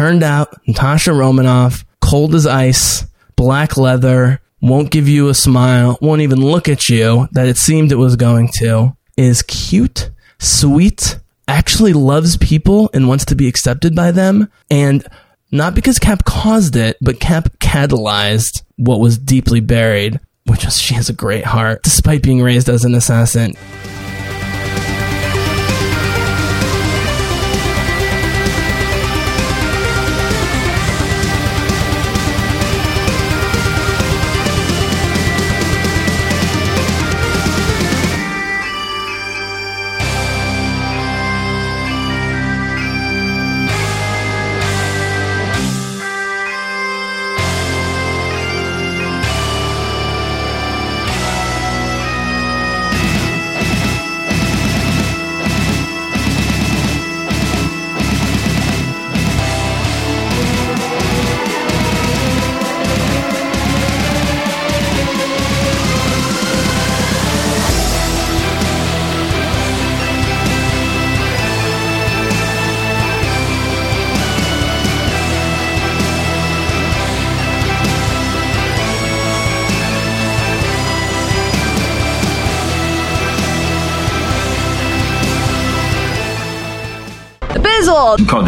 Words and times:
Turned 0.00 0.22
out, 0.22 0.58
Natasha 0.66 1.12
Romanoff, 1.12 1.84
cold 2.00 2.34
as 2.34 2.46
ice, 2.46 3.04
black 3.36 3.76
leather, 3.76 4.40
won't 4.62 4.90
give 4.90 5.06
you 5.06 5.28
a 5.28 5.34
smile, 5.34 5.98
won't 6.00 6.22
even 6.22 6.40
look 6.40 6.70
at 6.70 6.88
you 6.88 7.28
that 7.32 7.46
it 7.46 7.58
seemed 7.58 7.92
it 7.92 7.96
was 7.96 8.16
going 8.16 8.48
to, 8.54 8.96
is 9.18 9.42
cute, 9.42 10.10
sweet, 10.38 11.18
actually 11.46 11.92
loves 11.92 12.38
people 12.38 12.88
and 12.94 13.08
wants 13.08 13.26
to 13.26 13.34
be 13.34 13.46
accepted 13.46 13.94
by 13.94 14.10
them. 14.10 14.50
And 14.70 15.06
not 15.52 15.74
because 15.74 15.98
Cap 15.98 16.24
caused 16.24 16.76
it, 16.76 16.96
but 17.02 17.20
Cap 17.20 17.50
catalyzed 17.58 18.62
what 18.76 19.00
was 19.00 19.18
deeply 19.18 19.60
buried, 19.60 20.18
which 20.46 20.64
was 20.64 20.80
she 20.80 20.94
has 20.94 21.10
a 21.10 21.12
great 21.12 21.44
heart, 21.44 21.82
despite 21.82 22.22
being 22.22 22.40
raised 22.40 22.70
as 22.70 22.86
an 22.86 22.94
assassin. 22.94 23.52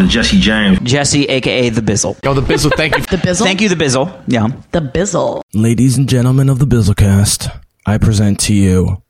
Bizzle. 0.03 0.09
called 0.09 0.09
the 0.09 0.13
Jesse 0.13 0.39
James. 0.39 0.79
Jesse, 0.79 1.25
aka 1.25 1.69
the 1.69 1.81
Bizzle. 1.81 2.17
Oh, 2.25 2.33
the 2.33 2.41
Bizzle, 2.41 2.71
thank 2.75 2.95
you. 2.97 3.03
The 3.13 3.17
Bizzle. 3.17 3.43
Thank 3.43 3.61
you, 3.61 3.69
the 3.69 3.75
Bizzle. 3.75 4.23
Yeah. 4.27 4.47
The 4.71 4.81
Bizzle. 4.81 5.41
Ladies 5.53 5.97
and 5.97 6.09
gentlemen 6.09 6.49
of 6.49 6.59
the 6.59 6.65
Bizzlecast, 6.65 7.61
I 7.85 7.97
present 7.97 8.39
to 8.41 8.53
you 8.53 9.03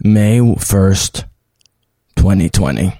May 0.00 0.38
1st, 0.40 1.24
2020. 2.16 2.92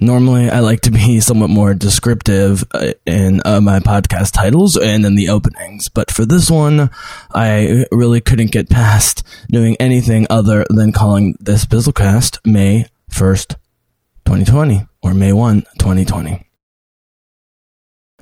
Normally, 0.00 0.50
I 0.50 0.60
like 0.60 0.80
to 0.82 0.90
be 0.90 1.20
somewhat 1.20 1.50
more 1.50 1.74
descriptive 1.74 2.64
uh, 2.72 2.92
in 3.06 3.40
uh, 3.44 3.60
my 3.60 3.78
podcast 3.80 4.32
titles 4.32 4.76
and 4.76 5.04
in 5.04 5.14
the 5.14 5.28
openings, 5.28 5.88
but 5.88 6.10
for 6.10 6.26
this 6.26 6.50
one, 6.50 6.90
I 7.32 7.86
really 7.92 8.20
couldn't 8.20 8.50
get 8.50 8.68
past 8.68 9.22
doing 9.50 9.76
anything 9.78 10.26
other 10.30 10.64
than 10.68 10.92
calling 10.92 11.36
this 11.40 11.64
Bizzlecast 11.66 12.38
May 12.44 12.86
1st, 13.10 13.56
2020, 14.26 14.86
or 15.02 15.14
May 15.14 15.32
1, 15.32 15.62
2020. 15.78 16.44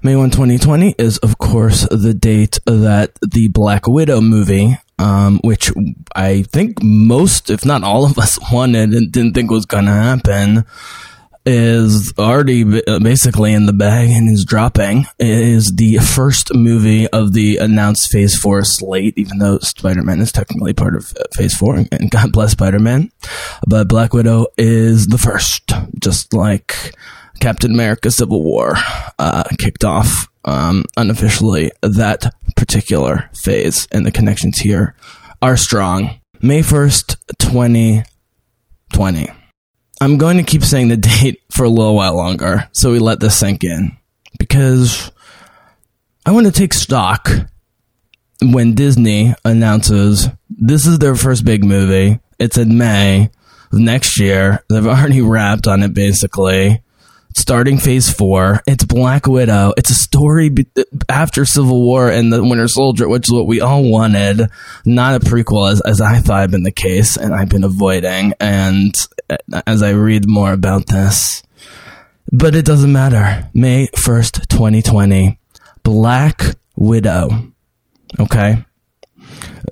May 0.05 0.17
1, 0.17 0.31
2020 0.31 0.97
is, 0.99 1.19
of 1.19 1.39
course, 1.39 1.87
the 1.89 2.13
date 2.13 2.59
that 2.67 3.17
the 3.23 3.47
Black 3.47 3.87
Widow 3.87 4.21
movie, 4.21 4.77
um, 4.99 5.39
which 5.45 5.71
I 6.17 6.43
think 6.43 6.83
most, 6.83 7.51
if 7.51 7.65
not 7.65 7.85
all 7.85 8.05
of 8.05 8.19
us 8.19 8.37
wanted 8.53 8.95
and 8.95 9.13
didn't 9.13 9.35
think 9.35 9.53
was 9.53 9.65
going 9.65 9.85
to 9.85 9.93
happen, 9.93 10.65
is 11.47 12.13
already 12.19 12.83
uh, 12.85 12.99
basically 12.99 13.53
in 13.53 13.67
the 13.67 13.73
bag 13.73 14.11
and 14.11 14.29
is 14.29 14.45
dropping. 14.45 15.07
It 15.21 15.29
is 15.29 15.73
the 15.77 15.99
first 15.99 16.53
movie 16.53 17.07
of 17.07 17.33
the 17.33 17.59
announced 17.59 18.11
Phase 18.11 18.37
4 18.37 18.65
slate, 18.65 19.15
even 19.17 19.39
though 19.39 19.59
Spider 19.59 20.03
Man 20.03 20.19
is 20.19 20.33
technically 20.33 20.73
part 20.73 20.97
of 20.97 21.13
uh, 21.17 21.23
Phase 21.37 21.55
4, 21.55 21.85
and 21.93 22.11
God 22.11 22.33
bless 22.33 22.53
Spider 22.53 22.81
Man. 22.81 23.13
But 23.69 23.87
Black 23.87 24.13
Widow 24.15 24.47
is 24.59 25.07
the 25.07 25.19
first, 25.19 25.71
just 26.01 26.35
like 26.35 26.93
Captain 27.43 27.73
America 27.73 28.09
Civil 28.09 28.41
War 28.41 28.75
uh, 29.19 29.43
kicked 29.59 29.83
off 29.83 30.29
um, 30.45 30.85
unofficially 30.97 31.73
that 31.83 32.33
particular 32.55 33.29
phase, 33.35 33.89
and 33.91 34.07
the 34.07 34.13
connections 34.13 34.59
here 34.59 34.95
are 35.43 35.57
strong. 35.57 36.21
May 36.41 36.61
1st, 36.61 37.17
2020. 37.41 39.29
I'm 40.01 40.19
going 40.19 40.37
to 40.37 40.45
keep 40.45 40.63
saying 40.63 40.87
the 40.87 40.97
date 41.21 41.43
for 41.51 41.65
a 41.65 41.69
little 41.69 41.97
while 41.97 42.15
longer, 42.15 42.69
so 42.71 42.93
we 42.93 43.01
let 43.01 43.19
this 43.19 43.37
sink 43.37 43.65
in. 43.65 43.97
Because 44.39 45.11
I 46.25 46.31
want 46.31 46.47
to 46.47 46.53
take 46.53 46.73
stock 46.73 47.29
when 48.41 48.77
Disney 48.77 49.35
announces 49.45 50.29
this 50.49 50.87
is 50.87 51.01
their 51.01 51.17
first 51.17 51.45
big 51.45 51.65
movie. 51.65 52.21
It's 52.39 52.57
in 52.57 52.79
May 52.79 53.31
of 53.73 53.81
next 53.81 54.21
year. 54.21 54.65
They've 54.69 54.87
already 54.87 55.23
wrapped 55.23 55.67
on 55.67 55.83
it 55.83 55.93
basically. 55.93 56.85
Starting 57.35 57.79
phase 57.79 58.11
four, 58.13 58.61
it's 58.67 58.85
Black 58.85 59.27
Widow. 59.27 59.73
It's 59.77 59.91
a 59.91 59.95
story 59.95 60.49
be- 60.51 60.67
after 61.09 61.45
Civil 61.45 61.83
War 61.83 62.11
and 62.11 62.33
the 62.33 62.43
Winter 62.43 62.69
Soldier, 62.69 63.09
which 63.09 63.29
is 63.29 63.33
what 63.33 63.47
we 63.47 63.61
all 63.61 63.83
wanted. 63.83 64.49
Not 64.85 65.23
a 65.23 65.25
prequel, 65.25 65.71
as, 65.71 65.81
as 65.81 66.01
I 66.01 66.19
thought 66.19 66.41
had 66.41 66.51
been 66.51 66.63
the 66.63 66.71
case, 66.71 67.17
and 67.17 67.35
I've 67.35 67.49
been 67.49 67.65
avoiding. 67.65 68.35
And 68.39 68.95
uh, 69.31 69.63
as 69.67 69.83
I 69.83 69.91
read 69.91 70.29
more 70.29 70.53
about 70.53 70.87
this, 70.87 71.43
but 72.31 72.55
it 72.55 72.65
doesn't 72.65 72.93
matter. 72.93 73.49
May 73.55 73.89
1st, 73.89 74.49
2020. 74.49 75.39
Black 75.83 76.43
Widow. 76.77 77.53
Okay. 78.21 78.65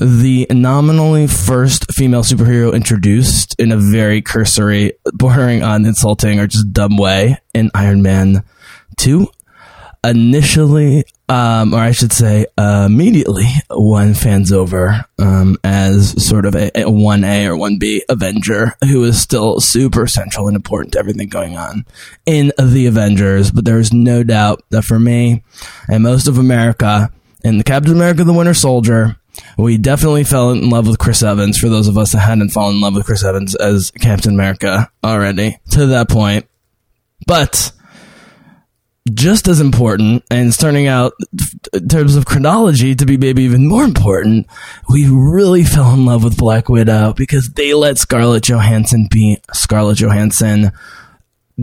The 0.00 0.46
nominally 0.50 1.26
first 1.26 1.92
female 1.92 2.22
superhero 2.22 2.74
introduced 2.74 3.54
in 3.58 3.72
a 3.72 3.76
very 3.76 4.22
cursory, 4.22 4.94
bordering 5.12 5.62
on 5.62 5.84
insulting 5.84 6.40
or 6.40 6.46
just 6.46 6.72
dumb 6.72 6.96
way 6.96 7.36
in 7.52 7.70
Iron 7.74 8.00
Man 8.02 8.44
2. 8.96 9.26
Initially, 10.02 11.04
um, 11.28 11.74
or 11.74 11.80
I 11.80 11.92
should 11.92 12.12
say, 12.12 12.46
uh, 12.56 12.84
immediately 12.90 13.44
won 13.68 14.14
fans 14.14 14.50
over 14.50 15.04
um, 15.18 15.58
as 15.62 16.26
sort 16.26 16.46
of 16.46 16.54
a, 16.54 16.68
a 16.68 16.84
1A 16.84 17.46
or 17.46 17.56
1B 17.56 18.00
Avenger 18.08 18.74
who 18.82 19.04
is 19.04 19.20
still 19.20 19.60
super 19.60 20.06
central 20.06 20.48
and 20.48 20.56
important 20.56 20.94
to 20.94 20.98
everything 20.98 21.28
going 21.28 21.58
on 21.58 21.84
in 22.24 22.52
the 22.58 22.86
Avengers. 22.86 23.50
But 23.50 23.66
there's 23.66 23.92
no 23.92 24.22
doubt 24.22 24.62
that 24.70 24.82
for 24.82 24.98
me 24.98 25.44
and 25.86 26.02
most 26.02 26.26
of 26.26 26.38
America, 26.38 27.12
in 27.44 27.58
the 27.58 27.64
Captain 27.64 27.92
America 27.92 28.24
the 28.24 28.32
Winter 28.32 28.54
Soldier, 28.54 29.16
we 29.56 29.78
definitely 29.78 30.24
fell 30.24 30.50
in 30.50 30.70
love 30.70 30.86
with 30.86 30.98
Chris 30.98 31.22
Evans 31.22 31.58
for 31.58 31.68
those 31.68 31.88
of 31.88 31.98
us 31.98 32.12
that 32.12 32.20
hadn't 32.20 32.50
fallen 32.50 32.76
in 32.76 32.80
love 32.80 32.94
with 32.94 33.06
Chris 33.06 33.24
Evans 33.24 33.54
as 33.54 33.90
Captain 33.90 34.34
America 34.34 34.90
already 35.04 35.58
to 35.70 35.86
that 35.86 36.08
point. 36.08 36.46
But 37.26 37.72
just 39.12 39.48
as 39.48 39.60
important, 39.60 40.24
and 40.30 40.48
it's 40.48 40.56
turning 40.56 40.86
out 40.86 41.12
in 41.72 41.88
terms 41.88 42.16
of 42.16 42.26
chronology 42.26 42.94
to 42.94 43.06
be 43.06 43.16
maybe 43.16 43.42
even 43.42 43.66
more 43.66 43.84
important, 43.84 44.46
we 44.88 45.08
really 45.08 45.64
fell 45.64 45.92
in 45.94 46.04
love 46.04 46.22
with 46.22 46.36
Black 46.36 46.68
Widow 46.68 47.14
because 47.14 47.50
they 47.50 47.74
let 47.74 47.98
Scarlett 47.98 48.44
Johansson 48.44 49.08
be 49.10 49.38
Scarlett 49.52 49.98
Johansson 49.98 50.72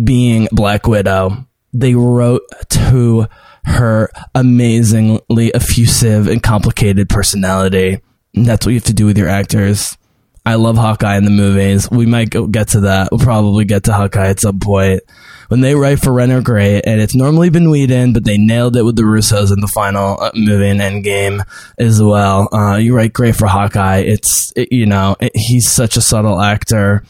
being 0.03 0.47
Black 0.51 0.87
Widow. 0.87 1.47
They 1.73 1.95
wrote 1.95 2.43
to 2.69 3.27
her 3.67 4.09
amazingly 4.34 5.53
effusive 5.53 6.28
and 6.28 6.41
complicated 6.41 7.09
personality. 7.09 8.02
And 8.34 8.46
that's 8.46 8.66
what 8.66 8.72
you 8.72 8.78
have 8.78 8.85
to 8.85 8.93
do 8.93 9.05
with 9.05 9.17
your 9.17 9.29
actors. 9.29 9.97
I 10.46 10.55
love 10.55 10.78
Hawkeye 10.78 11.17
in 11.17 11.25
the 11.25 11.29
movies. 11.29 11.91
We 11.91 12.05
might 12.05 12.29
go 12.29 12.47
get 12.47 12.69
to 12.69 12.81
that. 12.81 13.09
We'll 13.11 13.19
probably 13.19 13.66
get 13.66 13.84
to 13.84 13.93
Hawkeye 13.93 14.29
at 14.29 14.40
some 14.40 14.59
point. 14.59 15.02
When 15.49 15.59
they 15.59 15.75
write 15.75 15.99
for 15.99 16.14
Renner 16.14 16.41
Gray, 16.41 16.81
and 16.81 17.02
it's 17.02 17.16
normally 17.16 17.49
been 17.49 17.69
Whedon, 17.69 18.14
but 18.14 18.23
they 18.23 18.37
nailed 18.37 18.78
it 18.78 18.84
with 18.84 18.96
the 18.96 19.03
Russos 19.03 19.52
in 19.52 19.59
the 19.59 19.67
final 19.67 20.22
uh, 20.22 20.31
movie 20.34 20.69
in 20.69 20.78
Endgame 20.78 21.41
as 21.78 22.02
well. 22.02 22.47
Uh, 22.53 22.78
you 22.78 22.96
write 22.96 23.14
Gray 23.14 23.34
for 23.34 23.47
Hawkeye. 23.47 23.99
It's, 23.99 24.53
it, 24.55 24.72
you 24.72 24.85
know, 24.85 25.17
it, 25.19 25.34
he's 25.35 25.69
such 25.69 25.97
a 25.97 26.02
subtle 26.02 26.40
actor, 26.40 27.03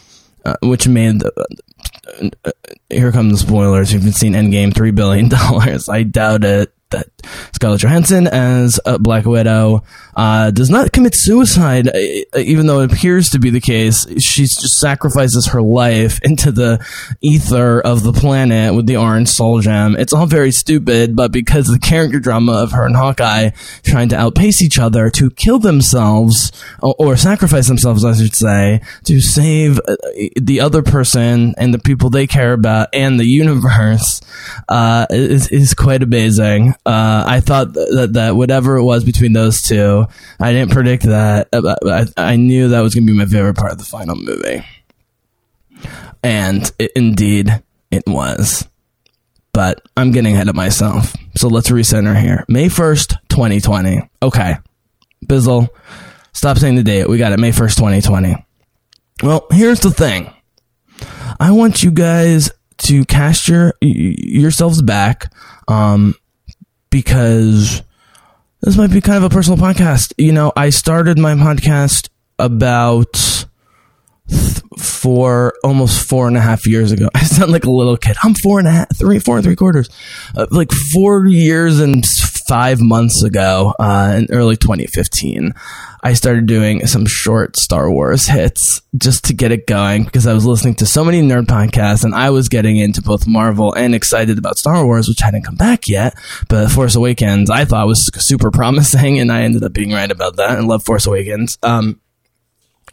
uh, 0.46 0.56
which 0.64 0.88
made 0.88 1.20
the, 1.20 1.32
here 2.90 3.12
come 3.12 3.30
the 3.30 3.38
spoilers. 3.38 3.94
You've 3.94 4.04
seen 4.14 4.34
Endgame, 4.34 4.74
three 4.74 4.92
billion 4.92 5.30
dollars. 5.30 5.90
I 5.90 6.04
doubt 6.04 6.44
it 6.44 6.74
that 6.90 7.08
Scarlett 7.54 7.82
Johansson 7.82 8.28
as 8.28 8.80
Black 9.00 9.26
Widow 9.26 9.84
uh, 10.18 10.50
does 10.50 10.72
not 10.72 10.92
commit 10.92 11.14
suicide, 11.16 11.88
uh, 11.88 12.40
even 12.40 12.66
though 12.66 12.82
it 12.82 12.92
appears 12.92 13.30
to 13.30 13.40
be 13.40 13.52
the 13.52 13.62
case. 13.62 14.08
She 14.20 14.42
just 14.42 14.80
sacrifices 14.80 15.48
her 15.48 15.62
life 15.62 16.20
into 16.24 16.52
the 16.52 16.84
ether 17.22 17.80
of 17.80 18.02
the 18.02 18.12
planet 18.12 18.74
with 18.74 18.88
the 18.88 18.98
orange 18.98 19.30
soul 19.30 19.62
gem. 19.62 19.96
It's 19.96 20.14
all 20.14 20.26
very 20.26 20.52
stupid, 20.52 21.16
but 21.16 21.32
because 21.32 21.68
the 21.68 21.78
character 21.78 22.20
drama 22.20 22.54
of 22.54 22.72
her 22.72 22.84
and 22.84 22.96
Hawkeye 22.96 23.52
trying 23.84 24.10
to 24.10 24.18
outpace 24.18 24.60
each 24.64 24.80
other 24.80 25.12
to 25.12 25.30
kill 25.30 25.60
themselves 25.60 26.52
or, 26.82 26.96
or 26.98 27.16
sacrifice 27.16 27.68
themselves, 27.68 28.04
I 28.04 28.16
should 28.16 28.36
say, 28.36 28.82
to 29.04 29.22
save 29.22 29.80
uh, 29.88 29.96
the 30.36 30.62
other 30.62 30.82
person 30.82 31.54
and 31.60 31.72
the 31.72 31.80
people 31.80 32.10
they 32.10 32.26
care 32.26 32.54
about 32.54 32.90
and 32.92 33.20
the 33.20 33.26
universe, 33.26 34.22
uh, 34.68 35.06
is, 35.12 35.48
is 35.50 35.76
quite 35.76 36.02
amazing. 36.02 36.74
Uh, 36.88 37.24
I 37.28 37.40
thought 37.40 37.74
that, 37.74 38.14
that 38.14 38.36
whatever 38.36 38.78
it 38.78 38.84
was 38.84 39.04
between 39.04 39.34
those 39.34 39.62
two, 39.62 40.07
I 40.40 40.52
didn't 40.54 40.72
predict 40.72 41.04
that. 41.04 41.50
uh, 41.54 41.76
I, 41.86 42.06
I 42.18 42.36
knew 42.36 42.70
that 42.70 42.82
was 42.82 42.96
going 42.96 43.06
to 43.06 43.12
be 43.12 43.18
my 43.18 43.26
favorite 43.26 43.56
part 43.58 43.72
of 43.72 43.78
the 43.78 43.84
final 43.84 44.16
movie. 44.16 44.64
And 46.24 46.70
it, 46.80 46.92
indeed, 46.96 47.64
it 47.92 48.04
was. 48.08 48.68
But 49.54 49.82
I'm 49.96 50.12
getting 50.12 50.34
ahead 50.34 50.50
of 50.50 50.56
myself. 50.56 51.16
So 51.36 51.48
let's 51.48 51.70
recenter 51.70 52.20
here. 52.20 52.46
May 52.48 52.68
1st, 52.68 53.16
2020. 53.30 54.10
Okay. 54.22 54.58
Bizzle, 55.26 55.68
stop 56.34 56.58
saying 56.58 56.76
the 56.76 56.84
date. 56.84 57.10
We 57.10 57.18
got 57.18 57.32
it. 57.32 57.40
May 57.40 57.52
1st, 57.52 57.76
2020. 57.76 58.46
Well, 59.24 59.48
here's 59.52 59.80
the 59.80 59.92
thing. 59.92 60.32
I 61.40 61.52
want 61.52 61.84
you 61.84 61.92
guys 61.92 62.52
to 62.80 63.04
cast 63.06 63.48
your 63.48 63.74
yourselves 63.82 64.82
back 64.82 65.34
um, 65.68 66.16
because 66.90 67.82
this 68.62 68.78
might 68.78 68.92
be 68.92 69.02
kind 69.02 69.24
of 69.24 69.32
a 69.32 69.34
personal 69.34 69.58
podcast. 69.58 70.14
You 70.18 70.32
know, 70.32 70.52
I 70.56 70.70
started 70.70 71.20
my 71.20 71.34
podcast 71.36 72.10
about 72.40 73.46
th- 74.30 74.62
four, 74.78 75.54
almost 75.64 76.08
four 76.08 76.28
and 76.28 76.38
a 76.38 76.42
half 76.42 76.66
years 76.66 76.92
ago. 76.92 77.10
I 77.16 77.24
sound 77.24 77.52
like 77.52 77.66
a 77.66 77.72
little 77.72 77.98
kid. 77.98 78.18
I'm 78.24 78.34
four 78.36 78.60
and 78.60 78.68
a 78.68 78.72
half, 78.72 78.96
three, 78.98 79.20
four 79.20 79.38
and 79.38 79.46
three 79.46 79.56
quarters, 79.56 79.90
uh, 80.36 80.48
like 80.52 80.72
four 80.72 81.28
years 81.28 81.80
and 81.80 82.04
five 82.48 82.80
months 82.80 83.24
ago, 83.24 83.74
uh, 83.80 84.16
in 84.18 84.28
early 84.32 84.56
2015. 84.56 85.54
I 86.04 86.14
started 86.14 86.46
doing 86.46 86.86
some 86.88 87.06
short 87.06 87.58
Star 87.58 87.92
Wars 87.92 88.28
hits 88.28 88.82
just 88.98 89.26
to 89.26 89.34
get 89.34 89.52
it 89.52 89.68
going 89.68 90.06
because 90.06 90.26
I 90.26 90.34
was 90.34 90.46
listening 90.46 90.76
to 90.76 90.86
so 90.86 91.04
many 91.04 91.22
nerd 91.22 91.48
podcasts 91.48 92.04
and 92.04 92.16
I 92.16 92.30
was 92.30 92.48
getting 92.48 92.78
into 92.78 93.02
both 93.02 93.28
Marvel 93.28 93.74
and 93.74 93.94
excited 93.94 94.38
about 94.38 94.58
Star 94.58 94.86
Wars, 94.86 95.10
which 95.10 95.20
hadn't 95.20 95.44
come 95.44 95.56
back 95.56 95.88
yet. 95.88 96.16
But 96.48 96.70
Force 96.70 96.96
Awakens 96.96 97.50
I 97.50 97.66
thought 97.66 97.88
was 97.88 98.10
super 98.26 98.52
promising 98.52 99.20
and 99.20 99.32
I 99.32 99.42
ended 99.42 99.64
up 99.64 99.74
being 99.74 99.92
right 99.92 100.10
about 100.10 100.38
that 100.38 100.58
and 100.58 100.68
love 100.68 100.84
Force 100.84 101.08
Awakens. 101.08 101.58
Um, 101.64 102.00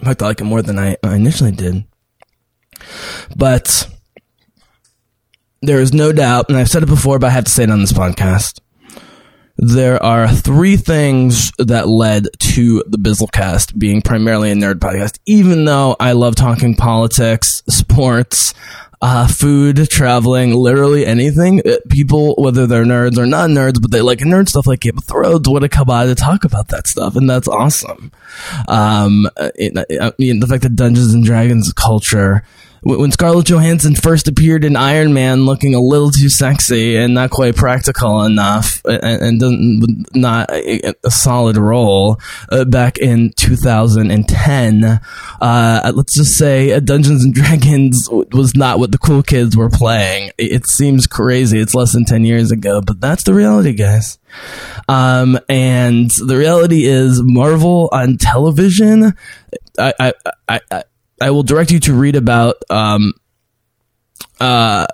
in 0.01 0.07
fact, 0.07 0.23
I 0.23 0.27
like 0.27 0.41
it 0.41 0.45
more 0.45 0.63
than 0.63 0.79
I 0.79 0.97
I 1.03 1.15
initially 1.15 1.53
did. 1.53 1.85
But 3.37 3.89
there 5.63 5.81
is 5.81 5.93
no 5.93 6.13
doubt, 6.13 6.47
and 6.49 6.59
I've 6.59 6.69
said 6.69 6.83
it 6.83 6.87
before, 6.87 7.19
but 7.19 7.29
I 7.29 7.31
have 7.31 7.45
to 7.45 7.51
say 7.51 7.63
it 7.65 7.71
on 7.71 7.81
this 7.81 7.93
podcast. 7.93 8.61
There 9.57 10.03
are 10.03 10.29
three 10.29 10.77
things 10.77 11.53
that 11.59 11.87
led 11.87 12.27
to 12.41 12.83
the 12.89 12.99
Bizzlecast 12.99 13.79
being 13.79 14.03
primarily 14.03 14.51
a 14.51 14.55
nerd 14.55 14.75
podcast, 14.75 15.21
even 15.27 15.65
though 15.65 15.95
I 16.01 16.13
love 16.13 16.35
talking 16.35 16.75
politics, 16.75 17.63
sports, 17.69 18.53
uh, 19.01 19.29
food, 19.29 19.89
traveling, 19.91 20.55
literally 20.55 21.07
anything. 21.07 21.61
Uh, 21.61 21.77
People, 21.89 22.35
whether 22.37 22.67
they're 22.67 22.85
nerds 22.85 23.17
or 23.17 23.27
not 23.27 23.49
nerds, 23.51 23.81
but 23.81 23.93
they 23.93 24.01
like 24.01 24.21
nerd 24.21 24.49
stuff 24.49 24.67
like 24.67 24.81
Game 24.81 24.99
of 24.99 25.05
Thrones, 25.05 25.49
want 25.49 25.63
to 25.63 25.69
come 25.69 25.87
to 25.87 26.15
talk 26.17 26.45
about 26.45 26.69
that 26.69 26.89
stuff, 26.89 27.15
and 27.15 27.31
that's 27.31 27.47
awesome. 27.47 28.11
Um, 28.67 29.27
uh, 29.37 29.51
it, 29.55 29.77
uh, 29.77 30.09
I 30.09 30.13
mean, 30.19 30.41
the 30.41 30.49
fact 30.49 30.65
that 30.65 30.75
Dungeons 30.75 31.15
and 31.15 31.25
Dragons 31.25 31.73
culture 31.73 32.43
when 32.85 33.11
Scarlett 33.11 33.47
Johansson 33.47 33.95
first 33.95 34.29
appeared 34.29 34.65
in 34.65 34.77
Iron 34.77 35.15
Man 35.15 35.47
looking 35.47 35.75
a 35.75 35.81
little 35.81 36.11
too 36.11 36.29
sexy 36.29 36.97
and 36.97 37.15
not 37.15 37.31
quite 37.31 37.57
practical 37.57 38.23
enough 38.23 38.83
and, 38.85 39.23
and 39.23 39.41
doesn't, 39.41 40.07
a, 40.51 40.93
a 41.03 41.11
solid 41.11 41.57
role 41.57 42.21
uh, 42.53 42.65
back 42.67 42.99
in 42.99 43.33
2010, 43.37 44.85
uh, 44.85 45.93
let's 45.95 46.15
just 46.15 46.35
say 46.35 46.73
uh, 46.73 46.81
Dungeons 46.81 47.25
and 47.25 47.33
Dragons 47.35 48.07
was 48.11 48.55
not 48.55 48.79
what 48.79 48.93
the 48.93 48.99
cool 48.99 49.23
kids 49.23 49.57
were 49.57 49.71
playing. 49.71 50.31
It, 50.37 50.53
it 50.53 50.67
seems 50.67 51.07
crazy. 51.07 51.59
It's 51.59 51.75
less 51.75 51.93
than 51.93 52.05
10 52.05 52.25
years 52.25 52.53
ago, 52.53 52.83
but 52.83 53.01
that's 53.01 53.25
the 53.25 53.33
reality, 53.33 53.73
guys. 53.73 54.19
Um, 54.89 55.39
and 55.49 56.11
the 56.11 56.37
reality 56.37 56.85
is 56.85 57.23
Marvel 57.23 57.89
on 57.93 58.19
television. 58.19 59.15
I, 59.79 60.13
I, 60.49 60.61
I, 60.71 60.85
I 61.21 61.31
will 61.31 61.43
direct 61.43 61.71
you 61.71 61.81
to 61.81 61.95
read 61.95 62.17
about 62.17 62.57
um 62.71 63.13
uh 64.41 64.87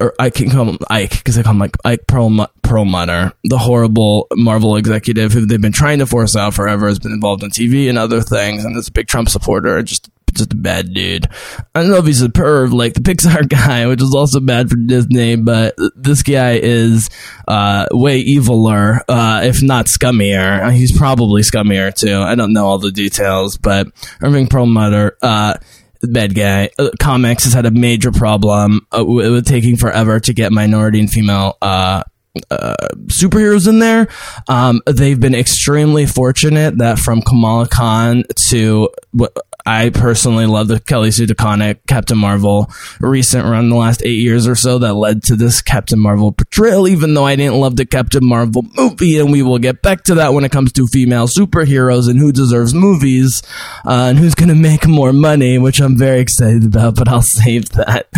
or 0.00 0.14
I 0.18 0.30
can 0.30 0.50
call 0.50 0.64
him 0.64 0.78
Ike 0.90 1.10
because 1.10 1.38
I 1.38 1.42
call 1.42 1.52
him 1.52 1.60
like 1.60 1.76
Ike 1.84 2.06
Perlmu- 2.08 2.48
Perlmutter, 2.62 3.32
the 3.44 3.58
horrible 3.58 4.26
Marvel 4.34 4.76
executive 4.76 5.32
who 5.32 5.46
they've 5.46 5.60
been 5.60 5.70
trying 5.70 6.00
to 6.00 6.06
force 6.06 6.34
out 6.34 6.54
forever, 6.54 6.88
has 6.88 6.98
been 6.98 7.12
involved 7.12 7.44
in 7.44 7.50
TV 7.50 7.88
and 7.88 7.96
other 7.96 8.20
things, 8.20 8.64
and 8.64 8.76
is 8.76 8.88
a 8.88 8.92
big 8.92 9.06
Trump 9.06 9.28
supporter. 9.28 9.80
Just 9.82 10.10
just 10.32 10.52
a 10.52 10.56
bad 10.56 10.92
dude. 10.94 11.28
I 11.74 11.80
don't 11.80 11.90
know 11.90 11.98
if 11.98 12.06
he's 12.06 12.22
a 12.22 12.28
perv 12.28 12.72
like 12.72 12.94
the 12.94 13.00
Pixar 13.12 13.48
guy, 13.48 13.86
which 13.86 14.02
is 14.02 14.14
also 14.14 14.40
bad 14.40 14.70
for 14.70 14.76
Disney, 14.76 15.36
but 15.36 15.74
this 15.96 16.22
guy 16.22 16.58
is 16.62 17.08
uh, 17.46 17.86
way 17.90 18.24
eviler, 18.24 19.00
uh, 19.08 19.42
if 19.44 19.62
not 19.62 19.86
scummier. 19.86 20.72
He's 20.72 20.96
probably 20.96 21.42
scummier 21.42 21.94
too. 21.94 22.16
I 22.16 22.34
don't 22.34 22.52
know 22.52 22.66
all 22.66 22.78
the 22.78 22.92
details, 22.92 23.58
but 23.58 23.88
Irving 24.20 24.46
Perlmutter, 24.46 25.16
uh, 25.22 25.54
bad 26.02 26.34
guy. 26.34 26.70
Uh, 26.78 26.90
comics 26.98 27.44
has 27.44 27.52
had 27.52 27.66
a 27.66 27.70
major 27.70 28.12
problem 28.12 28.86
uh, 28.96 29.04
with, 29.04 29.46
taking 29.46 29.76
forever 29.76 30.20
to 30.20 30.32
get 30.32 30.52
minority 30.52 31.00
and 31.00 31.10
female 31.10 31.56
uh, 31.62 32.02
uh, 32.50 32.74
superheroes 33.06 33.68
in 33.68 33.78
there. 33.78 34.08
Um, 34.48 34.80
they've 34.86 35.18
been 35.18 35.34
extremely 35.34 36.06
fortunate 36.06 36.78
that 36.78 36.98
from 36.98 37.22
Kamala 37.22 37.68
Khan 37.68 38.24
to 38.48 38.88
what 39.12 39.36
I 39.64 39.90
personally 39.90 40.46
love 40.46 40.68
the 40.68 40.80
Kelly 40.80 41.10
Sue 41.10 41.26
DeConnick 41.26 41.86
Captain 41.86 42.18
Marvel 42.18 42.70
recent 43.00 43.44
run 43.44 43.68
the 43.68 43.76
last 43.76 44.02
eight 44.04 44.20
years 44.20 44.46
or 44.46 44.54
so 44.54 44.78
that 44.78 44.94
led 44.94 45.22
to 45.24 45.36
this 45.36 45.62
Captain 45.62 45.98
Marvel 45.98 46.32
portrayal, 46.32 46.88
even 46.88 47.14
though 47.14 47.24
I 47.24 47.36
didn't 47.36 47.60
love 47.60 47.76
the 47.76 47.86
Captain 47.86 48.24
Marvel 48.24 48.64
movie. 48.76 49.18
And 49.18 49.30
we 49.30 49.42
will 49.42 49.58
get 49.58 49.82
back 49.82 50.04
to 50.04 50.16
that 50.16 50.32
when 50.32 50.44
it 50.44 50.52
comes 50.52 50.72
to 50.72 50.86
female 50.86 51.26
superheroes 51.26 52.08
and 52.08 52.18
who 52.18 52.32
deserves 52.32 52.74
movies 52.74 53.42
uh, 53.84 54.08
and 54.10 54.18
who's 54.18 54.34
going 54.34 54.48
to 54.48 54.54
make 54.54 54.86
more 54.86 55.12
money, 55.12 55.58
which 55.58 55.80
I'm 55.80 55.96
very 55.96 56.20
excited 56.20 56.64
about, 56.64 56.96
but 56.96 57.08
I'll 57.08 57.22
save 57.42 57.68
that 57.70 58.08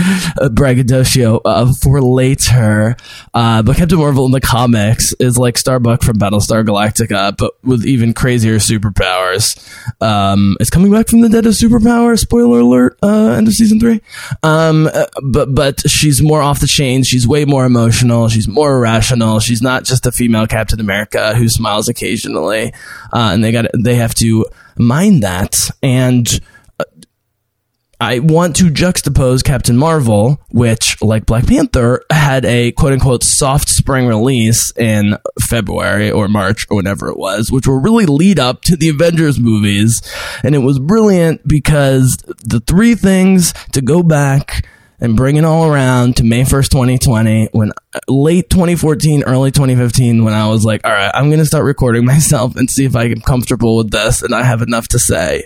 uh, 0.41 0.49
braggadocio 0.49 1.39
uh, 1.45 1.73
for 1.83 2.01
later. 2.01 2.97
Uh, 3.33 3.63
but 3.63 3.77
Captain 3.77 3.99
Marvel 3.99 4.27
in 4.27 4.33
the 4.33 4.41
comics 4.41 5.13
is 5.21 5.39
like 5.39 5.59
Starbuck 5.59 6.03
from 6.03 6.19
Battlestar 6.19 6.65
Galactica, 6.65 7.37
but 7.37 7.53
with 7.63 7.85
even 7.85 8.15
crazier 8.15 8.57
superpowers. 8.57 9.59
Um, 10.01 10.57
it's 10.61 10.71
coming 10.71 10.93
back 10.93 11.09
from 11.09 11.21
the 11.21 11.29
dead 11.35 11.47
of 11.47 11.55
superpower. 11.55 12.17
Spoiler 12.17 12.61
alert! 12.61 12.97
Uh, 13.03 13.33
end 13.33 13.49
of 13.49 13.55
season 13.55 13.81
three. 13.81 14.01
Um, 14.45 14.87
uh, 14.87 15.07
but 15.21 15.53
but 15.53 15.91
she's 15.91 16.23
more 16.23 16.41
off 16.41 16.61
the 16.61 16.69
chain. 16.69 17.03
She's 17.03 17.27
way 17.27 17.45
more 17.45 17.65
emotional. 17.65 18.29
She's 18.29 18.47
more 18.47 18.77
irrational. 18.77 19.41
She's 19.41 19.61
not 19.61 19.83
just 19.83 20.07
a 20.07 20.13
female 20.13 20.47
Captain 20.47 20.79
America 20.79 21.35
who 21.35 21.49
smiles 21.49 21.89
occasionally. 21.89 22.73
Uh, 23.13 23.31
and 23.33 23.43
they 23.43 23.51
got 23.51 23.67
they 23.77 23.97
have 23.97 24.15
to 24.17 24.47
mind 24.79 25.25
that 25.25 25.57
and. 25.83 26.41
I 28.05 28.19
want 28.19 28.57
to 28.57 28.65
juxtapose 28.65 29.43
Captain 29.43 29.79
Marvel, 29.79 30.39
which, 30.51 31.01
like 31.01 31.25
Black 31.25 31.47
Panther, 31.47 32.03
had 32.11 32.45
a 32.45 32.71
quote 32.73 32.93
unquote 32.93 33.25
soft 33.25 33.71
spring 33.71 34.07
release 34.07 34.71
in 34.77 35.17
February 35.41 36.11
or 36.11 36.29
March 36.29 36.67
or 36.69 36.77
whenever 36.77 37.09
it 37.09 37.17
was, 37.17 37.51
which 37.51 37.67
will 37.67 37.81
really 37.81 38.05
lead 38.05 38.39
up 38.39 38.61
to 38.65 38.77
the 38.77 38.91
Avengers 38.91 39.41
movies. 39.41 40.03
And 40.43 40.55
it 40.55 40.59
was 40.59 40.79
brilliant 40.79 41.49
because 41.49 42.19
the 42.45 42.61
three 42.61 42.95
things 42.95 43.55
to 43.73 43.81
go 43.81 44.03
back 44.03 44.67
and 45.05 45.17
bring 45.17 45.37
it 45.37 45.45
all 45.45 45.67
around 45.67 46.17
to 46.17 46.25
May 46.25 46.43
1st, 46.43 46.71
2020, 46.71 47.49
when 47.53 47.73
uh, 47.93 48.01
late 48.09 48.49
2014, 48.49 49.25
early 49.25 49.51
2015, 49.51 50.25
when 50.25 50.33
I 50.33 50.49
was 50.49 50.65
like, 50.65 50.81
all 50.83 50.91
right, 50.91 51.11
I'm 51.13 51.29
going 51.29 51.41
to 51.41 51.45
start 51.45 51.65
recording 51.65 52.05
myself 52.07 52.57
and 52.57 52.71
see 52.71 52.87
if 52.87 52.97
I 52.97 53.05
am 53.05 53.21
comfortable 53.21 53.77
with 53.77 53.91
this 53.91 54.23
and 54.23 54.35
I 54.35 54.43
have 54.43 54.63
enough 54.63 54.89
to 54.89 54.99
say 54.99 55.45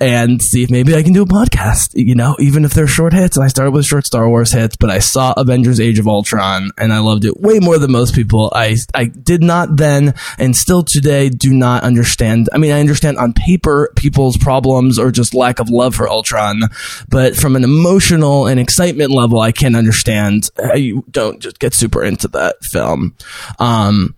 and 0.00 0.40
see 0.40 0.62
if 0.62 0.70
maybe 0.70 0.94
I 0.94 1.02
can 1.02 1.12
do 1.12 1.22
a 1.22 1.26
podcast, 1.26 1.90
you 1.94 2.14
know, 2.14 2.36
even 2.38 2.64
if 2.64 2.72
they're 2.72 2.86
short 2.86 3.12
hits. 3.12 3.36
And 3.36 3.44
I 3.44 3.48
started 3.48 3.72
with 3.72 3.84
short 3.84 4.06
Star 4.06 4.28
Wars 4.28 4.52
hits, 4.52 4.76
but 4.76 4.90
I 4.90 5.00
saw 5.00 5.34
Avengers 5.36 5.80
Age 5.80 5.98
of 5.98 6.06
Ultron 6.06 6.70
and 6.78 6.92
I 6.92 7.00
loved 7.00 7.24
it 7.24 7.40
way 7.40 7.58
more 7.58 7.78
than 7.78 7.90
most 7.90 8.14
people. 8.14 8.52
I, 8.54 8.76
I 8.94 9.06
did 9.06 9.42
not 9.42 9.76
then 9.76 10.14
and 10.38 10.54
still 10.54 10.84
today 10.84 11.30
do 11.30 11.52
not 11.52 11.82
understand. 11.82 12.48
I 12.52 12.58
mean, 12.58 12.70
I 12.70 12.78
understand 12.78 13.18
on 13.18 13.32
paper 13.32 13.92
people's 13.96 14.36
problems 14.36 15.00
or 15.00 15.10
just 15.10 15.34
lack 15.34 15.58
of 15.58 15.68
love 15.68 15.96
for 15.96 16.08
Ultron, 16.08 16.60
but 17.08 17.34
from 17.34 17.56
an 17.56 17.64
emotional 17.64 18.46
and 18.46 18.60
excitement 18.84 19.10
level, 19.10 19.40
I 19.40 19.52
can't 19.52 19.76
understand. 19.76 20.50
how 20.62 20.74
You 20.74 21.04
don't 21.10 21.40
just 21.40 21.58
get 21.58 21.74
super 21.74 22.04
into 22.04 22.28
that 22.28 22.62
film. 22.62 23.16
Um, 23.58 24.14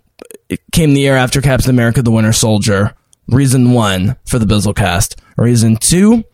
it 0.49 0.61
came 0.73 0.95
the 0.95 1.01
year 1.01 1.17
after 1.17 1.41
Captain 1.41 1.71
America: 1.71 2.03
The 2.03 2.11
Winter 2.11 2.33
Soldier. 2.33 2.95
Reason 3.29 3.73
one 3.73 4.17
for 4.25 4.39
the 4.39 4.47
Bizzle 4.47 4.75
cast. 4.75 5.21
Reason 5.37 5.77
two 5.77 6.25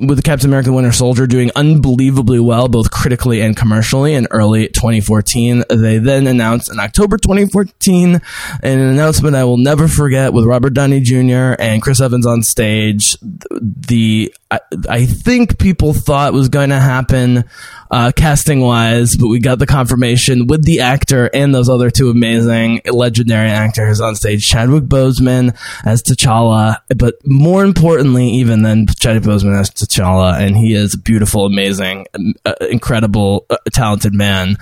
with 0.00 0.16
the 0.16 0.22
Captain 0.22 0.48
America 0.48 0.72
Winter 0.72 0.92
Soldier 0.92 1.26
doing 1.26 1.50
unbelievably 1.54 2.40
well, 2.40 2.66
both 2.66 2.90
critically 2.90 3.42
and 3.42 3.54
commercially 3.54 4.14
in 4.14 4.26
early 4.30 4.68
2014. 4.68 5.64
They 5.68 5.98
then 5.98 6.26
announced 6.26 6.70
in 6.72 6.80
October 6.80 7.18
2014 7.18 8.20
an 8.62 8.78
announcement 8.78 9.36
I 9.36 9.44
will 9.44 9.58
never 9.58 9.88
forget 9.88 10.32
with 10.32 10.46
Robert 10.46 10.72
Downey 10.72 11.00
Jr. 11.00 11.54
and 11.58 11.82
Chris 11.82 12.00
Evans 12.00 12.24
on 12.24 12.42
stage. 12.42 13.16
The, 13.50 14.34
I, 14.50 14.60
I 14.88 15.04
think 15.04 15.58
people 15.58 15.92
thought 15.92 16.32
was 16.32 16.48
going 16.48 16.70
to 16.70 16.80
happen 16.80 17.44
uh, 17.90 18.12
casting 18.16 18.60
wise, 18.60 19.16
but 19.16 19.28
we 19.28 19.40
got 19.40 19.58
the 19.58 19.66
confirmation 19.66 20.46
with 20.46 20.64
the 20.64 20.80
actor 20.80 21.28
and 21.34 21.54
those 21.54 21.68
other 21.68 21.90
two 21.90 22.08
amazing 22.08 22.80
legendary 22.90 23.50
actors 23.50 24.00
on 24.00 24.16
stage 24.16 24.46
Chadwick 24.48 24.84
Boseman 24.84 25.54
as 25.84 26.02
T'Challa, 26.02 26.78
but 26.96 27.16
more 27.26 27.62
importantly, 27.62 28.30
even 28.30 28.62
than 28.62 28.86
Chadwick 28.86 29.24
Boseman 29.24 29.60
as 29.60 29.68
T'Challa, 29.86 30.40
and 30.40 30.56
he 30.56 30.74
is 30.74 30.94
a 30.94 30.98
beautiful, 30.98 31.46
amazing, 31.46 32.06
uh, 32.44 32.54
incredible, 32.70 33.46
uh, 33.50 33.56
talented 33.72 34.14
man. 34.14 34.56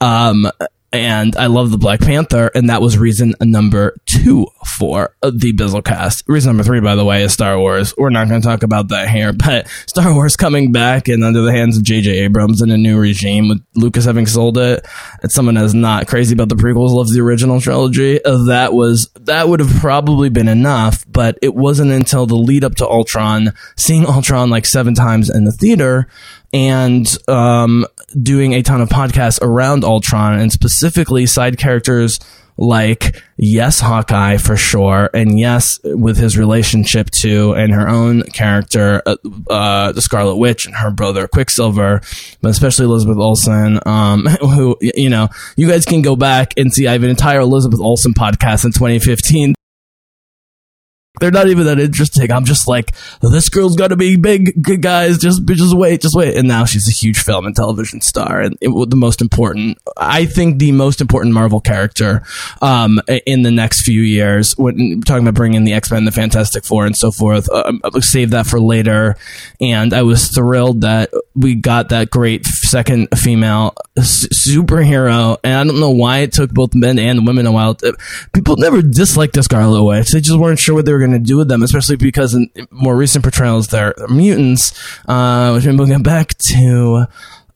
Um, 0.00 0.50
and 0.92 1.36
I 1.36 1.46
love 1.46 1.70
the 1.70 1.78
Black 1.78 2.00
Panther, 2.00 2.50
and 2.54 2.68
that 2.68 2.82
was 2.82 2.98
reason 2.98 3.34
number 3.40 3.96
two 4.06 4.46
for 4.78 5.14
the 5.22 5.52
Bizzlecast. 5.52 6.24
Reason 6.26 6.48
number 6.48 6.64
three, 6.64 6.80
by 6.80 6.96
the 6.96 7.04
way, 7.04 7.22
is 7.22 7.32
Star 7.32 7.58
Wars. 7.58 7.94
We're 7.96 8.10
not 8.10 8.28
going 8.28 8.40
to 8.40 8.46
talk 8.46 8.64
about 8.64 8.88
that 8.88 9.08
here, 9.08 9.32
but 9.32 9.68
Star 9.86 10.12
Wars 10.12 10.36
coming 10.36 10.72
back 10.72 11.08
and 11.08 11.22
under 11.22 11.42
the 11.42 11.52
hands 11.52 11.76
of 11.76 11.84
J.J. 11.84 12.10
Abrams 12.20 12.60
in 12.60 12.70
a 12.70 12.76
new 12.76 12.98
regime 12.98 13.48
with 13.48 13.62
Lucas 13.76 14.04
having 14.04 14.26
sold 14.26 14.58
it, 14.58 14.84
and 15.22 15.30
someone 15.30 15.54
that's 15.54 15.74
not 15.74 16.08
crazy 16.08 16.34
about 16.34 16.48
the 16.48 16.56
prequels, 16.56 16.90
loves 16.90 17.12
the 17.12 17.20
original 17.20 17.60
trilogy. 17.60 18.22
Uh, 18.24 18.44
that 18.44 18.72
was 18.72 19.10
that 19.20 19.48
would 19.48 19.60
have 19.60 19.80
probably 19.80 20.28
been 20.28 20.48
enough, 20.48 21.04
but 21.08 21.38
it 21.40 21.54
wasn't 21.54 21.92
until 21.92 22.26
the 22.26 22.34
lead 22.34 22.64
up 22.64 22.74
to 22.76 22.86
Ultron, 22.86 23.52
seeing 23.76 24.06
Ultron 24.06 24.50
like 24.50 24.66
seven 24.66 24.94
times 24.94 25.30
in 25.30 25.44
the 25.44 25.52
theater 25.52 26.08
and 26.52 27.06
um, 27.28 27.86
doing 28.20 28.54
a 28.54 28.62
ton 28.62 28.80
of 28.80 28.88
podcasts 28.88 29.38
around 29.42 29.84
Ultron 29.84 30.38
and 30.40 30.52
specifically 30.52 31.26
side 31.26 31.58
characters 31.58 32.18
like 32.60 33.22
yes 33.38 33.80
Hawkeye 33.80 34.36
for 34.36 34.56
sure 34.56 35.08
and 35.14 35.38
yes 35.38 35.80
with 35.82 36.18
his 36.18 36.36
relationship 36.36 37.10
to 37.20 37.54
and 37.54 37.72
her 37.72 37.88
own 37.88 38.22
character 38.22 39.02
uh, 39.06 39.16
uh, 39.48 39.92
the 39.92 40.02
Scarlet 40.02 40.36
Witch 40.36 40.66
and 40.66 40.74
her 40.74 40.90
brother 40.90 41.26
Quicksilver 41.26 42.02
but 42.42 42.50
especially 42.50 42.84
Elizabeth 42.84 43.16
Olsen 43.16 43.80
um, 43.86 44.26
who 44.40 44.76
you 44.80 45.08
know 45.08 45.28
you 45.56 45.68
guys 45.68 45.86
can 45.86 46.02
go 46.02 46.16
back 46.16 46.52
and 46.58 46.72
see. 46.72 46.86
I 46.86 46.92
have 46.92 47.02
an 47.02 47.10
entire 47.10 47.40
Elizabeth 47.40 47.80
Olsen 47.80 48.12
podcast 48.12 48.66
in 48.66 48.72
2015 48.72 49.54
they're 51.20 51.30
not 51.30 51.48
even 51.48 51.66
that 51.66 51.78
interesting. 51.78 52.30
I'm 52.32 52.44
just 52.44 52.66
like, 52.66 52.92
this 53.20 53.48
girl's 53.48 53.76
to 53.76 53.96
be 53.96 54.16
big, 54.16 54.62
good 54.62 54.82
guys. 54.82 55.18
Just, 55.18 55.44
just 55.46 55.76
wait, 55.76 56.00
just 56.00 56.16
wait. 56.16 56.36
And 56.36 56.48
now 56.48 56.64
she's 56.64 56.88
a 56.88 56.92
huge 56.92 57.18
film 57.18 57.46
and 57.46 57.54
television 57.54 58.00
star, 58.00 58.40
and 58.40 58.56
it, 58.60 58.68
the 58.90 58.96
most 58.96 59.20
important, 59.20 59.78
I 59.96 60.26
think, 60.26 60.58
the 60.58 60.72
most 60.72 61.00
important 61.00 61.34
Marvel 61.34 61.60
character 61.60 62.22
um, 62.62 63.00
in 63.26 63.42
the 63.42 63.50
next 63.50 63.82
few 63.84 64.00
years. 64.00 64.56
When 64.56 65.00
talking 65.02 65.26
about 65.26 65.34
bringing 65.34 65.64
the 65.64 65.72
X 65.72 65.90
Men, 65.90 66.04
the 66.04 66.12
Fantastic 66.12 66.64
Four, 66.64 66.86
and 66.86 66.96
so 66.96 67.10
forth, 67.10 67.48
uh, 67.50 67.72
I'll 67.84 68.02
save 68.02 68.30
that 68.30 68.46
for 68.46 68.60
later. 68.60 69.16
And 69.60 69.92
I 69.92 70.02
was 70.02 70.28
thrilled 70.28 70.82
that 70.82 71.10
we 71.34 71.54
got 71.54 71.90
that 71.90 72.10
great 72.10 72.46
second 72.46 73.08
female 73.16 73.74
superhero. 73.98 75.38
And 75.44 75.54
I 75.54 75.64
don't 75.64 75.80
know 75.80 75.90
why 75.90 76.18
it 76.18 76.32
took 76.32 76.50
both 76.50 76.74
men 76.74 76.98
and 76.98 77.26
women 77.26 77.46
a 77.46 77.52
while. 77.52 77.74
To, 77.76 77.96
people 78.32 78.56
never 78.56 78.82
disliked 78.82 79.34
the 79.34 79.42
Scarlet 79.42 79.82
Witch. 79.82 80.10
They 80.10 80.20
just 80.20 80.38
weren't 80.38 80.58
sure 80.58 80.74
what 80.74 80.86
they 80.86 80.92
were 80.92 80.98
going 80.98 81.09
to 81.12 81.18
do 81.18 81.36
with 81.36 81.48
them, 81.48 81.62
especially 81.62 81.96
because 81.96 82.34
in 82.34 82.50
more 82.70 82.96
recent 82.96 83.24
portrayals, 83.24 83.68
they're, 83.68 83.94
mutants, 84.08 84.72
uh, 85.06 85.52
which 85.52 85.66
we'll 85.66 85.86
get 85.86 86.02
back 86.02 86.36
to. 86.38 87.06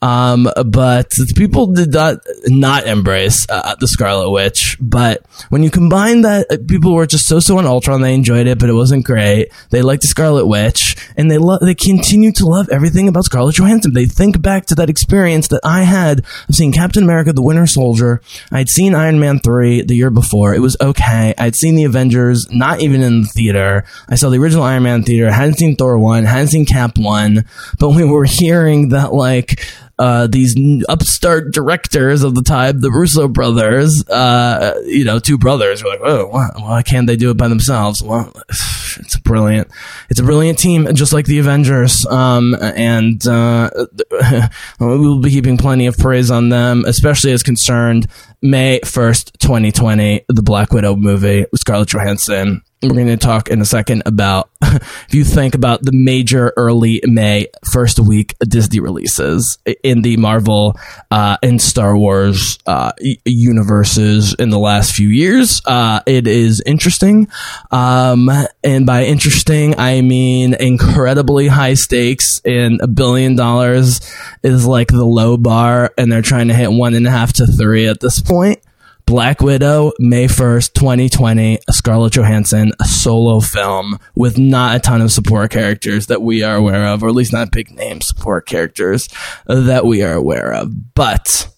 Um, 0.04 0.50
but 0.66 1.14
people 1.34 1.68
did 1.68 1.94
not 1.94 2.18
not 2.46 2.86
embrace 2.86 3.46
uh, 3.48 3.74
the 3.76 3.88
Scarlet 3.88 4.30
Witch. 4.30 4.76
But 4.78 5.24
when 5.48 5.62
you 5.62 5.70
combine 5.70 6.20
that, 6.22 6.46
uh, 6.50 6.58
people 6.68 6.92
were 6.92 7.06
just 7.06 7.26
so 7.26 7.40
so 7.40 7.56
on 7.56 7.64
Ultron. 7.64 8.02
They 8.02 8.12
enjoyed 8.12 8.46
it, 8.46 8.58
but 8.58 8.68
it 8.68 8.74
wasn't 8.74 9.06
great. 9.06 9.48
They 9.70 9.80
liked 9.80 10.02
the 10.02 10.08
Scarlet 10.08 10.46
Witch, 10.46 10.94
and 11.16 11.30
they 11.30 11.38
love. 11.38 11.60
They 11.62 11.74
continue 11.74 12.32
to 12.32 12.44
love 12.44 12.68
everything 12.68 13.08
about 13.08 13.24
Scarlett 13.24 13.56
Johansson. 13.56 13.94
They 13.94 14.04
think 14.04 14.42
back 14.42 14.66
to 14.66 14.74
that 14.74 14.90
experience 14.90 15.48
that 15.48 15.62
I 15.64 15.84
had 15.84 16.18
of 16.50 16.54
seeing 16.54 16.72
Captain 16.72 17.02
America: 17.02 17.32
The 17.32 17.40
Winter 17.40 17.66
Soldier. 17.66 18.20
I'd 18.52 18.68
seen 18.68 18.94
Iron 18.94 19.18
Man 19.20 19.38
three 19.38 19.80
the 19.80 19.96
year 19.96 20.10
before. 20.10 20.54
It 20.54 20.60
was 20.60 20.76
okay. 20.82 21.32
I'd 21.38 21.56
seen 21.56 21.76
the 21.76 21.84
Avengers, 21.84 22.46
not 22.50 22.82
even 22.82 23.00
in 23.00 23.22
the 23.22 23.28
theater. 23.28 23.84
I 24.06 24.16
saw 24.16 24.28
the 24.28 24.38
original 24.38 24.64
Iron 24.64 24.82
Man 24.82 25.02
theater. 25.02 25.28
I 25.28 25.32
hadn't 25.32 25.54
seen 25.54 25.76
Thor 25.76 25.98
one. 25.98 26.24
hadn't 26.24 26.48
seen 26.48 26.66
Cap 26.66 26.98
one. 26.98 27.46
But 27.78 27.90
we 27.90 28.04
were 28.04 28.24
hearing 28.24 28.90
that 28.90 29.14
like 29.14 29.64
uh, 29.98 30.26
these 30.26 30.56
upstart 30.88 31.52
directors 31.52 32.22
of 32.22 32.34
the 32.34 32.42
time, 32.42 32.80
the 32.80 32.90
Russo 32.90 33.28
brothers, 33.28 34.04
uh, 34.08 34.74
you 34.86 35.04
know, 35.04 35.18
two 35.18 35.38
brothers 35.38 35.82
were 35.82 35.90
like, 35.90 36.00
oh, 36.02 36.26
why, 36.26 36.48
why 36.56 36.82
can't 36.82 37.06
they 37.06 37.16
do 37.16 37.30
it 37.30 37.36
by 37.36 37.48
themselves? 37.48 38.02
Well, 38.02 38.32
it's 38.48 39.14
a 39.14 39.20
brilliant, 39.20 39.68
it's 40.10 40.20
a 40.20 40.24
brilliant 40.24 40.58
team, 40.58 40.92
just 40.94 41.12
like 41.12 41.26
the 41.26 41.38
Avengers. 41.38 42.04
Um, 42.06 42.56
and, 42.60 43.24
uh, 43.26 43.70
we 44.80 44.86
will 44.86 45.20
be 45.20 45.30
keeping 45.30 45.56
plenty 45.56 45.86
of 45.86 45.96
praise 45.96 46.30
on 46.30 46.48
them, 46.48 46.84
especially 46.86 47.32
as 47.32 47.42
concerned 47.42 48.08
May 48.42 48.80
1st, 48.80 49.38
2020, 49.38 50.24
the 50.28 50.42
Black 50.42 50.72
Widow 50.72 50.96
movie 50.96 51.46
with 51.50 51.60
Scarlett 51.60 51.88
Johansson 51.88 52.62
we're 52.88 52.94
going 52.94 53.06
to 53.06 53.16
talk 53.16 53.48
in 53.48 53.60
a 53.60 53.64
second 53.64 54.02
about 54.06 54.50
if 54.62 55.08
you 55.12 55.24
think 55.24 55.54
about 55.54 55.82
the 55.82 55.92
major 55.92 56.52
early 56.56 57.00
May 57.04 57.48
first 57.70 57.98
week 57.98 58.34
Disney 58.40 58.80
releases 58.80 59.58
in 59.82 60.02
the 60.02 60.16
Marvel 60.16 60.78
uh, 61.10 61.36
and 61.42 61.60
Star 61.60 61.96
Wars 61.96 62.58
uh, 62.66 62.92
universes 63.24 64.34
in 64.34 64.50
the 64.50 64.58
last 64.58 64.94
few 64.94 65.08
years. 65.08 65.62
Uh, 65.64 66.00
it 66.06 66.26
is 66.26 66.62
interesting. 66.64 67.28
Um, 67.70 68.30
and 68.62 68.86
by 68.86 69.04
interesting, 69.04 69.78
I 69.78 70.00
mean 70.00 70.54
incredibly 70.54 71.48
high 71.48 71.74
stakes 71.74 72.40
and 72.44 72.80
a 72.80 72.88
billion 72.88 73.36
dollars 73.36 74.00
is 74.42 74.66
like 74.66 74.88
the 74.88 75.04
low 75.04 75.36
bar 75.36 75.92
and 75.96 76.10
they're 76.10 76.22
trying 76.22 76.48
to 76.48 76.54
hit 76.54 76.70
one 76.70 76.94
and 76.94 77.06
a 77.06 77.10
half 77.10 77.32
to 77.34 77.46
three 77.46 77.86
at 77.86 78.00
this 78.00 78.20
point. 78.20 78.60
Black 79.06 79.42
Widow, 79.42 79.92
May 79.98 80.26
1st, 80.26 80.72
2020, 80.72 81.58
a 81.68 81.72
Scarlett 81.72 82.14
Johansson, 82.14 82.72
a 82.80 82.84
solo 82.86 83.40
film 83.40 83.98
with 84.14 84.38
not 84.38 84.76
a 84.76 84.78
ton 84.80 85.02
of 85.02 85.12
support 85.12 85.50
characters 85.50 86.06
that 86.06 86.22
we 86.22 86.42
are 86.42 86.56
aware 86.56 86.86
of, 86.86 87.02
or 87.02 87.08
at 87.08 87.14
least 87.14 87.32
not 87.32 87.50
big 87.50 87.70
name 87.70 88.00
support 88.00 88.46
characters 88.46 89.08
that 89.46 89.84
we 89.84 90.02
are 90.02 90.14
aware 90.14 90.52
of. 90.54 90.94
But 90.94 91.48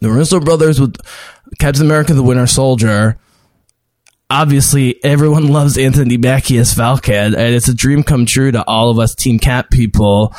the 0.00 0.10
Russo 0.10 0.40
brothers 0.40 0.80
with 0.80 0.96
Captain 1.58 1.84
America 1.84 2.14
the 2.14 2.22
Winter 2.22 2.46
Soldier 2.46 3.18
obviously 4.32 4.98
everyone 5.04 5.48
loves 5.52 5.76
Anthony 5.76 6.16
Mackie 6.16 6.56
as 6.58 6.72
Falcon, 6.72 7.34
and 7.34 7.54
it's 7.54 7.68
a 7.68 7.74
dream 7.74 8.02
come 8.02 8.26
true 8.26 8.50
to 8.50 8.64
all 8.66 8.90
of 8.90 8.98
us 8.98 9.14
Team 9.14 9.38
Cap 9.38 9.70
people 9.70 10.34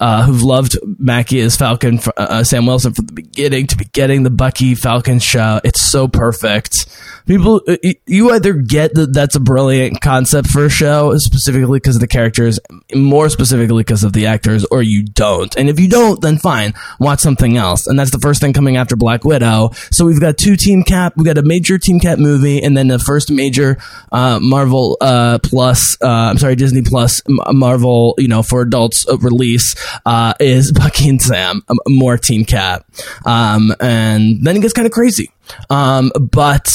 uh, 0.00 0.24
who've 0.24 0.42
loved 0.42 0.78
Mackie 0.98 1.40
as 1.40 1.56
Falcon, 1.56 1.98
for, 1.98 2.12
uh, 2.16 2.42
Sam 2.42 2.66
Wilson 2.66 2.94
from 2.94 3.06
the 3.06 3.12
beginning 3.12 3.66
to 3.68 3.76
be 3.76 3.84
getting 3.84 4.22
the 4.22 4.30
Bucky 4.30 4.74
Falcon 4.74 5.18
show. 5.18 5.60
It's 5.62 5.82
so 5.82 6.08
perfect. 6.08 6.86
People, 7.26 7.62
uh, 7.68 7.76
you 8.06 8.32
either 8.32 8.54
get 8.54 8.94
that 8.94 9.12
that's 9.12 9.36
a 9.36 9.40
brilliant 9.40 10.00
concept 10.00 10.48
for 10.48 10.64
a 10.64 10.70
show, 10.70 11.16
specifically 11.18 11.78
because 11.78 11.96
of 11.96 12.00
the 12.00 12.08
characters, 12.08 12.58
more 12.94 13.28
specifically 13.28 13.82
because 13.82 14.04
of 14.04 14.12
the 14.12 14.26
actors, 14.26 14.64
or 14.70 14.82
you 14.82 15.04
don't. 15.04 15.54
And 15.56 15.68
if 15.68 15.78
you 15.78 15.88
don't, 15.88 16.20
then 16.20 16.38
fine, 16.38 16.74
watch 16.98 17.20
something 17.20 17.56
else. 17.56 17.86
And 17.86 17.98
that's 17.98 18.10
the 18.10 18.18
first 18.18 18.40
thing 18.40 18.52
coming 18.52 18.76
after 18.76 18.96
Black 18.96 19.24
Widow. 19.24 19.70
So 19.90 20.06
we've 20.06 20.20
got 20.20 20.38
two 20.38 20.56
Team 20.56 20.82
Cap, 20.82 21.14
we've 21.16 21.26
got 21.26 21.38
a 21.38 21.42
major 21.42 21.78
Team 21.78 22.00
Cap 22.00 22.18
movie, 22.18 22.62
and 22.62 22.76
then 22.76 22.88
the 22.88 22.98
first 22.98 23.30
major 23.34 23.78
uh, 24.12 24.38
Marvel 24.40 24.96
uh, 25.00 25.38
Plus, 25.42 25.96
uh, 26.02 26.06
I'm 26.06 26.38
sorry, 26.38 26.56
Disney 26.56 26.82
Plus 26.82 27.22
Marvel, 27.28 28.14
you 28.18 28.28
know, 28.28 28.42
for 28.42 28.62
adults 28.62 29.08
uh, 29.08 29.18
release 29.18 29.74
uh, 30.06 30.34
is 30.40 30.72
Bucky 30.76 31.08
and 31.08 31.20
Sam, 31.20 31.62
um, 31.68 31.78
more 31.88 32.16
Team 32.16 32.44
Cap, 32.44 32.86
um, 33.24 33.74
and 33.80 34.44
then 34.44 34.56
it 34.56 34.60
gets 34.60 34.72
kind 34.72 34.86
of 34.86 34.92
crazy. 34.92 35.30
Um, 35.70 36.10
but 36.18 36.68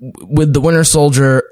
with 0.00 0.52
the 0.52 0.60
Winter 0.60 0.84
Soldier 0.84 1.42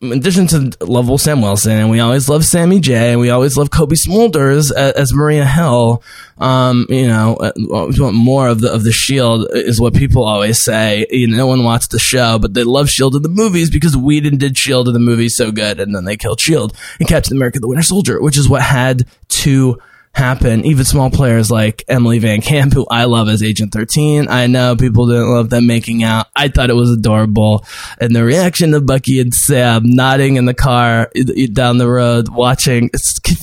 in 0.00 0.12
addition 0.12 0.46
to 0.46 0.72
Lovell 0.80 1.18
Sam 1.18 1.42
Wilson, 1.42 1.72
and 1.72 1.90
we 1.90 2.00
always 2.00 2.26
love 2.26 2.44
Sammy 2.44 2.80
J, 2.80 3.12
and 3.12 3.20
we 3.20 3.28
always 3.28 3.58
love 3.58 3.70
Cobie 3.70 3.96
Smulders 3.96 4.72
as, 4.74 4.92
as 4.92 5.12
Maria 5.12 5.44
Hill. 5.44 6.02
Um, 6.38 6.86
you 6.88 7.06
know, 7.06 7.36
uh, 7.36 7.52
we 7.56 8.00
want 8.00 8.14
more 8.14 8.48
of 8.48 8.60
the 8.60 8.72
of 8.72 8.82
the 8.82 8.92
Shield 8.92 9.48
is 9.52 9.78
what 9.78 9.92
people 9.92 10.24
always 10.24 10.62
say. 10.62 11.06
You 11.10 11.26
know, 11.26 11.36
no 11.36 11.46
one 11.46 11.64
watched 11.64 11.90
the 11.90 11.98
show, 11.98 12.38
but 12.38 12.54
they 12.54 12.64
love 12.64 12.88
Shield 12.88 13.14
in 13.14 13.22
the 13.22 13.28
movies 13.28 13.68
because 13.70 13.94
Whedon 13.94 14.38
did 14.38 14.56
Shield 14.56 14.88
in 14.88 14.94
the 14.94 15.00
movies 15.00 15.36
so 15.36 15.52
good, 15.52 15.78
and 15.78 15.94
then 15.94 16.06
they 16.06 16.16
killed 16.16 16.40
Shield 16.40 16.74
and 16.98 17.06
Captain 17.06 17.36
America: 17.36 17.60
The 17.60 17.68
Winter 17.68 17.82
Soldier, 17.82 18.22
which 18.22 18.38
is 18.38 18.48
what 18.48 18.62
had 18.62 19.04
to 19.28 19.78
happen. 20.12 20.64
Even 20.64 20.84
small 20.84 21.10
players 21.10 21.50
like 21.50 21.84
Emily 21.88 22.20
VanCamp, 22.20 22.72
who 22.72 22.86
I 22.90 23.04
love 23.04 23.28
as 23.28 23.42
Agent 23.42 23.72
13. 23.72 24.28
I 24.28 24.46
know 24.46 24.76
people 24.76 25.06
didn't 25.06 25.32
love 25.32 25.50
them 25.50 25.66
making 25.66 26.02
out. 26.02 26.26
I 26.34 26.48
thought 26.48 26.70
it 26.70 26.74
was 26.74 26.90
adorable. 26.90 27.64
And 28.00 28.14
the 28.14 28.24
reaction 28.24 28.74
of 28.74 28.86
Bucky 28.86 29.20
and 29.20 29.32
Sam 29.32 29.82
nodding 29.84 30.36
in 30.36 30.44
the 30.44 30.54
car 30.54 31.10
down 31.52 31.78
the 31.78 31.88
road, 31.88 32.28
watching 32.28 32.90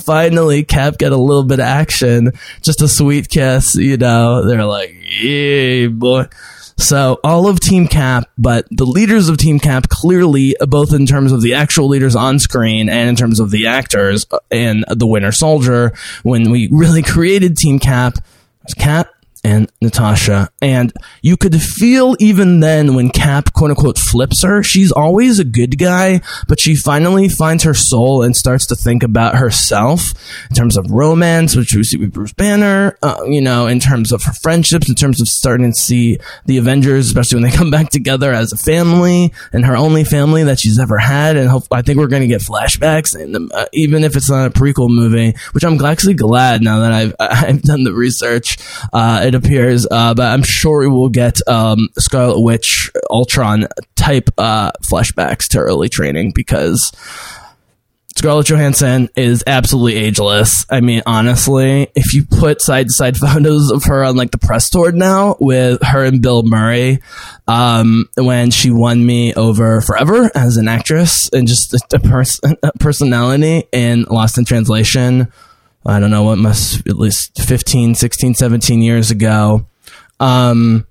finally 0.03 0.63
Cap 0.63 0.97
get 0.97 1.11
a 1.11 1.17
little 1.17 1.43
bit 1.43 1.59
of 1.59 1.65
action, 1.65 2.31
just 2.61 2.81
a 2.81 2.87
sweet 2.87 3.29
kiss, 3.29 3.75
you 3.75 3.97
know, 3.97 4.45
they're 4.45 4.65
like, 4.65 4.95
yeah, 5.21 5.87
boy. 5.87 6.27
So 6.77 7.19
all 7.23 7.47
of 7.47 7.59
Team 7.59 7.87
Cap, 7.87 8.29
but 8.37 8.67
the 8.69 8.85
leaders 8.85 9.29
of 9.29 9.37
Team 9.37 9.59
Cap 9.59 9.89
clearly, 9.89 10.55
both 10.59 10.93
in 10.93 11.05
terms 11.05 11.31
of 11.31 11.41
the 11.41 11.55
actual 11.55 11.87
leaders 11.87 12.15
on 12.15 12.37
screen 12.39 12.87
and 12.87 13.09
in 13.09 13.15
terms 13.15 13.39
of 13.39 13.49
the 13.49 13.67
actors 13.67 14.27
uh, 14.31 14.37
and 14.51 14.85
the 14.87 15.07
Winter 15.07 15.31
Soldier, 15.31 15.93
when 16.23 16.51
we 16.51 16.69
really 16.71 17.01
created 17.01 17.57
Team 17.57 17.79
Cap, 17.79 18.19
Cap, 18.77 19.09
and 19.47 19.71
Natasha. 19.81 20.49
And 20.61 20.91
you 21.21 21.37
could 21.37 21.61
feel 21.61 22.17
even 22.19 22.59
then 22.59 22.95
when 22.95 23.09
Cap 23.09 23.53
quote 23.53 23.69
unquote 23.69 23.97
flips 23.97 24.43
her, 24.43 24.61
she's 24.61 24.91
always 24.91 25.39
a 25.39 25.45
good 25.45 25.79
guy, 25.79 26.19
but 26.49 26.59
she 26.59 26.75
finally 26.75 27.29
finds 27.29 27.63
her 27.63 27.73
soul 27.73 28.23
and 28.23 28.35
starts 28.35 28.67
to 28.67 28.75
think 28.75 29.03
about 29.03 29.35
herself 29.35 30.01
in 30.49 30.55
terms 30.55 30.75
of 30.75 30.91
romance, 30.91 31.55
which 31.55 31.73
we 31.73 31.83
see 31.85 31.97
with 31.97 32.11
Bruce 32.11 32.33
Banner, 32.33 32.97
uh, 33.01 33.23
you 33.25 33.39
know, 33.39 33.67
in 33.67 33.79
terms 33.79 34.11
of 34.11 34.21
her 34.23 34.33
friendships, 34.41 34.89
in 34.89 34.95
terms 34.95 35.21
of 35.21 35.27
starting 35.27 35.71
to 35.71 35.79
see 35.79 36.17
the 36.45 36.57
Avengers, 36.57 37.07
especially 37.07 37.41
when 37.41 37.49
they 37.49 37.57
come 37.61 37.71
back 37.71 37.89
together 37.89 38.33
as 38.33 38.51
a 38.51 38.57
family 38.57 39.33
and 39.53 39.65
her 39.65 39.77
only 39.77 40.03
family 40.03 40.43
that 40.43 40.59
she's 40.59 40.77
ever 40.77 40.97
had. 40.97 41.37
And 41.37 41.49
hope, 41.49 41.63
I 41.71 41.81
think 41.81 41.99
we're 41.99 42.07
going 42.07 42.23
to 42.23 42.27
get 42.27 42.41
flashbacks, 42.41 43.15
uh, 43.15 43.65
even 43.71 44.03
if 44.03 44.17
it's 44.17 44.29
not 44.29 44.47
a 44.47 44.51
prequel 44.51 44.89
movie, 44.89 45.35
which 45.53 45.63
I'm 45.63 45.83
actually 45.85 46.15
glad 46.15 46.61
now 46.61 46.79
that 46.79 46.91
I've 46.91 47.15
I've 47.19 47.61
done 47.61 47.83
the 47.85 47.93
research. 47.93 48.57
Uh, 48.91 49.21
it 49.25 49.36
appears, 49.37 49.87
uh, 49.89 50.13
but 50.13 50.25
I'm 50.25 50.43
sure 50.43 50.81
we 50.81 50.87
will 50.87 51.09
get 51.09 51.39
um, 51.47 51.87
Scarlet 51.97 52.41
Witch, 52.41 52.91
Ultron 53.09 53.67
type 53.95 54.29
uh, 54.37 54.71
flashbacks 54.89 55.47
to 55.49 55.59
early 55.59 55.89
training 55.89 56.33
because 56.35 56.91
Scarlett 58.17 58.47
Johansson 58.47 59.09
is 59.15 59.43
absolutely 59.45 59.95
ageless. 59.95 60.65
I 60.71 60.81
mean, 60.81 61.03
honestly, 61.05 61.87
if 61.93 62.15
you 62.15 62.25
put 62.25 62.63
side 62.63 62.87
to 62.87 62.91
side 62.91 63.15
photos 63.17 63.71
of 63.71 63.83
her 63.83 64.03
on 64.03 64.15
like 64.15 64.31
the 64.31 64.39
press 64.39 64.71
tour 64.71 64.91
now 64.91 65.35
with 65.39 65.83
her 65.83 66.03
and 66.03 66.19
Bill 66.19 66.41
Murray, 66.41 66.99
um, 67.47 68.09
when 68.15 68.49
she 68.49 68.71
won 68.71 69.05
me 69.05 69.35
over 69.35 69.81
forever 69.81 70.31
as 70.33 70.57
an 70.57 70.67
actress 70.67 71.29
and 71.31 71.47
just 71.47 71.75
a, 71.75 72.59
a 72.63 72.71
personality 72.79 73.67
in 73.71 74.03
Lost 74.09 74.39
in 74.39 74.45
Translation 74.45 75.31
I 75.85 75.99
don't 75.99 76.11
know 76.11 76.23
what 76.23 76.37
must 76.37 76.87
at 76.87 76.97
least 76.97 77.41
15, 77.41 77.95
16, 77.95 78.33
17 78.35 78.81
years 78.81 79.11
ago. 79.11 79.67
Um, 80.19 80.85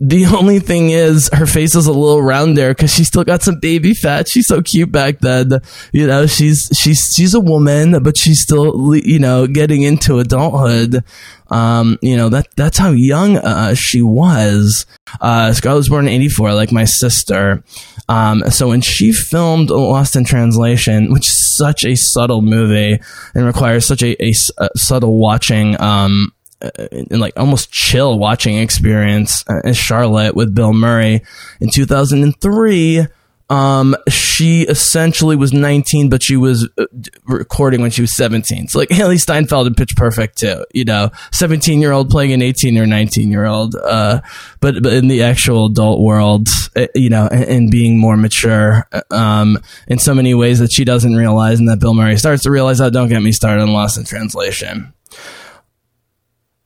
the 0.00 0.26
only 0.38 0.60
thing 0.60 0.90
is 0.90 1.28
her 1.32 1.46
face 1.46 1.74
is 1.74 1.86
a 1.86 1.92
little 1.92 2.22
round 2.22 2.56
there 2.56 2.70
because 2.70 2.94
she 2.94 3.04
still 3.04 3.24
got 3.24 3.42
some 3.42 3.58
baby 3.60 3.94
fat. 3.94 4.28
She's 4.28 4.46
so 4.46 4.62
cute 4.62 4.92
back 4.92 5.20
then. 5.20 5.50
You 5.92 6.06
know, 6.06 6.26
she's 6.26 6.68
she's 6.74 7.12
she's 7.14 7.34
a 7.34 7.40
woman, 7.40 8.02
but 8.02 8.16
she's 8.16 8.42
still 8.42 8.94
you 8.94 9.18
know 9.18 9.46
getting 9.46 9.82
into 9.82 10.18
adulthood. 10.18 11.04
Um, 11.50 11.98
you 12.02 12.16
know 12.16 12.28
that 12.28 12.48
that's 12.56 12.78
how 12.78 12.90
young 12.90 13.36
uh, 13.38 13.74
she 13.74 14.02
was. 14.02 14.86
Uh, 15.20 15.52
Scarlett 15.52 15.78
was 15.78 15.88
born 15.88 16.06
in 16.06 16.14
'84, 16.14 16.54
like 16.54 16.72
my 16.72 16.84
sister. 16.84 17.64
Um, 18.08 18.42
so 18.50 18.68
when 18.68 18.80
she 18.80 19.12
filmed 19.12 19.68
Lost 19.68 20.16
in 20.16 20.24
Translation, 20.24 21.12
which 21.12 21.28
is 21.28 21.56
such 21.56 21.84
a 21.84 21.94
subtle 21.94 22.40
movie 22.40 22.98
and 23.34 23.44
requires 23.46 23.86
such 23.86 24.02
a, 24.02 24.16
a, 24.22 24.32
a 24.58 24.68
subtle 24.76 25.18
watching, 25.18 25.78
um, 25.80 26.32
and 26.60 27.20
like 27.20 27.38
almost 27.38 27.70
chill 27.70 28.18
watching 28.18 28.58
experience 28.58 29.44
uh, 29.48 29.60
as 29.64 29.76
Charlotte 29.76 30.34
with 30.34 30.54
Bill 30.54 30.72
Murray 30.72 31.22
in 31.60 31.70
2003 31.70 33.06
um, 33.50 33.96
she 34.08 34.62
essentially 34.62 35.34
was 35.34 35.52
19, 35.52 36.10
but 36.10 36.22
she 36.22 36.36
was 36.36 36.68
uh, 36.76 36.84
recording 37.26 37.80
when 37.80 37.90
she 37.90 38.02
was 38.02 38.14
17. 38.14 38.68
So 38.68 38.78
like 38.78 38.88
Hailee 38.90 39.18
Steinfeld 39.18 39.66
in 39.66 39.74
Pitch 39.74 39.96
Perfect 39.96 40.38
too, 40.38 40.64
you 40.74 40.84
know, 40.84 41.10
17 41.32 41.80
year 41.80 41.92
old 41.92 42.10
playing 42.10 42.32
an 42.32 42.42
18 42.42 42.76
or 42.76 42.86
19 42.86 43.30
year 43.30 43.46
old. 43.46 43.74
Uh, 43.74 44.20
but, 44.60 44.82
but 44.82 44.92
in 44.92 45.08
the 45.08 45.22
actual 45.22 45.66
adult 45.66 46.00
world, 46.00 46.48
uh, 46.76 46.86
you 46.94 47.08
know, 47.08 47.26
and, 47.30 47.44
and, 47.44 47.70
being 47.70 47.98
more 47.98 48.16
mature, 48.16 48.86
uh, 48.92 49.02
um, 49.10 49.58
in 49.86 49.98
so 49.98 50.14
many 50.14 50.34
ways 50.34 50.58
that 50.58 50.72
she 50.72 50.84
doesn't 50.84 51.14
realize 51.14 51.58
and 51.58 51.68
that 51.68 51.80
Bill 51.80 51.94
Murray 51.94 52.16
starts 52.16 52.42
to 52.42 52.50
realize 52.50 52.78
that. 52.78 52.92
Don't 52.92 53.08
get 53.08 53.22
me 53.22 53.32
started 53.32 53.62
on 53.62 53.72
Lost 53.72 53.98
in 53.98 54.04
Translation. 54.04 54.92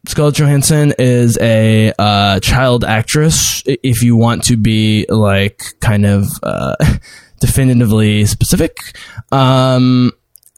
Scarlett 0.06 0.34
Johansson 0.34 0.92
is 0.98 1.38
a 1.40 1.92
uh, 1.96 2.40
child 2.40 2.84
actress. 2.84 3.62
If 3.66 4.02
you 4.02 4.16
want 4.16 4.44
to 4.44 4.56
be 4.56 5.06
like 5.08 5.62
kind 5.80 6.04
of 6.04 6.26
uh, 6.42 6.74
definitively 7.40 8.24
specific, 8.24 8.78
um, 9.30 10.10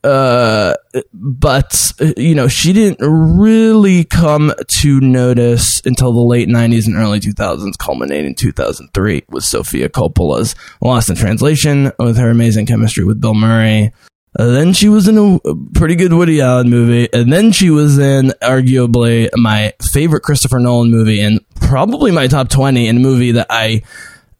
uh, 0.02 0.74
but 1.12 1.92
you 2.16 2.34
know 2.34 2.48
she 2.48 2.72
didn't 2.72 3.06
really 3.06 4.04
come 4.04 4.52
to 4.80 5.00
notice 5.00 5.82
until 5.84 6.12
the 6.12 6.20
late 6.20 6.48
'90s 6.48 6.86
and 6.86 6.96
early 6.96 7.20
2000s, 7.20 7.76
culminating 7.78 8.26
in 8.28 8.34
2003 8.34 9.24
with 9.28 9.44
Sofia 9.44 9.90
Coppola's 9.90 10.54
Lost 10.80 11.10
in 11.10 11.16
Translation, 11.16 11.92
with 11.98 12.16
her 12.16 12.30
amazing 12.30 12.64
chemistry 12.64 13.04
with 13.04 13.20
Bill 13.20 13.34
Murray. 13.34 13.92
Then 14.36 14.72
she 14.72 14.88
was 14.88 15.06
in 15.06 15.16
a 15.16 15.38
pretty 15.78 15.94
good 15.94 16.12
Woody 16.12 16.40
Allen 16.40 16.68
movie, 16.68 17.08
and 17.12 17.32
then 17.32 17.52
she 17.52 17.70
was 17.70 17.98
in 17.98 18.32
arguably 18.42 19.30
my 19.36 19.72
favorite 19.92 20.22
Christopher 20.22 20.58
Nolan 20.58 20.90
movie, 20.90 21.20
and 21.20 21.40
probably 21.60 22.10
my 22.10 22.26
top 22.26 22.48
twenty 22.48 22.88
in 22.88 22.96
a 22.96 23.00
movie 23.00 23.32
that 23.32 23.46
I. 23.50 23.82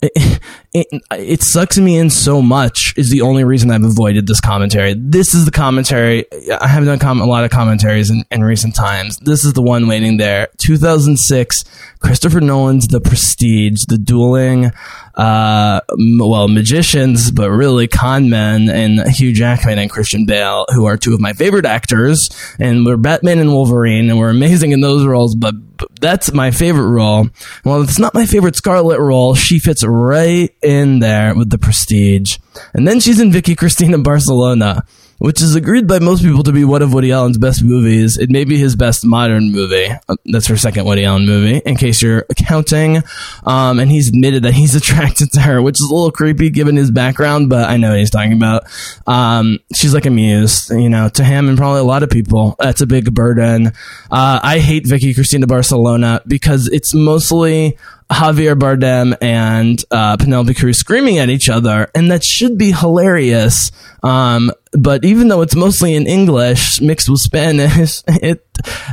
It, 0.75 0.89
it, 1.13 1.43
sucks 1.43 1.79
me 1.79 1.97
in 1.97 2.11
so 2.11 2.43
much 2.43 2.95
is 2.97 3.09
the 3.09 3.21
only 3.21 3.45
reason 3.45 3.71
I've 3.71 3.85
avoided 3.85 4.27
this 4.27 4.41
commentary. 4.41 4.95
This 4.95 5.33
is 5.33 5.45
the 5.45 5.53
commentary. 5.53 6.27
I 6.51 6.67
haven't 6.67 6.89
done 6.89 6.99
com- 6.99 7.21
a 7.21 7.27
lot 7.27 7.45
of 7.45 7.53
commentaries 7.53 8.11
in, 8.11 8.25
in 8.33 8.43
recent 8.43 8.75
times. 8.75 9.19
This 9.19 9.45
is 9.45 9.53
the 9.53 9.63
one 9.63 9.87
waiting 9.87 10.17
there. 10.17 10.49
2006, 10.59 11.63
Christopher 12.01 12.41
Nolan's 12.41 12.89
The 12.89 13.01
Prestige, 13.01 13.85
the 13.87 13.99
dueling 13.99 14.73
uh, 15.17 15.81
well, 16.19 16.49
magicians, 16.49 17.31
but 17.31 17.51
really 17.51 17.87
con 17.87 18.31
men 18.31 18.69
and 18.69 19.09
Hugh 19.09 19.33
Jackman 19.33 19.79
and 19.79 19.91
Christian 19.91 20.27
Bale, 20.27 20.67
who 20.71 20.87
are 20.87 20.97
two 20.97 21.15
of 21.15 21.21
my 21.21 21.33
favorite 21.33 21.67
actors, 21.67 22.29
and 22.59 22.85
we're 22.85 22.97
Batman 22.97 23.39
and 23.39 23.53
Wolverine, 23.53 24.11
and 24.11 24.19
we're 24.19 24.31
amazing 24.31 24.73
in 24.73 24.81
those 24.81 25.07
roles, 25.07 25.35
but 25.35 25.55
that's 26.01 26.33
my 26.33 26.51
favorite 26.51 26.89
role. 26.89 27.29
Well, 27.65 27.83
it's 27.83 27.99
not 27.99 28.15
my 28.15 28.27
favorite 28.27 28.57
Scarlet 28.57 28.99
role. 29.01 29.35
She 29.35 29.59
fits 29.59 29.85
right 29.85 30.55
in 30.65 30.99
there 30.99 31.35
with 31.35 31.51
the 31.51 31.59
prestige. 31.59 32.39
And 32.73 32.89
then 32.89 33.01
she's 33.01 33.21
in 33.21 33.31
Vicky 33.31 33.55
Cristina 33.55 33.99
Barcelona 33.99 34.85
which 35.19 35.41
is 35.43 35.55
agreed 35.55 35.87
by 35.87 35.99
most 35.99 36.23
people 36.23 36.43
to 36.43 36.53
be 36.53 36.65
one 36.65 36.83
of 36.83 36.93
Woody 36.93 37.13
Allen's 37.13 37.39
best 37.39 37.63
movies. 37.63 38.19
It 38.19 38.31
may 38.31 38.45
be 38.45 38.59
his 38.59 38.77
best 38.77 39.05
modern 39.05 39.53
movie. 39.53 39.89
Uh, 40.09 40.17
that's 40.27 40.47
her 40.49 40.57
second 40.57 40.85
Woody 40.85 41.05
Allen 41.05 41.27
movie, 41.27 41.59
in 41.65 41.77
case 41.77 42.03
you're 42.03 42.25
counting. 42.37 43.03
Um, 43.45 43.79
and 43.79 43.91
he's 43.91 44.09
admitted 44.09 44.45
that 44.45 44.55
he's 44.55 44.75
attracted 44.75 45.33
to 45.33 45.41
her, 45.41 45.63
which 45.63 45.81
is 45.81 45.91
a 45.91 45.95
little 45.95 46.11
creepy 46.11 46.51
given 46.51 46.77
his 46.77 46.91
background, 46.91 47.49
but 47.51 47.69
I 47.69 47.77
know 47.77 47.91
what 47.91 47.99
he's 47.99 48.11
talking 48.11 48.33
about. 48.33 48.65
Um, 49.07 49.59
she's 49.75 49.95
like 49.95 50.07
a 50.07 50.11
muse, 50.11 50.71
you 50.71 50.89
know, 50.89 51.09
to 51.11 51.25
him 51.25 51.49
and 51.49 51.57
probably 51.59 51.81
a 51.81 51.85
lot 51.85 52.03
of 52.03 52.11
people. 52.11 52.57
That's 52.59 52.81
a 52.81 52.87
big 52.87 53.15
burden. 53.15 53.69
Uh, 54.11 54.41
I 54.43 54.59
hate 54.59 54.87
Vicky 54.87 55.15
Cristina 55.15 55.47
Barcelona 55.47 56.23
because 56.27 56.69
it's 56.69 56.95
mostly 56.95 57.79
Javier 58.11 58.55
Bardem 58.55 59.17
and 59.21 59.83
uh, 59.91 60.17
Penelope 60.17 60.55
Cruz 60.55 60.79
screaming 60.79 61.19
at 61.19 61.31
each 61.31 61.49
other, 61.49 61.91
and 61.95 62.11
that 62.11 62.23
should 62.23 62.59
be 62.59 62.71
hilarious. 62.73 63.73
Um, 64.03 64.53
but 64.79 65.05
even 65.05 65.29
though 65.29 65.43
it's 65.43 65.55
mostly 65.55 65.95
in 65.95 66.07
English 66.07 66.81
mixed 66.81 67.09
with 67.09 67.21
Spanish, 67.21 68.03
it 68.07 68.45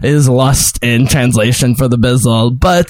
is 0.03 0.29
lost 0.29 0.83
in 0.83 1.07
translation 1.07 1.75
for 1.75 1.87
the 1.87 1.97
Bizzle. 1.97 2.57
But 2.57 2.89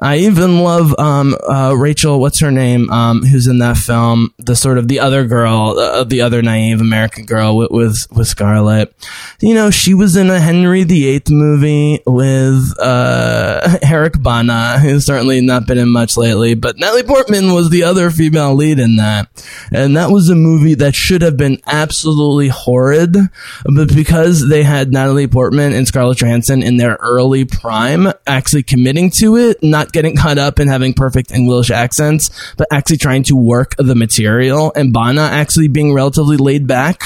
I 0.00 0.18
even 0.18 0.60
love 0.60 0.96
um, 0.98 1.36
uh, 1.48 1.74
Rachel. 1.76 2.20
What's 2.20 2.40
her 2.40 2.52
name? 2.52 2.88
Um, 2.90 3.22
who's 3.22 3.48
in 3.48 3.58
that 3.58 3.76
film? 3.76 4.32
The 4.38 4.54
sort 4.54 4.78
of 4.78 4.86
the 4.86 5.00
other 5.00 5.26
girl, 5.26 5.78
uh, 5.78 6.04
the 6.04 6.20
other 6.20 6.40
naive 6.40 6.80
American 6.80 7.26
girl 7.26 7.56
with, 7.56 7.70
with 7.70 8.06
with 8.12 8.28
Scarlett. 8.28 8.94
You 9.40 9.54
know, 9.54 9.70
she 9.70 9.94
was 9.94 10.16
in 10.16 10.30
a 10.30 10.38
Henry 10.38 10.84
VIII 10.84 11.22
movie 11.30 12.00
with 12.06 12.78
uh, 12.78 13.78
Eric 13.82 14.22
Bana, 14.22 14.78
who's 14.78 15.04
certainly 15.04 15.40
not 15.40 15.66
been 15.66 15.78
in 15.78 15.88
much 15.88 16.16
lately. 16.16 16.54
But 16.54 16.78
Natalie 16.78 17.02
Portman 17.02 17.52
was 17.52 17.70
the 17.70 17.82
other 17.82 18.10
female 18.10 18.54
lead 18.54 18.78
in 18.78 18.96
that, 18.96 19.28
and 19.72 19.96
that 19.96 20.10
was 20.10 20.28
a 20.28 20.36
movie 20.36 20.74
that 20.74 20.94
should 20.94 21.22
have 21.22 21.36
been 21.36 21.58
absolutely 21.66 22.48
horrid, 22.48 23.16
but 23.64 23.94
because 23.94 24.48
they 24.48 24.62
had 24.62 24.92
Natalie 24.92 25.26
Portman 25.26 25.72
and 25.72 25.88
Scarlett 25.88 26.18
Johansson 26.18 26.62
in 26.62 26.76
their 26.76 26.96
early 27.00 27.44
prime, 27.44 28.12
actually 28.26 28.62
committing 28.62 29.10
to 29.18 29.36
it, 29.36 29.62
not 29.62 29.87
not 29.88 29.92
getting 29.92 30.16
caught 30.16 30.38
up 30.38 30.60
in 30.60 30.68
having 30.68 30.94
perfect 30.94 31.32
English 31.32 31.70
accents, 31.70 32.54
but 32.56 32.68
actually 32.70 32.98
trying 32.98 33.22
to 33.24 33.34
work 33.34 33.74
the 33.78 33.94
material. 33.94 34.72
And 34.74 34.92
Bana 34.92 35.22
actually 35.22 35.68
being 35.68 35.94
relatively 35.94 36.36
laid 36.36 36.66
back, 36.66 37.02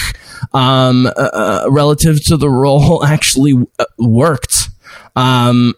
um, 0.53 1.07
uh, 1.07 1.11
uh 1.11 1.67
relative 1.69 2.23
to 2.27 2.37
the 2.37 2.49
role 2.49 3.05
actually 3.05 3.55
uh, 3.79 3.85
worked. 3.99 4.69
Um, 5.15 5.75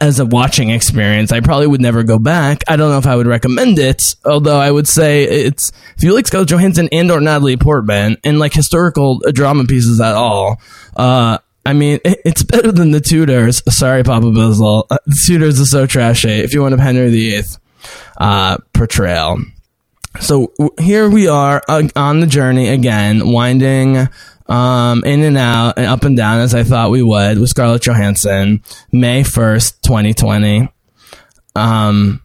as 0.00 0.18
a 0.18 0.24
watching 0.24 0.70
experience. 0.70 1.30
I 1.30 1.40
probably 1.40 1.66
would 1.66 1.82
never 1.82 2.02
go 2.02 2.18
back. 2.18 2.62
I 2.68 2.76
don't 2.76 2.90
know 2.90 2.96
if 2.96 3.06
I 3.06 3.14
would 3.14 3.26
recommend 3.26 3.78
it, 3.78 4.14
although 4.24 4.58
I 4.58 4.70
would 4.70 4.88
say 4.88 5.24
it's 5.24 5.72
like 6.02 6.26
Scarlett 6.26 6.48
Johansson 6.48 6.88
and 6.90 7.10
or 7.10 7.20
Natalie 7.20 7.58
Portman 7.58 8.16
and 8.24 8.38
like 8.38 8.54
historical 8.54 9.18
drama 9.34 9.66
pieces 9.66 10.00
at 10.00 10.14
all. 10.14 10.58
Uh, 10.96 11.36
I 11.68 11.74
mean, 11.74 12.00
it's 12.02 12.42
better 12.42 12.72
than 12.72 12.92
the 12.92 13.00
Tudors. 13.00 13.62
Sorry, 13.68 14.02
Papa 14.02 14.24
Bizzle. 14.24 14.86
Uh, 14.88 14.96
the 15.04 15.22
Tudors 15.26 15.60
is 15.60 15.70
so 15.70 15.84
trashy. 15.86 16.30
If 16.30 16.54
you 16.54 16.62
want 16.62 16.72
a 16.72 16.80
Henry 16.80 17.10
VIII 17.10 17.42
uh, 18.16 18.56
portrayal. 18.72 19.36
So 20.18 20.54
here 20.80 21.10
we 21.10 21.28
are 21.28 21.62
uh, 21.68 21.86
on 21.94 22.20
the 22.20 22.26
journey 22.26 22.68
again, 22.68 23.30
winding 23.30 24.08
um, 24.46 25.04
in 25.04 25.22
and 25.22 25.36
out 25.36 25.74
and 25.76 25.84
up 25.84 26.04
and 26.04 26.16
down 26.16 26.40
as 26.40 26.54
I 26.54 26.64
thought 26.64 26.90
we 26.90 27.02
would 27.02 27.38
with 27.38 27.50
Scarlett 27.50 27.82
Johansson, 27.82 28.62
May 28.90 29.22
1st, 29.22 29.82
2020. 29.82 30.72
Um, 31.54 32.22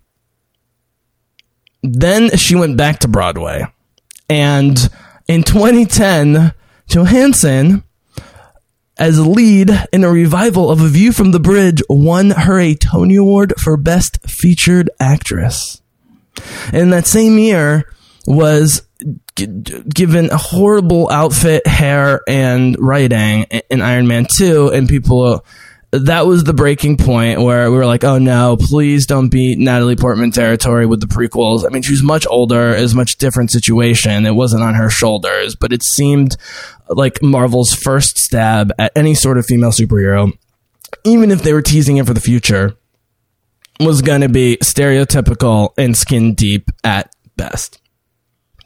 then 1.81 2.29
she 2.37 2.55
went 2.55 2.77
back 2.77 2.99
to 2.99 3.09
Broadway. 3.09 3.65
And 4.29 4.77
in 5.27 5.43
2010, 5.43 6.53
Johansson, 6.87 7.83
as 8.97 9.25
lead 9.25 9.71
in 9.91 10.03
a 10.03 10.11
revival 10.11 10.69
of 10.69 10.81
A 10.81 10.87
View 10.87 11.11
from 11.11 11.31
the 11.31 11.39
Bridge, 11.39 11.81
won 11.89 12.31
her 12.31 12.59
a 12.59 12.75
Tony 12.75 13.15
Award 13.15 13.53
for 13.59 13.77
Best 13.77 14.19
Featured 14.29 14.89
Actress. 14.99 15.81
In 16.71 16.89
that 16.91 17.07
same 17.07 17.37
year 17.37 17.91
was 18.25 18.83
given 19.35 20.29
a 20.29 20.37
horrible 20.37 21.09
outfit, 21.09 21.65
hair, 21.67 22.21
and 22.27 22.75
writing 22.79 23.43
in 23.69 23.81
Iron 23.81 24.07
Man 24.07 24.25
2, 24.29 24.69
and 24.69 24.87
people. 24.87 25.45
That 25.93 26.25
was 26.25 26.43
the 26.43 26.55
breaking 26.55 26.97
point 26.97 27.39
where 27.39 27.69
we 27.69 27.77
were 27.77 27.85
like, 27.85 28.03
"Oh 28.03 28.17
no, 28.17 28.57
please 28.59 29.05
don't 29.05 29.29
beat 29.29 29.59
Natalie 29.59 29.95
Portman 29.95 30.31
territory 30.31 30.87
with 30.87 31.01
the 31.01 31.05
prequels." 31.05 31.67
I 31.67 31.69
mean, 31.69 31.83
she 31.83 31.91
was 31.91 32.01
much 32.01 32.25
older, 32.27 32.75
it 32.75 32.81
was 32.81 32.93
a 32.93 32.95
much 32.95 33.17
different 33.17 33.51
situation. 33.51 34.25
It 34.25 34.33
wasn't 34.33 34.63
on 34.63 34.73
her 34.73 34.89
shoulders, 34.89 35.55
but 35.55 35.71
it 35.71 35.83
seemed 35.83 36.35
like 36.89 37.21
Marvel's 37.21 37.75
first 37.75 38.17
stab 38.17 38.71
at 38.79 38.91
any 38.95 39.13
sort 39.13 39.37
of 39.37 39.45
female 39.45 39.69
superhero, 39.69 40.31
even 41.03 41.29
if 41.29 41.43
they 41.43 41.53
were 41.53 41.61
teasing 41.61 41.97
it 41.97 42.07
for 42.07 42.15
the 42.15 42.19
future, 42.19 42.75
was 43.79 44.01
going 44.01 44.21
to 44.21 44.29
be 44.29 44.57
stereotypical 44.63 45.73
and 45.77 45.95
skin 45.95 46.33
deep 46.33 46.71
at 46.83 47.13
best. 47.37 47.82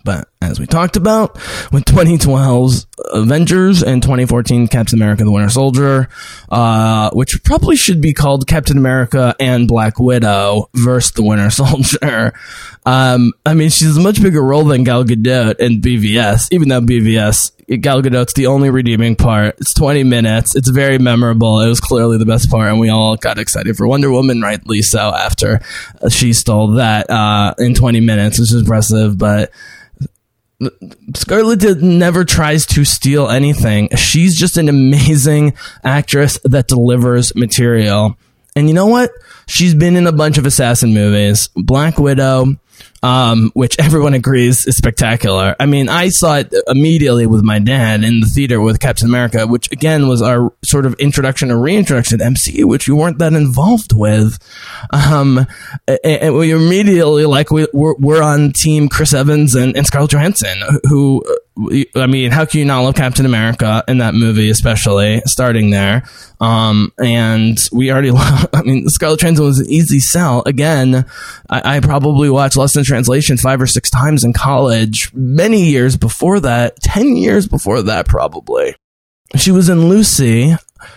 But 0.03 0.29
as 0.41 0.60
we 0.60 0.65
talked 0.65 0.95
about 0.95 1.36
with 1.71 1.83
2012's 1.86 2.88
Avengers 3.12 3.83
and 3.83 4.01
2014 4.01 4.67
Captain 4.67 4.97
America 4.97 5.23
the 5.23 5.31
Winter 5.31 5.49
Soldier, 5.49 6.07
uh, 6.49 7.10
which 7.12 7.43
probably 7.43 7.75
should 7.75 8.01
be 8.01 8.13
called 8.13 8.47
Captain 8.47 8.77
America 8.77 9.36
and 9.39 9.67
Black 9.67 9.99
Widow 9.99 10.69
versus 10.73 11.12
the 11.12 11.23
Winter 11.23 11.49
Soldier. 11.49 12.33
Um, 12.86 13.33
I 13.45 13.53
mean, 13.53 13.69
she's 13.69 13.97
a 13.97 14.01
much 14.01 14.21
bigger 14.21 14.41
role 14.41 14.63
than 14.63 14.83
Gal 14.83 15.03
Gadot 15.03 15.60
in 15.60 15.81
BVS, 15.81 16.47
even 16.51 16.69
though 16.69 16.81
BVS 16.81 17.51
Gal 17.81 18.01
Gadot's 18.01 18.33
the 18.33 18.47
only 18.47 18.69
redeeming 18.69 19.17
part. 19.17 19.55
It's 19.60 19.73
20 19.73 20.03
minutes. 20.05 20.55
It's 20.55 20.69
very 20.69 20.97
memorable. 20.97 21.60
It 21.60 21.67
was 21.67 21.81
clearly 21.81 22.17
the 22.17 22.25
best 22.25 22.49
part, 22.49 22.69
and 22.69 22.79
we 22.79 22.88
all 22.89 23.17
got 23.17 23.38
excited 23.38 23.75
for 23.75 23.86
Wonder 23.86 24.10
Woman, 24.10 24.41
rightly 24.41 24.81
so, 24.81 25.13
after 25.13 25.60
she 26.10 26.31
stole 26.31 26.75
that 26.75 27.10
uh, 27.10 27.55
in 27.57 27.73
20 27.73 27.99
minutes, 27.99 28.39
which 28.39 28.53
is 28.53 28.62
impressive. 28.62 29.17
But 29.17 29.51
Scarlett 31.15 31.82
never 31.82 32.26
tries 32.26 32.65
to 32.67 32.84
steal 32.84 33.28
anything. 33.28 33.89
She's 33.96 34.36
just 34.36 34.58
an 34.58 34.70
amazing 34.70 35.54
actress 35.84 36.39
that 36.43 36.67
delivers 36.67 37.36
material. 37.36 38.17
And 38.56 38.67
you 38.67 38.74
know 38.74 38.88
what? 38.88 39.12
She's 39.48 39.76
been 39.76 39.96
in 39.96 40.08
a 40.08 40.12
bunch 40.12 40.38
of 40.38 40.46
assassin 40.46 40.93
movies. 40.93 41.50
Black 41.56 42.00
Widow, 42.00 42.56
um, 43.03 43.51
which 43.53 43.75
everyone 43.79 44.13
agrees 44.13 44.65
is 44.65 44.77
spectacular. 44.77 45.55
I 45.60 45.65
mean, 45.65 45.89
I 45.89 46.10
saw 46.10 46.38
it 46.38 46.53
immediately 46.67 47.27
with 47.27 47.43
my 47.43 47.60
dad 47.60 48.03
in 48.03 48.21
the 48.21 48.27
theater 48.27 48.60
with 48.60 48.79
Captain 48.79 49.07
America, 49.07 49.45
which 49.47 49.71
again 49.71 50.07
was 50.07 50.21
our 50.21 50.53
sort 50.63 50.86
of 50.86 50.93
introduction 50.95 51.51
or 51.51 51.60
reintroduction 51.60 52.19
to 52.19 52.25
MCU, 52.25 52.65
which 52.65 52.88
we 52.88 52.93
weren't 52.93 53.19
that 53.19 53.33
involved 53.33 53.93
with. 53.93 54.38
Um, 54.91 55.45
and, 56.03 56.36
we 56.36 56.51
immediately 56.51 57.25
like 57.25 57.51
we, 57.51 57.67
we're, 57.73 57.95
we're 57.95 58.21
on 58.21 58.51
team 58.51 58.89
Chris 58.89 59.13
Evans 59.13 59.55
and, 59.55 59.75
and 59.75 59.86
Scarlett 59.86 60.12
Johansson, 60.12 60.62
who 60.83 61.23
I 61.95 62.07
mean, 62.07 62.31
how 62.31 62.45
can 62.45 62.60
you 62.60 62.65
not 62.65 62.81
love 62.81 62.95
Captain 62.95 63.25
America 63.25 63.83
in 63.88 63.97
that 63.97 64.13
movie, 64.13 64.49
especially 64.49 65.21
starting 65.25 65.71
there? 65.71 66.03
Um, 66.39 66.93
and 66.99 67.57
we 67.71 67.91
already, 67.91 68.12
love, 68.17 68.47
I 68.53 68.62
mean, 68.62 68.88
Scarlett 68.89 69.21
Johansson 69.21 69.45
was 69.45 69.60
an 69.60 69.67
easy 69.67 69.99
sell. 69.99 70.43
Again, 70.45 71.05
I, 71.49 71.77
I, 71.77 71.79
probably 71.79 72.29
watched 72.29 72.57
Lost 72.57 72.77
in 72.77 72.83
Translation 72.88 73.38
five 73.38 73.62
or 73.62 73.67
six 73.67 73.89
times 73.89 74.23
in 74.23 74.34
college, 74.34 75.12
many 75.13 75.63
years 75.65 75.97
before 75.97 76.39
that, 76.39 76.80
10 76.82 77.15
years 77.15 77.47
before 77.47 77.82
that, 77.84 78.08
probably. 78.08 78.76
She 79.36 79.52
was 79.52 79.69
in 79.69 79.89
Lucy, 79.89 80.56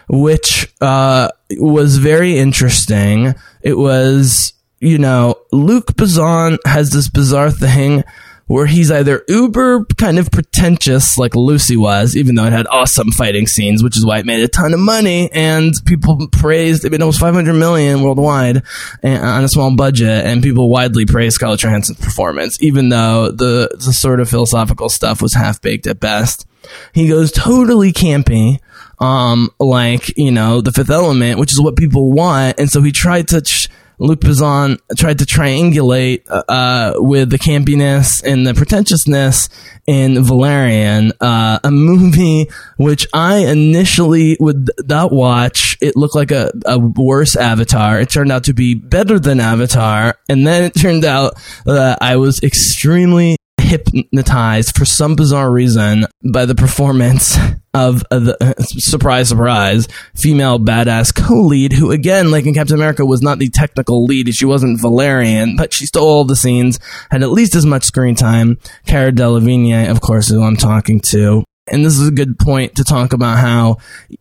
which, 0.08 0.72
uh, 0.80 1.28
was 1.58 1.98
very 1.98 2.38
interesting. 2.38 3.34
It 3.62 3.76
was, 3.76 4.52
you 4.78 4.98
know, 4.98 5.36
Luc 5.52 5.86
Besson 5.88 6.58
has 6.64 6.90
this 6.90 7.08
bizarre 7.08 7.50
thing 7.50 8.04
where 8.50 8.66
he's 8.66 8.90
either 8.90 9.22
uber 9.28 9.84
kind 9.96 10.18
of 10.18 10.28
pretentious 10.32 11.16
like 11.16 11.36
Lucy 11.36 11.76
was, 11.76 12.16
even 12.16 12.34
though 12.34 12.46
it 12.46 12.52
had 12.52 12.66
awesome 12.66 13.12
fighting 13.12 13.46
scenes, 13.46 13.80
which 13.80 13.96
is 13.96 14.04
why 14.04 14.18
it 14.18 14.26
made 14.26 14.42
a 14.42 14.48
ton 14.48 14.74
of 14.74 14.80
money 14.80 15.30
and 15.30 15.72
people 15.86 16.26
praised 16.32 16.84
it 16.84 16.90
made 16.90 17.00
almost 17.00 17.20
500 17.20 17.54
million 17.54 18.02
worldwide 18.02 18.64
on 19.04 19.44
a 19.44 19.48
small 19.48 19.76
budget 19.76 20.26
and 20.26 20.42
people 20.42 20.68
widely 20.68 21.06
praised 21.06 21.36
Scarlett 21.36 21.60
Johansson's 21.60 22.00
performance, 22.00 22.60
even 22.60 22.88
though 22.88 23.30
the, 23.30 23.70
the 23.72 23.92
sort 23.92 24.18
of 24.18 24.28
philosophical 24.28 24.88
stuff 24.88 25.22
was 25.22 25.32
half 25.32 25.62
baked 25.62 25.86
at 25.86 26.00
best. 26.00 26.44
He 26.92 27.06
goes 27.06 27.30
totally 27.30 27.92
campy 27.92 28.58
um, 28.98 29.50
like 29.60 30.16
you 30.18 30.32
know 30.32 30.60
the 30.60 30.72
Fifth 30.72 30.90
Element, 30.90 31.38
which 31.38 31.52
is 31.52 31.60
what 31.60 31.76
people 31.76 32.10
want, 32.12 32.58
and 32.58 32.68
so 32.68 32.82
he 32.82 32.90
tried 32.90 33.28
to 33.28 33.42
ch- 33.42 33.68
Luc 34.00 34.20
Besson 34.20 34.78
tried 34.96 35.18
to 35.18 35.26
triangulate 35.26 36.22
uh, 36.28 36.94
with 36.96 37.28
the 37.28 37.38
campiness 37.38 38.24
and 38.24 38.46
the 38.46 38.54
pretentiousness 38.54 39.50
in 39.86 40.24
Valerian, 40.24 41.12
uh, 41.20 41.58
a 41.62 41.70
movie 41.70 42.48
which 42.78 43.06
I 43.12 43.38
initially 43.38 44.38
would 44.40 44.70
not 44.86 45.12
watch. 45.12 45.76
It 45.82 45.96
looked 45.96 46.14
like 46.14 46.30
a, 46.30 46.50
a 46.64 46.78
worse 46.78 47.36
Avatar. 47.36 48.00
It 48.00 48.08
turned 48.08 48.32
out 48.32 48.44
to 48.44 48.54
be 48.54 48.74
better 48.74 49.18
than 49.18 49.38
Avatar, 49.38 50.18
and 50.30 50.46
then 50.46 50.64
it 50.64 50.74
turned 50.74 51.04
out 51.04 51.34
that 51.66 51.98
I 52.00 52.16
was 52.16 52.42
extremely 52.42 53.36
hypnotized 53.70 54.76
for 54.76 54.84
some 54.84 55.14
bizarre 55.14 55.50
reason 55.50 56.04
by 56.32 56.44
the 56.44 56.56
performance 56.56 57.38
of 57.72 58.02
the 58.10 58.36
surprise, 58.58 59.28
surprise, 59.28 59.86
female 60.16 60.58
badass 60.58 61.14
co-lead 61.14 61.72
who, 61.72 61.92
again, 61.92 62.32
like 62.32 62.46
in 62.46 62.54
Captain 62.54 62.74
America, 62.74 63.06
was 63.06 63.22
not 63.22 63.38
the 63.38 63.48
technical 63.48 64.04
lead. 64.04 64.34
She 64.34 64.44
wasn't 64.44 64.80
Valerian, 64.80 65.56
but 65.56 65.72
she 65.72 65.86
stole 65.86 66.08
all 66.08 66.24
the 66.24 66.34
scenes, 66.34 66.80
had 67.10 67.22
at 67.22 67.30
least 67.30 67.54
as 67.54 67.64
much 67.64 67.84
screen 67.84 68.16
time. 68.16 68.58
Cara 68.86 69.12
Delevingne, 69.12 69.88
of 69.88 70.00
course, 70.00 70.28
who 70.28 70.42
I'm 70.42 70.56
talking 70.56 71.00
to 71.10 71.44
and 71.70 71.84
this 71.84 71.98
is 71.98 72.08
a 72.08 72.12
good 72.12 72.38
point 72.38 72.76
to 72.76 72.84
talk 72.84 73.12
about 73.12 73.38
how 73.38 73.78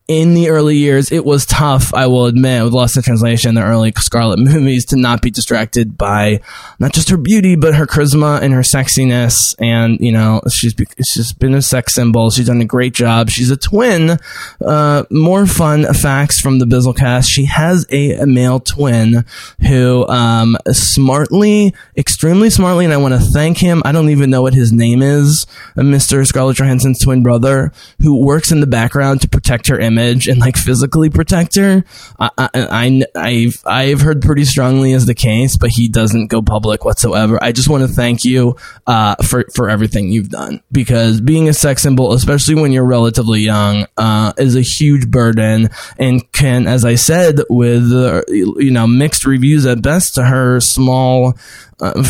in 0.08 0.34
the 0.34 0.50
early 0.50 0.78
years 0.78 1.12
it 1.12 1.26
was 1.26 1.46
tough 1.46 1.94
i 1.94 2.08
will 2.08 2.26
admit 2.26 2.64
with 2.64 2.74
lost 2.74 2.96
in 2.96 3.04
translation 3.04 3.56
the 3.56 3.64
early 3.64 3.92
Scarlet 3.98 4.40
movies 4.40 4.86
to 4.86 4.96
not 4.96 5.22
be 5.22 5.32
distracted 5.32 5.98
by 5.98 6.40
not 6.80 6.94
just 6.94 7.10
her 7.10 7.18
beauty 7.18 7.56
but 7.56 7.76
her 7.76 7.86
charisma 7.86 8.42
and 8.42 8.54
her 8.54 8.62
sexiness. 8.62 9.56
And 9.60 10.00
you 10.00 10.12
know 10.12 10.42
she's 10.52 10.76
she's 11.06 11.34
been 11.34 11.54
a 11.54 11.62
sex 11.62 11.94
symbol. 11.94 12.30
She's 12.30 12.48
done 12.48 12.62
a 12.62 12.66
great 12.66 12.94
job. 12.94 13.30
She's 13.30 13.52
a 13.52 13.58
twin 13.58 14.18
uh, 14.66 15.04
more 15.10 15.46
fun 15.46 15.94
facts 15.94 16.40
from 16.40 16.60
the 16.60 16.66
bizzle 16.66 16.96
cast. 16.96 17.30
She 17.30 17.46
has 17.46 17.86
a, 17.92 18.14
a 18.14 18.26
male 18.26 18.60
twin 18.60 19.26
who 19.68 20.08
um, 20.08 20.58
smartly 20.72 21.74
extremely 21.96 22.50
smartly 22.50 22.86
and 22.86 22.94
i 22.94 22.98
want 22.98 23.14
to 23.14 23.20
thank 23.20 23.58
him. 23.58 23.82
I 23.86 23.92
don't 23.92 24.10
even 24.10 24.30
know 24.30 24.42
what 24.42 24.54
his 24.54 24.72
name 24.72 25.02
is 25.02 25.46
uh, 25.78 25.82
mr 25.82 26.26
scarlett 26.26 26.58
johansson's 26.58 27.00
twin 27.00 27.24
brother 27.24 27.39
brother 27.40 27.72
who 28.02 28.26
works 28.26 28.52
in 28.52 28.60
the 28.60 28.68
background 28.68 29.22
to 29.22 29.30
protect 29.30 29.68
her 29.68 29.80
image 29.80 30.28
and 30.28 30.40
like 30.40 30.58
physically 30.58 31.10
protect 31.10 31.56
her. 31.56 31.84
I, 32.20 32.30
I, 32.38 32.50
I, 32.54 33.02
I've, 33.16 33.64
I've 33.66 34.02
heard 34.02 34.22
pretty 34.22 34.46
strongly 34.46 34.94
as 34.94 35.06
the 35.06 35.16
case, 35.16 35.58
but 35.58 35.70
he 35.70 35.88
doesn't 35.88 36.28
go 36.28 36.42
public 36.42 36.86
whatsoever. 36.86 37.40
I 37.42 37.52
just 37.52 37.70
want 37.70 37.88
to 37.88 37.94
thank 37.94 38.24
you, 38.24 38.56
uh, 38.88 39.16
for, 39.16 39.46
for 39.54 39.70
everything 39.70 40.10
you've 40.10 40.30
done 40.30 40.62
because 40.72 41.22
being 41.22 41.50
a 41.50 41.54
sex 41.54 41.82
symbol, 41.82 42.14
especially 42.14 42.56
when 42.56 42.72
you're 42.72 42.86
relatively 42.86 43.42
young, 43.42 43.88
uh, 43.98 44.34
is 44.38 44.56
a 44.56 44.62
huge 44.62 45.10
burden 45.10 45.70
and 45.98 46.32
can, 46.32 46.68
as 46.68 46.86
I 46.86 46.96
said, 46.96 47.40
with, 47.50 47.92
uh, 47.92 48.22
you 48.28 48.72
know, 48.72 48.88
mixed 48.88 49.26
reviews 49.26 49.66
at 49.66 49.82
best 49.82 50.16
to 50.16 50.24
her 50.24 50.60
small, 50.60 51.38
uh, 51.80 52.04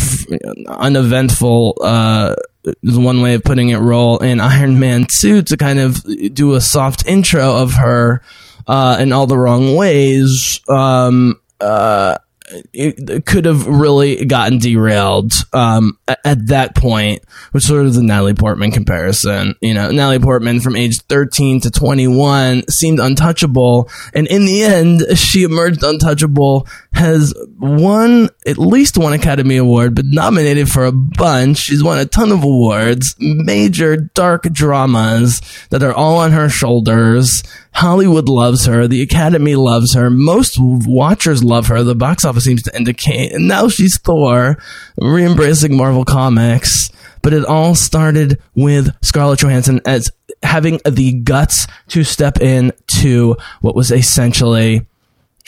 uneventful, 0.67 1.77
uh, 1.81 2.35
is 2.63 2.97
one 2.97 3.21
way 3.21 3.35
of 3.35 3.43
putting 3.43 3.69
it, 3.69 3.77
role 3.77 4.17
in 4.19 4.39
Iron 4.39 4.79
Man 4.79 5.05
2 5.09 5.43
to 5.43 5.57
kind 5.57 5.79
of 5.79 6.03
do 6.33 6.53
a 6.55 6.61
soft 6.61 7.05
intro 7.07 7.57
of 7.57 7.73
her 7.73 8.21
uh, 8.67 8.97
in 8.99 9.11
all 9.11 9.27
the 9.27 9.37
wrong 9.37 9.75
ways. 9.75 10.61
Um, 10.67 11.39
uh, 11.59 12.17
it 12.73 13.25
could 13.25 13.45
have 13.45 13.67
really 13.67 14.25
gotten 14.25 14.57
derailed 14.57 15.33
um, 15.53 15.97
at, 16.07 16.19
at 16.25 16.47
that 16.47 16.75
point, 16.75 17.23
which 17.51 17.63
sort 17.63 17.85
of 17.85 17.93
the 17.93 18.03
Natalie 18.03 18.33
Portman 18.33 18.71
comparison. 18.71 19.55
You 19.61 19.73
know, 19.73 19.91
Natalie 19.91 20.19
Portman 20.19 20.59
from 20.59 20.75
age 20.75 21.01
13 21.01 21.61
to 21.61 21.71
21 21.71 22.67
seemed 22.69 22.99
untouchable, 22.99 23.89
and 24.13 24.27
in 24.27 24.45
the 24.45 24.63
end, 24.63 25.17
she 25.17 25.43
emerged 25.43 25.83
untouchable, 25.83 26.67
has 26.93 27.33
won 27.59 28.29
at 28.45 28.57
least 28.57 28.97
one 28.97 29.13
Academy 29.13 29.57
Award, 29.57 29.95
but 29.95 30.05
nominated 30.05 30.69
for 30.69 30.85
a 30.85 30.91
bunch. 30.91 31.57
She's 31.57 31.83
won 31.83 31.99
a 31.99 32.05
ton 32.05 32.31
of 32.31 32.43
awards, 32.43 33.15
major 33.19 33.97
dark 33.97 34.43
dramas 34.51 35.41
that 35.69 35.83
are 35.83 35.93
all 35.93 36.17
on 36.17 36.31
her 36.31 36.49
shoulders. 36.49 37.43
Hollywood 37.73 38.27
loves 38.27 38.65
her. 38.65 38.87
The 38.87 39.01
Academy 39.01 39.55
loves 39.55 39.93
her. 39.93 40.09
Most 40.09 40.57
watchers 40.59 41.43
love 41.43 41.67
her. 41.67 41.83
The 41.83 41.95
box 41.95 42.25
office 42.25 42.43
seems 42.43 42.63
to 42.63 42.75
indicate. 42.75 43.31
And 43.31 43.47
now 43.47 43.67
she's 43.69 43.99
Thor, 43.99 44.57
re-embracing 44.97 45.75
Marvel 45.77 46.05
Comics. 46.05 46.89
But 47.21 47.33
it 47.33 47.45
all 47.45 47.75
started 47.75 48.41
with 48.55 48.95
Scarlett 49.03 49.39
Johansson 49.39 49.81
as 49.85 50.09
having 50.41 50.79
the 50.85 51.13
guts 51.13 51.67
to 51.89 52.03
step 52.03 52.41
in 52.41 52.71
to 53.01 53.35
what 53.61 53.75
was 53.75 53.91
essentially, 53.91 54.87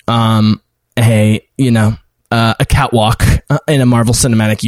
um, 0.08 0.62
a, 1.00 1.46
you 1.58 1.72
know, 1.72 1.96
uh, 2.32 2.56
a 2.60 2.66
catwalk 2.66 3.24
uh, 3.50 3.60
in 3.68 3.82
a 3.82 3.86
Marvel 3.86 4.14
Cinematic 4.14 4.64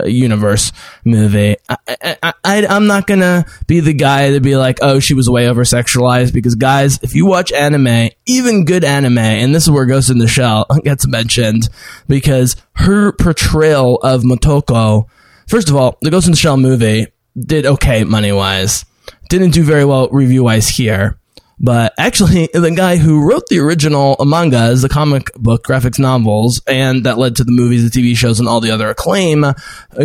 uh, 0.00 0.06
Universe 0.06 0.72
movie. 1.04 1.56
I, 1.68 2.32
I'm 2.44 2.86
not 2.86 3.06
gonna 3.06 3.46
be 3.66 3.80
the 3.80 3.92
guy 3.92 4.32
to 4.32 4.40
be 4.40 4.56
like, 4.56 4.78
oh, 4.82 4.98
she 4.98 5.14
was 5.14 5.30
way 5.30 5.48
over 5.48 5.62
sexualized 5.62 6.32
because, 6.32 6.56
guys, 6.56 6.98
if 7.02 7.14
you 7.14 7.24
watch 7.26 7.52
anime, 7.52 8.10
even 8.26 8.64
good 8.64 8.84
anime, 8.84 9.18
and 9.18 9.54
this 9.54 9.62
is 9.62 9.70
where 9.70 9.86
Ghost 9.86 10.10
in 10.10 10.18
the 10.18 10.28
Shell 10.28 10.66
gets 10.84 11.06
mentioned 11.06 11.68
because 12.08 12.56
her 12.74 13.12
portrayal 13.12 13.96
of 13.98 14.22
Motoko, 14.22 15.06
first 15.46 15.68
of 15.68 15.76
all, 15.76 15.96
the 16.02 16.10
Ghost 16.10 16.26
in 16.26 16.32
the 16.32 16.36
Shell 16.36 16.56
movie 16.56 17.06
did 17.38 17.66
okay 17.66 18.04
money 18.04 18.32
wise, 18.32 18.84
didn't 19.28 19.50
do 19.50 19.62
very 19.62 19.84
well 19.84 20.08
review 20.08 20.44
wise 20.44 20.68
here. 20.68 21.18
But 21.58 21.94
actually, 21.98 22.48
the 22.54 22.72
guy 22.74 22.96
who 22.96 23.28
wrote 23.28 23.46
the 23.48 23.58
original 23.58 24.16
mangas, 24.24 24.82
the 24.82 24.88
comic 24.88 25.32
book 25.34 25.64
graphics 25.64 25.98
novels, 25.98 26.60
and 26.66 27.04
that 27.04 27.18
led 27.18 27.36
to 27.36 27.44
the 27.44 27.52
movies, 27.52 27.88
the 27.90 28.00
TV 28.00 28.16
shows, 28.16 28.40
and 28.40 28.48
all 28.48 28.60
the 28.60 28.70
other 28.70 28.88
acclaim, 28.88 29.44
uh, 29.44 29.54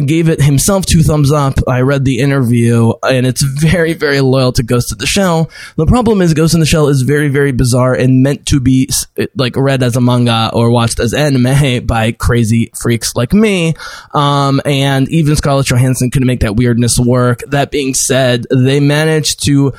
gave 0.05 0.29
it 0.29 0.41
himself 0.41 0.85
two 0.85 1.03
thumbs 1.03 1.31
up. 1.31 1.55
I 1.67 1.81
read 1.81 2.05
the 2.05 2.19
interview, 2.19 2.93
and 3.03 3.25
it's 3.25 3.41
very, 3.41 3.93
very 3.93 4.21
loyal 4.21 4.51
to 4.53 4.63
Ghost 4.63 4.91
in 4.91 4.97
the 4.97 5.07
Shell. 5.07 5.49
The 5.75 5.85
problem 5.85 6.21
is, 6.21 6.33
Ghost 6.33 6.53
in 6.53 6.59
the 6.59 6.65
Shell 6.65 6.87
is 6.87 7.01
very, 7.01 7.29
very 7.29 7.51
bizarre 7.51 7.93
and 7.93 8.23
meant 8.23 8.45
to 8.47 8.59
be 8.59 8.89
like 9.35 9.55
read 9.55 9.83
as 9.83 9.95
a 9.95 10.01
manga 10.01 10.51
or 10.53 10.71
watched 10.71 10.99
as 10.99 11.13
anime 11.13 11.85
by 11.85 12.11
crazy 12.11 12.71
freaks 12.79 13.15
like 13.15 13.33
me. 13.33 13.73
Um, 14.13 14.61
and 14.65 15.09
even 15.09 15.35
Scarlett 15.35 15.67
Johansson 15.67 16.11
couldn't 16.11 16.27
make 16.27 16.41
that 16.41 16.55
weirdness 16.55 16.99
work. 16.99 17.41
That 17.47 17.71
being 17.71 17.93
said, 17.93 18.45
they 18.51 18.79
managed 18.79 19.43
to 19.45 19.73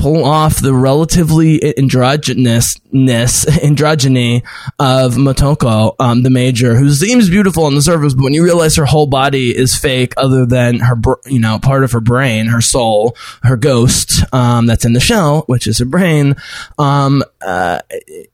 pull 0.00 0.24
off 0.24 0.60
the 0.60 0.74
relatively 0.74 1.60
androgynousness, 1.60 2.76
androgyny 2.92 4.42
of 4.78 5.14
Motoko, 5.14 5.94
um, 5.98 6.22
the 6.22 6.30
major, 6.30 6.74
who 6.74 6.90
seems 6.90 7.30
beautiful 7.30 7.64
on 7.64 7.74
the 7.74 7.82
surface, 7.82 8.14
but 8.14 8.24
when 8.24 8.34
you 8.34 8.42
realize 8.42 8.76
her 8.76 8.84
whole 8.84 9.06
body 9.06 9.56
is 9.56 9.76
fake, 9.76 10.14
other 10.16 10.44
than 10.46 10.80
her, 10.80 10.96
you 11.26 11.38
know, 11.38 11.58
part 11.58 11.84
of 11.84 11.92
her 11.92 12.00
brain, 12.00 12.46
her 12.46 12.60
soul, 12.60 13.16
her 13.42 13.56
ghost, 13.56 14.22
um, 14.32 14.66
that's 14.66 14.84
in 14.84 14.92
the 14.94 15.00
shell, 15.00 15.42
which 15.46 15.66
is 15.66 15.78
her 15.78 15.84
brain, 15.84 16.34
um, 16.78 17.22
uh, 17.40 17.80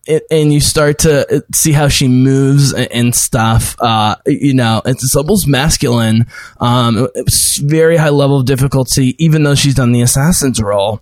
it, 0.05 0.25
and 0.31 0.51
you 0.51 0.59
start 0.59 0.99
to 0.99 1.45
see 1.53 1.71
how 1.71 1.87
she 1.87 2.07
moves 2.07 2.73
and 2.73 3.13
stuff, 3.13 3.75
uh, 3.79 4.15
you 4.25 4.53
know, 4.53 4.81
it's 4.85 5.15
almost 5.15 5.47
masculine, 5.47 6.25
um, 6.59 7.07
it's 7.15 7.57
very 7.57 7.97
high 7.97 8.09
level 8.09 8.39
of 8.39 8.45
difficulty, 8.45 9.15
even 9.23 9.43
though 9.43 9.55
she's 9.55 9.75
done 9.75 9.91
the 9.91 10.01
assassin's 10.01 10.61
role 10.61 11.01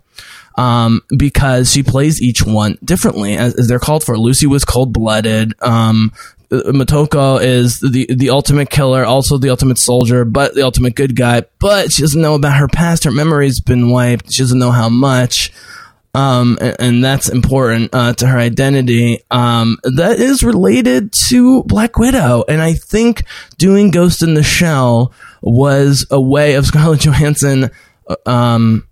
um, 0.56 1.00
because 1.16 1.72
she 1.72 1.82
plays 1.82 2.22
each 2.22 2.44
one 2.44 2.78
differently, 2.84 3.36
as, 3.36 3.54
as 3.54 3.68
they're 3.68 3.78
called 3.78 4.04
for. 4.04 4.18
Lucy 4.18 4.46
was 4.46 4.64
cold 4.64 4.92
blooded. 4.92 5.54
Um, 5.60 6.12
Motoko 6.50 7.42
is 7.42 7.80
the 7.80 8.06
the 8.14 8.30
ultimate 8.30 8.70
killer, 8.70 9.04
also 9.04 9.38
the 9.38 9.50
ultimate 9.50 9.78
soldier, 9.78 10.24
but 10.24 10.54
the 10.54 10.62
ultimate 10.62 10.94
good 10.94 11.16
guy. 11.16 11.42
But 11.58 11.92
she 11.92 12.02
doesn't 12.02 12.20
know 12.20 12.34
about 12.34 12.58
her 12.58 12.68
past. 12.68 13.04
Her 13.04 13.10
memory's 13.10 13.60
been 13.60 13.90
wiped. 13.90 14.32
She 14.32 14.42
doesn't 14.42 14.58
know 14.58 14.70
how 14.70 14.88
much. 14.88 15.52
Um, 16.16 16.58
and, 16.60 16.76
and, 16.78 17.04
that's 17.04 17.28
important 17.28 17.92
uh, 17.92 18.12
to 18.12 18.28
her 18.28 18.38
identity. 18.38 19.24
Um, 19.32 19.78
that 19.82 20.20
is 20.20 20.44
related 20.44 21.12
to 21.28 21.64
Black 21.64 21.98
Widow, 21.98 22.44
and 22.48 22.62
I 22.62 22.74
think 22.74 23.24
doing 23.58 23.90
Ghost 23.90 24.22
in 24.22 24.34
the 24.34 24.44
Shell 24.44 25.12
was 25.42 26.06
a 26.12 26.20
way 26.20 26.54
of 26.54 26.66
Scarlett 26.66 27.00
Johansson 27.04 27.72
uh, 28.06 28.16
um, 28.26 28.86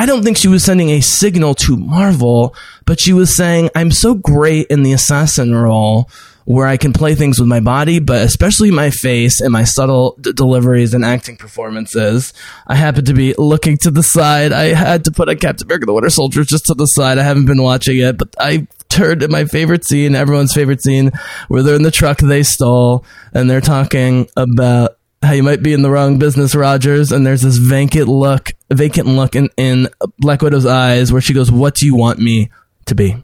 I 0.00 0.06
don't 0.06 0.22
think 0.22 0.38
she 0.38 0.48
was 0.48 0.64
sending 0.64 0.88
a 0.88 1.02
signal 1.02 1.54
to 1.56 1.76
Marvel, 1.76 2.56
but 2.86 2.98
she 2.98 3.12
was 3.12 3.36
saying, 3.36 3.68
I'm 3.74 3.90
so 3.90 4.14
great 4.14 4.66
in 4.68 4.82
the 4.82 4.94
assassin 4.94 5.54
role 5.54 6.08
where 6.46 6.66
I 6.66 6.78
can 6.78 6.94
play 6.94 7.14
things 7.14 7.38
with 7.38 7.48
my 7.48 7.60
body, 7.60 7.98
but 7.98 8.22
especially 8.22 8.70
my 8.70 8.88
face 8.88 9.42
and 9.42 9.52
my 9.52 9.64
subtle 9.64 10.16
d- 10.18 10.32
deliveries 10.32 10.94
and 10.94 11.04
acting 11.04 11.36
performances. 11.36 12.32
I 12.66 12.76
happen 12.76 13.04
to 13.04 13.12
be 13.12 13.34
looking 13.36 13.76
to 13.82 13.90
the 13.90 14.02
side. 14.02 14.52
I 14.52 14.72
had 14.72 15.04
to 15.04 15.10
put 15.10 15.28
a 15.28 15.36
Captain 15.36 15.66
America 15.66 15.84
the 15.84 15.92
Winter 15.92 16.08
Soldier 16.08 16.44
just 16.44 16.64
to 16.68 16.74
the 16.74 16.86
side. 16.86 17.18
I 17.18 17.22
haven't 17.22 17.44
been 17.44 17.62
watching 17.62 17.98
it, 17.98 18.16
but 18.16 18.34
I 18.38 18.68
turned 18.88 19.20
to 19.20 19.28
my 19.28 19.44
favorite 19.44 19.84
scene, 19.84 20.14
everyone's 20.14 20.54
favorite 20.54 20.82
scene, 20.82 21.10
where 21.48 21.62
they're 21.62 21.76
in 21.76 21.82
the 21.82 21.90
truck 21.90 22.20
they 22.20 22.42
stole 22.42 23.04
and 23.34 23.50
they're 23.50 23.60
talking 23.60 24.30
about 24.34 24.96
how 25.22 25.32
you 25.32 25.42
might 25.42 25.62
be 25.62 25.72
in 25.72 25.82
the 25.82 25.90
wrong 25.90 26.18
business, 26.18 26.54
Rogers. 26.54 27.12
And 27.12 27.26
there's 27.26 27.42
this 27.42 27.58
vacant 27.58 28.08
look, 28.08 28.52
vacant 28.70 29.06
look 29.06 29.36
in, 29.36 29.50
in 29.56 29.88
Black 30.18 30.42
Widow's 30.42 30.66
eyes 30.66 31.12
where 31.12 31.20
she 31.20 31.34
goes, 31.34 31.50
what 31.50 31.74
do 31.74 31.86
you 31.86 31.94
want 31.94 32.18
me 32.18 32.50
to 32.86 32.94
be? 32.94 33.16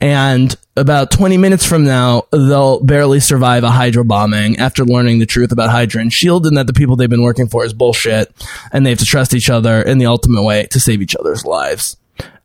And 0.00 0.54
about 0.76 1.10
20 1.10 1.38
minutes 1.38 1.66
from 1.66 1.84
now, 1.84 2.24
they'll 2.30 2.80
barely 2.84 3.20
survive 3.20 3.64
a 3.64 3.70
Hydra 3.70 4.04
bombing 4.04 4.58
after 4.58 4.84
learning 4.84 5.18
the 5.18 5.26
truth 5.26 5.50
about 5.50 5.70
Hydra 5.70 6.02
and 6.02 6.12
S.H.I.E.L.D. 6.12 6.48
and 6.48 6.56
that 6.56 6.66
the 6.66 6.72
people 6.72 6.94
they've 6.94 7.10
been 7.10 7.22
working 7.22 7.48
for 7.48 7.64
is 7.64 7.72
bullshit. 7.72 8.32
And 8.70 8.84
they 8.84 8.90
have 8.90 8.98
to 9.00 9.04
trust 9.04 9.34
each 9.34 9.50
other 9.50 9.82
in 9.82 9.98
the 9.98 10.06
ultimate 10.06 10.42
way 10.42 10.66
to 10.66 10.78
save 10.78 11.02
each 11.02 11.16
other's 11.16 11.44
lives. 11.44 11.96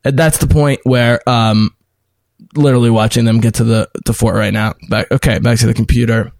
And 0.03 0.17
that's 0.17 0.39
the 0.39 0.47
point 0.47 0.79
where, 0.83 1.21
um, 1.29 1.75
literally 2.55 2.89
watching 2.89 3.25
them 3.25 3.39
get 3.39 3.55
to 3.55 3.63
the, 3.63 3.89
the 4.05 4.13
fort 4.13 4.35
right 4.35 4.53
now. 4.53 4.73
Back, 4.89 5.11
okay, 5.11 5.37
back 5.39 5.59
to 5.59 5.67
the 5.67 5.73
computer. 5.73 6.31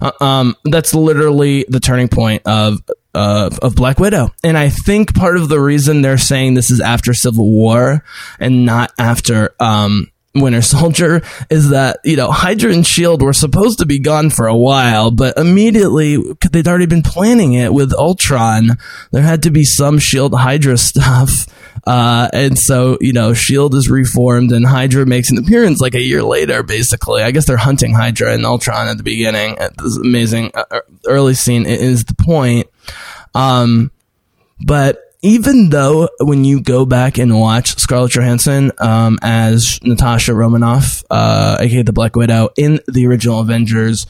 Uh, 0.00 0.12
um, 0.20 0.56
that's 0.64 0.94
literally 0.94 1.64
the 1.68 1.80
turning 1.80 2.08
point 2.08 2.42
of 2.46 2.80
uh, 3.14 3.50
of 3.62 3.74
Black 3.74 3.98
Widow. 3.98 4.30
And 4.44 4.56
I 4.56 4.68
think 4.68 5.14
part 5.14 5.36
of 5.36 5.48
the 5.48 5.60
reason 5.60 6.02
they're 6.02 6.18
saying 6.18 6.54
this 6.54 6.70
is 6.70 6.80
after 6.80 7.12
Civil 7.14 7.50
War 7.50 8.04
and 8.38 8.64
not 8.64 8.92
after 8.98 9.54
um, 9.58 10.10
Winter 10.34 10.62
Soldier 10.62 11.22
is 11.48 11.70
that, 11.70 11.98
you 12.04 12.16
know, 12.16 12.30
Hydra 12.30 12.72
and 12.72 12.80
S.H.I.E.L.D. 12.80 13.24
were 13.24 13.32
supposed 13.32 13.80
to 13.80 13.86
be 13.86 13.98
gone 13.98 14.30
for 14.30 14.46
a 14.46 14.56
while, 14.56 15.10
but 15.10 15.36
immediately, 15.36 16.18
they'd 16.50 16.68
already 16.68 16.86
been 16.86 17.02
planning 17.02 17.54
it 17.54 17.72
with 17.72 17.92
Ultron, 17.92 18.78
there 19.10 19.22
had 19.22 19.42
to 19.42 19.50
be 19.50 19.64
some 19.64 19.96
S.H.I.E.L.D. 19.96 20.36
Hydra 20.36 20.78
stuff. 20.78 21.46
Uh, 21.86 22.28
and 22.32 22.58
so, 22.58 22.98
you 23.00 23.12
know, 23.12 23.30
S.H.I.E.L.D. 23.30 23.76
is 23.76 23.90
reformed 23.90 24.52
and 24.52 24.66
Hydra 24.66 25.06
makes 25.06 25.30
an 25.30 25.38
appearance 25.38 25.80
like 25.80 25.94
a 25.94 26.02
year 26.02 26.22
later, 26.22 26.62
basically. 26.62 27.22
I 27.22 27.30
guess 27.30 27.46
they're 27.46 27.56
hunting 27.56 27.92
Hydra 27.92 28.32
and 28.32 28.44
Ultron 28.44 28.88
at 28.88 28.98
the 28.98 29.02
beginning. 29.02 29.56
This 29.82 29.96
amazing 29.96 30.52
uh, 30.54 30.80
early 31.06 31.34
scene 31.34 31.66
is 31.66 32.04
the 32.04 32.14
point. 32.14 32.68
Um, 33.34 33.90
but 34.64 35.09
even 35.22 35.70
though 35.70 36.08
when 36.20 36.44
you 36.44 36.60
go 36.60 36.86
back 36.86 37.18
and 37.18 37.38
watch 37.38 37.78
Scarlett 37.78 38.12
Johansson 38.12 38.72
um, 38.78 39.18
as 39.22 39.78
Natasha 39.82 40.34
Romanoff, 40.34 41.02
uh, 41.10 41.58
aka 41.60 41.82
the 41.82 41.92
Black 41.92 42.16
Widow, 42.16 42.50
in 42.56 42.80
the 42.88 43.06
original 43.06 43.40
Avengers, 43.40 44.06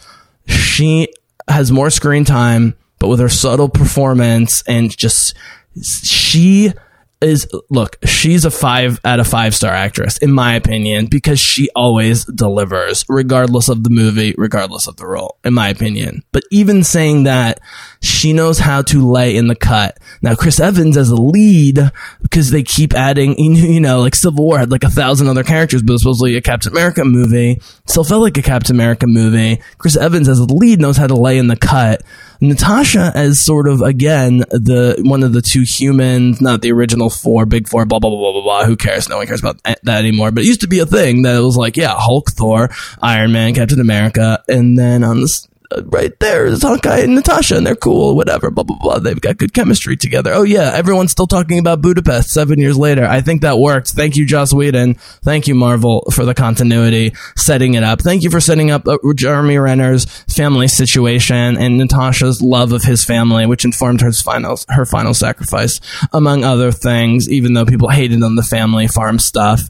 she 0.46 1.09
has 1.49 1.73
more 1.73 1.90
screen 1.90 2.25
time, 2.25 2.75
but 2.99 3.09
with 3.09 3.20
her 3.20 3.29
subtle 3.29 3.68
performance 3.68 4.62
and 4.66 4.96
just 4.96 5.35
she 5.83 6.73
is 7.20 7.46
look, 7.68 7.96
she's 8.05 8.44
a 8.44 8.51
five 8.51 8.99
out 9.05 9.20
of 9.20 9.27
five 9.27 9.55
star 9.55 9.73
actress, 9.73 10.18
in 10.18 10.33
my 10.33 10.55
opinion, 10.55 11.07
because 11.07 11.38
she 11.38 11.68
always 11.75 12.25
delivers, 12.25 13.05
regardless 13.09 13.68
of 13.68 13.85
the 13.85 13.90
movie, 13.90 14.35
regardless 14.38 14.87
of 14.87 14.96
the 14.96 15.07
role, 15.07 15.37
in 15.44 15.55
my 15.55 15.68
opinion. 15.68 16.23
But 16.33 16.44
even 16.51 16.83
saying 16.85 17.25
that, 17.25 17.61
she 18.02 18.32
knows 18.32 18.58
how 18.58 18.80
to 18.82 19.10
lay 19.10 19.36
in 19.36 19.46
the 19.46 19.54
cut. 19.54 19.98
Now, 20.22 20.34
Chris 20.34 20.58
Evans 20.58 20.96
as 20.96 21.10
a 21.10 21.16
lead, 21.16 21.78
because 22.22 22.50
they 22.50 22.62
keep 22.62 22.94
adding, 22.94 23.38
you 23.38 23.80
know, 23.80 24.00
like 24.00 24.14
Civil 24.14 24.44
War 24.44 24.58
had 24.58 24.70
like 24.70 24.84
a 24.84 24.90
thousand 24.90 25.28
other 25.28 25.44
characters, 25.44 25.82
but 25.82 25.92
it 25.92 25.94
was 25.94 26.02
supposedly 26.02 26.36
a 26.36 26.40
Captain 26.40 26.72
America 26.72 27.04
movie. 27.04 27.60
Still 27.86 28.04
felt 28.04 28.22
like 28.22 28.38
a 28.38 28.42
Captain 28.42 28.74
America 28.74 29.06
movie. 29.06 29.60
Chris 29.78 29.96
Evans 29.96 30.28
as 30.28 30.38
a 30.38 30.44
lead 30.44 30.80
knows 30.80 30.96
how 30.96 31.06
to 31.06 31.14
lay 31.14 31.36
in 31.38 31.48
the 31.48 31.56
cut. 31.56 32.02
Natasha 32.42 33.12
as 33.14 33.44
sort 33.44 33.68
of 33.68 33.82
again 33.82 34.38
the 34.48 34.96
one 35.02 35.22
of 35.22 35.34
the 35.34 35.42
two 35.42 35.62
humans, 35.62 36.40
not 36.40 36.62
the 36.62 36.72
original 36.72 37.10
four, 37.10 37.44
big 37.44 37.68
four, 37.68 37.84
blah 37.84 37.98
blah 37.98 38.08
blah 38.08 38.18
blah 38.18 38.32
blah. 38.32 38.42
blah. 38.42 38.64
Who 38.64 38.76
cares? 38.76 39.10
No 39.10 39.18
one 39.18 39.26
cares 39.26 39.40
about 39.40 39.62
that 39.62 39.86
anymore. 39.86 40.30
But 40.30 40.44
it 40.44 40.46
used 40.46 40.62
to 40.62 40.68
be 40.68 40.78
a 40.78 40.86
thing 40.86 41.22
that 41.22 41.36
it 41.36 41.40
was 41.40 41.58
like, 41.58 41.76
yeah, 41.76 41.94
Hulk, 41.94 42.30
Thor, 42.30 42.70
Iron 43.02 43.32
Man, 43.32 43.54
Captain 43.54 43.80
America, 43.80 44.42
and 44.48 44.78
then 44.78 45.04
on 45.04 45.20
this 45.20 45.46
right 45.87 46.18
there 46.20 46.46
is 46.46 46.62
Hawkeye 46.62 47.00
and 47.00 47.14
Natasha, 47.14 47.56
and 47.56 47.66
they're 47.66 47.76
cool, 47.76 48.16
whatever, 48.16 48.50
blah, 48.50 48.64
blah, 48.64 48.76
blah. 48.78 48.98
They've 48.98 49.20
got 49.20 49.38
good 49.38 49.52
chemistry 49.52 49.96
together. 49.96 50.33
Oh, 50.33 50.42
yeah, 50.42 50.72
everyone's 50.74 51.12
still 51.12 51.26
talking 51.26 51.59
about 51.59 51.80
Budapest 51.80 52.30
seven 52.30 52.59
years 52.59 52.76
later. 52.76 53.06
I 53.06 53.20
think 53.20 53.42
that 53.42 53.59
worked. 53.59 53.90
Thank 53.90 54.16
you, 54.16 54.26
Joss 54.26 54.52
Whedon. 54.52 54.94
Thank 55.22 55.46
you, 55.46 55.54
Marvel, 55.54 56.04
for 56.12 56.24
the 56.24 56.35
continuity, 56.35 57.12
setting 57.37 57.74
it 57.74 57.83
up. 57.83 58.00
Thank 58.00 58.22
you 58.22 58.30
for 58.30 58.40
setting 58.40 58.70
up 58.70 58.87
uh, 58.88 58.98
Jeremy 59.14 59.59
Renner's 59.59 60.04
family 60.24 60.68
situation 60.68 61.56
and 61.56 61.78
Natasha's 61.78 62.42
love 62.42 62.72
of 62.72 62.83
his 62.83 63.04
family, 63.04 63.46
which 63.46 63.64
informed 63.64 64.00
her 64.00 64.12
final, 64.12 64.59
her 64.68 64.85
final 64.85 65.14
sacrifice, 65.14 65.80
among 66.12 66.44
other 66.44 66.72
things, 66.72 67.28
even 67.30 67.54
though 67.54 67.64
people 67.64 67.88
hated 67.88 68.22
on 68.22 68.35
the 68.35 68.42
family 68.42 68.88
farm 68.88 69.18
stuff. 69.18 69.62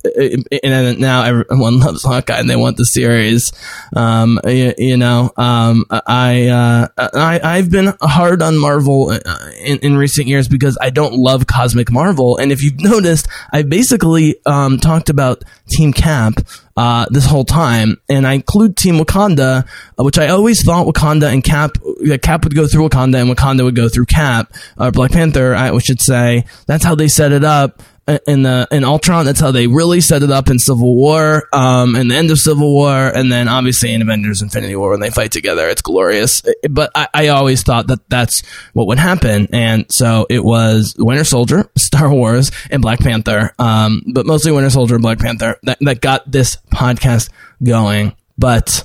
And 0.63 1.01
now 1.01 1.25
everyone 1.25 1.79
loves 1.81 2.03
Hawkeye 2.05 2.39
and 2.39 2.49
they 2.49 2.57
want 2.57 2.77
the 2.77 2.87
series. 2.87 3.53
Um, 3.95 4.41
you, 4.47 4.75
you 4.79 4.97
know, 4.97 5.33
um, 5.37 5.85
I, 5.91 6.47
uh, 6.49 6.89
I 6.97 7.41
I've 7.43 7.71
been 7.71 7.93
hard 8.01 8.43
on 8.43 8.59
Marvel 8.59 9.11
uh, 9.11 9.51
in, 9.59 9.79
in 9.79 9.97
recent 9.97 10.29
years 10.29 10.49
because 10.49 10.79
I 10.81 10.91
don't 10.91 11.15
love 11.15 11.47
Cosmic 11.47 11.91
Marvel, 11.91 12.37
and 12.37 12.53
if 12.53 12.63
you've 12.63 12.81
noticed, 12.81 13.29
I 13.53 13.63
basically 13.63 14.37
um, 14.47 14.79
talked 14.79 15.11
about 15.11 15.43
Team 15.69 15.93
Cap 15.93 16.35
uh, 16.77 17.07
this 17.11 17.27
whole 17.27 17.45
time, 17.45 17.97
and 18.09 18.27
I 18.27 18.35
include 18.35 18.77
Team 18.77 18.97
Wakanda, 18.97 19.67
uh, 19.99 20.05
which 20.05 20.19
I 20.19 20.29
always 20.29 20.65
thought 20.65 20.87
Wakanda 20.87 21.33
and 21.33 21.43
Cap, 21.43 21.73
uh, 21.83 22.17
Cap 22.23 22.45
would 22.45 22.55
go 22.55 22.67
through 22.67 22.89
Wakanda 22.89 23.21
and 23.21 23.37
Wakanda 23.37 23.65
would 23.65 23.77
go 23.77 23.89
through 23.89 24.07
Cap, 24.07 24.53
or 24.79 24.91
Black 24.91 25.11
Panther, 25.11 25.55
I 25.55 25.77
should 25.79 26.01
say. 26.01 26.45
That's 26.67 26.85
how 26.85 26.95
they 26.95 27.09
set 27.09 27.33
it 27.33 27.45
up 27.45 27.83
in 28.27 28.43
the 28.43 28.67
in 28.71 28.85
Ultron. 28.85 29.25
That's 29.25 29.41
how 29.41 29.51
they 29.51 29.67
really 29.67 30.01
set 30.01 30.23
it 30.23 30.31
up 30.31 30.49
in 30.49 30.59
Civil 30.59 30.95
War, 30.95 31.49
um, 31.53 31.95
and 31.95 32.11
the 32.11 32.17
end 32.17 32.31
of 32.31 32.39
Civil 32.39 32.73
War, 32.73 33.09
and 33.09 33.31
then 33.31 33.49
obviously 33.49 33.93
in 33.93 34.03
Avengers: 34.03 34.43
Infinity 34.43 34.77
War 34.77 34.91
when 34.91 35.01
they 35.01 35.11
fight 35.11 35.33
together. 35.33 35.69
It's 35.69 35.83
glorious. 35.83 36.43
But 36.69 36.91
I, 36.95 37.09
I 37.13 37.29
always 37.29 37.63
thought 37.63 37.89
that 37.89 38.09
that's 38.09 38.43
what 38.73 38.87
would 38.87 38.99
happen, 38.99 39.49
and 39.53 39.91
so 39.91 40.27
it 40.31 40.45
was 40.45 40.95
Winter 40.99 41.25
Soldier, 41.25 41.71
Star 41.77 42.11
Wars, 42.11 42.51
and 42.71 42.83
Black 42.83 43.01
Panther. 43.01 43.55
Um, 43.59 44.03
but 44.13 44.27
mostly 44.27 44.53
Winter 44.53 44.71
Soldier 44.71 44.97
and 44.97 45.03
Black 45.03 45.19
Panther 45.19 45.57
that 45.65 45.79
that 45.81 46.01
got 46.01 46.31
this 46.31 46.57
podcast 46.73 47.31
going. 47.63 48.15
But 48.39 48.85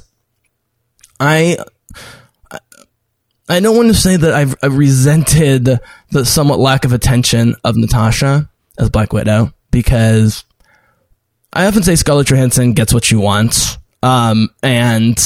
I 1.20 1.58
I 3.48 3.60
don't 3.60 3.78
want 3.78 3.90
to 3.90 3.94
say 3.96 4.18
that 4.18 4.34
I've, 4.34 4.56
I've, 4.64 4.76
resented 4.76 5.80
the 6.10 6.26
somewhat 6.26 6.58
lack 6.58 6.84
of 6.84 6.94
attention 6.94 7.56
of 7.64 7.76
Natasha 7.78 8.50
as 8.78 8.90
Black 8.90 9.14
Widow 9.14 9.54
because 9.72 10.44
I 11.52 11.66
often 11.66 11.84
say 11.84 11.96
Scarlett 11.96 12.28
Johansson 12.28 12.74
gets 12.74 12.94
what 12.94 13.04
she 13.04 13.16
wants. 13.16 13.78
Um, 14.04 14.50
and 14.62 15.18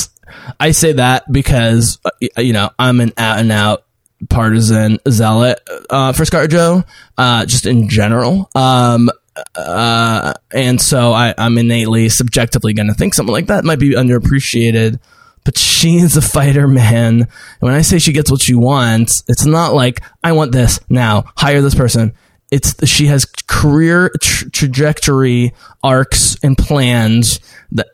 I 0.60 0.72
say 0.72 0.94
that 0.94 1.32
because, 1.32 2.00
uh, 2.06 2.42
you 2.42 2.54
know, 2.54 2.70
I'm 2.78 3.00
an 3.02 3.14
out 3.18 3.40
and 3.40 3.52
out 3.52 3.86
partisan 4.30 5.00
zealot 5.08 5.60
uh, 5.90 6.14
for 6.14 6.24
ScarJo, 6.24 6.86
uh, 7.18 7.46
just 7.46 7.66
in 7.66 7.90
general. 7.90 8.50
Um, 8.56 9.10
uh, 9.56 10.34
and 10.52 10.82
so 10.82 11.14
I, 11.14 11.34
I'm 11.38 11.58
innately, 11.58 12.10
subjectively 12.10 12.74
going 12.74 12.88
to 12.88 12.94
think 12.94 13.14
something 13.14 13.34
like 13.34 13.48
that 13.48 13.64
might 13.64 13.80
be 13.80 13.92
underappreciated. 13.92 15.00
But 15.46 15.58
she 15.58 15.98
is 15.98 16.18
a 16.18 16.22
fighter, 16.22 16.68
man. 16.68 17.22
And 17.22 17.28
when 17.60 17.74
I 17.74 17.82
say 17.82 17.98
she 17.98 18.12
gets 18.12 18.30
what 18.30 18.42
she 18.42 18.56
wants, 18.56 19.24
it's 19.28 19.46
not 19.46 19.74
like 19.74 20.02
I 20.24 20.34
want 20.34 20.52
this 20.52 20.80
now. 20.90 21.26
Hire 21.36 21.62
this 21.62 21.76
person 21.76 22.14
it's 22.52 22.88
she 22.88 23.08
has 23.08 23.26
career 23.26 24.12
tra- 24.22 24.50
trajectory 24.50 25.54
arcs 25.84 26.38
and 26.44 26.58
plans 26.58 27.40
that 27.72 27.88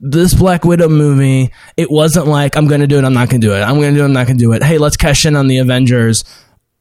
this 0.00 0.32
Black 0.34 0.64
Widow 0.64 0.88
movie, 0.88 1.52
it 1.76 1.90
wasn't 1.90 2.26
like 2.26 2.56
I'm 2.56 2.66
going 2.66 2.80
to 2.80 2.86
do 2.86 2.98
it, 2.98 3.04
I'm 3.04 3.12
not 3.12 3.28
going 3.28 3.40
to 3.40 3.46
do 3.46 3.52
it. 3.52 3.60
I'm 3.60 3.76
going 3.76 3.92
to 3.92 3.98
do 3.98 4.02
it, 4.02 4.06
I'm 4.06 4.12
not 4.12 4.26
going 4.26 4.38
to 4.38 4.44
do 4.44 4.52
it. 4.52 4.62
Hey, 4.62 4.78
let's 4.78 4.96
cash 4.96 5.26
in 5.26 5.36
on 5.36 5.46
the 5.46 5.58
Avengers. 5.58 6.24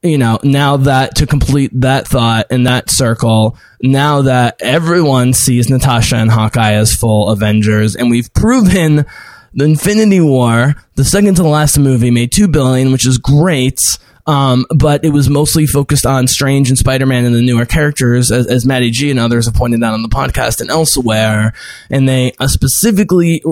You 0.02 0.18
know, 0.18 0.40
now 0.44 0.78
that 0.78 1.16
to 1.16 1.28
complete 1.28 1.72
that 1.82 2.08
thought 2.08 2.48
in 2.52 2.64
that 2.64 2.90
circle, 2.90 3.58
now 3.82 4.22
that 4.22 4.56
everyone 4.62 5.34
sees 5.34 5.70
Natasha 5.70 6.16
and 6.16 6.32
Hawkeye 6.32 6.74
as 6.74 6.96
full 6.96 7.30
Avengers, 7.30 7.98
and 7.98 8.10
we've 8.10 8.34
proven 8.34 9.06
the 9.54 9.66
Infinity 9.66 10.22
War, 10.22 10.76
the 10.96 11.04
second 11.04 11.36
to 11.36 11.44
the 11.44 11.50
last 11.50 11.78
movie, 11.78 12.12
made 12.12 12.32
two 12.32 12.48
billion, 12.48 12.94
which 12.94 13.06
is 13.06 13.18
great 13.18 13.80
um, 14.26 14.66
but 14.76 15.04
it 15.04 15.10
was 15.10 15.30
mostly 15.30 15.66
focused 15.66 16.06
on 16.06 16.28
Strange 16.28 16.70
and 16.70 16.78
Spider 16.78 17.06
Man 17.06 17.26
and 17.26 17.36
the 17.36 17.42
newer 17.42 17.66
characters, 17.66 18.32
as, 18.32 18.48
as 18.48 18.66
Maddie 18.66 18.92
G 18.92 19.12
and 19.12 19.20
others 19.20 19.46
have 19.46 19.56
pointed 19.56 19.84
out 19.84 19.94
on 19.94 20.02
the 20.02 20.10
podcast 20.10 20.62
and 20.62 20.70
elsewhere. 20.70 21.54
And 21.90 22.08
they 22.08 22.34
uh, 22.40 22.48
specifically 22.48 23.44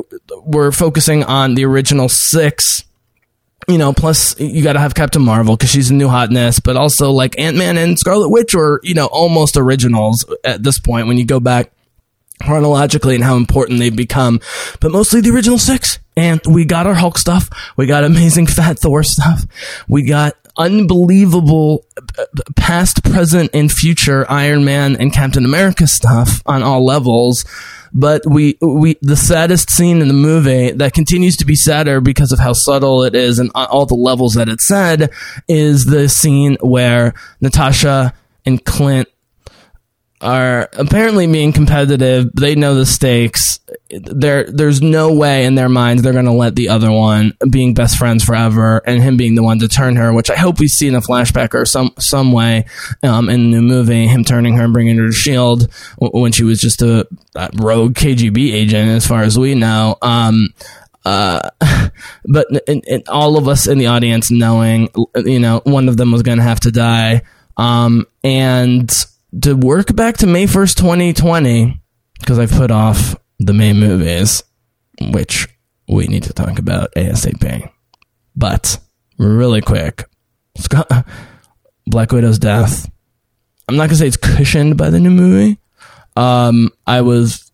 were 0.43 0.71
focusing 0.71 1.23
on 1.23 1.55
the 1.55 1.65
original 1.65 2.09
six 2.09 2.83
you 3.67 3.77
know, 3.77 3.91
plus 3.91 4.39
you 4.39 4.63
got 4.63 4.73
to 4.73 4.79
have 4.79 4.95
Captain 4.95 5.21
Marvel 5.21 5.57
because 5.57 5.69
she's 5.69 5.89
a 5.89 5.93
new 5.93 6.07
hotness, 6.07 6.61
but 6.61 6.77
also 6.77 7.11
like 7.11 7.37
Ant 7.37 7.57
Man 7.57 7.75
and 7.75 7.99
Scarlet 7.99 8.29
Witch 8.29 8.55
were, 8.55 8.79
you 8.81 8.93
know, 8.93 9.07
almost 9.07 9.57
originals 9.57 10.25
at 10.45 10.63
this 10.63 10.79
point 10.79 11.07
when 11.07 11.17
you 11.17 11.25
go 11.25 11.41
back 11.41 11.71
chronologically 12.41 13.15
and 13.15 13.23
how 13.23 13.35
important 13.35 13.79
they've 13.79 13.95
become, 13.95 14.39
but 14.79 14.91
mostly 14.91 15.21
the 15.21 15.31
original 15.31 15.57
six. 15.57 15.99
And 16.15 16.41
we 16.47 16.65
got 16.65 16.87
our 16.87 16.95
Hulk 16.95 17.17
stuff. 17.17 17.49
We 17.75 17.85
got 17.85 18.03
amazing 18.03 18.47
Fat 18.47 18.79
Thor 18.79 19.03
stuff. 19.03 19.45
We 19.87 20.03
got 20.03 20.33
unbelievable 20.57 21.85
past, 22.55 23.03
present, 23.03 23.51
and 23.53 23.71
future 23.71 24.29
Iron 24.29 24.65
Man 24.65 24.95
and 24.95 25.13
Captain 25.13 25.45
America 25.45 25.87
stuff 25.87 26.41
on 26.45 26.63
all 26.63 26.85
levels. 26.85 27.45
But 27.93 28.23
we, 28.29 28.57
we, 28.61 28.97
the 29.01 29.15
saddest 29.15 29.69
scene 29.69 30.01
in 30.01 30.07
the 30.07 30.13
movie 30.13 30.71
that 30.71 30.93
continues 30.93 31.37
to 31.37 31.45
be 31.45 31.55
sadder 31.55 32.01
because 32.01 32.31
of 32.31 32.39
how 32.39 32.53
subtle 32.53 33.03
it 33.03 33.15
is 33.15 33.39
and 33.39 33.49
all 33.55 33.85
the 33.85 33.95
levels 33.95 34.33
that 34.33 34.49
it 34.49 34.61
said 34.61 35.11
is 35.47 35.85
the 35.85 36.09
scene 36.09 36.57
where 36.61 37.13
Natasha 37.39 38.13
and 38.45 38.63
Clint 38.63 39.07
are 40.19 40.69
apparently 40.73 41.27
being 41.27 41.53
competitive. 41.53 42.31
They 42.33 42.55
know 42.55 42.73
the 42.73 42.85
stakes. 42.85 43.59
There, 43.89 44.45
there's 44.45 44.81
no 44.81 45.13
way 45.13 45.45
in 45.45 45.55
their 45.55 45.69
minds 45.69 46.01
they're 46.01 46.13
going 46.13 46.25
to 46.25 46.31
let 46.31 46.55
the 46.55 46.69
other 46.69 46.91
one 46.91 47.33
being 47.49 47.73
best 47.73 47.97
friends 47.97 48.23
forever 48.23 48.81
and 48.85 49.01
him 49.01 49.15
being 49.15 49.35
the 49.35 49.43
one 49.43 49.59
to 49.59 49.67
turn 49.67 49.95
her. 49.95 50.11
Which 50.11 50.31
I 50.31 50.35
hope 50.35 50.59
we 50.59 50.67
see 50.67 50.87
in 50.87 50.95
a 50.95 51.01
flashback 51.01 51.53
or 51.53 51.65
some 51.65 51.93
some 51.99 52.31
way 52.31 52.65
um, 53.03 53.29
in 53.29 53.51
the 53.51 53.57
new 53.57 53.61
movie, 53.61 54.07
him 54.07 54.23
turning 54.23 54.55
her 54.57 54.63
and 54.63 54.73
bringing 54.73 54.97
her 54.97 55.07
to 55.07 55.13
Shield 55.13 55.71
when 55.97 56.31
she 56.31 56.43
was 56.43 56.59
just 56.59 56.81
a, 56.81 57.07
rogue 57.53 57.93
KGB 57.93 58.53
agent, 58.53 58.89
as 58.89 59.05
far 59.05 59.21
as 59.21 59.37
we 59.37 59.53
know. 59.53 59.97
Um, 60.01 60.49
uh, 61.05 61.49
but 62.25 62.47
in, 62.67 62.81
in 62.87 63.03
all 63.07 63.37
of 63.37 63.47
us 63.47 63.67
in 63.67 63.77
the 63.77 63.87
audience 63.87 64.31
knowing, 64.31 64.89
you 65.15 65.39
know, 65.39 65.61
one 65.63 65.87
of 65.89 65.97
them 65.97 66.11
was 66.11 66.23
going 66.23 66.39
to 66.39 66.43
have 66.43 66.61
to 66.61 66.71
die. 66.71 67.21
Um, 67.55 68.05
and 68.23 68.91
to 69.41 69.53
work 69.53 69.95
back 69.95 70.17
to 70.17 70.27
May 70.27 70.45
1st, 70.45 70.77
2020, 70.77 71.81
because 72.19 72.39
I've 72.39 72.51
put 72.51 72.71
off 72.71 73.15
the 73.39 73.53
May 73.53 73.73
movies, 73.73 74.43
which 75.01 75.47
we 75.87 76.07
need 76.07 76.23
to 76.23 76.33
talk 76.33 76.59
about 76.59 76.93
ASAP. 76.95 77.69
But 78.35 78.79
really 79.17 79.61
quick, 79.61 80.05
Scott, 80.57 80.89
Black 81.87 82.11
Widow's 82.11 82.39
death. 82.39 82.89
I'm 83.67 83.75
not 83.75 83.87
gonna 83.87 83.97
say 83.97 84.07
it's 84.07 84.17
cushioned 84.17 84.77
by 84.77 84.89
the 84.89 84.99
new 84.99 85.11
movie. 85.11 85.59
Um, 86.15 86.69
I 86.85 87.01
was 87.01 87.46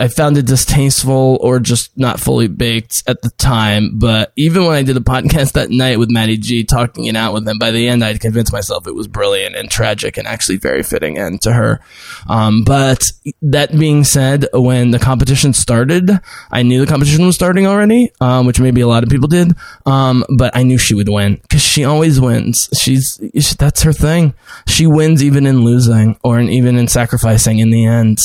I 0.00 0.08
found 0.08 0.38
it 0.38 0.46
distasteful 0.46 1.38
or 1.42 1.60
just 1.60 1.96
not 1.96 2.18
fully 2.18 2.48
baked 2.48 3.02
at 3.06 3.20
the 3.20 3.28
time. 3.32 3.98
But 3.98 4.32
even 4.34 4.64
when 4.64 4.74
I 4.74 4.82
did 4.82 4.96
a 4.96 5.00
podcast 5.00 5.52
that 5.52 5.68
night 5.68 5.98
with 5.98 6.10
Matty 6.10 6.38
G, 6.38 6.64
talking 6.64 7.04
it 7.04 7.16
out 7.16 7.34
with 7.34 7.46
him, 7.46 7.58
by 7.58 7.70
the 7.70 7.86
end 7.86 8.02
I'd 8.02 8.18
convinced 8.18 8.50
myself 8.50 8.86
it 8.86 8.94
was 8.94 9.06
brilliant 9.06 9.56
and 9.56 9.70
tragic 9.70 10.16
and 10.16 10.26
actually 10.26 10.56
very 10.56 10.82
fitting 10.82 11.18
end 11.18 11.42
to 11.42 11.52
her. 11.52 11.80
Um, 12.28 12.64
but 12.64 13.04
that 13.42 13.78
being 13.78 14.04
said, 14.04 14.46
when 14.54 14.90
the 14.90 14.98
competition 14.98 15.52
started, 15.52 16.10
I 16.50 16.62
knew 16.62 16.80
the 16.80 16.90
competition 16.90 17.26
was 17.26 17.34
starting 17.34 17.66
already, 17.66 18.10
um, 18.22 18.46
which 18.46 18.58
maybe 18.58 18.80
a 18.80 18.88
lot 18.88 19.02
of 19.02 19.10
people 19.10 19.28
did. 19.28 19.52
Um, 19.84 20.24
but 20.34 20.56
I 20.56 20.62
knew 20.62 20.78
she 20.78 20.94
would 20.94 21.10
win 21.10 21.34
because 21.42 21.60
she 21.60 21.84
always 21.84 22.18
wins. 22.18 22.70
She's 22.80 23.18
that's 23.58 23.82
her 23.82 23.92
thing. 23.92 24.32
She 24.66 24.86
wins 24.86 25.22
even 25.22 25.44
in 25.46 25.62
losing 25.62 26.18
or 26.24 26.40
in, 26.40 26.48
even 26.48 26.76
in 26.78 26.88
sacrificing 26.88 27.58
in 27.58 27.68
the 27.68 27.84
end. 27.84 28.20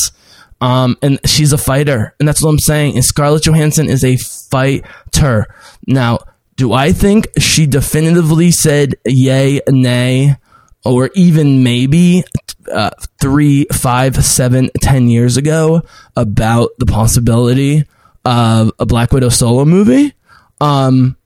Um, 0.60 0.96
and 1.02 1.18
she's 1.26 1.52
a 1.52 1.58
fighter, 1.58 2.14
and 2.18 2.26
that's 2.26 2.42
what 2.42 2.50
I'm 2.50 2.58
saying. 2.58 2.94
And 2.94 3.04
Scarlett 3.04 3.44
Johansson 3.44 3.88
is 3.88 4.04
a 4.04 4.16
fighter. 4.16 5.46
Now, 5.86 6.20
do 6.56 6.72
I 6.72 6.92
think 6.92 7.28
she 7.38 7.66
definitively 7.66 8.50
said 8.50 8.94
yay, 9.04 9.60
nay, 9.68 10.36
or 10.84 11.10
even 11.14 11.62
maybe 11.62 12.24
uh, 12.72 12.90
three, 13.20 13.66
five, 13.72 14.24
seven, 14.24 14.70
ten 14.80 15.08
years 15.08 15.36
ago 15.36 15.82
about 16.16 16.70
the 16.78 16.86
possibility 16.86 17.84
of 18.24 18.72
a 18.78 18.86
Black 18.86 19.12
Widow 19.12 19.28
solo 19.28 19.66
movie? 19.66 20.14
Um, 20.60 21.16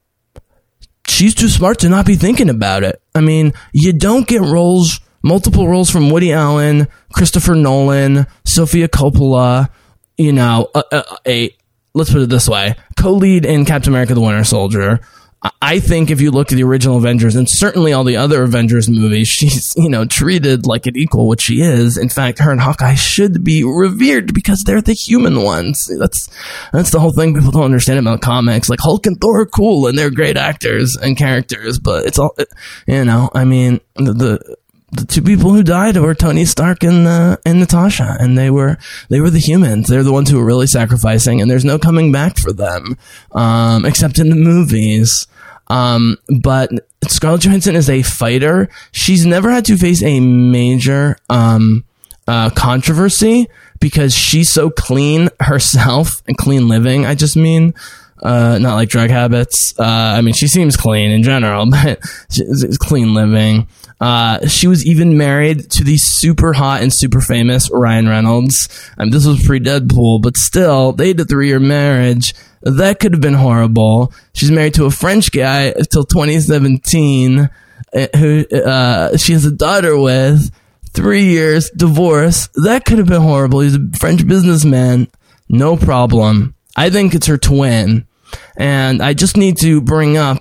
she's 1.07 1.35
too 1.35 1.49
smart 1.49 1.79
to 1.81 1.89
not 1.89 2.07
be 2.07 2.17
thinking 2.17 2.51
about 2.51 2.83
it. 2.83 3.01
I 3.15 3.21
mean, 3.21 3.53
you 3.73 3.93
don't 3.93 4.27
get 4.27 4.41
roles 4.41 5.01
multiple 5.23 5.69
roles 5.69 5.91
from 5.91 6.11
Woody 6.11 6.33
Allen, 6.33 6.89
Christopher 7.13 7.55
Nolan, 7.55 8.27
Sofia 8.45 8.89
Coppola, 8.89 9.69
you 10.17 10.33
know, 10.33 10.69
a, 10.75 10.85
a, 10.93 11.05
a 11.27 11.57
let's 11.95 12.13
put 12.13 12.23
it 12.23 12.29
this 12.29 12.49
way, 12.49 12.75
co-lead 12.99 13.45
in 13.45 13.65
Captain 13.65 13.93
America: 13.93 14.15
The 14.15 14.21
Winter 14.21 14.45
Soldier. 14.45 15.01
I 15.63 15.81
think 15.81 16.11
if 16.11 16.21
you 16.21 16.31
look 16.31 16.53
at 16.53 16.57
the 16.57 16.65
original 16.65 16.99
Avengers 16.99 17.35
and 17.35 17.49
certainly 17.49 17.95
all 17.95 18.05
the 18.05 18.19
other 18.19 18.43
Avengers 18.43 18.91
movies, 18.91 19.29
she's, 19.29 19.73
you 19.75 19.89
know, 19.89 20.05
treated 20.05 20.67
like 20.67 20.87
an 20.87 20.99
equal, 20.99 21.29
which 21.29 21.41
she 21.41 21.63
is. 21.63 21.97
In 21.97 22.11
fact, 22.11 22.41
her 22.41 22.53
and 22.53 22.61
Hawkeye 22.61 22.95
should 22.95 23.43
be 23.43 23.65
revered 23.65 24.35
because 24.35 24.63
they're 24.65 24.83
the 24.83 24.93
human 24.93 25.43
ones. 25.43 25.91
That's, 25.99 26.29
that's 26.73 26.91
the 26.91 27.01
whole 27.01 27.13
thing 27.13 27.35
people 27.35 27.53
don't 27.53 27.65
understand 27.65 27.99
about 27.99 28.21
comics. 28.21 28.69
Like 28.69 28.81
Hulk 28.81 29.07
and 29.07 29.19
Thor 29.19 29.41
are 29.41 29.47
cool 29.47 29.87
and 29.87 29.99
they're 29.99 30.11
great 30.11 30.37
actors 30.37 30.95
and 30.95 31.17
characters, 31.17 31.79
but 31.79 32.05
it's 32.05 32.19
all, 32.19 32.37
you 32.87 33.05
know, 33.07 33.31
I 33.35 33.47
mean, 33.47 33.81
the, 33.97 34.13
the 34.13 34.57
the 34.93 35.07
two 35.07 35.23
people 35.23 35.53
who 35.53 35.63
died 35.63 35.97
were 35.97 36.15
Tony 36.15 36.45
Stark 36.45 36.83
and 36.83 37.07
uh, 37.07 37.37
and 37.45 37.61
Natasha, 37.61 38.17
and 38.19 38.37
they 38.37 38.51
were 38.51 38.77
they 39.09 39.21
were 39.21 39.31
the 39.31 39.39
humans. 39.39 39.89
They're 39.89 40.03
the 40.03 40.13
ones 40.13 40.31
who 40.31 40.39
were 40.39 40.45
really 40.45 40.67
sacrificing, 40.67 41.41
and 41.41 41.51
there's 41.51 41.65
no 41.65 41.79
coming 41.79 42.11
back 42.11 42.39
for 42.39 42.53
them, 42.53 42.99
um, 43.33 43.85
except 43.85 44.19
in 44.19 44.31
the 44.31 44.37
movies. 44.37 45.27
Um, 45.69 46.17
but 46.41 46.71
Scarlett 47.07 47.43
Johansson 47.43 47.77
is 47.77 47.89
a 47.89 48.03
fighter. 48.03 48.69
She's 48.91 49.25
never 49.25 49.51
had 49.51 49.65
to 49.67 49.77
face 49.77 50.03
a 50.03 50.19
major 50.19 51.17
um, 51.29 51.85
uh, 52.27 52.51
controversy 52.51 53.49
because 53.79 54.13
she's 54.13 54.53
so 54.53 54.71
clean 54.71 55.29
herself 55.39 56.23
and 56.27 56.37
clean 56.37 56.69
living. 56.69 57.07
I 57.07 57.15
just 57.15 57.37
mean. 57.37 57.75
Uh, 58.23 58.59
not 58.59 58.75
like 58.75 58.91
drug 58.91 59.09
habits. 59.09 59.73
Uh, 59.79 59.83
I 59.83 60.21
mean, 60.21 60.35
she 60.35 60.47
seems 60.47 60.77
clean 60.77 61.11
in 61.11 61.23
general, 61.23 61.65
but 61.71 62.01
she's 62.31 62.77
clean 62.77 63.15
living. 63.15 63.67
Uh, 64.01 64.47
she 64.49 64.67
was 64.67 64.87
even 64.87 65.19
married 65.19 65.71
to 65.71 65.85
the 65.85 65.99
super 65.99 66.55
hot 66.55 66.83
and 66.83 66.93
super 66.93 67.21
famous 67.21 67.71
Ryan 67.71 68.09
Reynolds. 68.09 68.69
Mean, 68.99 69.11
this 69.11 69.27
was 69.27 69.45
pre 69.45 69.61
Deadpool, 69.61 70.23
but 70.23 70.37
still, 70.37 70.93
they 70.93 71.09
had 71.09 71.21
a 71.21 71.25
three 71.25 71.49
year 71.49 71.61
marriage. 71.61 72.35
That 72.63 72.99
could 72.99 73.13
have 73.13 73.21
been 73.21 73.35
horrible. 73.35 74.13
She's 74.33 74.51
married 74.51 74.75
to 74.75 74.87
a 74.87 74.91
French 74.91 75.33
guy 75.33 75.73
until 75.77 76.05
2017, 76.05 77.51
uh, 77.95 78.07
who 78.17 78.47
uh, 78.49 79.17
she 79.17 79.33
has 79.33 79.45
a 79.45 79.53
daughter 79.53 79.99
with. 79.99 80.51
Three 80.93 81.27
years, 81.27 81.71
divorce. 81.71 82.49
That 82.55 82.85
could 82.85 82.99
have 82.99 83.07
been 83.07 83.23
horrible. 83.23 83.61
He's 83.61 83.77
a 83.77 83.91
French 83.99 84.27
businessman. 84.27 85.07
No 85.49 85.77
problem. 85.77 86.55
I 86.75 86.91
think 86.91 87.15
it's 87.15 87.29
her 87.29 87.39
twin. 87.39 88.07
And 88.57 89.01
I 89.01 89.15
just 89.15 89.37
need 89.37 89.57
to 89.59 89.81
bring 89.81 90.17
up 90.17 90.39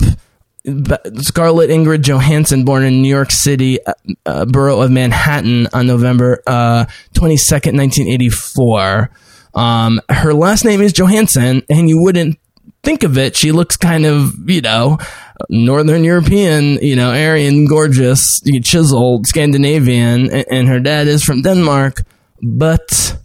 Scarlett 0.65 1.69
Ingrid 1.69 2.01
Johansson, 2.01 2.65
born 2.65 2.83
in 2.83 3.01
New 3.01 3.09
York 3.09 3.31
City, 3.31 3.83
uh, 3.85 3.93
uh, 4.25 4.45
borough 4.45 4.81
of 4.81 4.91
Manhattan, 4.91 5.67
on 5.73 5.87
November 5.87 6.43
uh, 6.45 6.85
twenty 7.13 7.37
second, 7.37 7.75
nineteen 7.75 8.07
eighty 8.07 8.29
four. 8.29 9.09
Um, 9.53 10.01
her 10.09 10.33
last 10.33 10.65
name 10.65 10.81
is 10.81 10.93
Johansson, 10.93 11.63
and 11.69 11.89
you 11.89 12.01
wouldn't 12.01 12.37
think 12.83 13.03
of 13.03 13.17
it. 13.17 13.35
She 13.35 13.51
looks 13.51 13.77
kind 13.77 14.05
of, 14.05 14.33
you 14.47 14.61
know, 14.61 14.99
Northern 15.49 16.03
European, 16.03 16.77
you 16.81 16.95
know, 16.95 17.11
Aryan, 17.11 17.65
gorgeous, 17.65 18.41
chiseled, 18.63 19.27
Scandinavian, 19.27 20.29
and 20.29 20.67
her 20.67 20.79
dad 20.79 21.07
is 21.07 21.23
from 21.23 21.41
Denmark, 21.41 22.03
but 22.41 23.17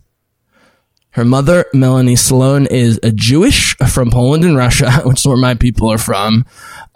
her 1.14 1.24
mother, 1.24 1.66
Melanie 1.72 2.16
Sloan, 2.16 2.66
is 2.66 2.98
a 3.04 3.12
Jewish 3.12 3.76
from 3.76 4.10
Poland 4.10 4.44
and 4.44 4.56
Russia, 4.56 4.90
which 5.04 5.20
is 5.20 5.26
where 5.26 5.36
my 5.36 5.54
people 5.54 5.90
are 5.92 5.98
from. 5.98 6.44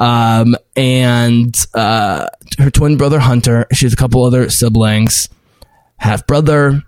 Um, 0.01 0.57
and 0.75 1.55
uh, 1.73 2.27
her 2.59 2.71
twin 2.71 2.97
brother, 2.97 3.21
Hunter, 3.21 3.66
she 3.73 3.87
has 3.87 3.93
a 3.93 3.97
couple 3.97 4.25
other 4.25 4.51
siblings, 4.51 5.29
half 5.99 6.27
brother. 6.27 6.83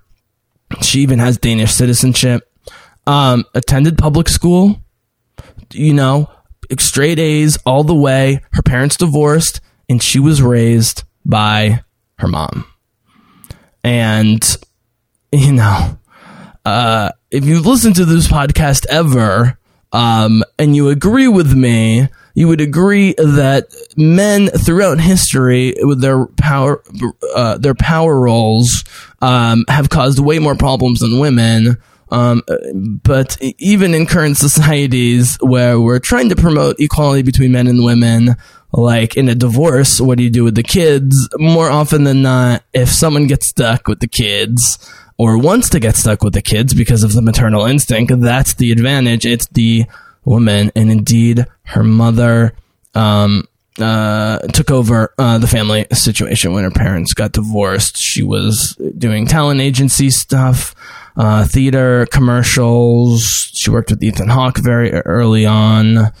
She 0.81 0.99
even 0.99 1.19
has 1.19 1.37
Danish 1.37 1.71
citizenship. 1.71 2.51
Um, 3.07 3.45
attended 3.55 3.97
public 3.97 4.27
school, 4.27 4.81
you 5.71 5.93
know, 5.93 6.29
straight 6.79 7.17
A's 7.17 7.57
all 7.65 7.85
the 7.85 7.95
way. 7.95 8.41
Her 8.51 8.61
parents 8.61 8.97
divorced, 8.97 9.61
and 9.87 10.03
she 10.03 10.19
was 10.19 10.41
raised 10.41 11.03
by 11.25 11.85
her 12.19 12.27
mom. 12.27 12.65
And, 13.85 14.43
you 15.31 15.53
know, 15.53 15.97
uh, 16.65 17.11
if 17.31 17.45
you've 17.45 17.65
listened 17.65 17.95
to 17.95 18.05
this 18.05 18.27
podcast 18.27 18.85
ever, 18.89 19.57
um, 19.93 20.43
and 20.59 20.75
you 20.75 20.89
agree 20.89 21.27
with 21.27 21.53
me, 21.53 22.09
you 22.33 22.47
would 22.47 22.61
agree 22.61 23.13
that 23.13 23.67
men 23.97 24.47
throughout 24.47 24.99
history, 24.99 25.75
with 25.79 26.01
their 26.01 26.27
power, 26.37 26.83
uh, 27.35 27.57
their 27.57 27.75
power 27.75 28.19
roles, 28.19 28.83
um, 29.21 29.65
have 29.67 29.89
caused 29.89 30.19
way 30.19 30.39
more 30.39 30.55
problems 30.55 30.99
than 30.99 31.19
women. 31.19 31.77
Um, 32.09 32.41
but 33.03 33.37
even 33.41 33.93
in 33.93 34.05
current 34.05 34.37
societies 34.37 35.37
where 35.41 35.79
we're 35.79 35.99
trying 35.99 36.29
to 36.29 36.35
promote 36.35 36.79
equality 36.79 37.21
between 37.21 37.53
men 37.53 37.67
and 37.67 37.83
women, 37.83 38.35
like 38.73 39.15
in 39.15 39.29
a 39.29 39.35
divorce, 39.35 39.99
what 40.01 40.17
do 40.17 40.23
you 40.23 40.29
do 40.29 40.43
with 40.43 40.55
the 40.55 40.63
kids? 40.63 41.29
More 41.37 41.69
often 41.69 42.03
than 42.03 42.21
not, 42.21 42.63
if 42.73 42.89
someone 42.89 43.27
gets 43.27 43.47
stuck 43.47 43.87
with 43.87 43.99
the 43.99 44.07
kids, 44.07 44.77
or 45.21 45.37
wants 45.37 45.69
to 45.69 45.79
get 45.79 45.95
stuck 45.95 46.23
with 46.23 46.33
the 46.33 46.41
kids 46.41 46.73
because 46.73 47.03
of 47.03 47.13
the 47.13 47.21
maternal 47.21 47.63
instinct, 47.63 48.11
that's 48.21 48.55
the 48.55 48.71
advantage. 48.71 49.23
It's 49.23 49.45
the 49.49 49.85
woman. 50.25 50.71
And 50.75 50.91
indeed, 50.91 51.45
her 51.65 51.83
mother 51.83 52.53
um, 52.95 53.47
uh, 53.79 54.39
took 54.39 54.71
over 54.71 55.13
uh, 55.19 55.37
the 55.37 55.45
family 55.45 55.85
situation 55.93 56.53
when 56.53 56.63
her 56.63 56.71
parents 56.71 57.13
got 57.13 57.33
divorced. 57.33 57.97
She 57.97 58.23
was 58.23 58.75
doing 58.97 59.27
talent 59.27 59.61
agency 59.61 60.09
stuff, 60.09 60.73
uh, 61.15 61.45
theater, 61.45 62.07
commercials. 62.07 63.51
She 63.53 63.69
worked 63.69 63.91
with 63.91 64.01
Ethan 64.01 64.29
Hawke 64.29 64.57
very 64.57 64.91
early 64.91 65.45
on. 65.45 66.11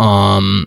Um, 0.00 0.66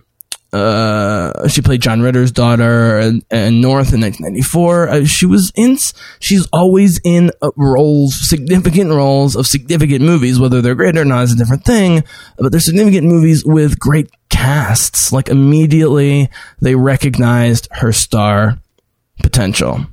uh, 0.53 1.47
she 1.47 1.61
played 1.61 1.81
John 1.81 2.01
Ritter's 2.01 2.31
daughter 2.31 2.99
in, 2.99 3.23
in 3.31 3.61
North 3.61 3.93
in 3.93 4.01
1994. 4.01 4.89
Uh, 4.89 5.05
she 5.05 5.25
was 5.25 5.51
in. 5.55 5.77
She's 6.19 6.45
always 6.51 6.99
in 7.05 7.31
uh, 7.41 7.51
roles, 7.55 8.29
significant 8.29 8.89
roles 8.89 9.35
of 9.35 9.47
significant 9.47 10.01
movies. 10.01 10.39
Whether 10.39 10.61
they're 10.61 10.75
great 10.75 10.97
or 10.97 11.05
not 11.05 11.23
is 11.23 11.33
a 11.33 11.37
different 11.37 11.63
thing. 11.63 12.03
But 12.37 12.51
they're 12.51 12.59
significant 12.59 13.07
movies 13.07 13.45
with 13.45 13.79
great 13.79 14.09
casts. 14.29 15.13
Like 15.13 15.29
immediately, 15.29 16.29
they 16.59 16.75
recognized 16.75 17.69
her 17.71 17.93
star 17.93 18.57
potential. 19.23 19.85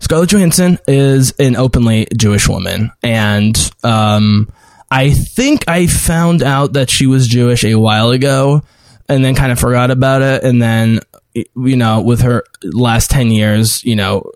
Scarlett 0.00 0.30
Johansson 0.30 0.78
is 0.88 1.32
an 1.38 1.56
openly 1.56 2.06
Jewish 2.16 2.48
woman, 2.48 2.92
and 3.02 3.56
um, 3.82 4.48
I 4.90 5.10
think 5.10 5.64
I 5.68 5.88
found 5.88 6.42
out 6.42 6.74
that 6.74 6.88
she 6.88 7.06
was 7.06 7.26
Jewish 7.26 7.64
a 7.64 7.74
while 7.74 8.10
ago 8.10 8.62
and 9.08 9.24
then 9.24 9.34
kind 9.34 9.52
of 9.52 9.58
forgot 9.58 9.90
about 9.90 10.22
it 10.22 10.44
and 10.44 10.60
then 10.62 11.00
you 11.34 11.76
know 11.76 12.00
with 12.00 12.20
her 12.20 12.44
last 12.62 13.10
10 13.10 13.30
years 13.30 13.84
you 13.84 13.94
know 13.94 14.30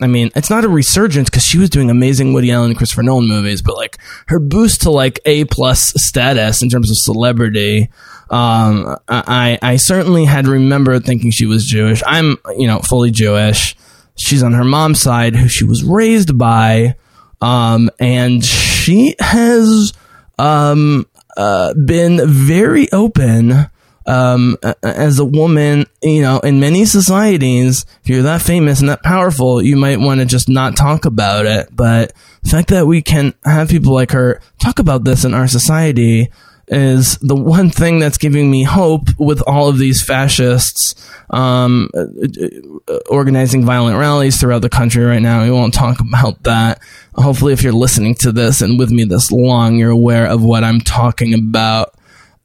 i 0.00 0.06
mean 0.06 0.30
it's 0.34 0.48
not 0.48 0.64
a 0.64 0.68
resurgence 0.68 1.28
because 1.28 1.44
she 1.44 1.58
was 1.58 1.68
doing 1.68 1.90
amazing 1.90 2.32
woody 2.32 2.50
allen 2.50 2.70
and 2.70 2.78
christopher 2.78 3.02
nolan 3.02 3.28
movies 3.28 3.60
but 3.62 3.76
like 3.76 3.98
her 4.28 4.40
boost 4.40 4.82
to 4.82 4.90
like 4.90 5.20
a 5.26 5.44
plus 5.46 5.92
status 5.96 6.62
in 6.62 6.68
terms 6.68 6.90
of 6.90 6.96
celebrity 6.96 7.90
um, 8.30 8.98
I, 9.08 9.58
I 9.62 9.76
certainly 9.76 10.26
had 10.26 10.46
remembered 10.46 11.06
thinking 11.06 11.30
she 11.30 11.46
was 11.46 11.64
jewish. 11.64 12.02
I'm 12.06 12.36
you 12.58 12.66
know 12.66 12.80
fully 12.80 13.10
jewish. 13.10 13.74
She's 14.16 14.42
on 14.42 14.52
her 14.52 14.64
mom's 14.64 15.00
side 15.00 15.34
who 15.34 15.48
she 15.48 15.64
was 15.64 15.82
raised 15.82 16.36
by 16.36 16.96
um, 17.40 17.88
and 17.98 18.44
she 18.44 19.14
has 19.18 19.92
um, 20.38 21.06
uh, 21.38 21.72
been 21.74 22.20
very 22.28 22.90
open 22.92 23.70
um, 24.08 24.56
as 24.82 25.18
a 25.18 25.24
woman, 25.24 25.86
you 26.02 26.22
know, 26.22 26.40
in 26.40 26.60
many 26.60 26.84
societies, 26.86 27.84
if 28.02 28.08
you're 28.08 28.22
that 28.22 28.42
famous 28.42 28.80
and 28.80 28.88
that 28.88 29.02
powerful, 29.02 29.62
you 29.62 29.76
might 29.76 30.00
want 30.00 30.20
to 30.20 30.26
just 30.26 30.48
not 30.48 30.76
talk 30.76 31.04
about 31.04 31.44
it. 31.44 31.68
But 31.70 32.14
the 32.42 32.48
fact 32.48 32.68
that 32.70 32.86
we 32.86 33.02
can 33.02 33.34
have 33.44 33.68
people 33.68 33.92
like 33.92 34.12
her 34.12 34.40
talk 34.58 34.78
about 34.78 35.04
this 35.04 35.24
in 35.24 35.34
our 35.34 35.46
society 35.46 36.30
is 36.70 37.16
the 37.18 37.36
one 37.36 37.70
thing 37.70 37.98
that's 37.98 38.18
giving 38.18 38.50
me 38.50 38.62
hope 38.62 39.08
with 39.18 39.42
all 39.46 39.68
of 39.68 39.78
these 39.78 40.02
fascists 40.02 40.94
um, 41.30 41.90
uh, 41.94 42.98
organizing 43.10 43.64
violent 43.64 43.98
rallies 43.98 44.40
throughout 44.40 44.62
the 44.62 44.68
country 44.68 45.04
right 45.04 45.22
now. 45.22 45.44
We 45.44 45.50
won't 45.50 45.74
talk 45.74 46.00
about 46.00 46.42
that. 46.44 46.80
Hopefully, 47.14 47.52
if 47.52 47.62
you're 47.62 47.72
listening 47.72 48.14
to 48.16 48.32
this 48.32 48.60
and 48.60 48.78
with 48.78 48.90
me 48.90 49.04
this 49.04 49.30
long, 49.30 49.76
you're 49.76 49.90
aware 49.90 50.26
of 50.26 50.42
what 50.42 50.64
I'm 50.64 50.80
talking 50.80 51.34
about. 51.34 51.94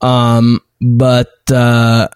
Um, 0.01 0.59
but 0.81 1.33
uh, 1.51 2.09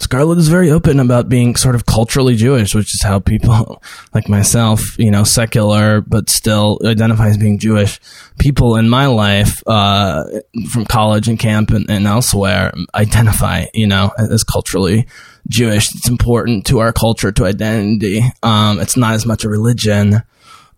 Scarlett 0.00 0.38
is 0.38 0.48
very 0.48 0.70
open 0.70 0.98
about 0.98 1.28
being 1.28 1.56
sort 1.56 1.74
of 1.74 1.84
culturally 1.84 2.34
Jewish, 2.34 2.74
which 2.74 2.94
is 2.94 3.02
how 3.02 3.20
people 3.20 3.82
like 4.14 4.28
myself, 4.28 4.98
you 4.98 5.10
know, 5.10 5.24
secular 5.24 6.00
but 6.00 6.30
still 6.30 6.78
identify 6.84 7.28
as 7.28 7.36
being 7.36 7.58
Jewish. 7.58 8.00
People 8.38 8.76
in 8.76 8.88
my 8.88 9.06
life, 9.06 9.62
uh, 9.66 10.24
from 10.70 10.86
college 10.86 11.28
and 11.28 11.38
camp 11.38 11.70
and, 11.70 11.88
and 11.90 12.06
elsewhere, 12.06 12.72
identify, 12.94 13.66
you 13.74 13.86
know, 13.86 14.10
as 14.16 14.42
culturally 14.42 15.06
Jewish. 15.48 15.94
It's 15.94 16.08
important 16.08 16.66
to 16.66 16.78
our 16.78 16.92
culture, 16.94 17.30
to 17.32 17.44
identity. 17.44 18.22
Um, 18.42 18.80
it's 18.80 18.96
not 18.96 19.14
as 19.14 19.26
much 19.26 19.44
a 19.44 19.50
religion. 19.50 20.22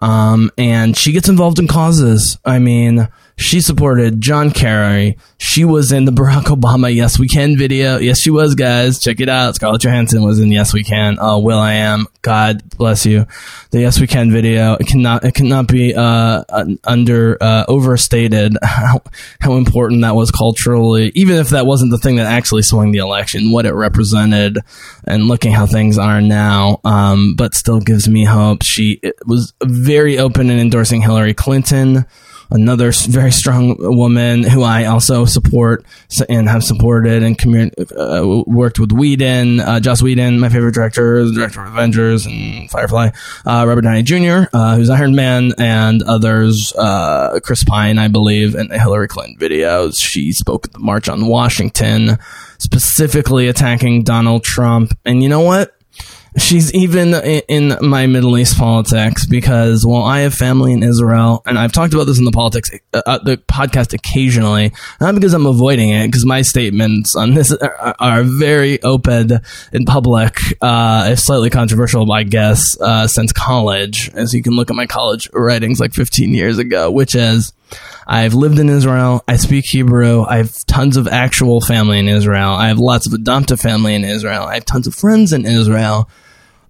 Um, 0.01 0.51
and 0.59 0.97
she 0.97 1.13
gets 1.13 1.29
involved 1.29 1.61
in 1.61 1.69
causes. 1.69 2.39
I 2.45 2.59
mean, 2.59 3.09
she 3.37 3.61
supported 3.61 4.21
John 4.21 4.51
Kerry. 4.51 5.17
She 5.39 5.65
was 5.65 5.91
in 5.91 6.05
the 6.05 6.13
Barack 6.13 6.45
Obama 6.45 6.95
Yes 6.95 7.19
We 7.19 7.29
Can 7.29 7.57
video. 7.57 7.99
Yes, 7.99 8.21
she 8.21 8.31
was, 8.31 8.55
guys. 8.55 9.01
Check 9.01 9.21
it 9.21 9.29
out. 9.29 9.55
Scarlett 9.55 9.83
Johansson 9.83 10.23
was 10.23 10.39
in 10.39 10.53
Yes 10.53 10.73
We 10.73 10.85
Can. 10.85 11.19
Oh, 11.21 11.39
will.i.am. 11.39 12.07
God 12.21 12.63
bless 12.77 13.07
you. 13.07 13.27
The 13.71 13.81
Yes 13.81 13.99
We 13.99 14.07
Can 14.07 14.31
video. 14.31 14.75
It 14.75 14.87
cannot, 14.87 15.25
it 15.25 15.35
cannot 15.35 15.67
be, 15.67 15.95
uh, 15.95 16.45
under, 16.85 17.43
uh, 17.43 17.65
overstated 17.69 18.57
how, 18.63 19.03
how 19.41 19.55
important 19.55 20.03
that 20.03 20.15
was 20.15 20.31
culturally, 20.31 21.11
even 21.15 21.37
if 21.37 21.51
that 21.51 21.67
wasn't 21.67 21.91
the 21.91 21.99
thing 21.99 22.17
that 22.17 22.27
actually 22.27 22.63
swung 22.63 22.93
the 22.93 22.99
election, 22.99 23.51
what 23.51 23.67
it 23.67 23.73
represented 23.73 24.59
and 25.05 25.27
looking 25.27 25.53
how 25.53 25.67
things 25.67 25.99
are 25.99 26.21
now. 26.21 26.81
Um, 26.85 27.35
but 27.37 27.55
still 27.55 27.81
gives 27.81 28.09
me 28.09 28.25
hope. 28.25 28.63
She 28.63 29.01
was 29.27 29.55
very 29.65 30.19
open 30.19 30.51
in 30.51 30.59
endorsing 30.59 31.01
Hillary 31.01 31.35
Clinton 31.35 32.07
another 32.53 32.93
very 33.09 33.33
strong 33.33 33.77
woman 33.79 34.43
who 34.43 34.63
I 34.63 34.85
also 34.85 35.25
support 35.25 35.85
and 36.29 36.49
have 36.49 36.63
supported 36.63 37.23
and 37.23 37.37
commu- 37.37 37.73
uh, 37.97 38.45
worked 38.47 38.79
with 38.79 38.93
Whedon, 38.93 39.61
uh, 39.61 39.81
Joss 39.81 40.03
Whedon, 40.03 40.39
my 40.39 40.49
favorite 40.49 40.75
director, 40.75 41.25
the 41.25 41.33
director 41.33 41.63
of 41.63 41.69
Avengers 41.69 42.27
and 42.27 42.71
Firefly, 42.71 43.11
uh, 43.47 43.65
Robert 43.67 43.83
Downey 43.83 44.03
Jr., 44.03 44.49
uh, 44.53 44.77
who's 44.77 44.91
Iron 44.91 45.15
Man, 45.15 45.53
and 45.59 46.03
others, 46.03 46.73
uh, 46.77 47.41
Chris 47.43 47.65
Pine, 47.65 47.99
I 47.99 48.09
believe, 48.09 48.55
and 48.55 48.71
the 48.71 48.79
Hillary 48.79 49.09
Clinton 49.09 49.37
videos. 49.39 49.99
She 49.99 50.33
spoke 50.33 50.67
at 50.67 50.73
the 50.73 50.79
March 50.79 51.09
on 51.09 51.27
Washington, 51.27 52.19
specifically 52.59 53.49
attacking 53.49 54.05
Donald 54.05 54.45
Trump. 54.45 54.97
And 55.05 55.23
you 55.23 55.29
know 55.29 55.41
what? 55.41 55.75
She's 56.39 56.73
even 56.73 57.15
in 57.15 57.77
my 57.83 58.07
Middle 58.07 58.39
East 58.39 58.57
politics 58.57 59.27
because 59.27 59.85
while 59.85 60.03
I 60.03 60.21
have 60.21 60.33
family 60.33 60.73
in 60.73 60.83
Israel, 60.83 61.43
and 61.45 61.59
I've 61.59 61.73
talked 61.73 61.93
about 61.93 62.05
this 62.05 62.19
in 62.19 62.25
the 62.25 62.31
politics, 62.31 62.71
uh, 62.95 63.03
uh, 63.05 63.19
the 63.19 63.37
podcast 63.37 63.93
occasionally, 63.93 64.73
not 64.99 65.15
because 65.15 65.35
I'm 65.35 65.45
avoiding 65.45 65.91
it, 65.91 66.07
because 66.07 66.25
my 66.25 66.41
statements 66.41 67.15
on 67.15 67.35
this 67.35 67.53
are, 67.53 68.23
very 68.23 68.83
open 68.83 69.41
in 69.73 69.85
public, 69.85 70.39
uh, 70.63 71.11
if 71.13 71.19
slightly 71.19 71.51
controversial, 71.51 72.11
I 72.11 72.23
guess, 72.23 72.81
uh, 72.81 73.07
since 73.07 73.33
college, 73.33 74.11
as 74.15 74.33
you 74.33 74.43
can 74.43 74.55
look 74.55 74.71
at 74.71 74.77
my 74.77 74.87
college 74.87 75.29
writings 75.35 75.81
like 75.81 75.93
15 75.93 76.33
years 76.33 76.57
ago, 76.57 76.91
which 76.91 77.15
is, 77.15 77.53
I've 78.07 78.35
lived 78.35 78.59
in 78.59 78.69
Israel. 78.69 79.23
I 79.29 79.37
speak 79.37 79.65
Hebrew. 79.67 80.23
I 80.23 80.39
have 80.39 80.67
tons 80.67 80.97
of 80.97 81.07
actual 81.09 81.61
family 81.61 81.99
in 81.99 82.09
Israel. 82.09 82.51
I 82.51 82.69
have 82.69 82.79
lots 82.79 83.07
of 83.07 83.13
adoptive 83.13 83.61
family 83.61 83.95
in 83.95 84.05
Israel. 84.05 84.45
I 84.45 84.55
have 84.55 84.65
tons 84.65 84.87
of 84.87 84.95
friends 84.95 85.33
in 85.33 85.47
Israel. 85.47 86.09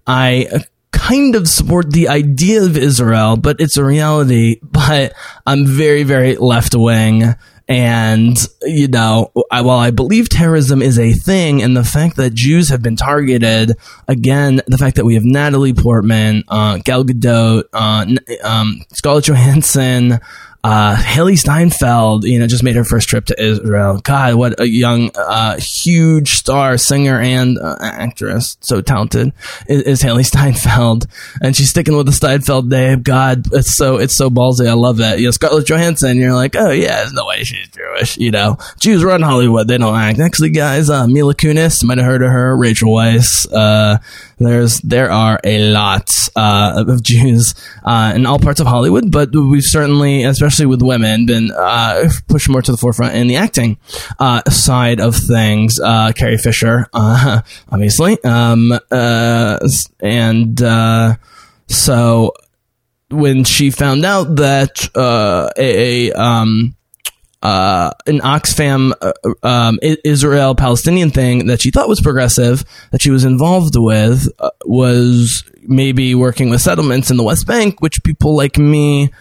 I 0.05 0.47
uh, 0.53 0.59
kind 0.91 1.35
of 1.35 1.49
support 1.49 1.91
the 1.91 2.07
idea 2.07 2.63
of 2.63 2.77
Israel, 2.77 3.35
but 3.35 3.59
it's 3.59 3.77
a 3.77 3.83
reality. 3.83 4.59
But 4.73 5.13
I'm 5.45 5.65
very, 5.65 6.03
very 6.03 6.35
left 6.35 6.75
wing. 6.75 7.35
And, 7.69 8.37
you 8.63 8.89
know, 8.89 9.31
I, 9.49 9.61
while 9.61 9.79
I 9.79 9.91
believe 9.91 10.27
terrorism 10.27 10.81
is 10.81 10.99
a 10.99 11.13
thing 11.13 11.63
and 11.63 11.77
the 11.77 11.83
fact 11.83 12.17
that 12.17 12.33
Jews 12.33 12.69
have 12.69 12.81
been 12.81 12.97
targeted, 12.97 13.77
again, 14.07 14.61
the 14.67 14.77
fact 14.77 14.97
that 14.97 15.05
we 15.05 15.13
have 15.13 15.23
Natalie 15.23 15.73
Portman, 15.73 16.43
uh, 16.49 16.79
Gal 16.83 17.05
Gadot, 17.05 17.63
uh, 17.71 18.05
um, 18.43 18.81
Scarlett 18.91 19.25
Johansson, 19.25 20.19
uh, 20.63 20.95
Hailee 20.95 21.37
Steinfeld, 21.37 22.23
you 22.23 22.39
know, 22.39 22.47
just 22.47 22.63
made 22.63 22.75
her 22.75 22.85
first 22.85 23.09
trip 23.09 23.25
to 23.25 23.41
Israel. 23.41 23.99
God, 24.01 24.35
what 24.35 24.59
a 24.61 24.67
young, 24.67 25.11
uh, 25.15 25.59
huge 25.59 26.35
star, 26.35 26.77
singer 26.77 27.19
and 27.19 27.57
uh, 27.59 27.75
actress. 27.81 28.55
So 28.61 28.79
talented 28.81 29.33
is, 29.67 29.81
is 29.83 30.01
Hailee 30.01 30.25
Steinfeld, 30.31 31.05
and 31.41 31.53
she's 31.55 31.69
sticking 31.69 31.97
with 31.97 32.05
the 32.05 32.13
Steinfeld 32.13 32.69
name. 32.69 33.01
God, 33.01 33.47
it's 33.51 33.75
so 33.75 33.97
it's 33.97 34.15
so 34.15 34.29
ballsy. 34.29 34.67
I 34.67 34.73
love 34.73 34.97
that. 34.97 35.19
You 35.19 35.25
know, 35.25 35.31
Scarlett 35.31 35.67
Johansson. 35.67 36.17
You're 36.17 36.33
like, 36.33 36.55
oh 36.55 36.71
yeah, 36.71 36.97
there's 36.97 37.13
no 37.13 37.25
way 37.25 37.43
she's 37.43 37.67
Jewish. 37.67 38.17
You 38.17 38.31
know, 38.31 38.57
Jews 38.79 39.03
run 39.03 39.21
Hollywood. 39.21 39.67
They 39.67 39.77
don't 39.77 39.95
act. 39.97 40.19
Actually, 40.19 40.51
guys, 40.51 40.89
uh, 40.89 41.07
Mila 41.07 41.35
Kunis 41.35 41.83
might 41.83 41.97
have 41.97 42.07
heard 42.07 42.23
of 42.23 42.31
her. 42.31 42.55
Rachel 42.55 42.89
Weisz. 42.89 43.51
There's 44.43 44.79
there 44.81 45.11
are 45.11 45.39
a 45.43 45.71
lot 45.71 46.09
uh, 46.35 46.83
of 46.87 47.03
Jews 47.03 47.55
uh, 47.83 48.13
in 48.15 48.25
all 48.25 48.39
parts 48.39 48.59
of 48.59 48.67
Hollywood, 48.67 49.11
but 49.11 49.31
we've 49.33 49.63
certainly, 49.63 50.23
especially 50.23 50.65
with 50.65 50.81
women, 50.81 51.25
been 51.25 51.51
uh, 51.51 52.09
pushed 52.27 52.49
more 52.49 52.61
to 52.61 52.71
the 52.71 52.77
forefront 52.77 53.15
in 53.15 53.27
the 53.27 53.37
acting 53.37 53.77
uh, 54.19 54.41
side 54.49 54.99
of 54.99 55.15
things. 55.15 55.79
Uh, 55.79 56.11
Carrie 56.13 56.37
Fisher, 56.37 56.87
uh, 56.93 57.41
obviously, 57.71 58.23
um, 58.23 58.77
and 58.91 60.59
so 61.67 62.33
when 63.09 63.43
she 63.43 63.69
found 63.69 64.05
out 64.05 64.35
that 64.35 64.89
a, 64.95 65.49
a 65.57 66.11
um, 66.13 66.75
uh, 67.43 67.91
an 68.07 68.21
Oxfam 68.21 68.93
uh, 69.01 69.11
um, 69.45 69.77
Israel 69.81 70.55
Palestinian 70.55 71.11
thing 71.11 71.47
that 71.47 71.61
she 71.61 71.71
thought 71.71 71.89
was 71.89 71.99
progressive 71.99 72.63
that 72.91 73.01
she 73.01 73.11
was 73.11 73.25
involved 73.25 73.75
with 73.77 74.29
uh, 74.39 74.49
was 74.65 75.43
maybe 75.61 76.15
working 76.15 76.49
with 76.49 76.61
settlements 76.61 77.11
in 77.11 77.17
the 77.17 77.23
West 77.23 77.45
Bank, 77.45 77.81
which 77.81 78.01
people 78.03 78.35
like 78.35 78.57
me. 78.57 79.11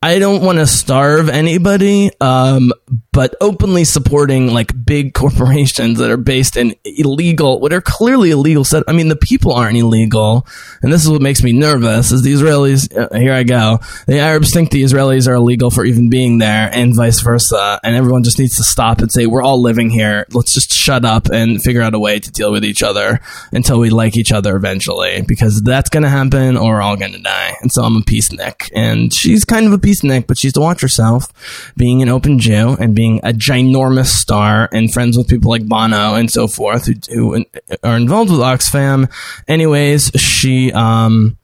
I 0.00 0.20
don't 0.20 0.42
want 0.42 0.58
to 0.58 0.66
starve 0.66 1.28
anybody, 1.28 2.10
um, 2.20 2.72
but 3.16 3.34
openly 3.40 3.84
supporting 3.84 4.52
like 4.52 4.84
big 4.84 5.14
corporations 5.22 5.98
that 5.98 6.10
are 6.10 6.18
based 6.18 6.56
in 6.56 6.74
illegal, 6.84 7.58
what 7.60 7.72
are 7.72 7.80
clearly 7.80 8.30
illegal 8.30 8.62
set. 8.62 8.84
I 8.86 8.92
mean, 8.92 9.08
the 9.08 9.16
people 9.16 9.54
aren't 9.54 9.78
illegal, 9.78 10.46
and 10.82 10.92
this 10.92 11.02
is 11.02 11.10
what 11.10 11.22
makes 11.22 11.42
me 11.42 11.52
nervous. 11.52 12.12
Is 12.12 12.22
the 12.22 12.32
Israelis? 12.32 12.94
Uh, 12.94 13.18
here 13.18 13.32
I 13.32 13.42
go. 13.42 13.78
The 14.06 14.18
Arabs 14.18 14.52
think 14.52 14.70
the 14.70 14.82
Israelis 14.82 15.26
are 15.26 15.34
illegal 15.34 15.70
for 15.70 15.84
even 15.84 16.10
being 16.10 16.38
there, 16.38 16.68
and 16.70 16.94
vice 16.94 17.20
versa. 17.20 17.80
And 17.82 17.96
everyone 17.96 18.22
just 18.22 18.38
needs 18.38 18.56
to 18.56 18.64
stop 18.64 19.00
and 19.00 19.10
say, 19.10 19.26
"We're 19.26 19.42
all 19.42 19.62
living 19.62 19.90
here. 19.90 20.26
Let's 20.32 20.52
just 20.52 20.70
shut 20.70 21.06
up 21.06 21.28
and 21.30 21.62
figure 21.62 21.80
out 21.80 21.94
a 21.94 21.98
way 21.98 22.18
to 22.18 22.30
deal 22.30 22.52
with 22.52 22.66
each 22.66 22.82
other 22.82 23.20
until 23.50 23.80
we 23.80 23.88
like 23.88 24.16
each 24.16 24.30
other 24.30 24.54
eventually, 24.56 25.22
because 25.22 25.62
that's 25.62 25.88
going 25.88 26.02
to 26.02 26.10
happen, 26.10 26.56
or 26.56 26.74
we're 26.74 26.82
all 26.82 26.96
going 26.96 27.12
to 27.12 27.22
die." 27.22 27.56
And 27.62 27.72
so 27.72 27.82
I'm 27.82 27.96
a 27.96 28.02
peace 28.02 28.28
peacenik, 28.28 28.70
and 28.74 29.12
she's 29.12 29.44
kind 29.44 29.66
of 29.66 29.72
a 29.72 29.78
peace 29.78 30.02
peacenik, 30.02 30.26
but 30.26 30.38
she's 30.38 30.52
to 30.52 30.60
watch 30.60 30.80
herself, 30.80 31.72
being 31.76 32.02
an 32.02 32.08
open 32.08 32.38
Jew 32.38 32.76
and 32.78 32.94
being 32.94 33.05
a 33.22 33.32
ginormous 33.32 34.06
star 34.06 34.68
and 34.72 34.92
friends 34.92 35.16
with 35.16 35.28
people 35.28 35.50
like 35.50 35.66
Bono 35.66 36.14
and 36.14 36.30
so 36.30 36.46
forth 36.46 36.86
who, 36.86 36.94
who 37.34 37.44
are 37.82 37.96
involved 37.96 38.30
with 38.30 38.40
Oxfam. 38.40 39.10
Anyways, 39.48 40.10
she 40.16 40.72
um 40.72 41.38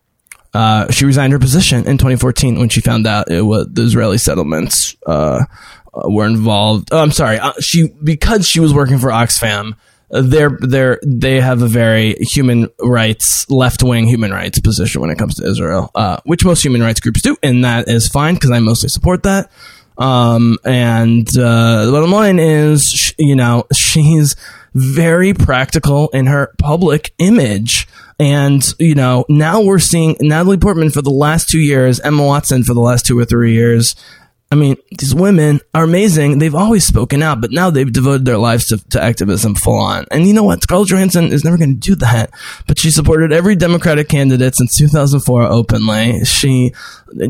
uh, 0.55 0.91
she 0.91 1.07
resigned 1.07 1.33
her 1.33 1.39
position 1.39 1.87
in 1.87 1.97
2014 1.97 2.59
when 2.59 2.69
she 2.69 2.81
found 2.81 3.07
out 3.07 3.31
it 3.31 3.43
was 3.43 3.69
the 3.71 3.83
Israeli 3.83 4.19
settlements 4.19 4.97
uh, 5.07 5.45
were 5.95 6.27
involved. 6.27 6.91
Oh, 6.93 7.03
I'm 7.03 7.11
sorry, 7.11 7.39
uh, 7.39 7.53
she 7.61 7.89
because 8.03 8.47
she 8.47 8.61
was 8.61 8.75
working 8.75 8.99
for 8.99 9.09
Oxfam. 9.09 9.75
They're 10.11 10.59
they're 10.61 11.01
they 11.07 11.41
have 11.41 11.63
a 11.63 11.69
very 11.69 12.17
human 12.21 12.69
rights 12.79 13.49
left 13.49 13.83
wing 13.83 14.07
human 14.07 14.31
rights 14.31 14.61
position 14.61 15.01
when 15.01 15.09
it 15.09 15.17
comes 15.17 15.37
to 15.37 15.47
Israel, 15.47 15.91
uh, 15.95 16.19
which 16.25 16.45
most 16.45 16.63
human 16.63 16.83
rights 16.83 17.01
groups 17.01 17.23
do, 17.23 17.35
and 17.43 17.65
that 17.65 17.89
is 17.89 18.09
fine 18.09 18.35
because 18.35 18.51
I 18.51 18.59
mostly 18.59 18.91
support 18.91 19.23
that. 19.23 19.51
Um, 20.03 20.59
and 20.65 21.29
uh, 21.29 21.87
the 21.87 21.93
bottom 21.93 22.11
line 22.11 22.41
is, 22.41 23.15
you 23.19 23.37
know, 23.37 23.67
she's 23.73 24.35
very 24.75 25.33
practical 25.33 26.09
in 26.09 26.27
her 26.27 26.53
public 26.59 27.13
image. 27.19 27.87
And, 28.19 28.63
you 28.79 28.95
know, 28.97 29.25
now 29.29 29.63
we're 29.63 29.79
seeing 29.79 30.17
Natalie 30.21 30.57
Portman 30.57 30.91
for 30.91 31.03
the 31.03 31.11
last 31.11 31.49
two 31.49 31.61
years, 31.61 32.01
Emma 32.01 32.25
Watson 32.25 32.65
for 32.65 32.75
the 32.75 32.81
last 32.81 33.07
two 33.07 33.19
or 33.19 33.25
three 33.25 33.53
years, 33.53 33.95
I 34.53 34.55
mean, 34.55 34.77
these 34.99 35.15
women 35.15 35.63
are 35.75 35.85
amazing. 35.85 36.39
They've 36.39 36.55
always 36.55 36.87
spoken 36.87 37.23
out, 37.23 37.41
but 37.41 37.53
now 37.53 37.71
they've 37.71 37.91
devoted 37.91 38.27
their 38.27 38.37
lives 38.37 38.67
to, 38.67 38.77
to 38.91 39.03
activism 39.03 39.55
full 39.55 39.79
on. 39.79 40.05
And 40.11 40.29
you 40.29 40.35
know 40.35 40.43
what? 40.43 40.63
Scarlett 40.63 40.91
Johansson 40.91 41.33
is 41.33 41.43
never 41.43 41.57
going 41.57 41.73
to 41.73 41.81
do 41.81 41.95
that, 41.95 42.31
but 42.67 42.79
she 42.79 42.91
supported 42.91 43.33
every 43.33 43.57
Democratic 43.57 44.11
candidate 44.11 44.55
since 44.55 44.77
2004 44.77 45.45
openly. 45.45 46.27
She 46.27 46.75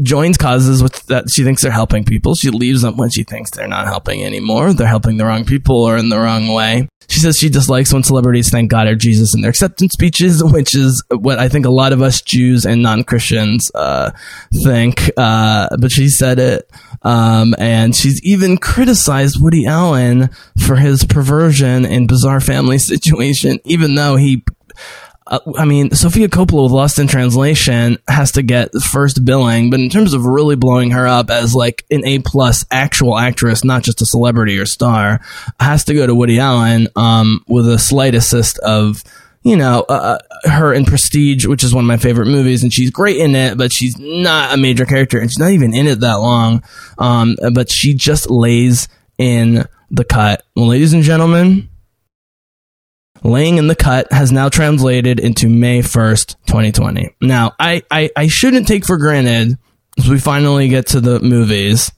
joins 0.03 0.37
causes 0.37 0.83
with 0.83 1.07
that 1.07 1.31
she 1.31 1.45
thinks 1.45 1.63
they're 1.63 1.71
helping 1.71 2.03
people. 2.03 2.35
She 2.35 2.51
leaves 2.51 2.83
them 2.83 2.97
when 2.97 3.11
she 3.11 3.23
thinks 3.23 3.53
they're 3.53 3.69
not 3.69 3.87
helping 3.87 4.25
anymore. 4.25 4.73
They're 4.73 4.89
helping 4.89 5.17
the 5.17 5.25
wrong 5.25 5.45
people 5.45 5.77
or 5.77 5.97
in 5.97 6.09
the 6.09 6.19
wrong 6.19 6.49
way. 6.49 6.89
She 7.09 7.21
says 7.21 7.37
she 7.37 7.49
dislikes 7.49 7.93
when 7.93 8.03
celebrities 8.03 8.51
thank 8.51 8.71
God 8.71 8.87
or 8.87 8.95
Jesus 8.95 9.35
in 9.35 9.43
their 9.43 9.51
acceptance 9.51 9.93
speeches, 9.93 10.43
which 10.43 10.75
is 10.75 11.05
what 11.11 11.39
I 11.39 11.49
think 11.49 11.67
a 11.67 11.71
lot 11.71 11.93
of 11.93 12.01
us 12.01 12.23
Jews 12.23 12.65
and 12.65 12.83
non 12.83 13.05
Christians 13.05 13.71
uh, 13.75 14.13
think. 14.65 15.11
Uh, 15.17 15.69
but 15.79 15.93
she 15.93 16.09
said 16.09 16.39
it. 16.39 16.71
Um, 17.13 17.55
and 17.59 17.95
she's 17.95 18.23
even 18.23 18.57
criticized 18.57 19.37
Woody 19.39 19.67
Allen 19.67 20.31
for 20.67 20.77
his 20.77 21.05
perversion 21.05 21.85
and 21.85 22.09
bizarre 22.09 22.41
family 22.41 22.79
situation, 22.79 23.59
even 23.65 23.95
though 23.95 24.17
he 24.17 24.45
uh, 25.27 25.39
I 25.57 25.67
mean, 25.67 25.93
Sofia 25.93 26.29
Coppola 26.29 26.65
with 26.65 26.73
Lost 26.73 26.99
in 26.99 27.07
Translation 27.07 27.99
has 28.09 28.33
to 28.33 28.43
get 28.43 28.75
first 28.75 29.25
billing, 29.25 29.71
but 29.71 29.79
in 29.79 29.89
terms 29.89 30.15
of 30.15 30.25
really 30.25 30.57
blowing 30.57 30.91
her 30.93 31.07
up 31.07 31.31
as 31.31 31.55
like 31.55 31.85
an 31.91 32.05
A 32.05 32.19
plus 32.19 32.65
actual 32.71 33.17
actress, 33.17 33.63
not 33.63 33.83
just 33.83 34.03
a 34.03 34.07
celebrity 34.07 34.59
or 34.59 34.67
star, 34.67 35.21
has 35.61 35.85
to 35.85 35.95
go 35.95 36.07
to 36.07 36.15
Woody 36.15 36.41
Allen 36.41 36.89
um, 36.97 37.45
with 37.47 37.69
a 37.69 37.79
slight 37.79 38.15
assist 38.15 38.59
of 38.61 39.05
you 39.43 39.57
know, 39.57 39.85
uh, 39.89 40.19
uh, 40.45 40.51
her 40.51 40.73
in 40.73 40.85
Prestige, 40.85 41.47
which 41.47 41.65
is 41.65 41.75
one 41.75 41.85
of 41.85 41.89
my 41.89 41.97
favorite 41.97 42.27
movies, 42.27 42.63
and 42.63 42.73
she's 42.73 42.91
great 42.91 43.17
in 43.17 43.35
it, 43.35 43.59
but 43.59 43.73
she's 43.73 43.99
not 43.99 44.55
a 44.55 44.57
major 44.57 44.87
character, 44.87 45.19
and 45.19 45.31
she's 45.31 45.39
not 45.39 45.51
even 45.51 45.75
in 45.75 45.87
it 45.87 46.01
that 46.01 46.15
long. 46.15 46.63
Um, 46.99 47.37
but 47.53 47.71
she 47.71 47.95
just 47.95 48.31
lays 48.31 48.89
in 49.19 49.65
the 49.91 50.05
cut. 50.05 50.45
Well, 50.55 50.69
ladies 50.69 50.93
and 50.93 51.03
gentlemen, 51.03 51.69
laying 53.25 53.59
in 53.59 53.67
the 53.67 53.77
cut 53.77 54.13
has 54.13 54.31
now 54.31 54.49
translated 54.49 55.19
into 55.19 55.49
May 55.49 55.81
1st, 55.81 56.37
2020. 56.47 57.17
Now, 57.21 57.53
I, 57.59 57.83
I, 57.91 58.11
I 58.17 58.27
shouldn't 58.29 58.69
take 58.69 58.85
for 58.87 58.97
granted 58.97 59.59
as 59.99 60.09
we 60.09 60.19
finally 60.19 60.69
get 60.69 60.89
to 60.89 61.01
the 61.01 61.21
movies, 61.21 61.91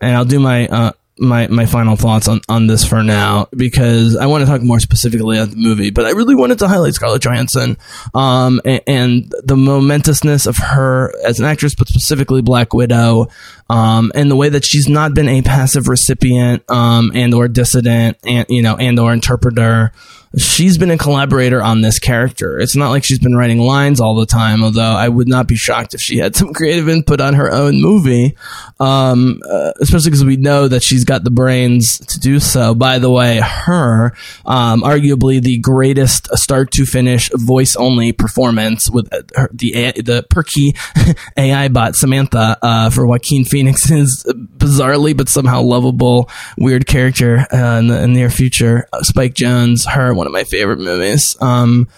and 0.00 0.14
I'll 0.14 0.24
do 0.24 0.40
my 0.40 0.66
uh, 0.66 0.92
my 1.22 1.46
my 1.46 1.66
final 1.66 1.96
thoughts 1.96 2.28
on, 2.28 2.40
on 2.48 2.66
this 2.66 2.84
for 2.84 3.02
now 3.02 3.48
because 3.56 4.16
I 4.16 4.26
want 4.26 4.42
to 4.42 4.46
talk 4.46 4.62
more 4.62 4.80
specifically 4.80 5.38
about 5.38 5.50
the 5.50 5.56
movie, 5.56 5.90
but 5.90 6.04
I 6.04 6.10
really 6.10 6.34
wanted 6.34 6.58
to 6.58 6.68
highlight 6.68 6.94
Scarlett 6.94 7.22
Johansson 7.22 7.78
um, 8.14 8.60
and, 8.64 8.82
and, 8.86 9.34
the 9.44 9.56
momentousness 9.56 10.46
of 10.46 10.56
her 10.56 11.12
as 11.24 11.38
an 11.38 11.46
actress, 11.46 11.74
but 11.74 11.88
specifically 11.88 12.42
Black 12.42 12.74
Widow, 12.74 13.28
um, 13.70 14.12
and 14.14 14.30
the 14.30 14.36
way 14.36 14.48
that 14.48 14.64
she's 14.64 14.88
not 14.88 15.14
been 15.14 15.28
a 15.28 15.42
passive 15.42 15.88
recipient 15.88 16.68
um, 16.68 17.12
and 17.14 17.32
or 17.32 17.48
dissident 17.48 18.18
and 18.24 18.46
you 18.48 18.62
know 18.62 18.76
and 18.76 18.98
or 18.98 19.12
interpreter 19.12 19.92
she's 20.36 20.78
been 20.78 20.90
a 20.90 20.98
collaborator 20.98 21.62
on 21.62 21.80
this 21.82 21.98
character. 21.98 22.58
It's 22.58 22.76
not 22.76 22.90
like 22.90 23.04
she's 23.04 23.18
been 23.18 23.36
writing 23.36 23.58
lines 23.58 24.00
all 24.00 24.16
the 24.16 24.26
time, 24.26 24.62
although 24.64 24.82
I 24.82 25.08
would 25.08 25.28
not 25.28 25.46
be 25.46 25.56
shocked 25.56 25.94
if 25.94 26.00
she 26.00 26.18
had 26.18 26.34
some 26.36 26.52
creative 26.52 26.88
input 26.88 27.20
on 27.20 27.34
her 27.34 27.52
own 27.52 27.80
movie, 27.80 28.36
um, 28.80 29.40
uh, 29.48 29.72
especially 29.80 30.10
because 30.10 30.24
we 30.24 30.36
know 30.36 30.68
that 30.68 30.82
she's 30.82 31.04
got 31.04 31.24
the 31.24 31.30
brains 31.30 31.98
to 31.98 32.18
do 32.18 32.40
so. 32.40 32.74
By 32.74 32.98
the 32.98 33.10
way, 33.10 33.40
her, 33.42 34.12
um, 34.46 34.82
arguably 34.82 35.42
the 35.42 35.58
greatest 35.58 36.28
start 36.38 36.70
to 36.72 36.86
finish 36.86 37.30
voice 37.34 37.76
only 37.76 38.12
performance 38.12 38.90
with 38.90 39.12
uh, 39.12 39.22
her, 39.36 39.50
the, 39.52 39.92
the 40.02 40.24
perky 40.30 40.74
AI 41.36 41.68
bot 41.68 41.94
Samantha 41.94 42.56
uh, 42.62 42.90
for 42.90 43.06
Joaquin 43.06 43.44
Phoenix's 43.44 44.24
bizarrely 44.56 45.16
but 45.16 45.28
somehow 45.28 45.60
lovable 45.60 46.30
weird 46.56 46.86
character 46.86 47.46
uh, 47.52 47.78
in 47.78 47.88
the 47.88 48.02
in 48.02 48.12
the 48.12 48.22
near 48.22 48.30
future. 48.30 48.86
Spike 49.02 49.34
Jonze, 49.34 49.88
her 49.88 50.14
one 50.22 50.28
of 50.28 50.32
my 50.32 50.44
favorite 50.44 50.78
movies. 50.78 51.36
Um, 51.40 51.88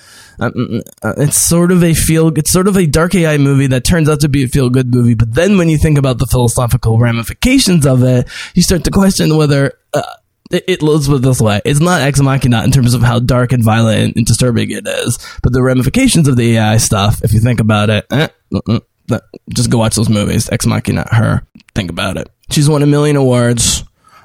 um, 0.41 0.81
uh, 1.03 1.13
it's 1.19 1.37
sort 1.37 1.71
of 1.71 1.85
a 1.85 1.93
feel. 1.93 2.29
It's 2.39 2.51
sort 2.51 2.69
of 2.69 2.77
a 2.79 2.87
dark 2.87 3.15
AI 3.15 3.37
movie 3.37 3.67
that 3.67 3.85
turns 3.85 4.09
out 4.09 4.21
to 4.21 4.31
be 4.31 4.45
a 4.45 4.49
feel 4.49 4.71
good 4.71 4.93
movie. 4.93 5.15
But 5.15 5.35
then 5.35 5.59
when 5.59 5.69
you 5.69 5.77
think 5.77 5.99
about 5.99 6.19
the 6.19 6.27
philosophical 6.27 6.99
ramifications 6.99 7.85
of 7.85 8.03
it, 8.03 8.27
you 8.55 8.63
start 8.63 8.85
to 8.85 8.91
question 8.91 9.37
whether. 9.37 9.73
Uh, 9.93 10.03
it, 10.51 10.83
lives 10.83 11.09
with 11.09 11.23
this 11.25 11.41
way. 11.41 11.61
It's 11.65 11.81
not 11.81 12.03
Ex 12.03 12.21
Machina 12.21 12.63
in 12.65 12.71
terms 12.71 12.95
of 12.95 13.03
how 13.03 13.19
dark 13.19 13.53
and 13.53 13.65
violent 13.65 14.17
and 14.17 14.25
disturbing 14.25 14.71
it 14.71 14.87
is, 14.87 15.19
but 15.43 15.53
the 15.53 15.63
ramifications 15.63 16.29
of 16.29 16.37
the 16.37 16.57
AI 16.57 16.77
stuff, 16.77 17.25
if 17.25 17.33
you 17.33 17.41
think 17.41 17.61
about 17.61 17.91
it, 17.91 18.07
eh, 18.13 18.29
just 19.49 19.71
go 19.71 19.79
watch 19.79 19.97
those 19.97 20.11
movies. 20.11 20.49
Ex 20.53 20.65
Machina, 20.67 21.09
her. 21.11 21.43
Think 21.75 21.91
about 21.91 22.19
it. 22.19 22.31
She's 22.51 22.69
won 22.69 22.83
a 22.83 22.87
million 22.87 23.17
awards. 23.17 23.85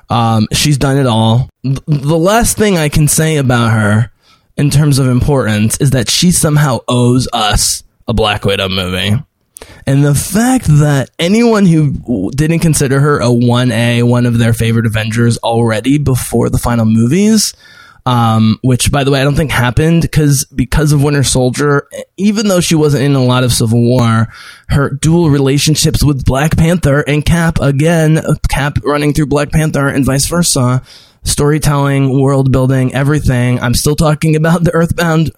Um, 0.09 0.47
she's 0.51 0.77
done 0.77 0.97
it 0.97 1.05
all. 1.05 1.49
The 1.63 2.17
last 2.17 2.57
thing 2.57 2.77
I 2.77 2.89
can 2.89 3.07
say 3.07 3.37
about 3.37 3.71
her 3.71 4.11
in 4.57 4.69
terms 4.69 4.99
of 4.99 5.07
importance 5.07 5.79
is 5.79 5.91
that 5.91 6.09
she 6.09 6.31
somehow 6.31 6.79
owes 6.87 7.27
us 7.31 7.83
a 8.07 8.13
Black 8.13 8.43
Widow 8.43 8.69
movie. 8.69 9.23
And 9.85 10.05
the 10.05 10.15
fact 10.15 10.65
that 10.65 11.09
anyone 11.19 11.65
who 11.65 12.31
didn't 12.31 12.59
consider 12.59 12.99
her 12.99 13.19
a 13.19 13.25
1A, 13.25 14.03
one 14.03 14.25
of 14.25 14.37
their 14.37 14.53
favorite 14.53 14.85
Avengers 14.85 15.37
already 15.39 15.97
before 15.97 16.49
the 16.49 16.57
final 16.57 16.85
movies, 16.85 17.53
um, 18.05 18.59
which 18.61 18.91
by 18.91 19.03
the 19.03 19.11
way 19.11 19.21
I 19.21 19.23
don't 19.23 19.35
think 19.35 19.51
happened 19.51 20.01
because 20.01 20.45
because 20.45 20.91
of 20.91 21.03
Winter 21.03 21.23
Soldier, 21.23 21.87
even 22.17 22.47
though 22.47 22.61
she 22.61 22.75
wasn't 22.75 23.03
in 23.03 23.15
a 23.15 23.23
lot 23.23 23.43
of 23.43 23.53
Civil 23.53 23.81
War, 23.81 24.27
her 24.69 24.89
dual 24.89 25.29
relationships 25.29 26.03
with 26.03 26.25
Black 26.25 26.57
Panther 26.57 27.01
and 27.01 27.25
Cap 27.25 27.59
again, 27.59 28.19
Cap 28.49 28.77
running 28.83 29.13
through 29.13 29.27
Black 29.27 29.51
Panther 29.51 29.87
and 29.87 30.05
vice 30.05 30.27
versa 30.27 30.81
storytelling, 31.23 32.21
world 32.21 32.51
building, 32.51 32.93
everything. 32.93 33.59
I'm 33.59 33.73
still 33.73 33.95
talking 33.95 34.35
about 34.35 34.63
the 34.63 34.71
Earthbound 34.71 35.31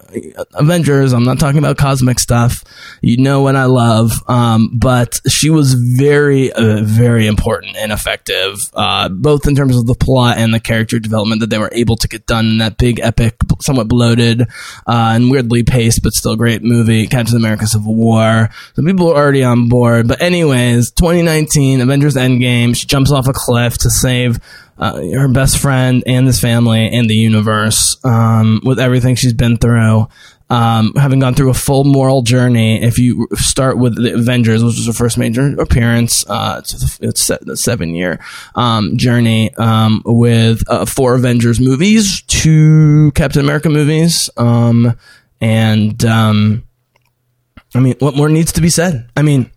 Avengers. 0.54 1.12
I'm 1.12 1.24
not 1.24 1.38
talking 1.38 1.58
about 1.58 1.76
cosmic 1.76 2.20
stuff. 2.20 2.64
You 3.00 3.18
know 3.18 3.42
what 3.42 3.56
I 3.56 3.64
love. 3.64 4.12
Um, 4.28 4.70
but 4.74 5.20
she 5.28 5.50
was 5.50 5.74
very, 5.74 6.52
uh, 6.52 6.82
very 6.82 7.26
important 7.26 7.76
and 7.76 7.92
effective, 7.92 8.56
uh, 8.74 9.08
both 9.08 9.46
in 9.46 9.56
terms 9.56 9.76
of 9.76 9.86
the 9.86 9.94
plot 9.94 10.38
and 10.38 10.54
the 10.54 10.60
character 10.60 10.98
development 10.98 11.40
that 11.40 11.50
they 11.50 11.58
were 11.58 11.70
able 11.72 11.96
to 11.96 12.08
get 12.08 12.26
done 12.26 12.46
in 12.46 12.58
that 12.58 12.78
big, 12.78 13.00
epic, 13.00 13.36
somewhat 13.60 13.88
bloated, 13.88 14.42
uh, 14.42 15.12
and 15.14 15.30
weirdly 15.30 15.62
paced, 15.62 16.02
but 16.02 16.12
still 16.12 16.36
great 16.36 16.62
movie, 16.62 17.06
Captain 17.06 17.36
America 17.36 17.66
Civil 17.66 17.94
War. 17.94 18.50
So 18.74 18.82
people 18.82 19.10
are 19.10 19.16
already 19.16 19.44
on 19.44 19.68
board. 19.68 20.08
But 20.08 20.22
anyways, 20.22 20.92
2019, 20.92 21.80
Avengers 21.80 22.14
Endgame, 22.14 22.76
she 22.76 22.86
jumps 22.86 23.10
off 23.10 23.28
a 23.28 23.32
cliff 23.32 23.78
to 23.78 23.90
save 23.90 24.38
uh, 24.82 25.00
her 25.00 25.28
best 25.28 25.58
friend 25.58 26.02
and 26.06 26.26
this 26.26 26.40
family 26.40 26.88
and 26.88 27.08
the 27.08 27.14
universe 27.14 27.96
um, 28.04 28.60
with 28.64 28.80
everything 28.80 29.14
she's 29.14 29.32
been 29.32 29.56
through. 29.56 30.08
Um, 30.50 30.92
having 30.96 31.20
gone 31.20 31.34
through 31.34 31.50
a 31.50 31.54
full 31.54 31.84
moral 31.84 32.22
journey, 32.22 32.82
if 32.82 32.98
you 32.98 33.28
start 33.34 33.78
with 33.78 33.94
the 33.94 34.12
Avengers, 34.12 34.62
which 34.62 34.76
was 34.76 34.86
her 34.86 34.92
first 34.92 35.16
major 35.16 35.58
appearance, 35.58 36.28
uh, 36.28 36.60
it's 37.00 37.30
a 37.30 37.56
seven 37.56 37.94
year 37.94 38.18
um, 38.56 38.98
journey 38.98 39.54
um, 39.54 40.02
with 40.04 40.62
uh, 40.68 40.84
four 40.84 41.14
Avengers 41.14 41.60
movies, 41.60 42.22
two 42.22 43.12
Captain 43.14 43.40
America 43.40 43.70
movies, 43.70 44.28
um, 44.36 44.98
and 45.40 46.04
um, 46.04 46.64
I 47.72 47.78
mean, 47.78 47.94
what 48.00 48.16
more 48.16 48.28
needs 48.28 48.52
to 48.52 48.60
be 48.60 48.68
said? 48.68 49.08
I 49.16 49.22
mean, 49.22 49.50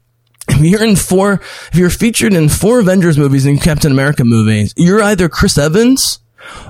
if 0.49 0.61
you're 0.61 0.83
in 0.83 0.95
four, 0.95 1.33
if 1.33 1.75
you're 1.75 1.89
featured 1.89 2.33
in 2.33 2.49
four 2.49 2.79
Avengers 2.79 3.17
movies 3.17 3.45
and 3.45 3.61
Captain 3.61 3.91
America 3.91 4.23
movies, 4.23 4.73
you're 4.77 5.01
either 5.01 5.29
Chris 5.29 5.57
Evans 5.57 6.19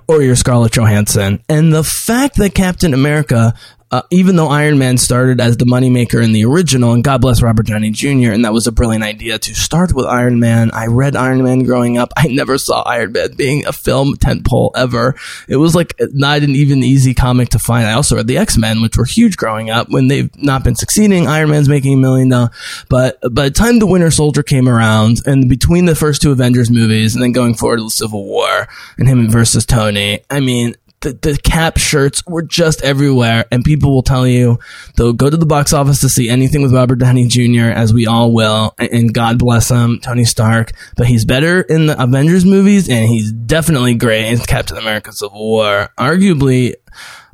or 0.07 0.21
you're 0.21 0.35
Scarlett 0.35 0.73
Johansson. 0.73 1.43
And 1.49 1.73
the 1.73 1.83
fact 1.83 2.37
that 2.37 2.55
Captain 2.55 2.93
America 2.93 3.53
uh, 3.95 4.01
even 4.09 4.35
though 4.35 4.47
Iron 4.47 4.77
Man 4.77 4.97
started 4.97 5.39
as 5.39 5.55
the 5.55 5.63
moneymaker 5.63 6.21
in 6.21 6.33
the 6.33 6.43
original, 6.43 6.91
and 6.91 7.01
God 7.01 7.21
bless 7.21 7.41
Robert 7.41 7.65
Downey 7.65 7.91
Jr., 7.91 8.31
and 8.31 8.43
that 8.43 8.51
was 8.51 8.67
a 8.67 8.71
brilliant 8.73 9.05
idea 9.05 9.39
to 9.39 9.55
start 9.55 9.93
with 9.93 10.05
Iron 10.05 10.37
Man. 10.37 10.69
I 10.71 10.87
read 10.87 11.15
Iron 11.15 11.41
Man 11.45 11.63
growing 11.63 11.97
up. 11.97 12.11
I 12.17 12.27
never 12.27 12.57
saw 12.57 12.81
Iron 12.81 13.13
Man 13.13 13.35
being 13.37 13.65
a 13.65 13.71
film 13.71 14.17
tentpole 14.17 14.71
ever. 14.75 15.15
It 15.47 15.55
was 15.55 15.75
like 15.75 15.93
not 16.11 16.41
an 16.41 16.49
even 16.49 16.83
easy 16.83 17.13
comic 17.13 17.49
to 17.49 17.59
find. 17.59 17.87
I 17.87 17.93
also 17.93 18.17
read 18.17 18.27
the 18.27 18.37
X 18.37 18.57
Men, 18.57 18.81
which 18.81 18.97
were 18.97 19.05
huge 19.05 19.37
growing 19.37 19.69
up. 19.69 19.89
When 19.89 20.09
they've 20.09 20.29
not 20.35 20.65
been 20.65 20.75
succeeding, 20.75 21.27
Iron 21.27 21.51
Man's 21.51 21.69
making 21.69 21.93
a 21.93 21.97
million 21.97 22.27
dollars. 22.27 22.49
But 22.89 23.17
by 23.31 23.45
the 23.45 23.51
time 23.51 23.79
the 23.79 23.87
Winter 23.87 24.11
Soldier 24.11 24.43
came 24.43 24.67
around, 24.67 25.21
and 25.25 25.47
between 25.47 25.85
the 25.85 25.95
first 25.95 26.21
two 26.21 26.33
Avengers 26.33 26.69
movies, 26.69 27.15
and 27.15 27.23
then 27.23 27.31
going 27.31 27.53
forward 27.53 27.77
to 27.77 27.83
the 27.83 27.89
Civil 27.91 28.25
War 28.25 28.67
and 28.97 29.07
him 29.07 29.29
versus 29.29 29.65
Tony, 29.65 30.19
I 30.29 30.41
mean, 30.41 30.75
the, 31.05 31.13
the 31.13 31.37
cap 31.37 31.77
shirts 31.77 32.25
were 32.25 32.41
just 32.41 32.81
everywhere 32.81 33.45
and 33.51 33.63
people 33.63 33.93
will 33.93 34.01
tell 34.01 34.25
you 34.25 34.57
they'll 34.97 35.13
go 35.13 35.29
to 35.29 35.37
the 35.37 35.45
box 35.45 35.71
office 35.71 36.01
to 36.01 36.09
see 36.09 36.29
anything 36.29 36.63
with 36.63 36.73
Robert 36.73 36.95
Downey 36.95 37.27
Jr. 37.27 37.69
as 37.69 37.93
we 37.93 38.07
all 38.07 38.33
will 38.33 38.73
and, 38.79 39.13
God 39.13 39.37
bless 39.37 39.69
him 39.69 39.99
Tony 39.99 40.25
Stark 40.25 40.71
but 40.97 41.05
he's 41.05 41.25
better 41.25 41.61
in 41.61 41.85
the 41.85 42.01
Avengers 42.01 42.43
movies 42.43 42.89
and 42.89 43.07
he's 43.07 43.31
definitely 43.31 43.93
great 43.93 44.31
in 44.31 44.39
Captain 44.39 44.77
America 44.77 45.11
Civil 45.13 45.39
War 45.39 45.89
arguably 45.97 46.73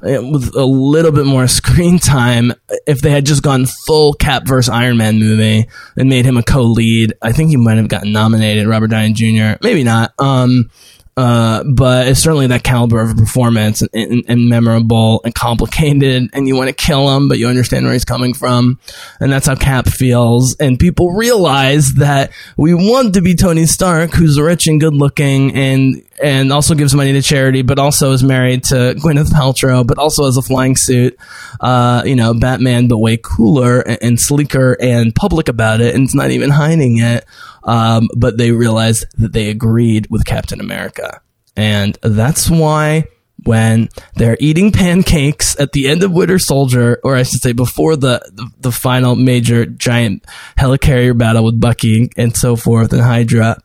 uh, 0.04 0.22
with 0.22 0.54
a 0.56 0.66
little 0.66 1.12
bit 1.12 1.26
more 1.26 1.48
screen 1.48 1.98
time 1.98 2.54
if 2.86 3.00
they 3.00 3.10
had 3.10 3.26
just 3.26 3.42
gone 3.42 3.66
full 3.66 4.14
Cap 4.14 4.46
versus 4.46 4.70
Iron 4.70 4.98
Man 4.98 5.18
movie 5.18 5.70
and 5.96 6.10
made 6.10 6.26
him 6.26 6.36
a 6.36 6.44
co-lead 6.44 7.14
I 7.22 7.32
think 7.32 7.52
he 7.52 7.58
might 7.58 7.78
have 7.78 7.88
gotten 7.88 8.12
nominated 8.12 8.68
Robert 8.68 8.88
Downey 8.90 9.14
Jr. 9.14 9.58
maybe 9.64 9.86
not 9.86 10.14
um 10.20 10.70
uh, 11.18 11.64
but 11.76 12.08
it's 12.08 12.22
certainly 12.22 12.48
that 12.48 12.64
caliber 12.64 13.02
of 13.02 13.12
a 13.12 13.16
performance 13.16 13.82
and, 13.82 13.90
and, 13.94 14.24
and, 14.30 14.50
memorable 14.50 15.22
and 15.26 15.36
complicated 15.36 16.30
and 16.34 16.48
you 16.48 16.56
want 16.56 16.70
to 16.70 16.74
kill 16.74 17.14
him 17.16 17.28
but 17.28 17.38
you 17.38 17.48
understand 17.48 17.84
where 17.84 17.94
he's 17.94 18.06
coming 18.06 18.34
from. 18.34 18.80
And 19.20 19.32
that's 19.32 19.48
how 19.48 19.56
cap 19.56 19.88
feels. 19.88 20.56
And 20.60 20.80
people 20.80 21.12
realize 21.12 21.96
that 21.96 22.32
we 22.56 22.74
want 22.74 23.14
to 23.16 23.22
be 23.22 23.36
tony 23.36 23.66
stark 23.66 24.12
who's 24.12 24.40
rich 24.40 24.68
and 24.68 24.80
good 24.80 24.94
looking 24.94 25.54
and 25.54 26.02
and 26.24 26.54
also 26.54 26.76
gives 26.76 26.94
money 26.94 27.14
to 27.14 27.22
charity 27.22 27.62
but 27.62 27.80
also 27.80 28.12
is 28.12 28.24
married 28.24 28.64
to 28.64 28.94
gwyneth 28.98 29.30
paltrow 29.30 29.86
but 29.86 29.98
also 29.98 30.26
has 30.26 30.38
a 30.38 30.42
flying 30.42 30.76
suit 30.76 31.18
uh, 31.60 32.04
you 32.06 32.16
know 32.16 32.34
batman 32.34 32.88
but 32.88 32.98
way 33.00 33.18
cooler 33.18 33.82
and, 33.82 33.98
and 34.02 34.20
sleeker 34.20 34.78
and 34.80 35.16
public 35.16 35.48
about 35.50 35.82
it 35.82 35.96
and 35.96 36.04
it's 36.04 36.16
not 36.16 36.32
even 36.32 36.50
hiding 36.50 37.00
it 37.00 37.26
um, 37.64 38.08
but 38.16 38.38
they 38.38 38.52
realized 38.52 39.06
that 39.18 39.34
they 39.34 39.50
agreed 39.50 40.08
with 40.10 40.26
Captain 40.26 40.60
America. 40.60 41.22
And 41.56 41.98
that's 42.02 42.50
why 42.50 43.06
when 43.44 43.90
they're 44.16 44.38
eating 44.40 44.72
pancakes 44.72 45.60
at 45.60 45.72
the 45.72 45.88
end 45.88 46.04
of 46.04 46.12
Winter 46.12 46.40
Soldier, 46.40 47.00
or 47.04 47.16
I 47.16 47.24
should 47.24 47.42
say 47.42 47.54
before 47.54 47.96
the, 47.96 48.22
the, 48.34 48.50
the 48.60 48.72
final 48.72 49.16
major 49.16 49.66
giant 49.66 50.26
helicarrier 50.58 51.18
battle 51.18 51.44
with 51.44 51.60
Bucky 51.60 52.10
and 52.18 52.36
so 52.36 52.56
forth 52.56 52.94
and 52.94 53.02
Hydra, 53.02 53.58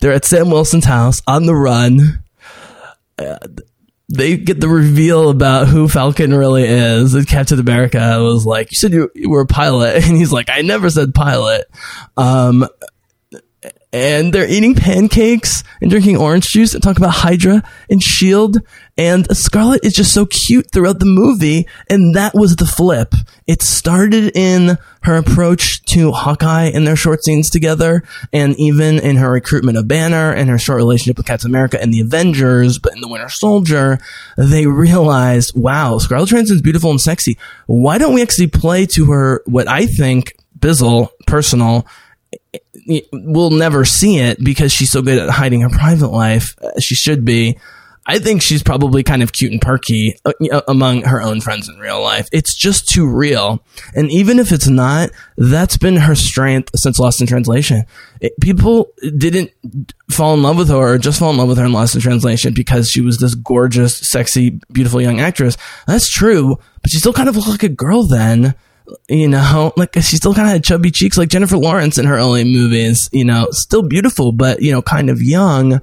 they're 0.00 0.12
at 0.12 0.24
Sam 0.24 0.50
Wilson's 0.50 0.84
house 0.84 1.22
on 1.26 1.46
the 1.46 1.54
run. 1.54 2.22
Uh, 3.18 3.38
they 4.08 4.36
get 4.36 4.60
the 4.60 4.68
reveal 4.68 5.30
about 5.30 5.68
who 5.68 5.88
Falcon 5.88 6.34
really 6.34 6.64
is. 6.64 7.14
And 7.14 7.26
Captain 7.26 7.58
America 7.58 8.18
was 8.22 8.44
like, 8.44 8.70
"You 8.70 8.76
said 8.76 8.92
you, 8.92 9.10
you 9.14 9.30
were 9.30 9.40
a 9.40 9.46
pilot," 9.46 10.04
and 10.04 10.16
he's 10.16 10.32
like, 10.32 10.50
"I 10.50 10.60
never 10.60 10.90
said 10.90 11.14
pilot." 11.14 11.64
Um, 12.16 12.68
and 13.92 14.32
they're 14.32 14.48
eating 14.48 14.74
pancakes 14.74 15.62
and 15.80 15.90
drinking 15.90 16.16
orange 16.16 16.46
juice 16.46 16.72
and 16.72 16.82
talk 16.82 16.96
about 16.96 17.10
Hydra 17.10 17.62
and 17.90 18.02
Shield. 18.02 18.58
And 18.96 19.26
Scarlett 19.36 19.84
is 19.84 19.94
just 19.94 20.14
so 20.14 20.26
cute 20.26 20.70
throughout 20.70 20.98
the 20.98 21.06
movie. 21.06 21.66
And 21.90 22.14
that 22.14 22.34
was 22.34 22.56
the 22.56 22.64
flip. 22.64 23.14
It 23.46 23.60
started 23.60 24.36
in 24.36 24.78
her 25.02 25.16
approach 25.16 25.82
to 25.86 26.12
Hawkeye 26.12 26.70
and 26.72 26.86
their 26.86 26.96
short 26.96 27.24
scenes 27.24 27.50
together, 27.50 28.02
and 28.32 28.54
even 28.58 28.98
in 28.98 29.16
her 29.16 29.30
recruitment 29.30 29.76
of 29.76 29.88
Banner 29.88 30.32
and 30.32 30.48
her 30.48 30.58
short 30.58 30.76
relationship 30.76 31.16
with 31.16 31.26
Captain 31.26 31.50
America 31.50 31.80
and 31.80 31.92
the 31.92 32.00
Avengers. 32.00 32.78
But 32.78 32.94
in 32.94 33.00
the 33.00 33.08
Winter 33.08 33.28
Soldier, 33.28 33.98
they 34.38 34.66
realized, 34.66 35.56
wow, 35.56 35.98
Scarlett 35.98 36.28
Johansson's 36.28 36.62
beautiful 36.62 36.90
and 36.90 37.00
sexy. 37.00 37.36
Why 37.66 37.98
don't 37.98 38.14
we 38.14 38.22
actually 38.22 38.46
play 38.46 38.86
to 38.86 39.06
her 39.10 39.42
what 39.46 39.68
I 39.68 39.86
think 39.86 40.36
Bizzle, 40.58 41.08
personal, 41.26 41.86
we'll 43.12 43.50
never 43.50 43.84
see 43.84 44.18
it 44.18 44.42
because 44.42 44.72
she's 44.72 44.90
so 44.90 45.02
good 45.02 45.18
at 45.18 45.30
hiding 45.30 45.60
her 45.60 45.70
private 45.70 46.08
life. 46.08 46.56
Uh, 46.62 46.78
she 46.80 46.94
should 46.94 47.24
be. 47.24 47.58
I 48.04 48.18
think 48.18 48.42
she's 48.42 48.64
probably 48.64 49.04
kind 49.04 49.22
of 49.22 49.32
cute 49.32 49.52
and 49.52 49.60
perky 49.60 50.16
uh, 50.24 50.62
among 50.66 51.02
her 51.02 51.22
own 51.22 51.40
friends 51.40 51.68
in 51.68 51.78
real 51.78 52.02
life. 52.02 52.28
It's 52.32 52.56
just 52.56 52.88
too 52.88 53.06
real. 53.06 53.64
And 53.94 54.10
even 54.10 54.40
if 54.40 54.50
it's 54.50 54.66
not, 54.66 55.10
that's 55.36 55.76
been 55.76 55.96
her 55.96 56.16
strength 56.16 56.70
since 56.74 56.98
Lost 56.98 57.20
in 57.20 57.28
Translation. 57.28 57.84
It, 58.20 58.32
people 58.40 58.92
didn't 59.16 59.52
fall 60.10 60.34
in 60.34 60.42
love 60.42 60.56
with 60.56 60.68
her 60.68 60.74
or 60.74 60.98
just 60.98 61.20
fall 61.20 61.30
in 61.30 61.36
love 61.36 61.48
with 61.48 61.58
her 61.58 61.64
in 61.64 61.72
Lost 61.72 61.94
in 61.94 62.00
Translation 62.00 62.54
because 62.54 62.88
she 62.88 63.00
was 63.00 63.18
this 63.18 63.36
gorgeous, 63.36 63.96
sexy, 63.96 64.58
beautiful 64.72 65.00
young 65.00 65.20
actress. 65.20 65.56
That's 65.86 66.10
true, 66.10 66.56
but 66.82 66.90
she 66.90 66.98
still 66.98 67.12
kind 67.12 67.28
of 67.28 67.36
looked 67.36 67.48
like 67.48 67.62
a 67.62 67.68
girl 67.68 68.02
then 68.08 68.56
you 69.08 69.28
know, 69.28 69.72
like 69.76 69.94
she 69.94 70.16
still 70.16 70.34
kind 70.34 70.46
of 70.46 70.52
had 70.52 70.64
chubby 70.64 70.90
cheeks 70.90 71.18
like 71.18 71.28
Jennifer 71.28 71.56
Lawrence 71.56 71.98
in 71.98 72.06
her 72.06 72.16
early 72.16 72.44
movies, 72.44 73.08
you 73.12 73.24
know, 73.24 73.48
still 73.50 73.82
beautiful, 73.82 74.32
but, 74.32 74.62
you 74.62 74.72
know, 74.72 74.82
kind 74.82 75.10
of 75.10 75.22
young. 75.22 75.80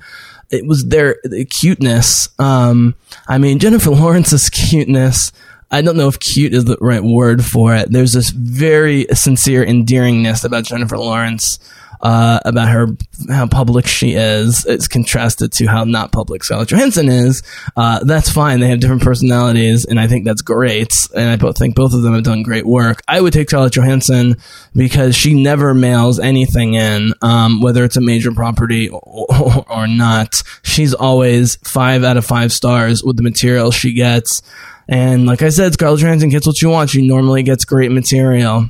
It 0.51 0.65
was 0.65 0.85
their 0.85 1.17
the 1.23 1.45
cuteness. 1.45 2.27
Um, 2.39 2.95
I 3.27 3.37
mean, 3.37 3.59
Jennifer 3.59 3.89
Lawrence's 3.91 4.49
cuteness. 4.49 5.31
I 5.71 5.83
don't 5.83 5.97
know 5.97 6.07
if 6.07 6.19
cute 6.19 6.55
is 6.55 6.65
the 6.65 6.77
right 6.81 7.03
word 7.03 7.45
for 7.45 7.75
it. 7.75 7.91
There's 7.91 8.13
this 8.13 8.31
very 8.31 9.05
sincere 9.13 9.63
endearingness 9.63 10.43
about 10.43 10.63
Jennifer 10.63 10.97
Lawrence 10.97 11.59
uh, 12.01 12.39
about 12.45 12.69
her 12.69 12.87
how 13.29 13.47
public 13.47 13.85
she 13.87 14.13
is. 14.13 14.65
It's 14.65 14.87
contrasted 14.87 15.51
to 15.53 15.65
how 15.67 15.83
not 15.83 16.11
public 16.11 16.43
Scarlett 16.43 16.69
Johansson 16.69 17.09
is. 17.09 17.43
Uh, 17.75 18.03
that's 18.03 18.29
fine. 18.29 18.59
They 18.59 18.67
have 18.69 18.79
different 18.79 19.03
personalities, 19.03 19.85
and 19.85 19.99
I 19.99 20.07
think 20.07 20.25
that's 20.25 20.41
great. 20.41 20.93
And 21.15 21.29
I 21.29 21.35
both 21.35 21.57
think 21.57 21.75
both 21.75 21.93
of 21.93 22.01
them 22.01 22.13
have 22.13 22.23
done 22.23 22.43
great 22.43 22.65
work. 22.65 23.01
I 23.07 23.19
would 23.21 23.33
take 23.33 23.49
Scarlett 23.49 23.73
Johansson 23.73 24.35
because 24.75 25.15
she 25.15 25.33
never 25.33 25.73
mails 25.73 26.19
anything 26.19 26.75
in, 26.75 27.13
um, 27.21 27.61
whether 27.61 27.83
it's 27.83 27.97
a 27.97 28.01
major 28.01 28.31
property 28.31 28.89
or, 28.89 29.25
or, 29.29 29.65
or 29.69 29.87
not. 29.87 30.41
She's 30.63 30.93
always 30.93 31.57
five 31.57 32.03
out 32.03 32.17
of 32.17 32.25
five 32.25 32.51
stars 32.53 33.03
with 33.03 33.17
the 33.17 33.23
material 33.23 33.71
she 33.71 33.93
gets. 33.93 34.41
And 34.87 35.27
like 35.27 35.43
I 35.43 35.49
said, 35.49 35.73
Scarlett 35.73 35.99
Johansson 35.99 36.29
gets 36.29 36.47
what 36.47 36.57
she 36.57 36.65
wants. 36.65 36.93
She 36.93 37.07
normally 37.07 37.43
gets 37.43 37.63
great 37.63 37.91
material. 37.91 38.69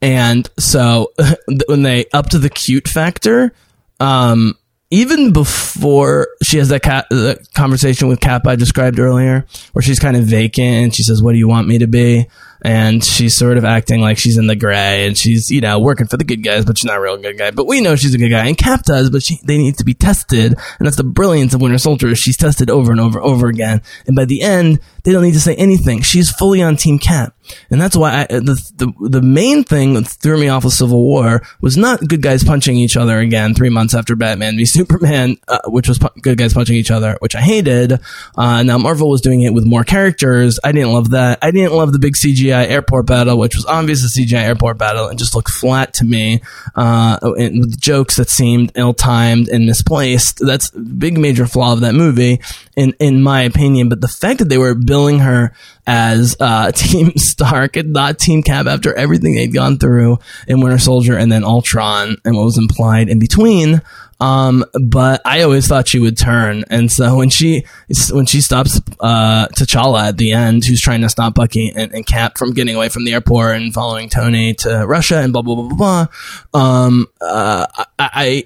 And 0.00 0.48
so 0.58 1.12
when 1.66 1.82
they 1.82 2.06
up 2.12 2.30
to 2.30 2.38
the 2.38 2.50
cute 2.50 2.88
factor, 2.88 3.52
um, 4.00 4.54
even 4.90 5.32
before 5.32 6.28
she 6.42 6.58
has 6.58 6.68
that, 6.70 7.48
conversation 7.54 8.08
with 8.08 8.20
Cap 8.20 8.46
I 8.46 8.56
described 8.56 8.98
earlier, 8.98 9.46
where 9.72 9.82
she's 9.82 9.98
kind 9.98 10.16
of 10.16 10.24
vacant 10.24 10.84
and 10.84 10.94
she 10.94 11.02
says, 11.02 11.22
"What 11.22 11.32
do 11.32 11.38
you 11.38 11.48
want 11.48 11.68
me 11.68 11.78
to 11.78 11.86
be?" 11.86 12.26
And 12.62 13.04
she's 13.04 13.36
sort 13.36 13.56
of 13.56 13.64
acting 13.64 14.00
like 14.00 14.18
she's 14.18 14.38
in 14.38 14.46
the 14.46 14.56
gray 14.56 15.06
and 15.06 15.16
she's 15.16 15.50
you 15.50 15.60
know 15.60 15.78
working 15.78 16.06
for 16.06 16.16
the 16.16 16.24
good 16.24 16.42
guys 16.42 16.64
but 16.64 16.76
she's 16.76 16.84
not 16.84 16.96
a 16.96 17.00
real 17.00 17.16
good 17.16 17.38
guy 17.38 17.50
but 17.50 17.66
we 17.66 17.80
know 17.80 17.96
she's 17.96 18.14
a 18.14 18.18
good 18.18 18.30
guy 18.30 18.46
and 18.46 18.58
cap 18.58 18.82
does 18.84 19.10
but 19.10 19.22
she, 19.22 19.38
they 19.44 19.58
need 19.58 19.76
to 19.76 19.84
be 19.84 19.94
tested 19.94 20.54
and 20.78 20.86
that's 20.86 20.96
the 20.96 21.04
brilliance 21.04 21.54
of 21.54 21.60
winter 21.60 21.78
soldier 21.78 22.14
she's 22.14 22.36
tested 22.36 22.70
over 22.70 22.90
and 22.90 23.00
over 23.00 23.18
and 23.18 23.28
over 23.28 23.48
again 23.48 23.80
and 24.06 24.16
by 24.16 24.24
the 24.24 24.42
end 24.42 24.80
they 25.04 25.12
don't 25.12 25.22
need 25.22 25.32
to 25.32 25.40
say 25.40 25.54
anything 25.56 26.00
she's 26.00 26.30
fully 26.30 26.60
on 26.62 26.76
team 26.76 26.98
cap 26.98 27.34
and 27.70 27.80
that's 27.80 27.96
why 27.96 28.22
I, 28.22 28.26
the, 28.26 28.60
the 28.76 28.92
the 29.08 29.22
main 29.22 29.64
thing 29.64 29.94
that 29.94 30.06
threw 30.06 30.38
me 30.38 30.48
off 30.48 30.64
of 30.64 30.72
Civil 30.72 31.02
War 31.02 31.42
was 31.60 31.76
not 31.76 32.00
good 32.06 32.22
guys 32.22 32.44
punching 32.44 32.76
each 32.76 32.96
other 32.96 33.18
again 33.18 33.54
three 33.54 33.68
months 33.68 33.94
after 33.94 34.16
Batman 34.16 34.56
v 34.56 34.64
Superman, 34.64 35.36
uh, 35.48 35.58
which 35.66 35.88
was 35.88 35.98
pu- 35.98 36.20
good 36.20 36.38
guys 36.38 36.54
punching 36.54 36.76
each 36.76 36.90
other, 36.90 37.16
which 37.20 37.34
I 37.34 37.40
hated. 37.40 38.00
Uh, 38.36 38.62
now 38.62 38.78
Marvel 38.78 39.10
was 39.10 39.20
doing 39.20 39.42
it 39.42 39.54
with 39.54 39.64
more 39.64 39.84
characters. 39.84 40.58
I 40.62 40.72
didn't 40.72 40.92
love 40.92 41.10
that. 41.10 41.38
I 41.42 41.50
didn't 41.50 41.72
love 41.72 41.92
the 41.92 41.98
big 41.98 42.16
CG 42.16 42.47
CGI 42.48 42.68
airport 42.68 43.06
battle, 43.06 43.38
which 43.38 43.54
was 43.54 43.66
obvious 43.66 44.04
a 44.04 44.20
CGI 44.20 44.42
airport 44.42 44.78
battle 44.78 45.08
and 45.08 45.18
just 45.18 45.34
looked 45.34 45.50
flat 45.50 45.94
to 45.94 46.04
me, 46.04 46.40
uh, 46.74 47.18
and 47.38 47.80
jokes 47.80 48.16
that 48.16 48.30
seemed 48.30 48.72
ill-timed 48.74 49.48
and 49.48 49.66
misplaced. 49.66 50.38
That's 50.44 50.74
a 50.74 50.80
big 50.80 51.18
major 51.18 51.46
flaw 51.46 51.72
of 51.72 51.80
that 51.80 51.94
movie, 51.94 52.40
in 52.76 52.94
in 52.98 53.22
my 53.22 53.42
opinion. 53.42 53.88
But 53.88 54.00
the 54.00 54.08
fact 54.08 54.38
that 54.38 54.48
they 54.48 54.58
were 54.58 54.74
billing 54.74 55.20
her 55.20 55.52
as 55.86 56.36
uh, 56.40 56.72
Team 56.74 57.12
Stark 57.16 57.76
and 57.76 57.92
not 57.92 58.18
Team 58.18 58.42
Cap 58.42 58.66
after 58.66 58.94
everything 58.94 59.34
they'd 59.34 59.52
gone 59.52 59.78
through 59.78 60.18
in 60.46 60.60
Winter 60.60 60.78
Soldier 60.78 61.16
and 61.16 61.30
then 61.30 61.44
Ultron 61.44 62.16
and 62.24 62.36
what 62.36 62.44
was 62.44 62.58
implied 62.58 63.08
in 63.08 63.18
between 63.18 63.82
um, 64.20 64.64
but 64.80 65.22
I 65.24 65.42
always 65.42 65.68
thought 65.68 65.86
she 65.86 65.98
would 65.98 66.16
turn, 66.16 66.64
and 66.70 66.90
so 66.90 67.16
when 67.16 67.30
she 67.30 67.64
when 68.10 68.26
she 68.26 68.40
stops 68.40 68.80
uh, 68.98 69.46
T'Challa 69.48 70.08
at 70.08 70.16
the 70.16 70.32
end, 70.32 70.64
who's 70.64 70.80
trying 70.80 71.02
to 71.02 71.08
stop 71.08 71.34
Bucky 71.34 71.72
and, 71.74 71.94
and, 71.94 72.04
Cap 72.04 72.36
from 72.36 72.52
getting 72.52 72.74
away 72.74 72.88
from 72.88 73.04
the 73.04 73.12
airport 73.12 73.56
and 73.56 73.72
following 73.72 74.08
Tony 74.08 74.54
to 74.54 74.86
Russia 74.86 75.18
and 75.18 75.32
blah 75.32 75.42
blah 75.42 75.54
blah 75.54 75.68
blah 75.68 76.06
blah. 76.52 76.60
Um, 76.60 77.06
uh, 77.20 77.66
I, 77.76 77.84
I 77.98 78.44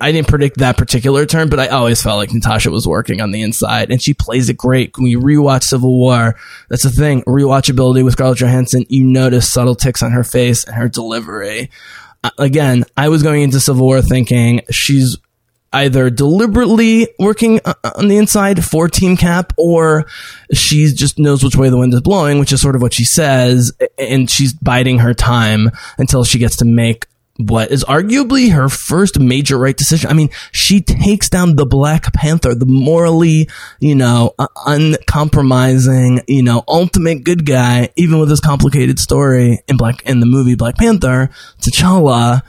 I 0.00 0.12
didn't 0.12 0.28
predict 0.28 0.58
that 0.58 0.78
particular 0.78 1.26
turn, 1.26 1.50
but 1.50 1.60
I 1.60 1.68
always 1.68 2.02
felt 2.02 2.16
like 2.16 2.32
Natasha 2.32 2.70
was 2.70 2.86
working 2.86 3.20
on 3.20 3.32
the 3.32 3.42
inside, 3.42 3.90
and 3.90 4.02
she 4.02 4.14
plays 4.14 4.48
it 4.48 4.56
great. 4.56 4.96
When 4.96 5.08
you 5.08 5.20
rewatch 5.20 5.64
Civil 5.64 5.94
War, 5.94 6.36
that's 6.68 6.84
the 6.84 6.90
thing. 6.90 7.22
Rewatchability 7.24 8.02
with 8.02 8.14
Scarlett 8.14 8.38
Johansson, 8.38 8.86
you 8.88 9.04
notice 9.04 9.52
subtle 9.52 9.74
ticks 9.74 10.02
on 10.02 10.12
her 10.12 10.24
face 10.24 10.64
and 10.64 10.74
her 10.74 10.88
delivery 10.88 11.70
again, 12.38 12.84
I 12.96 13.08
was 13.08 13.22
going 13.22 13.42
into 13.42 13.60
Civil 13.60 13.86
War 13.86 14.02
thinking 14.02 14.62
she's 14.70 15.16
either 15.72 16.10
deliberately 16.10 17.08
working 17.18 17.60
uh, 17.64 17.74
uh, 17.84 17.92
on 17.96 18.08
the 18.08 18.16
inside 18.16 18.64
for 18.64 18.88
Team 18.88 19.16
Cap 19.16 19.52
or 19.56 20.04
she 20.52 20.92
just 20.92 21.18
knows 21.18 21.44
which 21.44 21.54
way 21.56 21.68
the 21.68 21.78
wind 21.78 21.94
is 21.94 22.00
blowing, 22.00 22.40
which 22.40 22.52
is 22.52 22.60
sort 22.60 22.74
of 22.74 22.82
what 22.82 22.92
she 22.92 23.04
says, 23.04 23.72
and 23.96 24.28
she's 24.28 24.52
biding 24.52 24.98
her 24.98 25.14
time 25.14 25.70
until 25.96 26.24
she 26.24 26.38
gets 26.38 26.56
to 26.56 26.64
make 26.64 27.06
what 27.48 27.70
is 27.70 27.84
arguably 27.84 28.52
her 28.52 28.68
first 28.68 29.18
major 29.18 29.58
right 29.58 29.76
decision. 29.76 30.10
I 30.10 30.14
mean, 30.14 30.30
she 30.52 30.80
takes 30.80 31.28
down 31.28 31.56
the 31.56 31.66
Black 31.66 32.12
Panther, 32.12 32.54
the 32.54 32.66
morally, 32.66 33.48
you 33.78 33.94
know, 33.94 34.34
uncompromising, 34.66 36.20
you 36.26 36.42
know, 36.42 36.64
ultimate 36.68 37.24
good 37.24 37.46
guy, 37.46 37.90
even 37.96 38.18
with 38.18 38.30
his 38.30 38.40
complicated 38.40 38.98
story 38.98 39.62
in 39.68 39.76
Black 39.76 40.02
in 40.02 40.20
the 40.20 40.26
movie 40.26 40.54
Black 40.54 40.76
Panther. 40.76 41.30
T'Challa, 41.60 42.42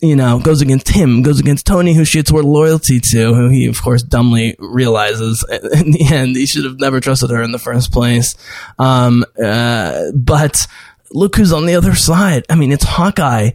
you 0.00 0.16
know, 0.16 0.38
goes 0.38 0.60
against 0.60 0.88
him, 0.88 1.22
goes 1.22 1.40
against 1.40 1.66
Tony, 1.66 1.94
who 1.94 2.04
she 2.04 2.18
had 2.18 2.28
sworn 2.28 2.46
loyalty 2.46 3.00
to, 3.00 3.34
who 3.34 3.48
he, 3.48 3.66
of 3.66 3.80
course, 3.80 4.02
dumbly 4.02 4.56
realizes 4.58 5.44
in 5.50 5.92
the 5.92 6.06
end 6.10 6.36
he 6.36 6.46
should 6.46 6.64
have 6.64 6.80
never 6.80 7.00
trusted 7.00 7.30
her 7.30 7.42
in 7.42 7.52
the 7.52 7.58
first 7.58 7.92
place. 7.92 8.34
Um, 8.78 9.24
uh, 9.42 10.10
but 10.14 10.66
look 11.12 11.36
who's 11.36 11.52
on 11.52 11.66
the 11.66 11.74
other 11.74 11.94
side. 11.94 12.44
I 12.48 12.54
mean, 12.54 12.72
it's 12.72 12.84
Hawkeye 12.84 13.50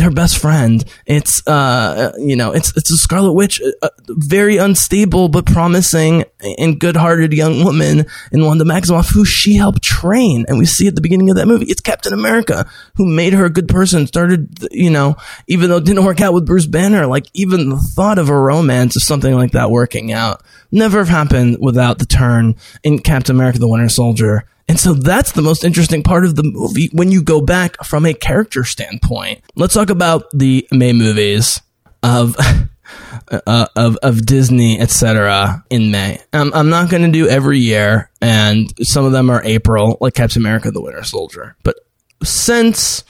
her 0.00 0.10
best 0.10 0.38
friend. 0.38 0.84
It's 1.06 1.42
uh, 1.46 2.12
uh, 2.14 2.18
you 2.18 2.36
know, 2.36 2.52
it's 2.52 2.76
it's 2.76 2.90
a 2.90 2.96
Scarlet 2.96 3.32
Witch, 3.32 3.60
a, 3.60 3.86
a 3.86 3.90
very 4.08 4.56
unstable 4.56 5.28
but 5.28 5.46
promising 5.46 6.24
and 6.58 6.78
good-hearted 6.78 7.32
young 7.32 7.64
woman 7.64 8.06
in 8.32 8.44
Wanda 8.44 8.64
Maximoff, 8.64 9.12
who 9.12 9.24
she 9.24 9.54
helped 9.54 9.82
train, 9.82 10.44
and 10.48 10.58
we 10.58 10.66
see 10.66 10.86
at 10.86 10.94
the 10.94 11.00
beginning 11.00 11.30
of 11.30 11.36
that 11.36 11.46
movie, 11.46 11.66
it's 11.66 11.80
Captain 11.80 12.12
America 12.12 12.68
who 12.96 13.06
made 13.06 13.32
her 13.32 13.44
a 13.44 13.50
good 13.50 13.68
person. 13.68 14.06
Started, 14.06 14.66
you 14.70 14.90
know, 14.90 15.16
even 15.46 15.70
though 15.70 15.76
it 15.76 15.84
didn't 15.84 16.04
work 16.04 16.20
out 16.20 16.34
with 16.34 16.46
Bruce 16.46 16.66
Banner, 16.66 17.06
like 17.06 17.26
even 17.34 17.68
the 17.68 17.78
thought 17.94 18.18
of 18.18 18.28
a 18.28 18.38
romance 18.38 18.96
or 18.96 19.00
something 19.00 19.34
like 19.34 19.52
that 19.52 19.70
working 19.70 20.12
out 20.12 20.42
never 20.72 20.98
have 20.98 21.08
happened 21.08 21.58
without 21.60 21.98
the 21.98 22.06
turn 22.06 22.56
in 22.82 22.98
Captain 22.98 23.36
America: 23.36 23.58
The 23.58 23.68
Winter 23.68 23.88
Soldier 23.88 24.44
and 24.68 24.80
so 24.80 24.94
that's 24.94 25.32
the 25.32 25.42
most 25.42 25.62
interesting 25.62 26.02
part 26.02 26.24
of 26.24 26.36
the 26.36 26.42
movie 26.42 26.88
when 26.92 27.10
you 27.10 27.22
go 27.22 27.40
back 27.40 27.82
from 27.84 28.06
a 28.06 28.14
character 28.14 28.64
standpoint. 28.64 29.42
Let's 29.54 29.74
talk 29.74 29.90
about 29.90 30.24
the 30.32 30.66
May 30.72 30.92
movies 30.92 31.60
of 32.02 32.36
uh, 33.30 33.66
of 33.76 33.96
of 34.02 34.24
Disney, 34.24 34.80
etc. 34.80 35.64
In 35.68 35.90
May, 35.90 36.20
um, 36.32 36.50
I'm 36.54 36.70
not 36.70 36.88
going 36.88 37.02
to 37.02 37.12
do 37.12 37.28
every 37.28 37.58
year, 37.58 38.10
and 38.22 38.72
some 38.86 39.04
of 39.04 39.12
them 39.12 39.28
are 39.28 39.42
April, 39.44 39.98
like 40.00 40.14
Captain 40.14 40.40
America: 40.40 40.70
The 40.70 40.80
Winter 40.80 41.04
Soldier. 41.04 41.56
But 41.62 41.76
since, 42.22 43.04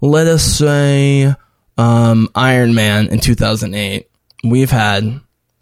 let 0.00 0.26
us 0.26 0.42
say, 0.42 1.32
um, 1.76 2.28
Iron 2.34 2.74
Man 2.74 3.06
in 3.06 3.20
2008, 3.20 4.10
we've 4.42 4.70
had 4.72 5.20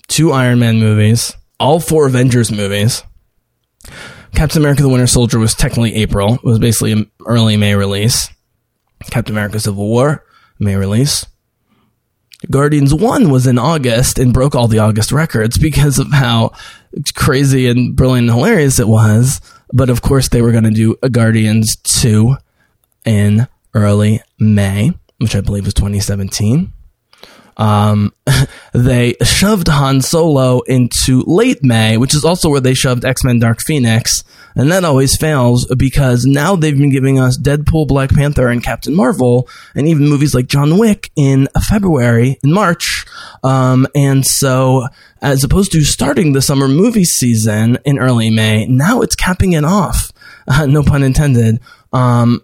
two 0.09 0.33
Iron 0.33 0.61
Man 0.61 0.79
movies, 0.79 1.35
all 1.61 1.79
four 1.79 2.07
Avengers 2.07 2.51
movies 2.51 3.03
Captain 4.37 4.61
America 4.61 4.83
the 4.83 4.91
Winter 4.91 5.07
Soldier 5.07 5.39
was 5.39 5.55
technically 5.55 5.95
April. 5.95 6.35
It 6.35 6.45
was 6.45 6.59
basically 6.59 6.93
an 6.93 7.11
early 7.27 7.57
May 7.57 7.75
release. 7.75 8.29
Captain 9.11 9.35
America 9.35 9.59
Civil 9.59 9.87
War, 9.89 10.27
May 10.59 10.77
release. 10.77 11.25
Guardians 12.51 12.93
1 12.93 13.31
was 13.31 13.47
in 13.47 13.59
August 13.59 14.19
and 14.19 14.35
broke 14.35 14.55
all 14.55 14.69
the 14.69 14.79
August 14.79 15.11
records 15.11 15.57
because 15.57 15.99
of 15.99 16.13
how 16.13 16.53
crazy 17.15 17.67
and 17.67 17.97
brilliant 17.97 18.29
and 18.29 18.37
hilarious 18.37 18.79
it 18.79 18.89
was. 18.89 19.41
But 19.73 19.89
of 19.89 20.03
course, 20.03 20.29
they 20.29 20.43
were 20.43 20.53
going 20.53 20.65
to 20.65 20.71
do 20.71 20.97
a 21.03 21.09
Guardians 21.09 21.77
2 21.77 22.37
in 23.07 23.49
early 23.73 24.21
May, 24.39 24.93
which 25.17 25.35
I 25.35 25.41
believe 25.41 25.65
was 25.65 25.73
2017. 25.73 26.75
Um, 27.57 28.13
they 28.73 29.15
shoved 29.23 29.69
Han 29.69 30.01
Solo 30.01 30.61
into 30.61 31.23
late 31.27 31.63
May, 31.63 31.97
which 31.97 32.15
is 32.15 32.25
also 32.25 32.51
where 32.51 32.61
they 32.61 32.75
shoved 32.75 33.05
X 33.05 33.25
Men 33.25 33.39
Dark 33.39 33.61
Phoenix. 33.61 34.23
And 34.55 34.73
that 34.73 34.85
always 34.85 35.17
fails 35.17 35.67
because 35.67 36.25
now 36.25 36.57
they've 36.57 36.77
been 36.77 36.91
giving 36.91 37.19
us 37.19 37.39
Deadpool, 37.39 37.89
Black 37.89 38.11
Panther, 38.11 38.49
and 38.49 38.65
Captain 38.65 38.95
Marvel, 38.95 39.49
and 39.75 39.87
even 39.87 40.09
movies 40.09 40.35
like 40.35 40.47
John 40.47 40.79
Wick 40.79 41.11
in 41.15 41.47
February, 41.69 42.39
in 42.43 42.53
March. 42.53 43.05
Um, 43.45 43.87
and 43.95 44.25
so, 44.25 44.87
as 45.21 45.45
opposed 45.45 45.73
to 45.73 45.83
starting 45.83 46.33
the 46.33 46.41
summer 46.41 46.69
movie 46.69 47.05
season 47.05 47.77
in 47.85 47.99
early 47.99 48.31
May, 48.31 48.65
now 48.67 49.03
it's 49.03 49.15
capping 49.15 49.53
it 49.53 49.65
off. 49.65 50.11
Uh, 50.49 50.65
no 50.71 50.83
pun 50.83 51.03
intended. 51.03 51.61
Um, 51.93 52.43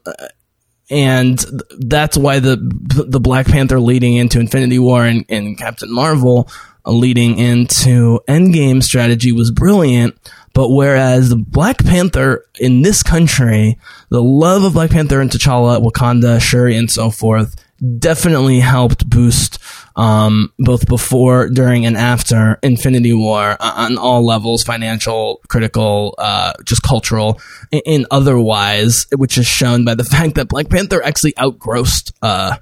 and 0.93 1.39
that's 1.79 2.19
why 2.19 2.39
the 2.39 2.57
the 2.59 3.19
Black 3.19 3.47
Panther 3.47 3.81
leading 3.81 4.15
into 4.15 4.39
Infinity 4.39 4.79
War 4.79 5.07
and, 5.07 5.25
and 5.31 5.57
Captain 5.57 5.93
Marvel 5.93 6.51
uh, 6.85 6.93
leading 6.93 7.39
into 7.39 8.21
Endgame 8.29 8.83
strategy 8.83 9.33
was 9.33 9.51
brilliant. 9.51 10.15
But 10.53 10.69
whereas 10.69 11.31
the 11.31 11.37
Black 11.37 11.79
Panther 11.79 12.45
in 12.61 12.83
this 12.83 13.03
country, 13.03 13.79
the 14.11 14.23
love 14.23 14.65
of 14.65 14.75
Black 14.75 14.91
Panther 14.91 15.23
and 15.23 15.31
T'Challa, 15.31 15.83
Wakanda, 15.83 16.39
Shuri, 16.43 16.77
and 16.77 16.91
so 16.91 17.09
forth 17.09 17.57
definitely 17.99 18.61
helped 18.61 19.09
boost 19.09 19.59
um, 19.97 20.53
both 20.59 20.87
before, 20.87 21.49
during, 21.49 21.87
and 21.87 21.97
after 21.97 22.59
Infinity 22.63 23.13
War 23.13 23.57
uh, 23.61 23.73
on 23.77 23.99
all 23.99 24.25
levels 24.25 24.63
financial, 24.63 25.41
critical, 25.49 26.15
uh, 26.19 26.53
just 26.65 26.83
cultural, 26.83 27.41
and 27.87 28.07
otherwise, 28.11 29.07
which 29.17 29.39
is 29.39 29.47
shown 29.47 29.85
by 29.85 29.95
the 29.95 30.05
fact 30.13 30.35
that 30.37 30.49
Black 30.49 30.69
Panther 30.69 31.03
actually 31.03 31.35
outgrossed 31.39 32.13
uh, 32.23 32.57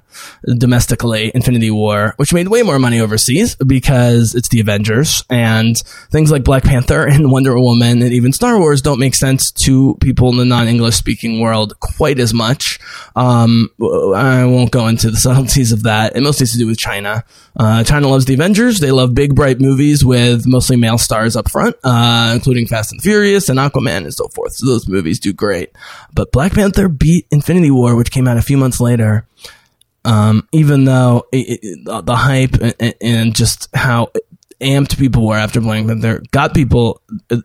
domestically 0.57 1.31
Infinity 1.33 1.71
War, 1.71 2.13
which 2.17 2.33
made 2.33 2.47
way 2.47 2.63
more 2.63 2.79
money 2.79 2.99
overseas 2.99 3.55
because 3.55 4.35
it's 4.35 4.49
the 4.49 4.59
Avengers, 4.59 5.23
and 5.29 5.75
things 6.11 6.31
like 6.31 6.43
Black 6.43 6.63
Panther 6.63 7.07
and 7.07 7.31
Wonder 7.31 7.57
Woman 7.59 8.01
and 8.01 8.13
even 8.13 8.33
Star 8.33 8.59
Wars 8.59 8.81
don't 8.81 8.99
make 8.99 9.15
sense 9.15 9.51
to 9.51 9.95
people 10.01 10.29
in 10.29 10.37
the 10.37 10.45
non 10.45 10.67
English 10.67 10.95
speaking 10.95 11.39
world 11.39 11.79
quite 11.79 12.19
as 12.19 12.33
much. 12.33 12.79
Um, 13.15 13.69
I 13.81 14.45
won't 14.45 14.71
go 14.71 14.87
into 14.87 15.11
the 15.11 15.17
subtleties 15.21 15.71
of 15.71 15.83
that. 15.83 16.15
It 16.15 16.21
mostly 16.21 16.43
has 16.43 16.51
to 16.51 16.57
do 16.57 16.67
with 16.67 16.77
China. 16.77 17.20
Uh, 17.55 17.83
China 17.83 18.07
loves 18.07 18.25
the 18.25 18.33
Avengers. 18.33 18.79
They 18.79 18.91
love 18.91 19.13
big, 19.13 19.35
bright 19.35 19.59
movies 19.59 20.03
with 20.03 20.45
mostly 20.47 20.77
male 20.77 20.97
stars 20.97 21.35
up 21.35 21.49
front, 21.49 21.75
uh, 21.83 22.31
including 22.33 22.67
Fast 22.67 22.91
and 22.91 23.01
Furious 23.01 23.49
and 23.49 23.59
Aquaman 23.59 24.03
and 24.03 24.13
so 24.13 24.27
forth. 24.29 24.53
So 24.53 24.65
those 24.65 24.87
movies 24.87 25.19
do 25.19 25.33
great. 25.33 25.71
But 26.13 26.31
Black 26.31 26.53
Panther 26.53 26.87
beat 26.89 27.27
Infinity 27.31 27.71
War, 27.71 27.95
which 27.95 28.11
came 28.11 28.27
out 28.27 28.37
a 28.37 28.41
few 28.41 28.57
months 28.57 28.79
later. 28.79 29.25
Um, 30.03 30.47
even 30.51 30.85
though 30.85 31.27
it, 31.31 31.59
it, 31.61 31.85
the 31.85 32.15
hype 32.15 32.55
and, 32.79 32.95
and, 32.99 33.35
just 33.35 33.69
how 33.71 34.11
amped 34.59 34.97
people 34.97 35.27
were 35.27 35.37
after 35.37 35.61
Black 35.61 35.85
Panther 35.85 36.23
got 36.31 36.55
people 36.55 37.03
uh, 37.29 37.37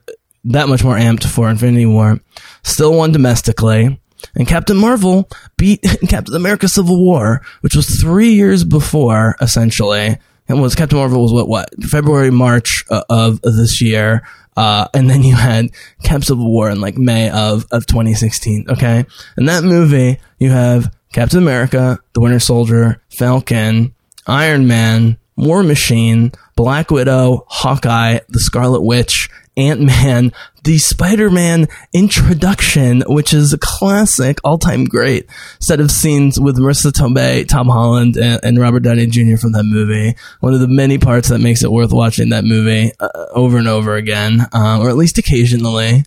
that 0.45 0.69
much 0.69 0.83
more 0.83 0.97
amped 0.97 1.25
for 1.25 1.51
Infinity 1.51 1.85
War, 1.87 2.19
still 2.63 2.95
won 2.95 3.13
domestically. 3.13 4.01
And 4.35 4.47
Captain 4.47 4.77
Marvel 4.77 5.29
beat 5.57 5.83
Captain 6.09 6.35
America 6.35 6.69
Civil 6.69 7.03
War, 7.03 7.43
which 7.61 7.75
was 7.75 8.01
three 8.01 8.31
years 8.31 8.65
before, 8.65 9.37
essentially. 9.41 10.19
And 10.49 10.63
was 10.63 10.75
Captain 10.75 10.99
Marvel 10.99 11.23
was 11.23 11.33
what, 11.33 11.49
what, 11.49 11.69
February, 11.85 12.31
March 12.31 12.85
uh, 12.91 13.03
of 13.09 13.41
this 13.43 13.81
year. 13.81 14.27
Uh, 14.57 14.89
and 14.95 15.11
then 15.11 15.23
you 15.23 15.35
had 15.35 15.71
Cap 16.03 16.25
Civil 16.25 16.51
War 16.51 16.71
in 16.71 16.81
like 16.81 16.97
May 16.97 17.31
of, 17.31 17.67
of 17.71 17.87
2016. 17.87 18.67
Okay. 18.71 19.05
In 19.37 19.47
that 19.47 19.65
movie, 19.65 20.19
you 20.39 20.51
have 20.51 20.95
Captain 21.13 21.39
America, 21.39 21.99
the 22.15 22.21
Winter 22.21 22.39
Soldier, 22.41 23.03
Falcon, 23.11 23.95
Iron 24.27 24.67
Man, 24.67 25.19
War 25.37 25.63
Machine, 25.63 26.33
Black 26.57 26.91
Widow, 26.91 27.45
Hawkeye, 27.49 28.21
the 28.29 28.41
Scarlet 28.41 28.81
Witch, 28.81 29.29
Ant 29.57 29.81
Man, 29.81 30.33
the 30.65 30.79
Spider-Man 30.79 31.69
introduction, 31.95 33.03
which 33.07 33.33
is 33.33 33.53
a 33.53 33.59
classic, 33.59 34.39
all-time 34.45 34.85
great 34.85 35.27
set 35.61 35.81
of 35.81 35.91
scenes 35.91 36.39
with 36.39 36.59
Marisa 36.59 36.91
Tomei, 36.91 37.49
Tom 37.49 37.69
Holland, 37.69 38.17
and, 38.17 38.41
and, 38.43 38.59
Robert 38.59 38.81
Downey 38.81 39.07
Jr. 39.07 39.37
from 39.37 39.53
that 39.53 39.65
movie. 39.65 40.17
One 40.41 40.53
of 40.53 40.61
the 40.61 40.69
many 40.69 40.99
parts 40.99 41.29
that 41.29 41.39
makes 41.39 41.63
it 41.63 41.73
worth 41.73 41.93
watching 41.93 42.31
that 42.31 42.45
movie 42.45 42.91
uh, 43.01 43.09
over 43.33 43.57
and 43.57 43.69
over 43.69 43.95
again, 43.95 44.41
um, 44.53 44.81
or 44.81 44.91
at 44.91 44.97
least 44.97 45.19
occasionally. 45.19 46.05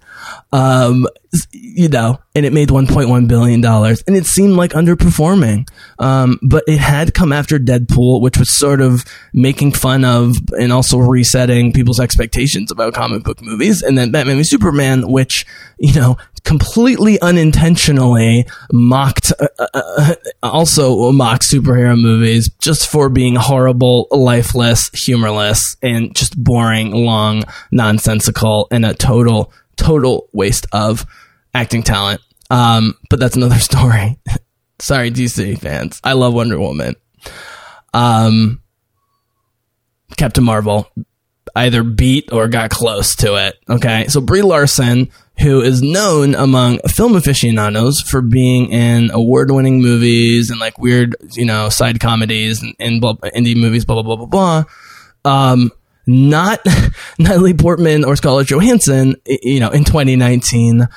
Um, 0.52 1.08
you 1.52 1.90
know, 1.90 2.20
and 2.34 2.46
it 2.46 2.54
made 2.54 2.70
1.1 2.70 3.28
billion 3.28 3.62
dollars, 3.62 4.04
and 4.08 4.16
it 4.16 4.26
seemed 4.26 4.54
like 4.54 4.72
underperforming. 4.72 5.70
Um, 6.00 6.40
but 6.42 6.64
it 6.68 6.80
had 6.80 7.14
come 7.14 7.32
after 7.32 7.60
Deadpool, 7.60 8.22
which 8.22 8.38
was 8.38 8.52
sort 8.52 8.82
of 8.82 9.06
making 9.32 9.74
fun 9.74 10.04
of 10.04 10.36
and 10.58 10.74
also 10.74 10.98
resetting 10.98 11.72
people's 11.72 12.00
expectations 12.00 12.72
about 12.72 12.94
comic 12.94 13.24
book 13.24 13.39
movies, 13.42 13.82
and 13.82 13.98
then 13.98 14.12
Batman 14.12 14.38
v 14.38 14.44
Superman, 14.44 15.10
which 15.10 15.46
you 15.78 15.94
know 15.94 16.18
completely 16.44 17.20
unintentionally 17.22 18.46
mocked, 18.72 19.32
uh, 19.40 19.48
uh, 19.60 19.70
uh, 19.74 20.16
also 20.42 21.12
mocked 21.12 21.44
superhero 21.44 22.00
movies 22.00 22.50
just 22.60 22.90
for 22.90 23.10
being 23.10 23.36
horrible, 23.36 24.08
lifeless, 24.12 24.90
humorless, 24.94 25.76
and 25.82 26.16
just 26.16 26.42
boring, 26.42 26.92
long, 26.92 27.44
nonsensical, 27.72 28.68
and 28.72 28.86
a 28.86 28.94
total 28.94 29.52
total 29.76 30.28
waste 30.34 30.68
of 30.72 31.06
acting 31.54 31.84
talent. 31.84 32.22
Um, 32.50 32.96
but 33.10 33.20
that's 33.20 33.36
another 33.36 33.60
story. 33.60 34.18
Sorry, 34.80 35.12
DC 35.12 35.60
fans. 35.60 36.00
I 36.04 36.14
love 36.14 36.34
Wonder 36.34 36.60
Woman. 36.60 36.96
Um, 37.94 38.62
Captain 40.18 40.44
Marvel 40.44 40.90
either 41.56 41.84
beat 41.84 42.32
or 42.32 42.48
got 42.48 42.70
close 42.70 43.16
to 43.18 43.36
it. 43.36 43.58
Okay. 43.70 44.08
So 44.08 44.22
Brie 44.22 44.42
Larson, 44.42 45.10
who 45.40 45.62
is 45.62 45.82
known 45.82 46.36
among 46.36 46.80
film 46.88 47.16
aficionados 47.16 48.02
for 48.02 48.22
being 48.22 48.72
in 48.72 49.12
award-winning 49.12 49.82
movies 49.82 50.50
and 50.50 50.60
like 50.60 50.78
weird, 50.78 51.16
you 51.34 51.46
know, 51.46 51.70
side 51.70 52.00
comedies 52.00 52.62
and, 52.62 52.76
and 52.80 53.02
blah, 53.02 53.14
indie 53.16 53.56
movies, 53.56 53.86
blah 53.86 54.02
blah 54.02 54.16
blah 54.16 54.26
blah 54.26 54.64
blah. 55.26 55.52
Um, 55.52 55.72
not 56.08 56.66
Natalie 57.20 57.54
Portman 57.54 58.04
or 58.04 58.16
Scarlett 58.16 58.48
Johansson, 58.48 59.16
you 59.26 59.60
know, 59.60 59.70
in 59.70 59.84
2019 59.84 60.82
uh, 60.82 60.88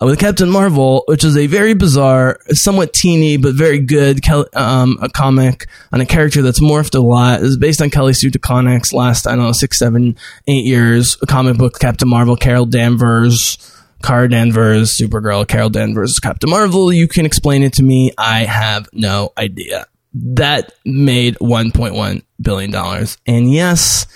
with 0.00 0.18
Captain 0.18 0.48
Marvel, 0.48 1.04
which 1.06 1.24
is 1.24 1.36
a 1.36 1.46
very 1.46 1.74
bizarre, 1.74 2.38
somewhat 2.50 2.92
teeny 2.92 3.36
but 3.36 3.54
very 3.54 3.78
good 3.78 4.20
um, 4.54 4.98
a 5.02 5.10
comic 5.10 5.66
on 5.92 6.00
a 6.00 6.06
character 6.06 6.40
that's 6.42 6.60
morphed 6.60 6.94
a 6.94 7.00
lot. 7.00 7.42
It's 7.42 7.56
based 7.56 7.82
on 7.82 7.90
Kelly 7.90 8.14
Sue 8.14 8.30
DeConnick's 8.30 8.92
last, 8.92 9.26
I 9.26 9.36
don't 9.36 9.44
know, 9.44 9.52
six, 9.52 9.78
seven, 9.78 10.16
eight 10.46 10.64
years. 10.64 11.18
A 11.22 11.26
comic 11.26 11.58
book, 11.58 11.78
Captain 11.78 12.08
Marvel, 12.08 12.36
Carol 12.36 12.66
Danvers, 12.66 13.58
Kara 14.02 14.28
Danvers, 14.28 14.96
Supergirl, 14.96 15.46
Carol 15.46 15.70
Danvers, 15.70 16.18
Captain 16.18 16.48
Marvel. 16.48 16.92
You 16.92 17.06
can 17.06 17.26
explain 17.26 17.62
it 17.62 17.74
to 17.74 17.82
me. 17.82 18.12
I 18.16 18.44
have 18.44 18.88
no 18.92 19.32
idea. 19.36 19.86
That 20.14 20.72
made 20.84 21.36
$1.1 21.36 22.22
billion. 22.40 23.06
And 23.26 23.52
yes, 23.52 24.06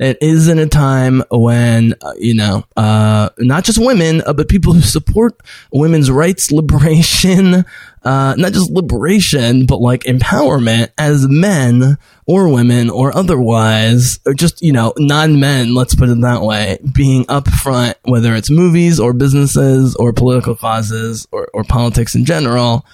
it 0.00 0.16
is 0.22 0.48
in 0.48 0.58
a 0.58 0.66
time 0.66 1.22
when 1.30 1.94
uh, 2.00 2.14
you 2.18 2.34
know 2.34 2.64
uh, 2.76 3.28
not 3.38 3.64
just 3.64 3.78
women 3.78 4.22
uh, 4.26 4.32
but 4.32 4.48
people 4.48 4.72
who 4.72 4.80
support 4.80 5.40
women's 5.72 6.10
rights 6.10 6.50
liberation 6.50 7.64
uh, 8.02 8.34
not 8.36 8.52
just 8.52 8.70
liberation 8.70 9.66
but 9.66 9.80
like 9.80 10.02
empowerment 10.04 10.88
as 10.98 11.28
men 11.28 11.98
or 12.26 12.48
women 12.48 12.88
or 12.88 13.14
otherwise 13.16 14.18
or 14.26 14.32
just 14.32 14.62
you 14.62 14.72
know 14.72 14.92
non-men 14.96 15.74
let's 15.74 15.94
put 15.94 16.08
it 16.08 16.20
that 16.22 16.42
way 16.42 16.78
being 16.94 17.24
upfront 17.26 17.94
whether 18.04 18.34
it's 18.34 18.50
movies 18.50 18.98
or 18.98 19.12
businesses 19.12 19.94
or 19.96 20.12
political 20.12 20.56
causes 20.56 21.26
or, 21.30 21.46
or 21.52 21.62
politics 21.62 22.14
in 22.14 22.24
general 22.24 22.84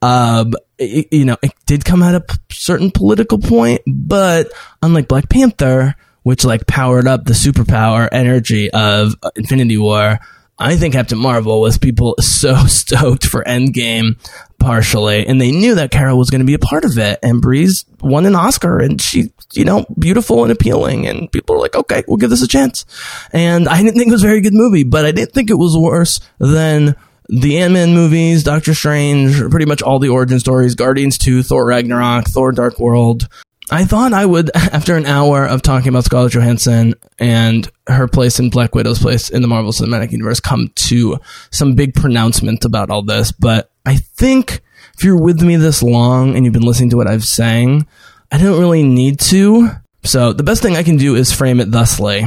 um, 0.00 0.52
it, 0.78 1.08
you 1.10 1.24
know, 1.24 1.36
it 1.42 1.52
did 1.66 1.84
come 1.84 2.04
at 2.04 2.14
a 2.14 2.20
p- 2.20 2.36
certain 2.50 2.92
political 2.92 3.38
point, 3.38 3.80
but 3.84 4.48
unlike 4.80 5.08
Black 5.08 5.28
Panther, 5.28 5.96
which 6.28 6.44
like 6.44 6.66
powered 6.66 7.08
up 7.08 7.24
the 7.24 7.32
superpower 7.32 8.06
energy 8.12 8.70
of 8.70 9.14
Infinity 9.34 9.78
War. 9.78 10.18
I 10.58 10.76
think 10.76 10.92
Captain 10.92 11.16
Marvel 11.16 11.62
was 11.62 11.78
people 11.78 12.16
so 12.20 12.66
stoked 12.66 13.24
for 13.24 13.42
Endgame 13.44 14.18
partially, 14.58 15.26
and 15.26 15.40
they 15.40 15.50
knew 15.50 15.76
that 15.76 15.90
Carol 15.90 16.18
was 16.18 16.28
going 16.28 16.42
to 16.42 16.46
be 16.46 16.52
a 16.52 16.58
part 16.58 16.84
of 16.84 16.98
it. 16.98 17.18
And 17.22 17.40
Brie's 17.40 17.86
won 18.02 18.26
an 18.26 18.34
Oscar, 18.34 18.78
and 18.78 19.00
she, 19.00 19.32
you 19.54 19.64
know, 19.64 19.86
beautiful 19.98 20.42
and 20.42 20.52
appealing, 20.52 21.06
and 21.06 21.32
people 21.32 21.54
were 21.54 21.62
like, 21.62 21.74
okay, 21.74 22.04
we'll 22.06 22.18
give 22.18 22.28
this 22.28 22.42
a 22.42 22.48
chance. 22.48 22.84
And 23.32 23.66
I 23.66 23.82
didn't 23.82 23.94
think 23.94 24.08
it 24.08 24.12
was 24.12 24.22
a 24.22 24.26
very 24.26 24.42
good 24.42 24.52
movie, 24.52 24.84
but 24.84 25.06
I 25.06 25.12
didn't 25.12 25.32
think 25.32 25.48
it 25.48 25.54
was 25.54 25.78
worse 25.78 26.20
than 26.38 26.94
the 27.30 27.56
Ant-Man 27.60 27.94
movies, 27.94 28.44
Doctor 28.44 28.74
Strange, 28.74 29.38
pretty 29.50 29.64
much 29.64 29.80
all 29.80 29.98
the 29.98 30.10
origin 30.10 30.40
stories, 30.40 30.74
Guardians 30.74 31.16
2, 31.16 31.42
Thor 31.42 31.64
Ragnarok, 31.64 32.26
Thor 32.26 32.52
Dark 32.52 32.78
World, 32.78 33.28
I 33.70 33.84
thought 33.84 34.12
I 34.12 34.24
would, 34.24 34.50
after 34.54 34.96
an 34.96 35.06
hour 35.06 35.44
of 35.44 35.62
talking 35.62 35.88
about 35.88 36.04
Scarlett 36.04 36.32
Johansson 36.32 36.94
and 37.18 37.70
her 37.86 38.08
place 38.08 38.38
in 38.38 38.50
Black 38.50 38.74
Widow's 38.74 38.98
place 38.98 39.28
in 39.28 39.42
the 39.42 39.48
Marvel 39.48 39.72
Cinematic 39.72 40.12
Universe, 40.12 40.40
come 40.40 40.70
to 40.74 41.18
some 41.50 41.74
big 41.74 41.94
pronouncement 41.94 42.64
about 42.64 42.90
all 42.90 43.02
this. 43.02 43.32
But 43.32 43.70
I 43.84 43.96
think 43.96 44.60
if 44.96 45.04
you're 45.04 45.20
with 45.20 45.42
me 45.42 45.56
this 45.56 45.82
long 45.82 46.34
and 46.34 46.44
you've 46.44 46.54
been 46.54 46.62
listening 46.62 46.90
to 46.90 46.96
what 46.96 47.08
I've 47.08 47.24
saying, 47.24 47.86
I 48.32 48.38
don't 48.38 48.60
really 48.60 48.82
need 48.82 49.20
to. 49.20 49.70
So 50.04 50.32
the 50.32 50.42
best 50.42 50.62
thing 50.62 50.76
I 50.76 50.82
can 50.82 50.96
do 50.96 51.14
is 51.14 51.32
frame 51.32 51.60
it 51.60 51.70
thusly, 51.70 52.24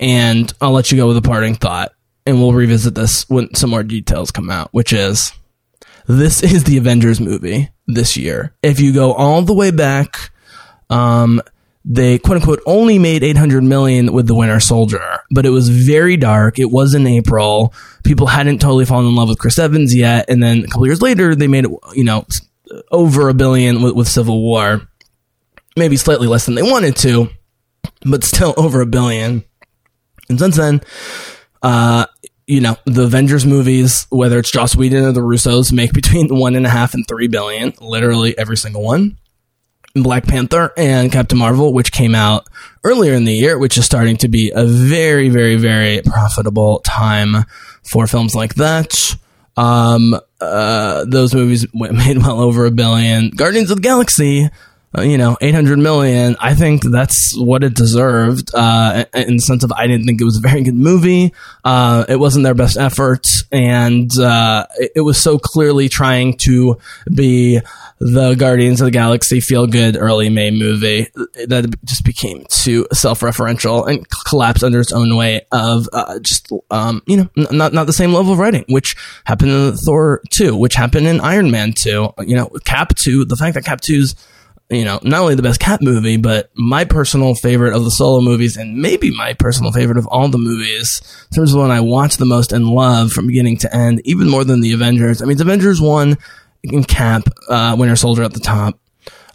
and 0.00 0.52
I'll 0.60 0.72
let 0.72 0.90
you 0.90 0.96
go 0.96 1.08
with 1.08 1.16
a 1.16 1.22
parting 1.22 1.54
thought, 1.54 1.92
and 2.24 2.38
we'll 2.38 2.52
revisit 2.52 2.94
this 2.94 3.28
when 3.28 3.54
some 3.54 3.70
more 3.70 3.82
details 3.82 4.30
come 4.30 4.50
out, 4.50 4.68
which 4.72 4.92
is 4.92 5.32
this 6.06 6.42
is 6.42 6.64
the 6.64 6.78
Avengers 6.78 7.20
movie 7.20 7.70
this 7.86 8.16
year. 8.16 8.54
If 8.62 8.80
you 8.80 8.92
go 8.92 9.12
all 9.12 9.42
the 9.42 9.54
way 9.54 9.70
back 9.70 10.30
um, 10.90 11.40
they 11.88 12.18
quote 12.18 12.38
unquote 12.38 12.60
only 12.66 12.98
made 12.98 13.22
800 13.22 13.62
million 13.62 14.12
with 14.12 14.26
the 14.26 14.34
Winter 14.34 14.58
Soldier, 14.58 15.20
but 15.30 15.46
it 15.46 15.50
was 15.50 15.68
very 15.68 16.16
dark. 16.16 16.58
It 16.58 16.70
was 16.70 16.94
in 16.94 17.06
April. 17.06 17.72
People 18.02 18.26
hadn't 18.26 18.58
totally 18.58 18.84
fallen 18.84 19.06
in 19.06 19.14
love 19.14 19.28
with 19.28 19.38
Chris 19.38 19.58
Evans 19.58 19.94
yet. 19.94 20.28
And 20.28 20.42
then 20.42 20.64
a 20.64 20.66
couple 20.66 20.86
years 20.86 21.00
later, 21.00 21.36
they 21.36 21.46
made 21.46 21.64
it, 21.64 21.70
you 21.94 22.02
know, 22.02 22.26
over 22.90 23.28
a 23.28 23.34
billion 23.34 23.82
with, 23.82 23.94
with 23.94 24.08
Civil 24.08 24.42
War. 24.42 24.82
Maybe 25.76 25.96
slightly 25.96 26.26
less 26.26 26.46
than 26.46 26.56
they 26.56 26.62
wanted 26.62 26.96
to, 26.96 27.28
but 28.04 28.24
still 28.24 28.54
over 28.56 28.80
a 28.80 28.86
billion. 28.86 29.44
And 30.28 30.40
since 30.40 30.56
then, 30.56 30.80
uh, 31.62 32.06
you 32.48 32.60
know, 32.60 32.76
the 32.84 33.04
Avengers 33.04 33.46
movies, 33.46 34.06
whether 34.10 34.40
it's 34.40 34.50
Joss 34.50 34.74
Whedon 34.74 35.04
or 35.04 35.12
the 35.12 35.20
Russos, 35.20 35.72
make 35.72 35.92
between 35.92 36.36
one 36.36 36.56
and 36.56 36.66
a 36.66 36.70
half 36.70 36.94
and 36.94 37.06
three 37.06 37.28
billion, 37.28 37.74
literally 37.80 38.36
every 38.36 38.56
single 38.56 38.82
one. 38.82 39.18
Black 40.02 40.26
Panther 40.26 40.72
and 40.76 41.10
Captain 41.10 41.38
Marvel, 41.38 41.72
which 41.72 41.92
came 41.92 42.14
out 42.14 42.48
earlier 42.84 43.14
in 43.14 43.24
the 43.24 43.32
year, 43.32 43.58
which 43.58 43.78
is 43.78 43.84
starting 43.84 44.16
to 44.18 44.28
be 44.28 44.52
a 44.54 44.64
very, 44.64 45.28
very, 45.28 45.56
very 45.56 46.02
profitable 46.02 46.80
time 46.80 47.44
for 47.82 48.06
films 48.06 48.34
like 48.34 48.54
that. 48.56 48.94
Um, 49.56 50.18
uh, 50.40 51.04
those 51.06 51.34
movies 51.34 51.66
made 51.74 52.18
well 52.18 52.40
over 52.40 52.66
a 52.66 52.70
billion. 52.70 53.30
Guardians 53.30 53.70
of 53.70 53.78
the 53.78 53.82
Galaxy, 53.82 54.48
you 55.02 55.18
know, 55.18 55.36
800 55.40 55.78
million. 55.78 56.36
I 56.40 56.54
think 56.54 56.82
that's 56.82 57.36
what 57.36 57.64
it 57.64 57.74
deserved, 57.74 58.54
uh, 58.54 59.04
in 59.14 59.36
the 59.36 59.42
sense 59.42 59.64
of 59.64 59.72
I 59.72 59.86
didn't 59.86 60.06
think 60.06 60.20
it 60.20 60.24
was 60.24 60.38
a 60.38 60.40
very 60.40 60.62
good 60.62 60.74
movie. 60.74 61.32
Uh, 61.64 62.04
it 62.08 62.16
wasn't 62.16 62.44
their 62.44 62.54
best 62.54 62.76
effort, 62.76 63.26
and, 63.50 64.10
uh, 64.18 64.66
it, 64.78 64.92
it 64.96 65.00
was 65.00 65.18
so 65.18 65.38
clearly 65.38 65.88
trying 65.88 66.36
to 66.38 66.78
be, 67.12 67.60
the 67.98 68.34
Guardians 68.34 68.80
of 68.80 68.86
the 68.86 68.90
Galaxy 68.90 69.40
feel 69.40 69.66
good 69.66 69.96
early 69.96 70.28
May 70.28 70.50
movie 70.50 71.08
that 71.46 71.64
it 71.64 71.84
just 71.84 72.04
became 72.04 72.44
too 72.50 72.86
self 72.92 73.20
referential 73.20 73.88
and 73.88 74.06
collapsed 74.26 74.62
under 74.62 74.80
its 74.80 74.92
own 74.92 75.16
weight 75.16 75.44
of 75.50 75.88
uh, 75.92 76.18
just 76.18 76.52
um, 76.70 77.02
you 77.06 77.16
know 77.16 77.28
n- 77.38 77.56
not 77.56 77.72
not 77.72 77.86
the 77.86 77.94
same 77.94 78.12
level 78.12 78.34
of 78.34 78.38
writing, 78.38 78.64
which 78.68 78.96
happened 79.24 79.50
in 79.50 79.76
Thor 79.76 80.20
two, 80.30 80.54
which 80.56 80.74
happened 80.74 81.06
in 81.06 81.20
Iron 81.20 81.50
Man 81.50 81.72
two. 81.72 82.12
You 82.18 82.36
know, 82.36 82.48
Cap 82.66 82.94
two. 82.94 83.24
The 83.24 83.36
fact 83.36 83.54
that 83.54 83.64
Cap 83.64 83.80
two's 83.80 84.14
you 84.68 84.84
know, 84.84 84.98
not 85.02 85.20
only 85.20 85.36
the 85.36 85.42
best 85.42 85.60
Cap 85.60 85.80
movie, 85.80 86.16
but 86.16 86.50
my 86.54 86.84
personal 86.84 87.34
favorite 87.34 87.74
of 87.74 87.84
the 87.84 87.90
solo 87.90 88.20
movies, 88.20 88.56
and 88.56 88.78
maybe 88.78 89.14
my 89.14 89.32
personal 89.34 89.70
favorite 89.70 89.98
of 89.98 90.06
all 90.08 90.28
the 90.28 90.38
movies. 90.38 91.00
In 91.30 91.36
terms 91.36 91.52
of 91.52 91.60
one 91.60 91.70
I 91.70 91.80
watch 91.80 92.16
the 92.16 92.24
most 92.24 92.52
and 92.52 92.66
love 92.66 93.12
from 93.12 93.28
beginning 93.28 93.58
to 93.58 93.74
end, 93.74 94.00
even 94.04 94.28
more 94.28 94.44
than 94.44 94.60
the 94.60 94.72
Avengers. 94.72 95.22
I 95.22 95.26
mean, 95.26 95.36
the 95.36 95.44
Avengers 95.44 95.80
one 95.80 96.18
and 96.64 96.86
Cap, 96.86 97.28
uh, 97.48 97.76
Winter 97.78 97.96
Soldier 97.96 98.24
at 98.24 98.34
the 98.34 98.40
top, 98.40 98.78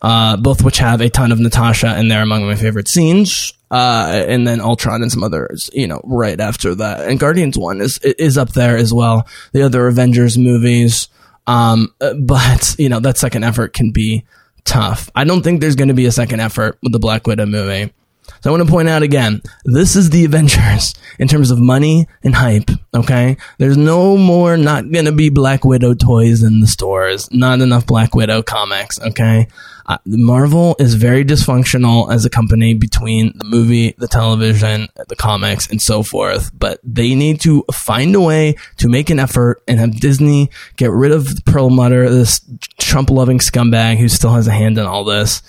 uh, 0.01 0.35
both 0.35 0.63
which 0.63 0.79
have 0.79 0.99
a 0.99 1.09
ton 1.09 1.31
of 1.31 1.39
Natasha 1.39 1.97
in 1.97 2.09
there 2.09 2.21
among 2.21 2.45
my 2.45 2.55
favorite 2.55 2.89
scenes. 2.89 3.53
Uh, 3.69 4.25
and 4.27 4.45
then 4.45 4.59
Ultron 4.59 5.01
and 5.01 5.09
some 5.09 5.23
others, 5.23 5.69
you 5.71 5.87
know, 5.87 6.01
right 6.03 6.41
after 6.41 6.75
that. 6.75 7.07
And 7.07 7.17
Guardians 7.17 7.57
1 7.57 7.79
is, 7.79 7.99
is 7.99 8.37
up 8.37 8.49
there 8.49 8.75
as 8.75 8.93
well. 8.93 9.25
The 9.53 9.61
other 9.61 9.87
Avengers 9.87 10.37
movies. 10.37 11.07
Um, 11.47 11.93
uh, 12.01 12.15
but, 12.15 12.75
you 12.77 12.89
know, 12.89 12.99
that 12.99 13.17
second 13.17 13.45
effort 13.45 13.71
can 13.71 13.93
be 13.93 14.25
tough. 14.65 15.09
I 15.15 15.23
don't 15.23 15.41
think 15.43 15.61
there's 15.61 15.75
going 15.75 15.87
to 15.89 15.93
be 15.93 16.05
a 16.05 16.11
second 16.11 16.39
effort 16.39 16.77
with 16.81 16.91
the 16.91 16.99
Black 16.99 17.27
Widow 17.27 17.45
movie. 17.45 17.93
So 18.41 18.49
I 18.49 18.51
want 18.51 18.65
to 18.65 18.71
point 18.71 18.89
out 18.89 19.03
again, 19.03 19.41
this 19.65 19.95
is 19.95 20.09
the 20.09 20.25
Avengers 20.25 20.93
in 21.19 21.27
terms 21.27 21.51
of 21.51 21.59
money 21.59 22.07
and 22.23 22.35
hype. 22.35 22.69
Okay. 22.93 23.37
There's 23.57 23.77
no 23.77 24.17
more 24.17 24.57
not 24.57 24.91
going 24.91 25.05
to 25.05 25.11
be 25.11 25.29
Black 25.29 25.63
Widow 25.63 25.93
toys 25.93 26.43
in 26.43 26.59
the 26.59 26.67
stores. 26.67 27.31
Not 27.31 27.61
enough 27.61 27.85
Black 27.85 28.15
Widow 28.15 28.41
comics. 28.41 28.99
Okay. 28.99 29.47
Uh, 29.85 29.97
Marvel 30.05 30.75
is 30.79 30.93
very 30.93 31.25
dysfunctional 31.25 32.11
as 32.13 32.23
a 32.23 32.29
company 32.29 32.73
between 32.73 33.33
the 33.37 33.43
movie, 33.43 33.93
the 33.97 34.07
television, 34.07 34.87
the 35.09 35.15
comics, 35.15 35.67
and 35.69 35.81
so 35.81 36.03
forth. 36.03 36.51
But 36.57 36.79
they 36.83 37.13
need 37.15 37.41
to 37.41 37.65
find 37.73 38.15
a 38.15 38.21
way 38.21 38.55
to 38.77 38.87
make 38.87 39.09
an 39.09 39.19
effort 39.19 39.61
and 39.67 39.79
have 39.79 39.99
Disney 39.99 40.49
get 40.77 40.91
rid 40.91 41.11
of 41.11 41.27
Perlmutter, 41.45 42.09
this 42.09 42.41
Trump 42.77 43.09
loving 43.09 43.39
scumbag 43.39 43.97
who 43.97 44.07
still 44.07 44.33
has 44.33 44.47
a 44.47 44.51
hand 44.51 44.77
in 44.77 44.85
all 44.85 45.03
this 45.03 45.41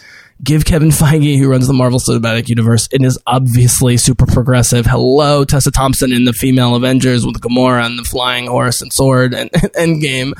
give 0.44 0.64
Kevin 0.64 0.88
Feige, 0.88 1.38
who 1.38 1.48
runs 1.48 1.66
the 1.66 1.72
Marvel 1.72 1.98
Cinematic 1.98 2.48
Universe 2.48 2.88
and 2.92 3.04
is 3.04 3.18
obviously 3.26 3.96
super 3.96 4.26
progressive. 4.26 4.86
Hello, 4.86 5.44
Tessa 5.44 5.70
Thompson 5.70 6.12
in 6.12 6.24
the 6.24 6.32
female 6.32 6.74
Avengers 6.74 7.24
with 7.24 7.40
Gamora 7.40 7.86
and 7.86 7.98
the 7.98 8.04
flying 8.04 8.46
horse 8.46 8.80
and 8.80 8.92
sword 8.92 9.34
and, 9.34 9.50
Endgame. 9.52 10.32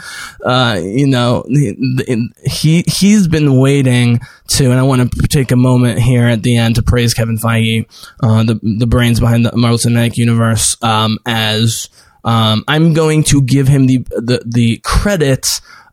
Uh, 0.45 0.81
you 0.83 1.07
know, 1.07 1.45
he, 2.45 2.85
he's 2.87 3.29
been 3.29 3.59
waiting 3.59 4.21
to, 4.49 4.71
and 4.71 4.81
I 4.81 4.83
want 4.83 5.13
to 5.13 5.29
take 5.29 5.53
a 5.53 5.57
moment 5.57 6.01
here 6.01 6.27
at 6.27 6.43
the 6.43 6.57
end 6.57 6.77
to 6.77 6.83
praise 6.83 7.15
Kevin 7.15 7.39
Feige, 7.39 7.87
uh, 8.23 8.43
the, 8.43 8.59
the 8.63 8.87
brains 8.87 9.21
behind 9.21 9.47
the 9.47 9.57
Marvel 9.57 9.79
Cinematic 9.79 10.17
Universe, 10.17 10.77
um, 10.83 11.19
as, 11.27 11.89
um, 12.25 12.65
I'm 12.67 12.93
going 12.93 13.25
to 13.25 13.43
give 13.43 13.69
him 13.69 13.87
the, 13.87 13.99
the, 14.11 14.43
the 14.45 14.81
credit, 14.83 15.47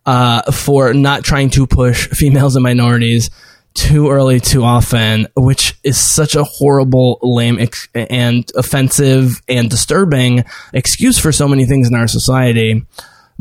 uh, 0.06 0.52
for 0.52 0.94
not 0.94 1.24
trying 1.24 1.52
to 1.52 1.68
push 1.68 2.08
females 2.08 2.56
and 2.56 2.64
minorities 2.64 3.30
too 3.74 4.10
early, 4.10 4.40
too 4.40 4.64
often, 4.64 5.28
which 5.36 5.78
is 5.84 5.98
such 5.98 6.36
a 6.36 6.44
horrible, 6.44 7.20
lame, 7.22 7.60
ex- 7.60 7.88
and 7.94 8.50
offensive 8.56 9.42
and 9.48 9.70
disturbing 9.70 10.44
excuse 10.74 11.18
for 11.18 11.32
so 11.32 11.48
many 11.48 11.66
things 11.66 11.88
in 11.88 11.96
our 11.96 12.08
society. 12.08 12.86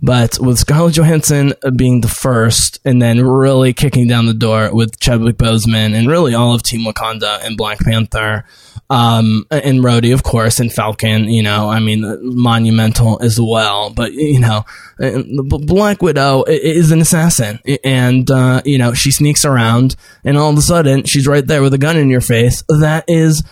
But 0.00 0.38
with 0.38 0.58
Scarlett 0.58 0.94
Johansson 0.94 1.54
being 1.74 2.02
the 2.02 2.08
first, 2.08 2.78
and 2.84 3.02
then 3.02 3.20
really 3.20 3.72
kicking 3.72 4.06
down 4.06 4.26
the 4.26 4.34
door 4.34 4.70
with 4.72 5.00
Chadwick 5.00 5.36
Boseman 5.36 5.92
and 5.92 6.06
really 6.06 6.34
all 6.34 6.54
of 6.54 6.62
Team 6.62 6.86
Wakanda 6.86 7.44
and 7.44 7.56
Black 7.56 7.80
Panther, 7.80 8.44
um, 8.90 9.44
and 9.50 9.80
Rhodey, 9.80 10.14
of 10.14 10.22
course, 10.22 10.60
and 10.60 10.72
Falcon, 10.72 11.24
you 11.24 11.42
know, 11.42 11.68
I 11.68 11.80
mean, 11.80 12.18
monumental 12.22 13.20
as 13.20 13.40
well. 13.40 13.90
But, 13.90 14.12
you 14.12 14.40
know, 14.40 14.64
the 14.98 15.62
Black 15.66 16.00
Widow 16.00 16.44
is 16.44 16.90
an 16.90 17.00
assassin. 17.00 17.58
And, 17.84 18.30
uh, 18.30 18.62
you 18.64 18.78
know, 18.78 18.94
she 18.94 19.10
sneaks 19.10 19.44
around, 19.44 19.96
and 20.24 20.38
all 20.38 20.50
of 20.50 20.56
a 20.56 20.62
sudden, 20.62 21.04
she's 21.04 21.26
right 21.26 21.46
there 21.46 21.60
with 21.60 21.74
a 21.74 21.78
gun 21.78 21.96
in 21.96 22.08
your 22.08 22.20
face. 22.20 22.62
That 22.68 23.04
is 23.08 23.42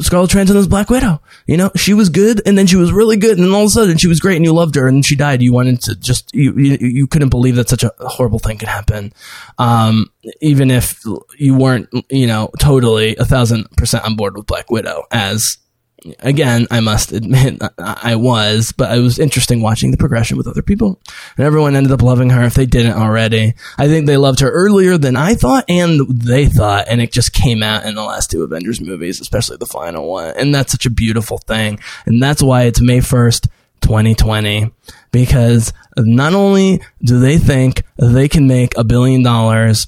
Scarlett 0.00 0.30
Johansson 0.30 0.56
as 0.56 0.68
Black 0.68 0.90
Widow. 0.90 1.20
You 1.46 1.56
know, 1.56 1.70
she 1.76 1.94
was 1.94 2.08
good, 2.08 2.42
and 2.46 2.56
then 2.56 2.66
she 2.66 2.76
was 2.76 2.92
really 2.92 3.16
good, 3.16 3.38
and 3.38 3.46
then 3.46 3.54
all 3.54 3.62
of 3.62 3.66
a 3.66 3.70
sudden 3.70 3.98
she 3.98 4.08
was 4.08 4.20
great, 4.20 4.36
and 4.36 4.44
you 4.44 4.52
loved 4.52 4.74
her, 4.76 4.88
and 4.88 5.04
she 5.04 5.16
died. 5.16 5.42
You 5.42 5.52
wanted 5.52 5.82
to 5.82 5.94
just 5.94 6.34
you 6.34 6.54
you, 6.56 6.78
you 6.80 7.06
couldn't 7.06 7.28
believe 7.28 7.56
that 7.56 7.68
such 7.68 7.84
a 7.84 7.92
horrible 8.00 8.38
thing 8.38 8.58
could 8.58 8.68
happen, 8.68 9.12
um, 9.58 10.10
even 10.40 10.70
if 10.70 11.02
you 11.38 11.56
weren't 11.56 11.88
you 12.10 12.26
know 12.26 12.50
totally 12.58 13.16
a 13.16 13.24
thousand 13.24 13.70
percent 13.76 14.04
on 14.04 14.16
board 14.16 14.36
with 14.36 14.46
Black 14.46 14.70
Widow 14.70 15.04
as 15.10 15.58
again, 16.20 16.66
I 16.70 16.80
must 16.80 17.12
admit 17.12 17.60
I 17.78 18.16
was, 18.16 18.72
but 18.72 18.96
it 18.96 19.00
was 19.00 19.18
interesting 19.18 19.62
watching 19.62 19.90
the 19.90 19.96
progression 19.96 20.36
with 20.36 20.46
other 20.46 20.62
people. 20.62 21.00
And 21.36 21.46
everyone 21.46 21.76
ended 21.76 21.92
up 21.92 22.02
loving 22.02 22.30
her 22.30 22.42
if 22.42 22.54
they 22.54 22.66
didn't 22.66 22.94
already. 22.94 23.54
I 23.78 23.88
think 23.88 24.06
they 24.06 24.16
loved 24.16 24.40
her 24.40 24.50
earlier 24.50 24.98
than 24.98 25.16
I 25.16 25.34
thought 25.34 25.64
and 25.68 26.00
they 26.08 26.46
thought, 26.46 26.86
and 26.88 27.00
it 27.00 27.12
just 27.12 27.32
came 27.32 27.62
out 27.62 27.84
in 27.84 27.94
the 27.94 28.04
last 28.04 28.30
two 28.30 28.42
Avengers 28.42 28.80
movies, 28.80 29.20
especially 29.20 29.56
the 29.56 29.66
final 29.66 30.08
one. 30.08 30.34
And 30.36 30.54
that's 30.54 30.72
such 30.72 30.86
a 30.86 30.90
beautiful 30.90 31.38
thing. 31.38 31.78
And 32.06 32.22
that's 32.22 32.42
why 32.42 32.64
it's 32.64 32.80
May 32.80 32.98
1st, 32.98 33.48
2020 33.80 34.72
because 35.12 35.72
not 35.96 36.34
only 36.34 36.80
do 37.02 37.20
they 37.20 37.36
think 37.38 37.82
they 37.98 38.28
can 38.28 38.46
make 38.46 38.76
a 38.76 38.82
billion 38.82 39.22
dollars 39.22 39.86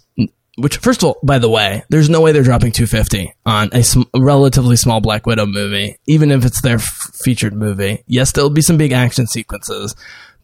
which 0.57 0.78
first 0.78 1.02
of 1.02 1.09
all, 1.09 1.18
by 1.22 1.38
the 1.38 1.48
way, 1.50 1.82
there's 1.90 2.09
no 2.09 2.20
way 2.20 2.32
they're 2.32 2.42
dropping 2.42 2.72
250 2.72 3.32
on 3.44 3.68
a 3.72 3.82
sm- 3.82 4.02
relatively 4.14 4.76
small 4.76 5.00
Black 5.00 5.26
Widow 5.26 5.46
movie, 5.46 5.98
even 6.07 6.30
if 6.30 6.44
it's 6.44 6.62
their 6.62 6.76
f- 6.76 7.11
featured 7.14 7.54
movie. 7.54 8.02
Yes, 8.07 8.32
there'll 8.32 8.50
be 8.50 8.62
some 8.62 8.78
big 8.78 8.92
action 8.92 9.26
sequences, 9.26 9.94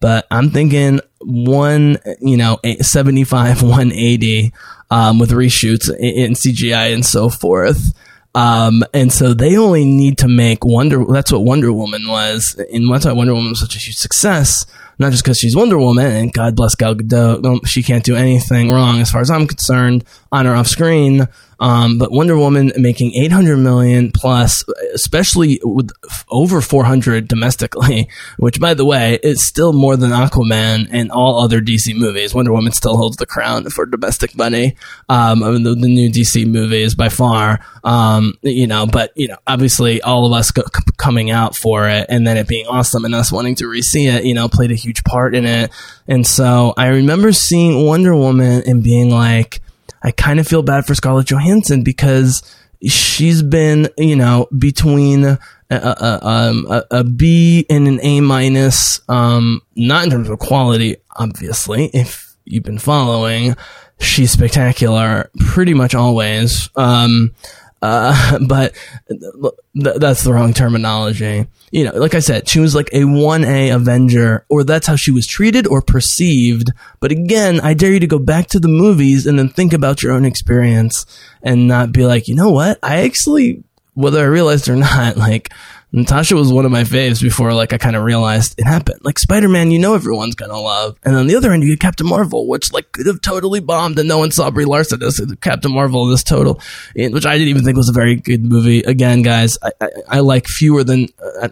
but 0.00 0.26
I'm 0.30 0.50
thinking 0.50 1.00
one, 1.20 1.98
you 2.20 2.36
know, 2.36 2.58
75, 2.80 3.62
180, 3.62 4.52
um, 4.90 5.18
with 5.18 5.30
reshoots 5.30 5.88
in 5.98 6.32
CGI 6.32 6.92
and 6.92 7.04
so 7.04 7.30
forth. 7.30 7.94
Um, 8.34 8.82
and 8.94 9.12
so 9.12 9.34
they 9.34 9.56
only 9.56 9.84
need 9.84 10.18
to 10.18 10.28
make 10.28 10.64
Wonder, 10.64 11.04
that's 11.04 11.32
what 11.32 11.44
Wonder 11.44 11.72
Woman 11.72 12.08
was. 12.08 12.54
And 12.72 12.92
that's 12.92 13.04
why 13.04 13.12
Wonder 13.12 13.34
Woman 13.34 13.50
was 13.50 13.60
such 13.60 13.76
a 13.76 13.78
huge 13.78 13.96
success 13.96 14.66
not 14.98 15.10
just 15.10 15.24
because 15.24 15.38
she's 15.38 15.56
Wonder 15.56 15.78
Woman, 15.78 16.06
and 16.06 16.32
God 16.32 16.56
bless 16.56 16.74
Gal 16.74 16.94
Gadot, 16.94 17.66
she 17.66 17.82
can't 17.82 18.04
do 18.04 18.16
anything 18.16 18.68
wrong 18.68 19.00
as 19.00 19.10
far 19.10 19.20
as 19.20 19.30
I'm 19.30 19.46
concerned 19.46 20.04
on 20.32 20.46
or 20.46 20.56
off 20.56 20.66
screen. 20.66 21.28
Um, 21.60 21.96
but 21.96 22.10
Wonder 22.10 22.36
Woman 22.36 22.72
making 22.76 23.14
800 23.14 23.56
million 23.56 24.10
plus, 24.10 24.64
especially 24.94 25.60
with 25.62 25.92
over 26.28 26.60
400 26.60 27.28
domestically, 27.28 28.08
which 28.38 28.58
by 28.58 28.74
the 28.74 28.84
way 28.84 29.20
is 29.22 29.46
still 29.46 29.72
more 29.72 29.96
than 29.96 30.10
Aquaman 30.10 30.88
and 30.90 31.12
all 31.12 31.40
other 31.40 31.60
DC 31.60 31.94
movies. 31.94 32.34
Wonder 32.34 32.52
Woman 32.52 32.72
still 32.72 32.96
holds 32.96 33.16
the 33.16 33.26
crown 33.26 33.70
for 33.70 33.86
domestic 33.86 34.36
money. 34.36 34.74
Um, 35.08 35.40
the, 35.40 35.76
the, 35.78 35.92
new 35.92 36.10
DC 36.10 36.46
movies 36.46 36.96
by 36.96 37.10
far. 37.10 37.60
Um, 37.84 38.34
you 38.42 38.66
know, 38.66 38.86
but 38.86 39.12
you 39.14 39.28
know, 39.28 39.36
obviously 39.46 40.02
all 40.02 40.26
of 40.26 40.32
us 40.32 40.48
c- 40.48 40.62
coming 40.96 41.30
out 41.30 41.54
for 41.54 41.88
it 41.88 42.06
and 42.08 42.26
then 42.26 42.36
it 42.38 42.48
being 42.48 42.66
awesome 42.66 43.04
and 43.04 43.14
us 43.14 43.30
wanting 43.30 43.54
to 43.56 43.68
re-see 43.68 44.08
it, 44.08 44.24
you 44.24 44.34
know, 44.34 44.48
played 44.48 44.72
a 44.72 44.76
huge 44.76 45.04
part 45.04 45.36
in 45.36 45.44
it. 45.44 45.70
And 46.08 46.26
so 46.26 46.74
I 46.76 46.88
remember 46.88 47.32
seeing 47.32 47.86
Wonder 47.86 48.16
Woman 48.16 48.62
and 48.66 48.82
being 48.82 49.10
like, 49.10 49.60
I 50.02 50.10
kind 50.10 50.40
of 50.40 50.48
feel 50.48 50.62
bad 50.62 50.86
for 50.86 50.94
Scarlett 50.94 51.26
Johansson 51.26 51.82
because 51.82 52.42
she's 52.82 53.42
been, 53.42 53.88
you 53.96 54.16
know, 54.16 54.48
between 54.56 55.24
a, 55.24 55.38
a, 55.70 56.18
um, 56.22 56.66
a, 56.68 56.84
a 56.90 57.04
B 57.04 57.66
and 57.70 57.86
an 57.86 58.00
A 58.02 58.20
minus, 58.20 59.00
um, 59.08 59.62
not 59.76 60.04
in 60.04 60.10
terms 60.10 60.28
of 60.28 60.38
quality, 60.38 60.96
obviously, 61.16 61.86
if 61.94 62.34
you've 62.44 62.64
been 62.64 62.78
following. 62.78 63.56
She's 64.00 64.32
spectacular 64.32 65.30
pretty 65.38 65.74
much 65.74 65.94
always. 65.94 66.68
Um, 66.74 67.34
uh, 67.82 68.38
but 68.46 68.74
th- 69.08 69.96
that's 69.96 70.22
the 70.22 70.32
wrong 70.32 70.54
terminology. 70.54 71.46
You 71.70 71.84
know, 71.84 71.92
like 71.92 72.14
I 72.14 72.20
said, 72.20 72.48
she 72.48 72.60
was 72.60 72.74
like 72.74 72.88
a 72.92 73.00
1A 73.00 73.74
Avenger, 73.74 74.46
or 74.48 74.64
that's 74.64 74.86
how 74.86 74.96
she 74.96 75.10
was 75.10 75.26
treated 75.26 75.66
or 75.66 75.82
perceived. 75.82 76.70
But 77.00 77.12
again, 77.12 77.60
I 77.60 77.74
dare 77.74 77.92
you 77.92 78.00
to 78.00 78.06
go 78.06 78.18
back 78.18 78.46
to 78.48 78.60
the 78.60 78.68
movies 78.68 79.26
and 79.26 79.38
then 79.38 79.48
think 79.48 79.72
about 79.72 80.02
your 80.02 80.12
own 80.12 80.24
experience 80.24 81.04
and 81.42 81.66
not 81.66 81.92
be 81.92 82.06
like, 82.06 82.28
you 82.28 82.34
know 82.34 82.50
what? 82.50 82.78
I 82.82 82.98
actually, 83.04 83.64
whether 83.94 84.20
I 84.20 84.26
realized 84.26 84.68
or 84.68 84.76
not, 84.76 85.16
like, 85.16 85.50
Natasha 85.92 86.34
was 86.34 86.50
one 86.50 86.64
of 86.64 86.72
my 86.72 86.84
faves 86.84 87.20
before 87.20 87.52
like 87.52 87.72
I 87.72 87.78
kind 87.78 87.96
of 87.96 88.02
realized 88.02 88.58
it 88.58 88.64
happened. 88.64 89.00
Like 89.02 89.18
Spider-Man, 89.18 89.70
you 89.70 89.78
know 89.78 89.94
everyone's 89.94 90.34
gonna 90.34 90.58
love, 90.58 90.98
and 91.04 91.14
on 91.14 91.26
the 91.26 91.36
other 91.36 91.52
end 91.52 91.62
you 91.62 91.70
get 91.70 91.80
Captain 91.80 92.06
Marvel, 92.06 92.48
which 92.48 92.72
like 92.72 92.90
could 92.92 93.06
have 93.06 93.20
totally 93.20 93.60
bombed, 93.60 93.98
and 93.98 94.08
no 94.08 94.18
one 94.18 94.30
saw 94.30 94.50
Brie 94.50 94.64
Larson 94.64 95.02
as 95.02 95.20
Captain 95.40 95.72
Marvel 95.72 96.06
this 96.06 96.22
total, 96.22 96.60
which 96.96 97.26
I 97.26 97.36
didn't 97.36 97.48
even 97.48 97.64
think 97.64 97.76
was 97.76 97.90
a 97.90 97.92
very 97.92 98.16
good 98.16 98.44
movie. 98.44 98.80
Again, 98.80 99.22
guys, 99.22 99.58
I, 99.62 99.72
I, 99.80 99.88
I 100.08 100.20
like 100.20 100.46
fewer 100.46 100.82
than 100.82 101.08
uh, 101.42 101.48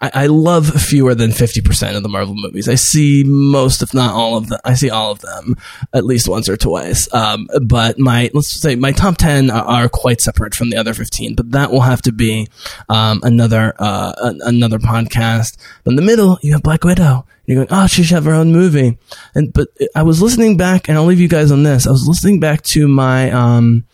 I, 0.00 0.10
I 0.14 0.26
love 0.26 0.68
fewer 0.68 1.14
than 1.14 1.32
fifty 1.32 1.60
percent 1.60 1.96
of 1.96 2.02
the 2.02 2.08
Marvel 2.08 2.34
movies. 2.34 2.68
I 2.68 2.76
see 2.76 3.24
most, 3.26 3.82
if 3.82 3.92
not 3.92 4.14
all 4.14 4.36
of 4.36 4.48
them. 4.48 4.60
I 4.64 4.74
see 4.74 4.90
all 4.90 5.10
of 5.10 5.20
them 5.20 5.56
at 5.92 6.04
least 6.04 6.28
once 6.28 6.48
or 6.48 6.56
twice. 6.56 7.12
Um, 7.12 7.48
but 7.62 7.98
my 7.98 8.30
let's 8.32 8.60
say 8.60 8.76
my 8.76 8.92
top 8.92 9.16
ten 9.16 9.50
are, 9.50 9.64
are, 9.64 9.88
quite 9.88 10.20
separate 10.20 10.54
from 10.54 10.70
the 10.70 10.76
other 10.76 10.94
fifteen. 10.94 11.34
But 11.34 11.50
that 11.52 11.72
will 11.72 11.80
have 11.80 12.02
to 12.02 12.12
be 12.12 12.48
um, 12.88 13.20
another 13.24 13.48
another 13.48 13.74
uh, 13.78 14.34
another 14.42 14.78
podcast. 14.78 15.58
But 15.84 15.92
in 15.92 15.96
the 15.96 16.02
middle, 16.02 16.38
you 16.42 16.52
have 16.52 16.62
Black 16.62 16.84
Widow. 16.84 17.26
You're 17.46 17.64
going, 17.64 17.68
oh, 17.70 17.86
she 17.86 18.02
should 18.02 18.14
have 18.14 18.26
her 18.26 18.34
own 18.34 18.52
movie. 18.52 18.98
And 19.34 19.52
but 19.52 19.68
I 19.94 20.02
was 20.02 20.20
listening 20.20 20.56
back, 20.56 20.88
and 20.88 20.98
I'll 20.98 21.04
leave 21.04 21.20
you 21.20 21.28
guys 21.28 21.50
on 21.50 21.62
this. 21.62 21.86
I 21.86 21.90
was 21.90 22.06
listening 22.06 22.40
back 22.40 22.62
to 22.74 22.86
my 22.88 23.30
um, 23.30 23.84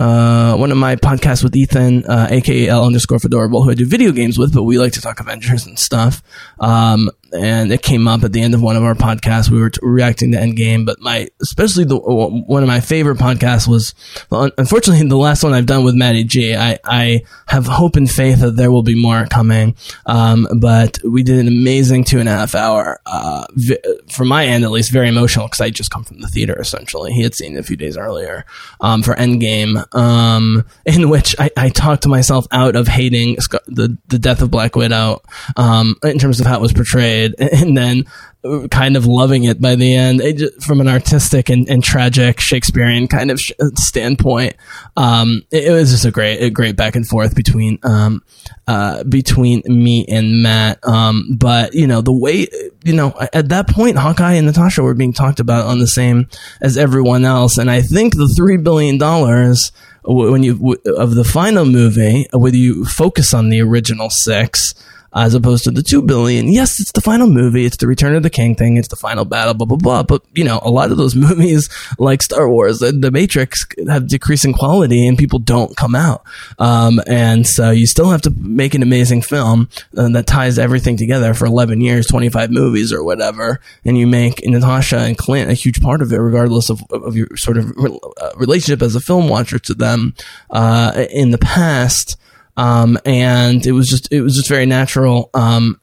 uh, 0.00 0.56
one 0.56 0.72
of 0.72 0.78
my 0.78 0.96
podcasts 0.96 1.42
with 1.42 1.54
Ethan, 1.54 2.04
uh, 2.06 2.28
aka 2.30 2.68
L 2.68 2.84
underscore 2.84 3.18
Fedorable, 3.18 3.64
who 3.64 3.70
I 3.70 3.74
do 3.74 3.86
video 3.86 4.12
games 4.12 4.38
with, 4.38 4.52
but 4.52 4.64
we 4.64 4.78
like 4.78 4.92
to 4.92 5.00
talk 5.00 5.20
Avengers 5.20 5.66
and 5.66 5.78
stuff. 5.78 6.22
Um, 6.58 7.10
and 7.34 7.72
it 7.72 7.82
came 7.82 8.06
up 8.06 8.22
at 8.22 8.32
the 8.32 8.40
end 8.40 8.54
of 8.54 8.62
one 8.62 8.76
of 8.76 8.82
our 8.82 8.94
podcasts. 8.94 9.50
We 9.50 9.60
were 9.60 9.70
t- 9.70 9.80
reacting 9.82 10.32
to 10.32 10.38
Endgame, 10.38 10.86
but 10.86 11.00
my, 11.00 11.28
especially 11.42 11.84
the, 11.84 11.96
one 11.98 12.62
of 12.62 12.68
my 12.68 12.80
favorite 12.80 13.18
podcasts 13.18 13.66
was, 13.66 13.94
unfortunately, 14.30 15.06
the 15.08 15.16
last 15.16 15.42
one 15.42 15.52
I've 15.52 15.66
done 15.66 15.84
with 15.84 15.94
Matty 15.94 16.24
G. 16.24 16.54
I, 16.54 16.78
I 16.84 17.22
have 17.46 17.66
hope 17.66 17.96
and 17.96 18.10
faith 18.10 18.40
that 18.40 18.56
there 18.56 18.70
will 18.70 18.82
be 18.82 19.00
more 19.00 19.26
coming. 19.26 19.74
Um, 20.06 20.46
but 20.60 20.98
we 21.04 21.22
did 21.22 21.38
an 21.38 21.48
amazing 21.48 22.04
two 22.04 22.20
and 22.20 22.28
a 22.28 22.32
half 22.32 22.54
hour, 22.54 23.00
uh, 23.06 23.46
vi- 23.52 23.82
from 24.08 24.28
my 24.28 24.46
end 24.46 24.64
at 24.64 24.70
least, 24.70 24.92
very 24.92 25.08
emotional 25.08 25.46
because 25.46 25.60
I 25.60 25.70
just 25.70 25.90
come 25.90 26.04
from 26.04 26.20
the 26.20 26.28
theater 26.28 26.58
essentially. 26.60 27.12
He 27.12 27.22
had 27.22 27.34
seen 27.34 27.56
it 27.56 27.60
a 27.60 27.64
few 27.64 27.76
days 27.76 27.96
earlier, 27.96 28.44
um, 28.80 29.02
for 29.02 29.14
Endgame, 29.14 29.84
um, 29.94 30.64
in 30.86 31.08
which 31.08 31.34
I, 31.38 31.50
I 31.56 31.68
talked 31.70 32.06
myself 32.06 32.46
out 32.52 32.76
of 32.76 32.86
hating 32.86 33.36
the, 33.66 33.98
the 34.06 34.18
death 34.18 34.40
of 34.42 34.50
Black 34.50 34.76
Widow, 34.76 35.22
um, 35.56 35.96
in 36.04 36.18
terms 36.18 36.40
of 36.40 36.46
how 36.46 36.58
it 36.58 36.62
was 36.62 36.72
portrayed 36.72 37.23
and 37.38 37.76
then 37.76 38.04
kind 38.70 38.96
of 38.96 39.06
loving 39.06 39.44
it 39.44 39.58
by 39.58 39.74
the 39.74 39.94
end 39.94 40.20
just, 40.36 40.62
from 40.62 40.80
an 40.80 40.88
artistic 40.88 41.48
and, 41.48 41.68
and, 41.68 41.82
tragic 41.82 42.40
Shakespearean 42.40 43.08
kind 43.08 43.30
of 43.30 43.40
sh- 43.40 43.52
standpoint. 43.76 44.54
Um, 44.98 45.42
it, 45.50 45.64
it, 45.64 45.70
was 45.70 45.90
just 45.90 46.04
a 46.04 46.10
great, 46.10 46.42
a 46.42 46.50
great 46.50 46.76
back 46.76 46.94
and 46.94 47.06
forth 47.08 47.34
between, 47.34 47.78
um, 47.82 48.22
uh, 48.66 49.02
between 49.04 49.62
me 49.66 50.04
and 50.08 50.42
Matt. 50.42 50.86
Um, 50.86 51.36
but 51.38 51.72
you 51.72 51.86
know, 51.86 52.02
the 52.02 52.12
way, 52.12 52.46
you 52.84 52.92
know, 52.92 53.14
at 53.32 53.48
that 53.48 53.68
point, 53.68 53.96
Hawkeye 53.96 54.34
and 54.34 54.46
Natasha 54.46 54.82
were 54.82 54.94
being 54.94 55.14
talked 55.14 55.40
about 55.40 55.64
on 55.64 55.78
the 55.78 55.88
same 55.88 56.28
as 56.60 56.76
everyone 56.76 57.24
else. 57.24 57.56
And 57.56 57.70
I 57.70 57.80
think 57.80 58.14
the 58.14 58.32
$3 58.38 58.62
billion, 58.62 58.98
when 60.04 60.42
you, 60.42 60.76
of 60.98 61.14
the 61.14 61.24
final 61.24 61.64
movie, 61.64 62.26
whether 62.32 62.56
you 62.56 62.84
focus 62.84 63.32
on 63.32 63.48
the 63.48 63.62
original 63.62 64.10
six, 64.10 64.74
as 65.14 65.34
opposed 65.34 65.64
to 65.64 65.70
the 65.70 65.82
2 65.82 66.02
billion. 66.02 66.52
Yes, 66.52 66.80
it's 66.80 66.92
the 66.92 67.00
final 67.00 67.28
movie. 67.28 67.64
It's 67.64 67.76
the 67.76 67.86
Return 67.86 68.16
of 68.16 68.22
the 68.22 68.30
King 68.30 68.56
thing. 68.56 68.76
It's 68.76 68.88
the 68.88 68.96
final 68.96 69.24
battle, 69.24 69.54
blah, 69.54 69.66
blah, 69.66 69.76
blah. 69.76 70.02
But, 70.02 70.22
you 70.34 70.42
know, 70.42 70.60
a 70.62 70.70
lot 70.70 70.90
of 70.90 70.96
those 70.96 71.14
movies, 71.14 71.68
like 71.98 72.22
Star 72.22 72.48
Wars 72.48 72.82
and 72.82 73.02
The 73.02 73.10
Matrix, 73.10 73.64
have 73.88 74.08
decreasing 74.08 74.52
quality 74.52 75.06
and 75.06 75.16
people 75.16 75.38
don't 75.38 75.76
come 75.76 75.94
out. 75.94 76.24
Um, 76.58 77.00
and 77.06 77.46
so 77.46 77.70
you 77.70 77.86
still 77.86 78.10
have 78.10 78.22
to 78.22 78.30
make 78.36 78.74
an 78.74 78.82
amazing 78.82 79.22
film 79.22 79.68
uh, 79.96 80.08
that 80.10 80.26
ties 80.26 80.58
everything 80.58 80.96
together 80.96 81.32
for 81.34 81.46
11 81.46 81.80
years, 81.80 82.06
25 82.06 82.50
movies 82.50 82.92
or 82.92 83.04
whatever. 83.04 83.60
And 83.84 83.96
you 83.96 84.06
make 84.06 84.44
Natasha 84.44 84.98
and 84.98 85.16
Clint 85.16 85.50
a 85.50 85.54
huge 85.54 85.80
part 85.80 86.02
of 86.02 86.12
it, 86.12 86.16
regardless 86.16 86.70
of, 86.70 86.82
of 86.90 87.16
your 87.16 87.28
sort 87.36 87.56
of 87.56 87.70
uh, 87.78 88.30
relationship 88.36 88.82
as 88.82 88.96
a 88.96 89.00
film 89.00 89.28
watcher 89.28 89.58
to 89.60 89.74
them, 89.74 90.14
uh, 90.50 91.06
in 91.10 91.30
the 91.30 91.38
past. 91.38 92.16
Um, 92.56 92.98
and 93.04 93.64
it 93.66 93.72
was 93.72 93.88
just, 93.88 94.12
it 94.12 94.20
was 94.20 94.36
just 94.36 94.48
very 94.48 94.66
natural. 94.66 95.30
Um, 95.34 95.80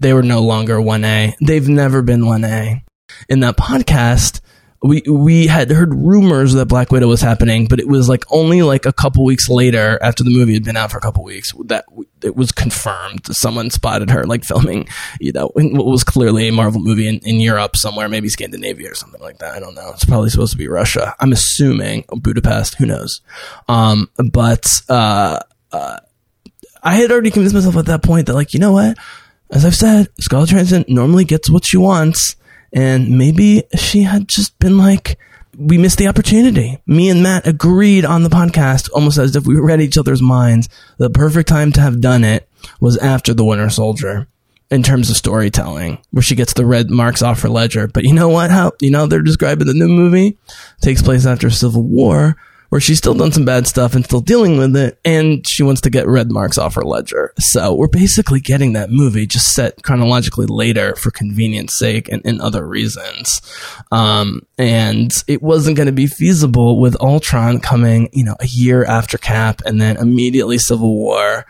they 0.00 0.12
were 0.12 0.22
no 0.22 0.40
longer 0.42 0.76
1A. 0.76 1.34
They've 1.40 1.68
never 1.68 2.02
been 2.02 2.22
1A. 2.22 2.82
In 3.28 3.40
that 3.40 3.56
podcast, 3.56 4.40
we 4.82 5.02
we 5.08 5.46
had 5.46 5.70
heard 5.70 5.94
rumors 5.94 6.54
that 6.54 6.66
Black 6.66 6.90
Widow 6.90 7.06
was 7.06 7.20
happening, 7.20 7.66
but 7.66 7.78
it 7.78 7.86
was 7.86 8.08
like 8.08 8.24
only 8.30 8.62
like 8.62 8.84
a 8.84 8.92
couple 8.92 9.24
weeks 9.24 9.48
later 9.48 9.98
after 10.02 10.24
the 10.24 10.30
movie 10.30 10.54
had 10.54 10.64
been 10.64 10.76
out 10.76 10.90
for 10.90 10.98
a 10.98 11.00
couple 11.00 11.22
weeks 11.22 11.52
that 11.66 11.84
it 12.22 12.34
was 12.34 12.50
confirmed. 12.50 13.24
Someone 13.34 13.70
spotted 13.70 14.10
her 14.10 14.26
like 14.26 14.44
filming, 14.44 14.88
you 15.20 15.32
know, 15.32 15.50
what 15.54 15.86
was 15.86 16.02
clearly 16.02 16.48
a 16.48 16.52
Marvel 16.52 16.80
movie 16.80 17.06
in, 17.06 17.18
in 17.18 17.38
Europe 17.38 17.76
somewhere, 17.76 18.08
maybe 18.08 18.28
Scandinavia 18.28 18.90
or 18.90 18.94
something 18.94 19.20
like 19.20 19.38
that. 19.38 19.54
I 19.54 19.60
don't 19.60 19.74
know. 19.74 19.90
It's 19.90 20.04
probably 20.04 20.30
supposed 20.30 20.52
to 20.52 20.58
be 20.58 20.68
Russia. 20.68 21.14
I'm 21.20 21.32
assuming 21.32 22.04
Budapest. 22.08 22.74
Who 22.74 22.86
knows? 22.86 23.20
Um, 23.68 24.10
but 24.32 24.66
uh, 24.88 25.38
uh, 25.72 25.98
I 26.82 26.94
had 26.94 27.10
already 27.10 27.30
convinced 27.30 27.54
myself 27.54 27.76
at 27.76 27.86
that 27.86 28.02
point 28.02 28.26
that 28.26 28.34
like 28.34 28.54
you 28.54 28.60
know 28.60 28.72
what, 28.72 28.98
as 29.50 29.64
I've 29.64 29.74
said, 29.74 30.08
Scarlett 30.18 30.50
Johansson 30.50 30.84
normally 30.88 31.24
gets 31.24 31.50
what 31.50 31.64
she 31.64 31.76
wants 31.76 32.36
and 32.72 33.18
maybe 33.18 33.64
she 33.76 34.02
had 34.02 34.28
just 34.28 34.58
been 34.58 34.78
like, 34.78 35.18
we 35.56 35.76
missed 35.76 35.98
the 35.98 36.08
opportunity. 36.08 36.78
Me 36.86 37.10
and 37.10 37.22
Matt 37.22 37.46
agreed 37.46 38.04
on 38.04 38.22
the 38.22 38.30
podcast 38.30 38.88
almost 38.94 39.18
as 39.18 39.36
if 39.36 39.46
we 39.46 39.56
read 39.56 39.82
each 39.82 39.98
other's 39.98 40.22
minds. 40.22 40.68
The 40.96 41.10
perfect 41.10 41.48
time 41.48 41.72
to 41.72 41.80
have 41.80 42.00
done 42.00 42.24
it 42.24 42.48
was 42.80 42.96
after 42.96 43.34
The 43.34 43.44
Winter 43.44 43.68
Soldier 43.68 44.26
in 44.70 44.82
terms 44.82 45.10
of 45.10 45.16
storytelling, 45.16 45.98
where 46.12 46.22
she 46.22 46.34
gets 46.34 46.54
the 46.54 46.64
red 46.64 46.90
marks 46.90 47.20
off 47.20 47.42
her 47.42 47.50
ledger. 47.50 47.86
But 47.86 48.04
you 48.04 48.14
know 48.14 48.30
what? 48.30 48.50
How, 48.50 48.72
you 48.80 48.90
know, 48.90 49.06
they're 49.06 49.20
describing 49.20 49.66
the 49.66 49.74
new 49.74 49.88
movie 49.88 50.38
takes 50.80 51.02
place 51.02 51.26
after 51.26 51.50
Civil 51.50 51.82
War 51.82 52.36
where 52.72 52.80
she's 52.80 52.96
still 52.96 53.12
done 53.12 53.30
some 53.30 53.44
bad 53.44 53.66
stuff 53.66 53.94
and 53.94 54.02
still 54.02 54.22
dealing 54.22 54.56
with 54.56 54.74
it, 54.74 54.98
and 55.04 55.46
she 55.46 55.62
wants 55.62 55.82
to 55.82 55.90
get 55.90 56.08
red 56.08 56.32
marks 56.32 56.56
off 56.56 56.74
her 56.74 56.82
ledger. 56.82 57.34
So 57.38 57.74
we're 57.74 57.86
basically 57.86 58.40
getting 58.40 58.72
that 58.72 58.88
movie 58.90 59.26
just 59.26 59.52
set 59.52 59.82
chronologically 59.82 60.46
later 60.46 60.96
for 60.96 61.10
convenience 61.10 61.76
sake 61.76 62.08
and, 62.08 62.22
and 62.24 62.40
other 62.40 62.66
reasons. 62.66 63.42
Um, 63.90 64.46
and 64.56 65.10
it 65.28 65.42
wasn't 65.42 65.76
going 65.76 65.88
to 65.88 65.92
be 65.92 66.06
feasible 66.06 66.80
with 66.80 66.98
Ultron 66.98 67.60
coming, 67.60 68.08
you 68.14 68.24
know, 68.24 68.36
a 68.40 68.46
year 68.46 68.86
after 68.86 69.18
Cap 69.18 69.60
and 69.66 69.78
then 69.78 69.98
immediately 69.98 70.56
Civil 70.56 70.94
War 70.94 71.44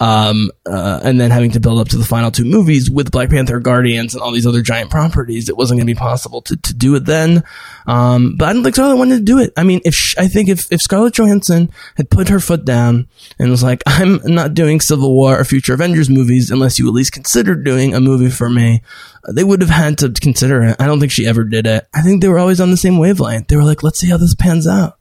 um, 0.00 0.50
uh, 0.66 1.00
and 1.04 1.20
then 1.20 1.30
having 1.30 1.52
to 1.52 1.60
build 1.60 1.78
up 1.78 1.88
to 1.88 1.96
the 1.96 2.04
final 2.04 2.30
two 2.30 2.44
movies 2.44 2.90
with 2.90 3.12
Black 3.12 3.30
Panther, 3.30 3.60
Guardians, 3.60 4.14
and 4.14 4.22
all 4.22 4.32
these 4.32 4.46
other 4.46 4.60
giant 4.60 4.90
properties, 4.90 5.48
it 5.48 5.56
wasn't 5.56 5.78
going 5.78 5.86
to 5.86 5.94
be 5.94 5.98
possible 5.98 6.42
to, 6.42 6.56
to 6.56 6.74
do 6.74 6.94
it 6.96 7.04
then. 7.04 7.44
Um, 7.86 8.36
but 8.36 8.48
I 8.48 8.52
don't 8.52 8.64
think 8.64 8.74
Scarlett 8.74 8.98
wanted 8.98 9.18
to 9.18 9.22
do 9.24 9.38
it. 9.38 9.52
I 9.56 9.62
mean, 9.62 9.80
if 9.84 9.94
she, 9.94 10.18
I 10.18 10.26
think 10.26 10.48
if 10.48 10.70
if 10.72 10.80
Scarlett 10.80 11.14
Johansson 11.14 11.70
had 11.96 12.10
put 12.10 12.28
her 12.28 12.40
foot 12.40 12.64
down 12.64 13.08
and 13.38 13.50
was 13.50 13.62
like, 13.62 13.82
"I'm 13.86 14.20
not 14.24 14.54
doing 14.54 14.80
Civil 14.80 15.14
War 15.14 15.38
or 15.38 15.44
future 15.44 15.74
Avengers 15.74 16.10
movies 16.10 16.50
unless 16.50 16.78
you 16.78 16.88
at 16.88 16.94
least 16.94 17.12
consider 17.12 17.54
doing 17.54 17.94
a 17.94 18.00
movie 18.00 18.30
for 18.30 18.50
me," 18.50 18.82
they 19.32 19.44
would 19.44 19.60
have 19.60 19.70
had 19.70 19.98
to 19.98 20.10
consider 20.10 20.62
it. 20.64 20.76
I 20.80 20.86
don't 20.86 20.98
think 20.98 21.12
she 21.12 21.26
ever 21.26 21.44
did 21.44 21.66
it. 21.66 21.86
I 21.94 22.02
think 22.02 22.20
they 22.20 22.28
were 22.28 22.38
always 22.38 22.60
on 22.60 22.70
the 22.70 22.76
same 22.76 22.98
wavelength. 22.98 23.48
They 23.48 23.56
were 23.56 23.64
like, 23.64 23.82
"Let's 23.82 24.00
see 24.00 24.10
how 24.10 24.16
this 24.16 24.34
pans 24.34 24.66
out." 24.66 24.98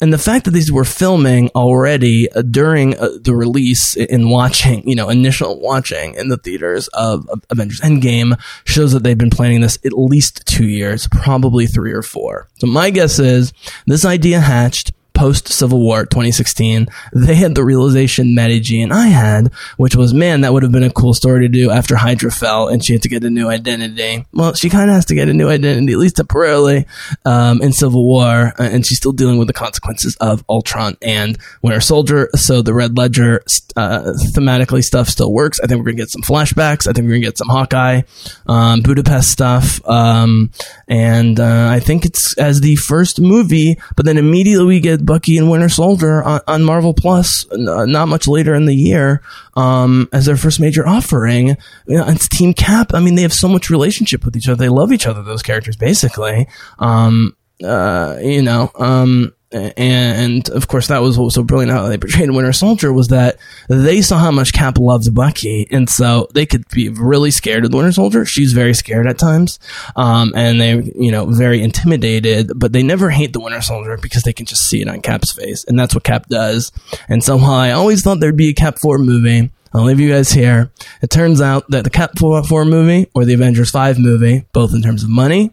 And 0.00 0.12
the 0.12 0.18
fact 0.18 0.44
that 0.44 0.52
these 0.52 0.72
were 0.72 0.84
filming 0.84 1.50
already 1.50 2.30
uh, 2.32 2.42
during 2.42 2.96
uh, 2.98 3.10
the 3.20 3.34
release 3.34 3.96
in 3.96 4.28
watching, 4.28 4.88
you 4.88 4.94
know, 4.94 5.08
initial 5.08 5.60
watching 5.60 6.14
in 6.14 6.28
the 6.28 6.36
theaters 6.36 6.88
of, 6.88 7.28
of, 7.28 7.44
Avengers 7.50 7.80
Endgame 7.80 8.40
shows 8.64 8.92
that 8.92 9.02
they've 9.02 9.18
been 9.18 9.30
planning 9.30 9.60
this 9.60 9.78
at 9.84 9.92
least 9.92 10.46
two 10.46 10.66
years, 10.66 11.06
probably 11.08 11.66
three 11.66 11.92
or 11.92 12.02
four. 12.02 12.48
So 12.58 12.66
my 12.66 12.90
guess 12.90 13.18
is 13.18 13.52
this 13.86 14.04
idea 14.04 14.40
hatched 14.40 14.92
post 15.14 15.48
Civil 15.48 15.80
War 15.80 16.04
2016, 16.04 16.86
they 17.12 17.34
had 17.34 17.54
the 17.54 17.64
realization 17.64 18.34
Matty 18.34 18.60
G 18.60 18.82
and 18.82 18.92
I 18.92 19.06
had, 19.06 19.52
which 19.76 19.96
was, 19.96 20.12
man, 20.12 20.42
that 20.42 20.52
would 20.52 20.62
have 20.62 20.72
been 20.72 20.82
a 20.82 20.90
cool 20.90 21.14
story 21.14 21.40
to 21.40 21.48
do 21.48 21.70
after 21.70 21.96
Hydra 21.96 22.30
fell 22.30 22.68
and 22.68 22.84
she 22.84 22.92
had 22.92 23.02
to 23.02 23.08
get 23.08 23.24
a 23.24 23.30
new 23.30 23.48
identity. 23.48 24.26
Well, 24.32 24.54
she 24.54 24.68
kind 24.68 24.90
of 24.90 24.96
has 24.96 25.06
to 25.06 25.14
get 25.14 25.28
a 25.28 25.34
new 25.34 25.48
identity, 25.48 25.92
at 25.92 25.98
least 25.98 26.16
temporarily, 26.16 26.86
um, 27.24 27.62
in 27.62 27.72
Civil 27.72 28.04
War, 28.04 28.52
uh, 28.58 28.62
and 28.62 28.84
she's 28.84 28.98
still 28.98 29.12
dealing 29.12 29.38
with 29.38 29.46
the 29.46 29.54
consequences 29.54 30.16
of 30.20 30.44
Ultron 30.48 30.96
and 31.00 31.38
Winter 31.62 31.80
Soldier. 31.80 32.28
So 32.34 32.62
the 32.62 32.74
Red 32.74 32.96
Ledger 32.98 33.42
uh, 33.76 34.12
thematically 34.34 34.82
stuff 34.82 35.08
still 35.08 35.32
works. 35.32 35.60
I 35.60 35.66
think 35.66 35.78
we're 35.78 35.86
gonna 35.86 35.96
get 35.96 36.10
some 36.10 36.22
flashbacks. 36.22 36.88
I 36.88 36.92
think 36.92 37.06
we're 37.06 37.14
gonna 37.14 37.20
get 37.20 37.38
some 37.38 37.48
Hawkeye, 37.48 38.02
um, 38.46 38.80
Budapest 38.82 39.30
stuff, 39.30 39.80
um, 39.88 40.50
and 40.88 41.38
uh, 41.40 41.68
I 41.70 41.80
think 41.80 42.04
it's 42.04 42.36
as 42.38 42.60
the 42.60 42.76
first 42.76 43.20
movie, 43.20 43.78
but 43.96 44.04
then 44.04 44.18
immediately 44.18 44.66
we 44.66 44.80
get 44.80 45.03
Bucky 45.04 45.38
and 45.38 45.50
Winter 45.50 45.68
Soldier 45.68 46.22
on, 46.22 46.40
on 46.46 46.64
Marvel 46.64 46.94
Plus, 46.94 47.50
uh, 47.50 47.84
not 47.86 48.08
much 48.08 48.26
later 48.26 48.54
in 48.54 48.66
the 48.66 48.74
year, 48.74 49.22
um, 49.56 50.08
as 50.12 50.26
their 50.26 50.36
first 50.36 50.60
major 50.60 50.86
offering. 50.86 51.48
You 51.86 51.98
know, 51.98 52.08
it's 52.08 52.28
Team 52.28 52.54
Cap. 52.54 52.94
I 52.94 53.00
mean, 53.00 53.14
they 53.14 53.22
have 53.22 53.32
so 53.32 53.48
much 53.48 53.70
relationship 53.70 54.24
with 54.24 54.36
each 54.36 54.48
other. 54.48 54.56
They 54.56 54.68
love 54.68 54.92
each 54.92 55.06
other. 55.06 55.22
Those 55.22 55.42
characters, 55.42 55.76
basically. 55.76 56.48
Um, 56.78 57.36
uh, 57.62 58.18
you 58.20 58.42
know, 58.42 58.70
um, 58.78 59.34
and 59.54 60.48
of 60.50 60.68
course 60.68 60.88
that 60.88 60.98
was 60.98 61.16
what 61.16 61.24
was 61.24 61.34
so 61.34 61.42
brilliant 61.44 61.72
how 61.72 61.86
they 61.88 61.98
portrayed 61.98 62.30
Winter 62.30 62.52
Soldier 62.52 62.92
was 62.92 63.08
that 63.08 63.38
they 63.68 64.02
saw 64.02 64.18
how 64.18 64.30
much 64.30 64.52
Cap 64.52 64.78
loves 64.78 65.08
Bucky, 65.10 65.66
and 65.70 65.88
so 65.88 66.28
they 66.34 66.46
could 66.46 66.66
be 66.68 66.88
really 66.88 67.30
scared 67.30 67.64
of 67.64 67.70
the 67.70 67.76
Winter 67.76 67.92
Soldier. 67.92 68.24
She's 68.24 68.52
very 68.52 68.74
scared 68.74 69.06
at 69.06 69.18
times, 69.18 69.58
um, 69.96 70.32
and 70.34 70.60
they 70.60 70.92
you 70.96 71.12
know 71.12 71.26
very 71.26 71.62
intimidated, 71.62 72.50
but 72.56 72.72
they 72.72 72.82
never 72.82 73.10
hate 73.10 73.32
the 73.32 73.40
Winter 73.40 73.60
Soldier 73.60 73.96
because 73.96 74.22
they 74.22 74.32
can 74.32 74.46
just 74.46 74.62
see 74.62 74.82
it 74.82 74.88
on 74.88 75.00
Cap's 75.00 75.32
face, 75.32 75.64
and 75.64 75.78
that's 75.78 75.94
what 75.94 76.04
Cap 76.04 76.26
does. 76.28 76.72
And 77.08 77.22
so 77.22 77.36
while 77.36 77.52
I 77.52 77.70
always 77.70 78.02
thought 78.02 78.20
there'd 78.20 78.36
be 78.36 78.50
a 78.50 78.54
Cap 78.54 78.78
four 78.78 78.98
movie. 78.98 79.50
I'll 79.74 79.82
leave 79.82 79.98
you 79.98 80.10
guys 80.10 80.30
here. 80.30 80.70
It 81.02 81.10
turns 81.10 81.40
out 81.40 81.68
that 81.70 81.82
the 81.82 81.90
Cap 81.90 82.16
4, 82.16 82.44
4 82.44 82.64
movie 82.64 83.10
or 83.12 83.24
the 83.24 83.34
Avengers 83.34 83.70
5 83.70 83.98
movie, 83.98 84.44
both 84.52 84.72
in 84.72 84.82
terms 84.82 85.02
of 85.02 85.10
money, 85.10 85.50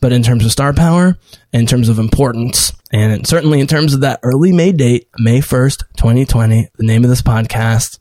but 0.00 0.12
in 0.12 0.22
terms 0.22 0.44
of 0.44 0.52
star 0.52 0.74
power, 0.74 1.16
in 1.54 1.64
terms 1.64 1.88
of 1.88 1.98
importance, 1.98 2.72
and 2.92 3.26
certainly 3.26 3.60
in 3.60 3.66
terms 3.66 3.94
of 3.94 4.00
that 4.02 4.20
early 4.22 4.52
May 4.52 4.72
date, 4.72 5.08
May 5.18 5.40
1st, 5.40 5.84
2020, 5.96 6.68
the 6.76 6.86
name 6.86 7.02
of 7.02 7.08
this 7.08 7.22
podcast, 7.22 7.98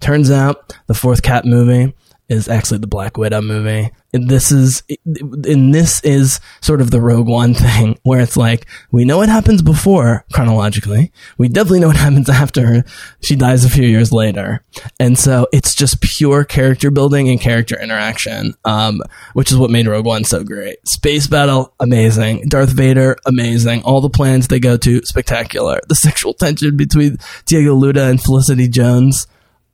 turns 0.00 0.28
out 0.28 0.76
the 0.88 0.94
fourth 0.94 1.22
Cap 1.22 1.44
movie 1.44 1.94
is 2.28 2.48
actually 2.48 2.78
the 2.78 2.86
Black 2.86 3.16
Widow 3.16 3.42
movie. 3.42 3.90
And 4.14 4.28
this 4.28 4.52
is, 4.52 4.82
and 5.04 5.74
this 5.74 6.02
is 6.02 6.40
sort 6.60 6.80
of 6.80 6.90
the 6.90 7.00
Rogue 7.00 7.28
One 7.28 7.54
thing 7.54 7.98
where 8.02 8.20
it's 8.20 8.36
like, 8.36 8.66
we 8.90 9.04
know 9.04 9.18
what 9.18 9.28
happens 9.28 9.62
before 9.62 10.24
chronologically. 10.32 11.12
We 11.38 11.48
definitely 11.48 11.80
know 11.80 11.88
what 11.88 11.96
happens 12.08 12.28
after 12.28 12.84
she 13.22 13.36
dies 13.36 13.64
a 13.64 13.70
few 13.70 13.86
years 13.86 14.12
later. 14.12 14.62
And 14.98 15.18
so 15.18 15.46
it's 15.52 15.74
just 15.74 16.00
pure 16.00 16.44
character 16.44 16.90
building 16.90 17.28
and 17.28 17.40
character 17.40 17.80
interaction, 17.80 18.54
um, 18.64 19.02
which 19.34 19.50
is 19.50 19.58
what 19.58 19.70
made 19.70 19.86
Rogue 19.86 20.06
One 20.06 20.24
so 20.24 20.44
great. 20.44 20.76
Space 20.86 21.26
battle, 21.26 21.74
amazing. 21.80 22.48
Darth 22.48 22.70
Vader, 22.70 23.16
amazing. 23.26 23.82
All 23.82 24.00
the 24.00 24.10
plans 24.10 24.48
they 24.48 24.60
go 24.60 24.76
to, 24.76 25.00
spectacular. 25.04 25.80
The 25.88 25.94
sexual 25.94 26.34
tension 26.34 26.76
between 26.76 27.18
Diego 27.46 27.74
Luna 27.74 28.04
and 28.04 28.22
Felicity 28.22 28.68
Jones, 28.68 29.26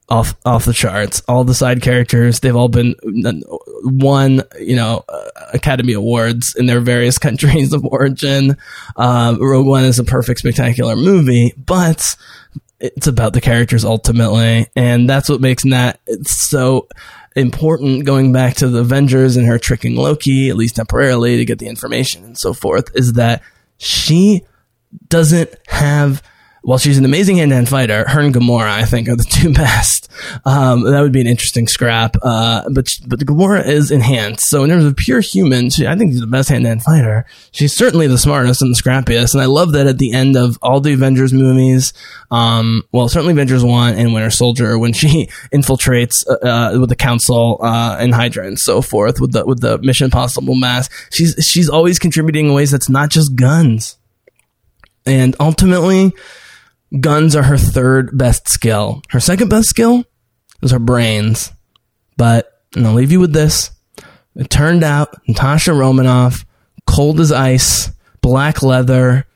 off 0.08 0.34
off 0.44 0.64
the 0.64 0.72
charts. 0.72 1.22
All 1.28 1.44
the 1.44 1.54
side 1.54 1.82
characters, 1.82 2.40
they've 2.40 2.56
all 2.56 2.68
been 2.68 2.94
won, 3.82 4.42
you 4.58 4.76
know, 4.76 5.04
uh, 5.08 5.28
Academy 5.52 5.92
Awards 5.92 6.54
in 6.56 6.66
their 6.66 6.80
various 6.80 7.18
countries 7.18 7.72
of 7.72 7.84
origin. 7.84 8.56
Uh, 8.96 9.36
Rogue 9.38 9.66
One 9.66 9.84
is 9.84 9.98
a 9.98 10.04
perfect, 10.04 10.40
spectacular 10.40 10.96
movie, 10.96 11.52
but 11.56 12.04
it's 12.80 13.06
about 13.06 13.32
the 13.32 13.40
characters 13.40 13.84
ultimately, 13.84 14.66
and 14.76 15.08
that's 15.08 15.28
what 15.28 15.40
makes 15.40 15.64
Nat 15.64 16.00
so 16.22 16.88
important. 17.34 18.04
Going 18.04 18.32
back 18.32 18.56
to 18.56 18.68
the 18.68 18.80
Avengers 18.80 19.36
and 19.36 19.46
her 19.46 19.58
tricking 19.58 19.96
Loki, 19.96 20.48
at 20.48 20.56
least 20.56 20.76
temporarily, 20.76 21.36
to 21.38 21.44
get 21.44 21.58
the 21.58 21.68
information 21.68 22.24
and 22.24 22.38
so 22.38 22.52
forth, 22.52 22.94
is 22.94 23.14
that 23.14 23.42
she 23.78 24.44
doesn't 25.08 25.54
have 25.66 26.22
while 26.68 26.76
she's 26.76 26.98
an 26.98 27.06
amazing 27.06 27.38
hand-to-hand 27.38 27.66
fighter, 27.66 28.06
her 28.06 28.20
and 28.20 28.34
Gamora, 28.34 28.68
I 28.68 28.84
think, 28.84 29.08
are 29.08 29.16
the 29.16 29.24
two 29.30 29.54
best. 29.54 30.06
Um, 30.44 30.82
that 30.82 31.00
would 31.00 31.12
be 31.12 31.20
an 31.22 31.26
interesting 31.26 31.66
scrap. 31.66 32.14
Uh, 32.22 32.68
but 32.70 32.94
but 33.06 33.20
Gamora 33.20 33.66
is 33.66 33.90
enhanced, 33.90 34.50
so 34.50 34.64
in 34.64 34.68
terms 34.68 34.84
of 34.84 34.94
pure 34.94 35.20
human, 35.20 35.70
she, 35.70 35.86
I 35.86 35.96
think 35.96 36.12
she's 36.12 36.20
the 36.20 36.26
best 36.26 36.50
hand-to-hand 36.50 36.82
fighter. 36.82 37.24
She's 37.52 37.74
certainly 37.74 38.06
the 38.06 38.18
smartest 38.18 38.60
and 38.60 38.70
the 38.70 38.78
scrappiest, 38.78 39.32
and 39.32 39.40
I 39.40 39.46
love 39.46 39.72
that 39.72 39.86
at 39.86 39.96
the 39.96 40.12
end 40.12 40.36
of 40.36 40.58
all 40.60 40.82
the 40.82 40.92
Avengers 40.92 41.32
movies, 41.32 41.94
um, 42.30 42.82
well, 42.92 43.08
certainly 43.08 43.32
Avengers 43.32 43.64
One 43.64 43.94
and 43.94 44.12
Winter 44.12 44.28
Soldier, 44.28 44.78
when 44.78 44.92
she 44.92 45.26
infiltrates 45.54 46.22
uh, 46.28 46.46
uh, 46.46 46.78
with 46.78 46.90
the 46.90 46.96
Council 46.96 47.60
uh, 47.62 47.96
and 47.98 48.14
Hydra 48.14 48.46
and 48.46 48.58
so 48.58 48.82
forth 48.82 49.22
with 49.22 49.32
the 49.32 49.46
with 49.46 49.62
the 49.62 49.78
Mission 49.78 50.04
Impossible 50.04 50.54
mask, 50.54 50.92
she's 51.10 51.34
she's 51.40 51.70
always 51.70 51.98
contributing 51.98 52.48
in 52.48 52.52
ways 52.52 52.70
that's 52.70 52.90
not 52.90 53.08
just 53.08 53.36
guns. 53.36 53.96
And 55.06 55.34
ultimately, 55.40 56.12
guns 57.00 57.36
are 57.36 57.42
her 57.42 57.58
third 57.58 58.16
best 58.16 58.48
skill. 58.48 59.02
Her 59.10 59.20
second 59.20 59.48
best 59.48 59.68
skill 59.68 60.04
is 60.62 60.70
her 60.70 60.78
brains. 60.78 61.52
But, 62.16 62.62
and 62.74 62.86
I'll 62.86 62.94
leave 62.94 63.12
you 63.12 63.20
with 63.20 63.32
this. 63.32 63.70
It 64.34 64.50
turned 64.50 64.84
out 64.84 65.14
Natasha 65.26 65.72
Romanoff, 65.72 66.44
cold 66.86 67.20
as 67.20 67.32
ice, 67.32 67.90
black 68.20 68.62
leather, 68.62 69.26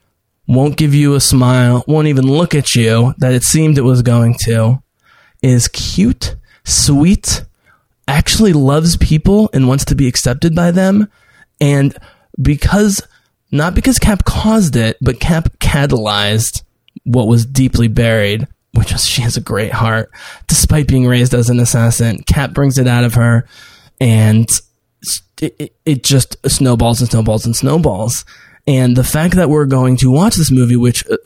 won't 0.46 0.76
give 0.76 0.94
you 0.94 1.14
a 1.14 1.20
smile, 1.20 1.84
won't 1.86 2.08
even 2.08 2.26
look 2.26 2.54
at 2.54 2.74
you 2.74 3.14
that 3.18 3.32
it 3.32 3.42
seemed 3.42 3.78
it 3.78 3.82
was 3.82 4.02
going 4.02 4.34
to, 4.42 4.82
is 5.42 5.68
cute, 5.68 6.36
sweet, 6.64 7.44
actually 8.06 8.52
loves 8.52 8.96
people 8.96 9.48
and 9.52 9.68
wants 9.68 9.84
to 9.86 9.94
be 9.94 10.08
accepted 10.08 10.54
by 10.54 10.70
them. 10.70 11.08
And 11.60 11.96
because 12.40 13.02
not 13.50 13.74
because 13.74 13.98
Cap 13.98 14.24
caused 14.24 14.76
it, 14.76 14.96
but 15.00 15.20
Cap 15.20 15.48
catalyzed 15.58 16.62
what 17.04 17.28
was 17.28 17.46
deeply 17.46 17.88
buried, 17.88 18.46
which 18.72 18.92
is 18.92 19.06
she 19.06 19.22
has 19.22 19.36
a 19.36 19.40
great 19.40 19.72
heart. 19.72 20.10
Despite 20.46 20.88
being 20.88 21.06
raised 21.06 21.34
as 21.34 21.50
an 21.50 21.60
assassin, 21.60 22.22
Cap 22.26 22.52
brings 22.52 22.78
it 22.78 22.86
out 22.86 23.04
of 23.04 23.14
her, 23.14 23.46
and 24.00 24.48
it, 25.40 25.54
it, 25.58 25.76
it 25.84 26.04
just 26.04 26.36
snowballs 26.48 27.00
and 27.00 27.10
snowballs 27.10 27.46
and 27.46 27.56
snowballs. 27.56 28.24
And 28.66 28.96
the 28.96 29.04
fact 29.04 29.34
that 29.34 29.50
we're 29.50 29.66
going 29.66 29.96
to 29.98 30.10
watch 30.10 30.36
this 30.36 30.52
movie, 30.52 30.76
which 30.76 31.04
uh, 31.10 31.16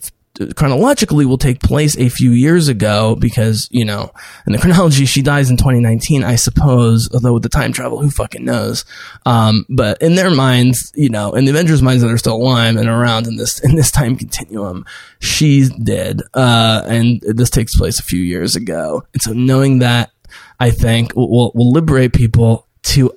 chronologically 0.56 1.26
will 1.26 1.38
take 1.38 1.60
place 1.60 1.96
a 1.96 2.08
few 2.08 2.30
years 2.30 2.68
ago 2.68 3.16
because, 3.16 3.68
you 3.70 3.84
know, 3.84 4.10
in 4.46 4.52
the 4.52 4.58
chronology, 4.58 5.06
she 5.06 5.22
dies 5.22 5.50
in 5.50 5.56
2019, 5.56 6.24
I 6.24 6.36
suppose, 6.36 7.08
although 7.12 7.34
with 7.34 7.42
the 7.42 7.48
time 7.48 7.72
travel, 7.72 8.00
who 8.00 8.10
fucking 8.10 8.44
knows? 8.44 8.84
Um, 9.24 9.64
but 9.68 10.00
in 10.00 10.14
their 10.14 10.30
minds, 10.30 10.92
you 10.94 11.08
know, 11.08 11.32
in 11.32 11.44
the 11.44 11.50
Avengers' 11.50 11.82
minds 11.82 12.02
that 12.02 12.10
are 12.10 12.18
still 12.18 12.36
alive 12.36 12.76
and 12.76 12.88
around 12.88 13.26
in 13.26 13.36
this, 13.36 13.62
in 13.64 13.76
this 13.76 13.90
time 13.90 14.16
continuum, 14.16 14.84
she's 15.20 15.70
dead. 15.70 16.22
Uh, 16.34 16.82
and 16.86 17.20
this 17.22 17.50
takes 17.50 17.76
place 17.76 17.98
a 17.98 18.04
few 18.04 18.20
years 18.20 18.56
ago. 18.56 19.02
And 19.12 19.22
so 19.22 19.32
knowing 19.32 19.80
that, 19.80 20.10
I 20.58 20.70
think 20.70 21.14
will, 21.14 21.52
will 21.54 21.70
liberate 21.70 22.12
people 22.12 22.66
to, 22.84 23.12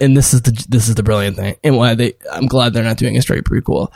and 0.00 0.16
this 0.16 0.34
is 0.34 0.42
the, 0.42 0.66
this 0.68 0.88
is 0.88 0.94
the 0.96 1.02
brilliant 1.02 1.36
thing 1.36 1.56
and 1.62 1.76
why 1.76 1.94
they, 1.94 2.14
I'm 2.32 2.46
glad 2.46 2.72
they're 2.72 2.82
not 2.82 2.96
doing 2.96 3.16
a 3.16 3.22
straight 3.22 3.44
prequel 3.44 3.92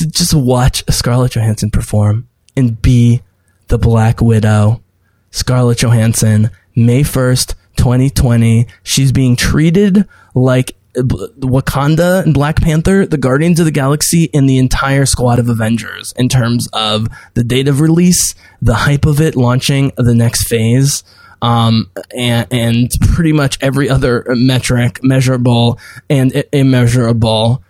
to 0.00 0.08
just 0.10 0.34
watch 0.34 0.82
Scarlett 0.90 1.32
Johansson 1.32 1.70
perform 1.70 2.26
and 2.56 2.80
be 2.80 3.22
the 3.68 3.78
Black 3.78 4.20
Widow. 4.20 4.82
Scarlett 5.30 5.78
Johansson, 5.78 6.50
May 6.74 7.02
1st, 7.02 7.54
2020. 7.76 8.66
She's 8.82 9.12
being 9.12 9.36
treated 9.36 10.08
like 10.34 10.74
Wakanda 10.96 12.24
and 12.24 12.32
Black 12.32 12.60
Panther, 12.62 13.06
the 13.06 13.18
Guardians 13.18 13.60
of 13.60 13.66
the 13.66 13.72
Galaxy, 13.72 14.30
and 14.32 14.48
the 14.48 14.58
entire 14.58 15.04
squad 15.04 15.38
of 15.38 15.48
Avengers 15.48 16.12
in 16.16 16.28
terms 16.28 16.66
of 16.72 17.06
the 17.34 17.44
date 17.44 17.68
of 17.68 17.80
release, 17.80 18.34
the 18.62 18.74
hype 18.74 19.04
of 19.04 19.20
it 19.20 19.36
launching 19.36 19.92
the 19.98 20.14
next 20.14 20.48
phase, 20.48 21.04
um, 21.42 21.90
and, 22.16 22.46
and 22.50 22.90
pretty 23.12 23.32
much 23.32 23.58
every 23.60 23.88
other 23.90 24.24
metric, 24.30 25.00
measurable 25.02 25.78
and 26.08 26.42
immeasurable 26.52 27.62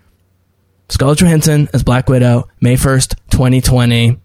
Scarlett 0.91 1.21
Johansson 1.21 1.69
as 1.73 1.83
Black 1.83 2.09
Widow, 2.09 2.49
May 2.61 2.77
1st, 2.77 3.15
2020. 3.31 4.19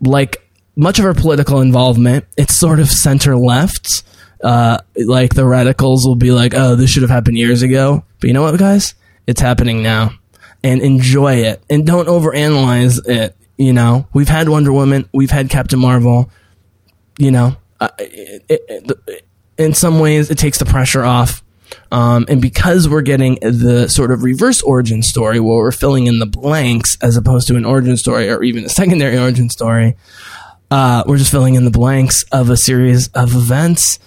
Like 0.00 0.50
much 0.74 0.98
of 0.98 1.04
her 1.04 1.14
political 1.14 1.60
involvement, 1.60 2.26
it's 2.36 2.54
sort 2.54 2.80
of 2.80 2.88
center 2.90 3.36
left. 3.36 4.02
Uh, 4.42 4.78
like 4.96 5.34
the 5.34 5.46
radicals 5.46 6.04
will 6.04 6.16
be 6.16 6.32
like, 6.32 6.52
oh, 6.54 6.74
this 6.74 6.90
should 6.90 7.02
have 7.02 7.10
happened 7.10 7.38
years 7.38 7.62
ago. 7.62 8.04
But 8.20 8.26
you 8.26 8.34
know 8.34 8.42
what, 8.42 8.58
guys? 8.58 8.94
It's 9.26 9.40
happening 9.40 9.82
now. 9.82 10.14
And 10.64 10.80
enjoy 10.80 11.36
it. 11.36 11.62
And 11.70 11.86
don't 11.86 12.08
overanalyze 12.08 13.08
it. 13.08 13.36
You 13.56 13.72
know, 13.72 14.08
we've 14.12 14.28
had 14.28 14.48
Wonder 14.48 14.72
Woman, 14.72 15.08
we've 15.12 15.30
had 15.30 15.48
Captain 15.48 15.78
Marvel. 15.78 16.28
You 17.18 17.30
know, 17.30 17.56
uh, 17.78 17.90
it, 17.98 18.44
it, 18.48 18.90
it, 19.06 19.26
in 19.58 19.74
some 19.74 20.00
ways, 20.00 20.30
it 20.30 20.38
takes 20.38 20.58
the 20.58 20.64
pressure 20.64 21.04
off 21.04 21.44
um, 21.90 22.26
and 22.28 22.40
because 22.40 22.88
we're 22.88 23.02
getting 23.02 23.34
the 23.40 23.88
sort 23.88 24.10
of 24.10 24.22
reverse 24.22 24.62
origin 24.62 25.02
story 25.02 25.40
where 25.40 25.56
we're 25.56 25.72
filling 25.72 26.06
in 26.06 26.18
the 26.18 26.26
blanks 26.26 26.96
as 27.02 27.16
opposed 27.16 27.48
to 27.48 27.56
an 27.56 27.64
origin 27.64 27.96
story 27.96 28.30
or 28.30 28.42
even 28.42 28.64
a 28.64 28.68
secondary 28.68 29.18
origin 29.18 29.50
story, 29.50 29.96
uh, 30.70 31.04
we're 31.06 31.18
just 31.18 31.30
filling 31.30 31.54
in 31.54 31.64
the 31.64 31.70
blanks 31.70 32.24
of 32.32 32.50
a 32.50 32.56
series 32.56 33.08
of 33.08 33.34
events 33.34 33.98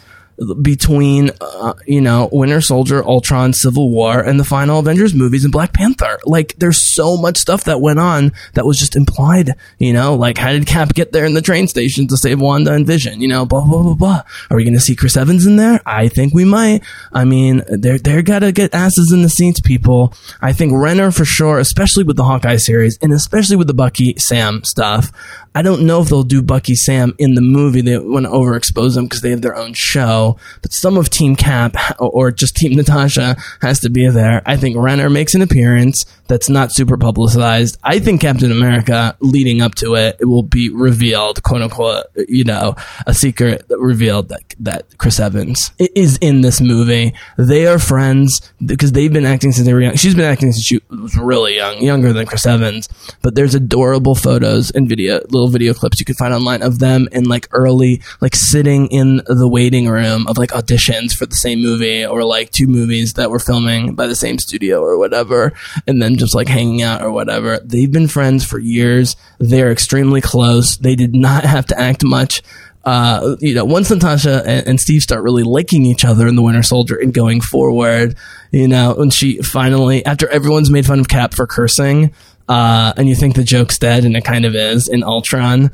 between 0.62 1.32
uh, 1.42 1.74
you 1.86 2.02
know 2.02 2.30
Winter 2.32 2.62
Soldier, 2.62 3.04
Ultron, 3.04 3.54
Civil 3.54 3.90
War, 3.90 4.20
and 4.20 4.40
the 4.40 4.44
final 4.44 4.80
Avengers 4.80 5.14
movies 5.14 5.44
and 5.44 5.52
Black 5.52 5.74
Panther. 5.74 6.20
Like 6.26 6.56
there's 6.58 6.82
so 6.94 7.18
much 7.18 7.38
stuff 7.38 7.64
that 7.66 7.82
went 7.82 8.00
on 8.00 8.32
that 8.54 8.66
was 8.66 8.80
just 8.80 8.96
implied. 8.96 9.52
You 9.80 9.94
know, 9.94 10.16
like 10.16 10.38
how 10.38 10.52
did 10.52 10.68
Cap 10.68 10.94
get 10.94 11.12
there 11.12 11.26
in 11.26 11.34
the 11.34 11.42
train 11.42 11.68
station 11.68 12.08
to 12.08 12.18
save 12.18 12.42
Wanda 12.42 12.74
and 12.74 12.86
Vision? 12.86 13.22
You 13.22 13.28
know, 13.28 13.46
blah 13.46 13.66
blah 13.66 13.84
blah 13.84 13.96
blah. 13.96 14.22
Are 14.50 14.58
we 14.58 14.64
going 14.64 14.74
to 14.74 14.80
see 14.80 14.96
Chris 14.96 15.18
Evans 15.18 15.46
in 15.46 15.56
there? 15.56 15.82
I 15.86 16.08
think 16.08 16.34
we 16.34 16.46
might. 16.46 16.82
I 17.12 17.24
mean, 17.24 17.64
they're 17.68 18.00
they're 18.00 18.22
gotta 18.22 18.52
get 18.52 18.74
asses 18.74 19.12
in 19.12 19.22
the 19.22 19.30
seats, 19.30 19.62
people. 19.62 20.14
I 20.42 20.54
think 20.54 20.74
Renner 20.74 21.12
for 21.12 21.26
sure, 21.26 21.60
especially 21.60 22.04
with 22.04 22.18
the 22.18 22.24
Hawkeye 22.24 22.58
series 22.58 22.98
and 23.02 23.14
especially 23.14 23.56
with 23.56 23.68
the 23.68 23.74
Bucky 23.74 24.16
Sam 24.18 24.64
stuff. 24.64 25.12
I 25.54 25.62
don't 25.62 25.86
know 25.86 26.02
if 26.02 26.10
they'll 26.10 26.24
do 26.24 26.42
Bucky 26.42 26.76
Sam 26.76 27.14
in 27.18 27.36
the 27.36 27.42
movie. 27.42 27.82
They 27.82 27.98
want 27.98 28.26
to 28.26 28.32
overexpose 28.32 28.96
them 28.96 29.06
because 29.06 29.22
they 29.22 29.30
have 29.30 29.42
their 29.42 29.56
own 29.56 29.74
show. 29.74 30.25
But 30.62 30.74
some 30.74 30.98
of 30.98 31.10
Team 31.10 31.36
Cap 31.36 31.76
or 32.00 32.32
just 32.32 32.56
Team 32.56 32.76
Natasha 32.76 33.36
has 33.62 33.80
to 33.82 33.90
be 33.90 34.08
there. 34.10 34.42
I 34.46 34.58
think 34.58 34.78
Renner 34.78 35.10
makes 35.10 35.36
an 35.36 35.42
appearance 35.42 36.06
that's 36.28 36.50
not 36.50 36.72
super 36.72 36.98
publicized. 36.98 37.78
I 37.84 38.00
think 38.00 38.22
Captain 38.22 38.52
America, 38.52 39.16
leading 39.20 39.62
up 39.62 39.76
to 39.76 39.96
it, 39.96 40.18
it 40.20 40.26
will 40.26 40.44
be 40.44 40.70
revealed, 40.70 41.44
quote 41.44 41.62
unquote, 41.62 42.06
you 42.28 42.44
know, 42.44 42.76
a 43.06 43.14
secret 43.14 43.64
revealed 43.70 44.30
that, 44.30 44.42
that 44.60 44.98
Chris 44.98 45.20
Evans 45.20 45.72
is 45.78 46.18
in 46.18 46.42
this 46.42 46.62
movie. 46.62 47.14
They 47.38 47.68
are 47.68 47.80
friends 47.80 48.42
because 48.66 48.92
they've 48.92 49.14
been 49.14 49.26
acting 49.26 49.52
since 49.52 49.68
they 49.68 49.74
were 49.74 49.82
young. 49.82 49.96
She's 49.96 50.16
been 50.16 50.26
acting 50.26 50.52
since 50.52 50.66
she 50.66 50.82
was 50.90 51.18
really 51.18 51.56
young, 51.56 51.82
younger 51.82 52.14
than 52.14 52.26
Chris 52.26 52.46
Evans. 52.46 52.90
But 53.22 53.36
there's 53.36 53.56
adorable 53.56 54.16
photos 54.16 54.72
and 54.72 54.90
video, 54.90 55.20
little 55.30 55.50
video 55.50 55.74
clips 55.74 56.00
you 56.00 56.06
can 56.06 56.16
find 56.16 56.34
online 56.34 56.62
of 56.62 56.80
them 56.80 57.08
in 57.12 57.26
like 57.26 57.48
early, 57.52 58.02
like 58.22 58.36
sitting 58.36 58.88
in 58.88 59.22
the 59.28 59.48
waiting 59.48 59.88
room 59.88 60.15
of 60.28 60.38
like 60.38 60.52
auditions 60.52 61.14
for 61.14 61.26
the 61.26 61.36
same 61.36 61.62
movie 61.62 62.06
or 62.06 62.24
like 62.24 62.52
two 62.52 62.68
movies 62.68 63.14
that 63.14 63.30
were 63.30 63.40
filming 63.40 63.96
by 63.96 64.08
the 64.08 64.16
same 64.16 64.40
studio 64.40 64.82
or 64.82 64.98
whatever. 64.98 65.54
And 65.88 66.02
then 66.02 66.16
just 66.16 66.34
like 66.36 66.48
hanging 66.48 66.82
out 66.82 67.02
or 67.02 67.12
whatever. 67.12 67.60
They've 67.64 67.92
been 67.92 68.08
friends 68.08 68.46
for 68.46 68.60
years. 68.60 69.16
They're 69.40 69.72
extremely 69.72 70.22
close. 70.22 70.78
They 70.78 70.96
did 70.96 71.14
not 71.14 71.44
have 71.56 71.66
to 71.68 71.80
act 71.80 72.04
much. 72.04 72.42
Uh, 72.84 73.36
you 73.40 73.56
know, 73.56 73.66
once 73.66 73.90
Natasha 73.90 74.44
and, 74.46 74.68
and, 74.68 74.80
Steve 74.80 75.02
start 75.02 75.24
really 75.24 75.42
liking 75.42 75.88
each 75.88 76.06
other 76.06 76.28
in 76.28 76.36
the 76.36 76.44
Winter 76.44 76.62
Soldier 76.62 76.96
and 76.96 77.12
going 77.12 77.42
forward, 77.42 78.16
you 78.52 78.68
know, 78.68 78.94
when 78.94 79.10
she 79.10 79.42
finally, 79.42 80.06
after 80.06 80.30
everyone's 80.30 80.70
made 80.70 80.86
fun 80.86 81.00
of 81.00 81.08
Cap 81.08 81.34
for 81.34 81.48
cursing, 81.48 82.14
uh, 82.48 82.94
and 82.96 83.10
you 83.10 83.16
think 83.16 83.36
the 83.36 83.44
joke's 83.44 83.80
dead, 83.80 84.06
and 84.06 84.16
it 84.16 84.24
kind 84.24 84.46
of 84.46 84.54
is 84.54 84.88
in 84.88 85.04
Ultron, 85.04 85.72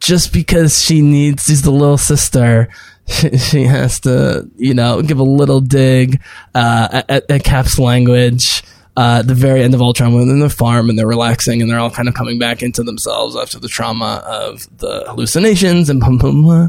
just 0.00 0.32
because 0.32 0.82
she 0.82 1.00
needs, 1.00 1.44
she's 1.44 1.62
the 1.62 1.70
little 1.70 1.98
sister, 1.98 2.68
she, 3.38 3.64
has 3.64 4.00
to, 4.00 4.48
you 4.56 4.74
know, 4.74 5.02
give 5.02 5.18
a 5.18 5.24
little 5.24 5.60
dig 5.60 6.20
uh, 6.54 7.02
at, 7.08 7.30
at 7.30 7.44
Cap's 7.44 7.78
language 7.78 8.62
uh, 8.98 9.22
the 9.22 9.34
very 9.34 9.62
end 9.62 9.74
of 9.74 9.80
Ultron 9.80 10.12
when 10.12 10.26
they're 10.26 10.34
in 10.34 10.40
the 10.40 10.50
farm 10.50 10.90
and 10.90 10.98
they're 10.98 11.06
relaxing 11.06 11.62
and 11.62 11.70
they're 11.70 11.78
all 11.78 11.90
kind 11.90 12.08
of 12.08 12.14
coming 12.14 12.36
back 12.36 12.64
into 12.64 12.82
themselves 12.82 13.36
after 13.36 13.60
the 13.60 13.68
trauma 13.68 14.22
of 14.26 14.66
the 14.78 15.04
hallucinations 15.06 15.88
and 15.88 16.00
blah, 16.00 16.10
blah, 16.10 16.32
blah. 16.32 16.68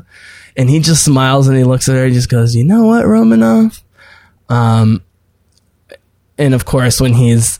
And 0.56 0.70
he 0.70 0.80
just 0.80 1.04
smiles 1.04 1.48
and 1.48 1.58
he 1.58 1.64
looks 1.64 1.90
at 1.90 1.96
her 1.96 2.06
and 2.06 2.14
just 2.14 2.30
goes, 2.30 2.56
you 2.56 2.64
know 2.64 2.86
what, 2.86 3.08
Romanoff? 3.08 3.84
Um, 4.48 5.02
and 6.38 6.54
of 6.54 6.66
course, 6.66 7.02
when 7.02 7.14
he's 7.14 7.60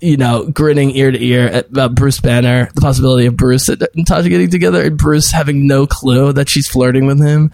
you 0.00 0.16
know, 0.16 0.46
grinning 0.46 0.94
ear 0.96 1.10
to 1.10 1.22
ear 1.22 1.64
about 1.70 1.94
Bruce 1.94 2.20
Banner, 2.20 2.70
the 2.74 2.80
possibility 2.80 3.26
of 3.26 3.36
Bruce 3.36 3.68
and 3.68 3.86
Natasha 3.94 4.28
getting 4.28 4.50
together, 4.50 4.82
and 4.82 4.96
Bruce 4.96 5.30
having 5.30 5.66
no 5.66 5.86
clue 5.86 6.32
that 6.32 6.48
she's 6.48 6.68
flirting 6.68 7.06
with 7.06 7.20
him, 7.20 7.52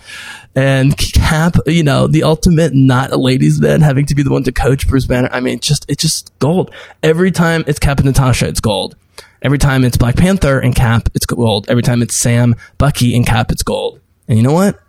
and 0.54 0.96
Cap, 0.96 1.56
you 1.66 1.82
know, 1.82 2.06
the 2.06 2.22
ultimate 2.22 2.74
not 2.74 3.12
a 3.12 3.16
ladies' 3.16 3.60
man, 3.60 3.80
having 3.80 4.06
to 4.06 4.14
be 4.14 4.22
the 4.22 4.30
one 4.30 4.44
to 4.44 4.52
coach 4.52 4.86
Bruce 4.86 5.06
Banner. 5.06 5.28
I 5.32 5.40
mean, 5.40 5.60
just 5.60 5.84
it's 5.88 6.02
just 6.02 6.36
gold 6.38 6.72
every 7.02 7.30
time 7.30 7.64
it's 7.66 7.78
Cap 7.78 7.98
and 7.98 8.06
Natasha, 8.06 8.46
it's 8.46 8.60
gold. 8.60 8.96
Every 9.42 9.58
time 9.58 9.84
it's 9.84 9.98
Black 9.98 10.16
Panther 10.16 10.58
and 10.58 10.74
Cap, 10.74 11.10
it's 11.14 11.26
gold. 11.26 11.66
Every 11.68 11.82
time 11.82 12.00
it's 12.00 12.18
Sam, 12.18 12.54
Bucky, 12.78 13.14
and 13.14 13.26
Cap, 13.26 13.52
it's 13.52 13.62
gold. 13.62 14.00
And 14.26 14.38
you 14.38 14.42
know 14.42 14.54
what? 14.54 14.80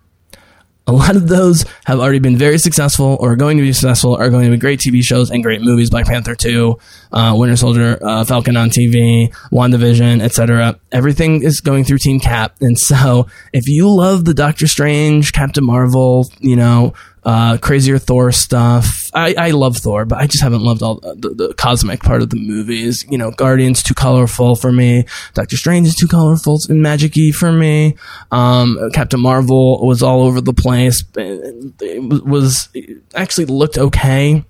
A 0.88 0.92
lot 0.92 1.16
of 1.16 1.28
those 1.28 1.66
have 1.86 2.00
already 2.00 2.20
been 2.20 2.38
very 2.38 2.60
successful 2.60 3.18
or 3.20 3.32
are 3.32 3.36
going 3.36 3.58
to 3.58 3.64
be 3.64 3.74
successful, 3.74 4.16
are 4.16 4.30
going 4.30 4.46
to 4.46 4.52
be 4.52 4.58
great 4.58 4.80
TV 4.80 5.04
shows 5.04 5.32
and 5.32 5.42
great 5.42 5.62
movies. 5.62 5.90
Black 5.90 6.06
Panther 6.06 6.36
2, 6.36 6.78
uh, 7.12 7.34
Winter 7.36 7.56
Soldier, 7.56 7.98
uh, 8.04 8.24
Falcon 8.24 8.56
on 8.56 8.70
TV, 8.70 9.34
WandaVision, 9.52 10.22
etc. 10.22 10.80
Everything 10.92 11.42
is 11.42 11.60
going 11.60 11.86
through 11.86 11.98
Team 11.98 12.20
Cap. 12.20 12.56
And 12.62 12.78
so 12.78 13.26
if 13.52 13.68
you 13.68 13.92
love 13.92 14.26
the 14.26 14.36
Doctor 14.36 14.68
Strange, 14.68 15.34
Captain 15.34 15.66
Marvel, 15.66 16.30
you 16.40 16.56
know, 16.56 16.94
uh, 17.26 17.58
crazier 17.58 17.98
Thor 17.98 18.32
stuff. 18.32 19.10
I, 19.14 19.34
I 19.36 19.52
love 19.52 19.78
Thor, 19.78 20.06
but 20.06 20.20
I 20.20 20.28
just 20.28 20.44
haven't 20.44 20.62
loved 20.62 20.84
all 20.84 21.00
the, 21.00 21.34
the 21.36 21.54
cosmic 21.56 22.02
part 22.02 22.22
of 22.22 22.30
the 22.30 22.38
movies. 22.38 23.04
You 23.10 23.18
know, 23.18 23.32
Guardians 23.32 23.82
too 23.82 23.96
colorful 23.96 24.56
for 24.56 24.72
me. 24.72 25.06
Doctor 25.34 25.58
Strange 25.58 25.88
is 25.88 25.96
too 25.96 26.08
colorful 26.08 26.60
and 26.70 26.86
magicy 26.86 27.34
for 27.34 27.52
me. 27.52 27.98
Um, 28.32 28.92
Captain 28.94 29.20
Marvel 29.20 29.86
was 29.86 30.04
all 30.04 30.22
over 30.22 30.40
the 30.40 30.54
place. 30.54 31.04
It 31.16 32.24
was 32.24 32.70
actually 33.16 33.46
looked 33.46 33.78
okay. 33.80 34.46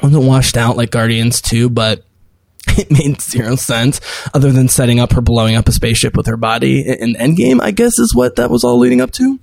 wasn't 0.00 0.24
washed 0.24 0.56
out 0.56 0.76
like 0.76 0.92
Guardians 0.92 1.42
2, 1.42 1.70
but 1.70 2.04
it 2.68 2.90
made 2.92 3.20
zero 3.20 3.56
sense 3.56 4.00
other 4.32 4.52
than 4.52 4.68
setting 4.68 5.00
up 5.00 5.12
her 5.12 5.20
blowing 5.20 5.56
up 5.56 5.66
a 5.66 5.72
spaceship 5.72 6.16
with 6.16 6.26
her 6.26 6.36
body 6.36 6.82
in 6.82 7.14
Endgame, 7.14 7.60
I 7.60 7.72
guess 7.72 7.98
is 7.98 8.14
what 8.14 8.36
that 8.36 8.50
was 8.50 8.62
all 8.62 8.78
leading 8.78 9.00
up 9.00 9.10
to. 9.12 9.40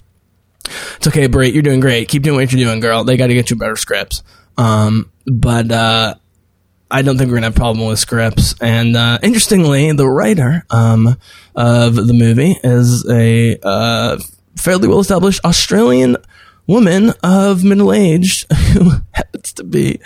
It's 0.66 1.08
okay, 1.08 1.28
Brit. 1.28 1.54
You're 1.54 1.64
doing 1.64 1.80
great. 1.80 2.08
Keep 2.08 2.24
doing 2.24 2.36
what 2.36 2.52
you're 2.52 2.66
doing, 2.66 2.80
girl. 2.80 3.04
They 3.04 3.18
got 3.18 3.28
to 3.28 3.34
get 3.34 3.50
you 3.50 3.56
better 3.56 3.76
scripts. 3.76 4.24
Um, 4.58 5.12
but 5.26 5.72
uh, 5.72 6.16
I 6.92 7.02
don't 7.02 7.18
think 7.18 7.30
we're 7.30 7.38
gonna 7.38 7.48
have 7.48 7.56
a 7.56 7.60
problem 7.60 7.88
with 7.88 8.00
scripts. 8.00 8.56
And 8.62 8.96
uh, 8.96 9.20
interestingly, 9.22 9.92
the 9.92 10.08
writer 10.08 10.66
um, 10.70 11.18
of 11.56 11.96
the 11.96 12.14
movie 12.14 12.58
is 12.64 13.08
a 13.10 13.58
uh, 13.64 14.20
fairly 14.58 14.88
well 14.88 15.00
established 15.00 15.44
Australian 15.46 16.18
woman 16.68 17.14
of 17.24 17.64
middle 17.64 17.94
age 17.94 18.46
who 18.74 18.92
happens 19.14 19.54
to 19.54 19.64
be 19.64 20.00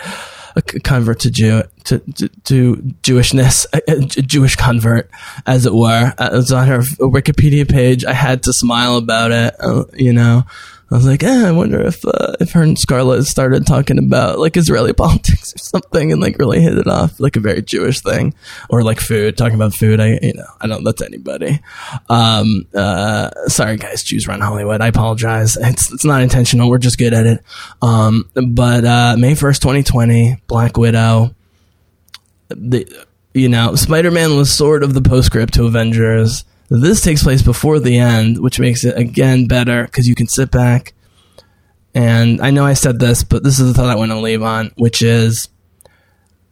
a 0.56 0.62
convert 0.62 1.20
to 1.22 1.32
Jew 1.32 1.64
to, 1.86 2.00
to, 2.00 2.30
to 2.30 2.76
Jewishness, 3.02 3.66
a, 3.74 3.82
a, 3.92 4.22
Jewish 4.22 4.56
convert, 4.56 5.10
as 5.46 5.66
it 5.66 5.74
were. 5.74 6.14
Uh, 6.18 6.30
it 6.32 6.36
was 6.36 6.52
on 6.52 6.68
her 6.68 6.80
Wikipedia 6.80 7.70
page. 7.70 8.06
I 8.06 8.14
had 8.14 8.44
to 8.44 8.54
smile 8.54 8.98
about 8.98 9.32
it, 9.32 9.56
uh, 9.60 9.86
you 9.94 10.14
know. 10.14 10.44
I 10.94 10.96
was 10.96 11.08
like, 11.08 11.24
eh, 11.24 11.48
I 11.48 11.52
wonder 11.52 11.82
if 11.82 12.06
uh, 12.06 12.36
if 12.40 12.52
her 12.52 12.62
and 12.62 12.78
Scarlett 12.78 13.26
started 13.26 13.66
talking 13.66 13.98
about 13.98 14.38
like 14.38 14.56
Israeli 14.56 14.94
politics 14.94 15.56
or 15.56 15.58
something, 15.58 16.12
and 16.12 16.22
like 16.22 16.38
really 16.38 16.62
hit 16.62 16.78
it 16.78 16.86
off, 16.86 17.20
like 17.20 17.36
a 17.36 17.40
very 17.40 17.64
Jewish 17.64 18.02
thing, 18.02 18.36
or 18.70 18.84
like 18.84 19.00
food, 19.00 19.36
talking 19.36 19.56
about 19.56 19.74
food. 19.74 20.00
I 20.00 20.20
you 20.22 20.34
know 20.36 20.46
I 20.62 20.68
don't 20.68 20.84
that's 20.84 21.02
anybody. 21.02 21.60
Um, 22.10 22.68
uh, 22.76 23.32
sorry 23.48 23.78
guys, 23.78 24.04
Jews 24.04 24.28
run 24.28 24.40
Hollywood. 24.40 24.82
I 24.82 24.88
apologize. 24.88 25.58
It's 25.58 25.92
it's 25.92 26.06
not 26.06 26.22
intentional. 26.22 26.70
We're 26.70 26.78
just 26.78 27.00
good 27.00 27.16
at 27.16 27.26
it. 27.26 27.44
Um, 27.82 28.30
but 28.36 28.86
uh, 28.86 29.16
May 29.18 29.34
first, 29.34 29.64
twenty 29.64 29.82
twenty, 29.82 30.40
Black 30.46 30.78
Widow. 30.78 31.34
The 32.50 33.08
you 33.34 33.50
know 33.50 33.74
Spider 33.74 34.12
Man 34.12 34.38
was 34.38 34.56
sort 34.56 34.84
of 34.84 34.94
the 34.94 35.02
postscript 35.02 35.56
to 35.56 35.66
Avengers 35.66 36.46
this 36.82 37.02
takes 37.02 37.24
place 37.24 37.42
before 37.42 37.80
the 37.80 37.98
end, 37.98 38.40
which 38.40 38.60
makes 38.60 38.84
it 38.84 38.98
again 38.98 39.48
better 39.48 39.84
because 39.86 40.08
you 40.08 40.16
can 40.16 40.28
sit 40.28 40.52
back. 40.52 40.94
And 41.94 42.42
I 42.42 42.50
know 42.50 42.66
I 42.66 42.74
said 42.74 43.00
this, 43.00 43.24
but 43.24 43.44
this 43.44 43.60
is 43.60 43.68
the 43.68 43.74
thought 43.74 43.90
I 43.90 43.96
want 43.96 44.12
to 44.12 44.20
leave 44.20 44.42
on, 44.42 44.72
which 44.78 45.02
is 45.02 45.50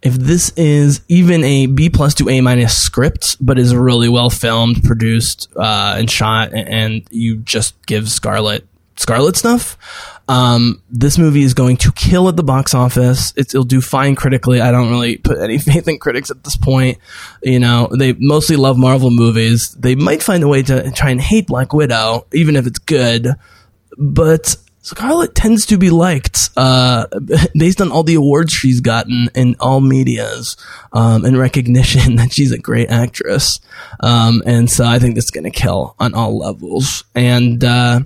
if 0.02 0.14
this 0.14 0.52
is 0.56 1.02
even 1.08 1.44
a 1.44 1.68
B 1.68 1.90
plus 1.90 2.14
to 2.16 2.30
A 2.30 2.42
minus 2.42 2.78
script, 2.78 3.38
but 3.40 3.60
is 3.60 3.76
really 3.76 4.10
well 4.10 4.30
filmed, 4.30 4.84
produced, 4.84 5.50
uh, 5.56 5.96
and 5.98 6.10
shot, 6.10 6.54
and 6.54 7.04
you 7.12 7.38
just 7.38 7.84
give 7.86 8.10
Scarlett 8.10 8.68
Scarlett 9.02 9.36
stuff, 9.36 9.78
um, 10.28 10.82
this 10.92 11.18
movie 11.18 11.42
is 11.42 11.56
going 11.56 11.78
to 11.78 11.92
kill 11.92 12.30
at 12.30 12.36
the 12.36 12.44
box 12.44 12.76
office. 12.76 13.34
It's, 13.36 13.56
it'll 13.56 13.66
do 13.66 13.82
fine 13.82 14.16
critically. 14.16 14.62
I 14.62 14.72
don't 14.72 14.92
really 14.92 15.18
put 15.18 15.40
any 15.40 15.58
faith 15.60 15.88
in 15.88 15.98
critics 15.98 16.30
at 16.30 16.44
this 16.44 16.56
point. 16.56 17.00
You 17.42 17.60
know, 17.60 17.90
they 17.98 18.14
mostly 18.14 18.58
love 18.58 18.78
Marvel 18.78 19.10
movies. 19.10 19.72
They 19.72 19.96
might 19.96 20.22
find 20.22 20.44
a 20.44 20.48
way 20.48 20.62
to 20.64 20.92
try 20.92 21.10
and 21.10 21.20
hate 21.20 21.48
Black 21.48 21.74
Widow, 21.74 22.28
even 22.32 22.56
if 22.56 22.68
it's 22.68 22.78
good. 22.78 23.30
But 23.98 24.56
Scarlett 24.84 25.34
tends 25.34 25.66
to 25.68 25.78
be 25.78 25.90
liked 25.90 26.52
uh, 26.56 27.08
based 27.56 27.82
on 27.82 27.92
all 27.92 28.04
the 28.04 28.16
awards 28.16 28.54
she's 28.54 28.82
gotten 28.82 29.30
in 29.34 29.56
all 29.60 29.82
medias 29.82 30.58
um, 30.94 31.26
and 31.26 31.38
recognition 31.38 32.16
that 32.18 32.34
she's 32.34 32.52
a 32.52 32.60
great 32.60 32.92
actress. 32.92 33.60
Um, 34.00 34.44
and 34.46 34.70
so 34.70 34.86
I 34.86 35.00
think 35.00 35.16
this 35.16 35.26
is 35.26 35.32
going 35.32 35.44
to 35.44 35.50
kill 35.50 35.96
on 36.00 36.14
all 36.14 36.38
levels. 36.38 37.04
And 37.16 37.64
uh, 37.64 38.02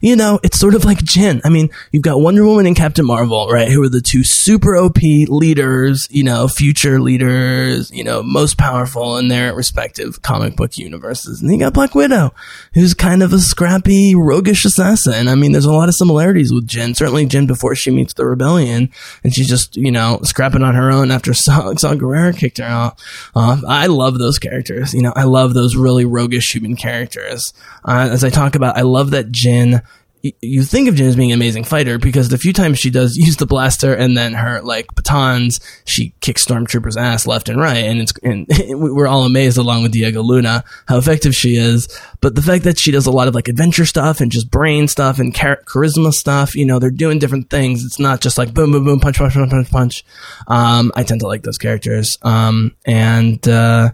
you 0.00 0.16
know, 0.16 0.40
it's 0.42 0.58
sort 0.58 0.74
of 0.74 0.84
like 0.84 0.98
Jyn. 0.98 1.40
I 1.44 1.50
mean, 1.50 1.68
you've 1.92 2.02
got 2.02 2.20
Wonder 2.20 2.44
Woman 2.44 2.66
and 2.66 2.74
Captain 2.74 3.04
Marvel, 3.04 3.48
right? 3.48 3.68
Who 3.68 3.82
are 3.82 3.88
the 3.88 4.00
two 4.00 4.24
super 4.24 4.76
OP 4.76 5.02
leaders, 5.02 6.08
you 6.10 6.24
know, 6.24 6.48
future 6.48 7.00
leaders, 7.00 7.90
you 7.90 8.02
know, 8.02 8.22
most 8.22 8.56
powerful 8.56 9.18
in 9.18 9.28
their 9.28 9.54
respective 9.54 10.22
comic 10.22 10.56
book 10.56 10.78
universes. 10.78 11.42
And 11.42 11.52
you 11.52 11.58
got 11.58 11.74
Black 11.74 11.94
Widow, 11.94 12.32
who's 12.72 12.94
kind 12.94 13.22
of 13.22 13.34
a 13.34 13.38
scrappy, 13.38 14.14
roguish 14.14 14.64
assassin. 14.64 15.28
I 15.28 15.34
mean, 15.34 15.52
there's 15.52 15.66
a 15.66 15.72
lot 15.72 15.88
of 15.90 15.94
similarities 15.94 16.52
with 16.52 16.66
Jyn. 16.66 16.96
Certainly 16.96 17.26
Jyn 17.26 17.46
before 17.46 17.74
she 17.74 17.90
meets 17.90 18.14
the 18.14 18.24
rebellion 18.24 18.90
and 19.22 19.34
she's 19.34 19.48
just, 19.48 19.76
you 19.76 19.90
know, 19.90 20.20
scrapping 20.22 20.62
on 20.62 20.74
her 20.74 20.90
own 20.90 21.10
after 21.10 21.34
Saw, 21.40 21.74
Saw 21.74 21.94
Gerrera 21.94 22.36
kicked 22.36 22.58
her 22.58 22.64
out. 22.64 23.02
Uh, 23.34 23.60
I 23.68 23.86
love 23.86 24.18
those 24.18 24.38
characters. 24.38 24.94
You 24.94 25.02
know, 25.02 25.12
I 25.14 25.24
love 25.24 25.52
those 25.52 25.76
really 25.76 26.06
roguish 26.06 26.54
human 26.54 26.74
characters. 26.74 27.52
Uh, 27.84 28.08
as 28.10 28.24
I 28.24 28.30
talk 28.30 28.54
about, 28.54 28.78
I 28.78 28.82
love 28.82 29.10
that 29.10 29.30
Jyn 29.30 29.82
you 30.22 30.62
think 30.64 30.88
of 30.88 30.94
Jyn 30.94 31.08
as 31.08 31.16
being 31.16 31.32
an 31.32 31.38
amazing 31.38 31.64
fighter 31.64 31.98
because 31.98 32.28
the 32.28 32.38
few 32.38 32.52
times 32.52 32.78
she 32.78 32.90
does 32.90 33.16
use 33.16 33.36
the 33.36 33.46
blaster 33.46 33.94
and 33.94 34.16
then 34.16 34.34
her 34.34 34.60
like 34.62 34.94
batons, 34.94 35.60
she 35.84 36.12
kicks 36.20 36.44
stormtroopers' 36.44 36.96
ass 36.96 37.26
left 37.26 37.48
and 37.48 37.60
right, 37.60 37.84
and 37.84 38.00
it's 38.00 38.12
and 38.22 38.46
we're 38.68 39.06
all 39.06 39.24
amazed 39.24 39.56
along 39.56 39.82
with 39.82 39.92
Diego 39.92 40.22
Luna 40.22 40.64
how 40.86 40.98
effective 40.98 41.34
she 41.34 41.56
is. 41.56 41.88
But 42.20 42.34
the 42.34 42.42
fact 42.42 42.64
that 42.64 42.78
she 42.78 42.90
does 42.90 43.06
a 43.06 43.10
lot 43.10 43.28
of 43.28 43.34
like 43.34 43.48
adventure 43.48 43.86
stuff 43.86 44.20
and 44.20 44.30
just 44.30 44.50
brain 44.50 44.88
stuff 44.88 45.18
and 45.18 45.34
char- 45.34 45.62
charisma 45.64 46.12
stuff, 46.12 46.54
you 46.54 46.66
know, 46.66 46.78
they're 46.78 46.90
doing 46.90 47.18
different 47.18 47.48
things. 47.48 47.84
It's 47.84 47.98
not 47.98 48.20
just 48.20 48.36
like 48.36 48.52
boom, 48.52 48.72
boom, 48.72 48.84
boom, 48.84 49.00
punch, 49.00 49.18
punch, 49.18 49.34
punch, 49.34 49.50
punch, 49.50 49.70
punch. 49.70 50.04
Um, 50.46 50.92
I 50.94 51.02
tend 51.02 51.20
to 51.20 51.26
like 51.26 51.42
those 51.42 51.58
characters, 51.58 52.18
um, 52.22 52.76
and. 52.84 53.46
Uh, 53.48 53.90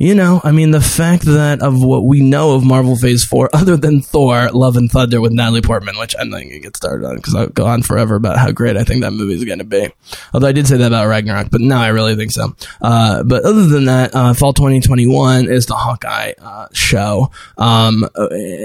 you 0.00 0.14
know, 0.14 0.40
I 0.42 0.50
mean, 0.50 0.70
the 0.70 0.80
fact 0.80 1.24
that 1.26 1.60
of 1.60 1.82
what 1.82 2.06
we 2.06 2.22
know 2.22 2.54
of 2.54 2.64
Marvel 2.64 2.96
Phase 2.96 3.22
4, 3.22 3.50
other 3.54 3.76
than 3.76 4.00
Thor, 4.00 4.48
Love 4.50 4.78
and 4.78 4.90
Thunder 4.90 5.20
with 5.20 5.32
Natalie 5.32 5.60
Portman, 5.60 5.98
which 5.98 6.14
I'm 6.18 6.30
not 6.30 6.38
going 6.38 6.52
to 6.52 6.58
get 6.58 6.74
started 6.74 7.06
on 7.06 7.16
because 7.16 7.34
I'll 7.34 7.48
go 7.48 7.66
on 7.66 7.82
forever 7.82 8.14
about 8.14 8.38
how 8.38 8.50
great 8.50 8.78
I 8.78 8.84
think 8.84 9.02
that 9.02 9.10
movie 9.10 9.34
is 9.34 9.44
going 9.44 9.58
to 9.58 9.64
be. 9.64 9.90
Although 10.32 10.48
I 10.48 10.52
did 10.52 10.66
say 10.66 10.78
that 10.78 10.86
about 10.86 11.06
Ragnarok, 11.06 11.50
but 11.50 11.60
now 11.60 11.82
I 11.82 11.88
really 11.88 12.16
think 12.16 12.30
so. 12.32 12.56
Uh, 12.80 13.22
but 13.24 13.44
other 13.44 13.66
than 13.66 13.84
that, 13.84 14.14
uh, 14.14 14.32
Fall 14.32 14.54
2021 14.54 15.50
is 15.50 15.66
the 15.66 15.74
Hawkeye 15.74 16.32
uh, 16.38 16.68
show. 16.72 17.30
Um, 17.58 18.08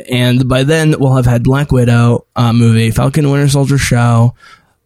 and 0.09 0.47
by 0.47 0.63
then, 0.63 0.95
we'll 0.97 1.17
have 1.17 1.25
had 1.25 1.43
Black 1.43 1.69
Widow 1.69 2.25
uh, 2.37 2.53
movie, 2.53 2.91
Falcon 2.91 3.29
Winter 3.29 3.49
Soldier 3.49 3.77
show, 3.77 4.35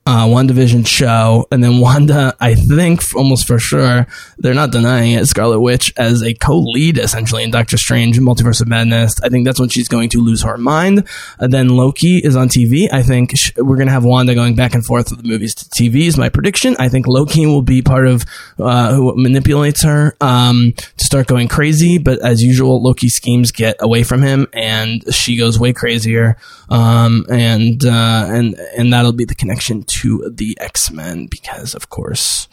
uh, 0.05 0.43
division 0.43 0.83
show, 0.83 1.47
and 1.51 1.63
then 1.63 1.79
Wanda, 1.79 2.35
I 2.39 2.55
think 2.55 3.03
almost 3.15 3.45
for 3.45 3.59
sure, 3.59 4.07
they're 4.37 4.53
not 4.53 4.71
denying 4.71 5.11
it, 5.11 5.27
Scarlet 5.27 5.59
Witch 5.59 5.93
as 5.97 6.23
a 6.23 6.33
co-lead 6.33 6.97
essentially 6.97 7.43
in 7.43 7.51
Doctor 7.51 7.77
Strange 7.77 8.19
Multiverse 8.19 8.61
of 8.61 8.67
Madness. 8.67 9.21
I 9.21 9.29
think 9.29 9.45
that's 9.45 9.59
when 9.59 9.69
she's 9.69 9.87
going 9.87 10.09
to 10.09 10.21
lose 10.21 10.41
her 10.43 10.57
mind. 10.57 11.07
And 11.37 11.53
then 11.53 11.69
Loki 11.69 12.17
is 12.17 12.35
on 12.35 12.49
TV. 12.49 12.91
I 12.91 13.03
think 13.03 13.37
sh- 13.37 13.51
we're 13.57 13.75
going 13.75 13.87
to 13.87 13.93
have 13.93 14.05
Wanda 14.05 14.33
going 14.33 14.55
back 14.55 14.73
and 14.73 14.85
forth 14.85 15.11
with 15.11 15.21
the 15.21 15.27
movies 15.27 15.53
to 15.55 15.65
TV 15.65 16.07
is 16.07 16.17
my 16.17 16.29
prediction. 16.29 16.75
I 16.79 16.89
think 16.89 17.05
Loki 17.05 17.45
will 17.45 17.61
be 17.61 17.81
part 17.81 18.07
of 18.07 18.25
uh, 18.57 18.93
who 18.93 19.13
manipulates 19.15 19.83
her 19.83 20.15
um, 20.21 20.73
to 20.75 21.05
start 21.05 21.27
going 21.27 21.47
crazy, 21.47 21.97
but 21.97 22.19
as 22.19 22.41
usual, 22.41 22.81
Loki's 22.81 23.13
schemes 23.13 23.51
get 23.51 23.75
away 23.79 24.03
from 24.03 24.21
him 24.21 24.47
and 24.53 25.13
she 25.13 25.37
goes 25.37 25.59
way 25.59 25.73
crazier. 25.73 26.37
Um, 26.69 27.25
and, 27.29 27.83
uh, 27.83 28.25
and, 28.29 28.55
and 28.77 28.93
that'll 28.93 29.11
be 29.11 29.25
the 29.25 29.35
connection 29.35 29.83
to 29.83 29.98
to 29.99 30.31
the 30.33 30.57
X 30.59 30.91
Men 30.91 31.27
because, 31.27 31.73
of 31.75 31.89
course, 31.89 32.47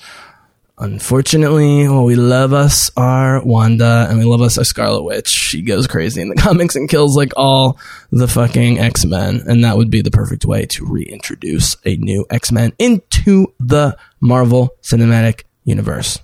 unfortunately, 0.79 1.89
well, 1.89 2.05
we 2.05 2.17
love 2.17 2.53
us 2.53 2.91
our 2.97 3.43
Wanda 3.45 4.07
and 4.09 4.19
we 4.19 4.25
love 4.25 4.43
us 4.43 4.59
our 4.59 4.65
Scarlet 4.65 5.03
Witch. 5.03 5.29
She 5.29 5.63
goes 5.63 5.87
crazy 5.87 6.21
in 6.21 6.29
the 6.29 6.35
comics 6.43 6.77
and 6.77 6.89
kills 6.89 7.17
like 7.17 7.33
all 7.37 7.79
the 8.11 8.29
fucking 8.29 8.79
X 8.79 9.05
Men, 9.05 9.43
and 9.47 9.65
that 9.65 9.77
would 9.77 9.91
be 9.91 10.03
the 10.03 10.11
perfect 10.11 10.45
way 10.45 10.67
to 10.67 10.85
reintroduce 10.85 11.77
a 11.85 11.97
new 11.97 12.27
X 12.31 12.51
Men 12.51 12.73
into 12.79 13.53
the 13.61 13.97
Marvel 14.21 14.71
Cinematic 14.83 15.45
Universe. 15.65 16.19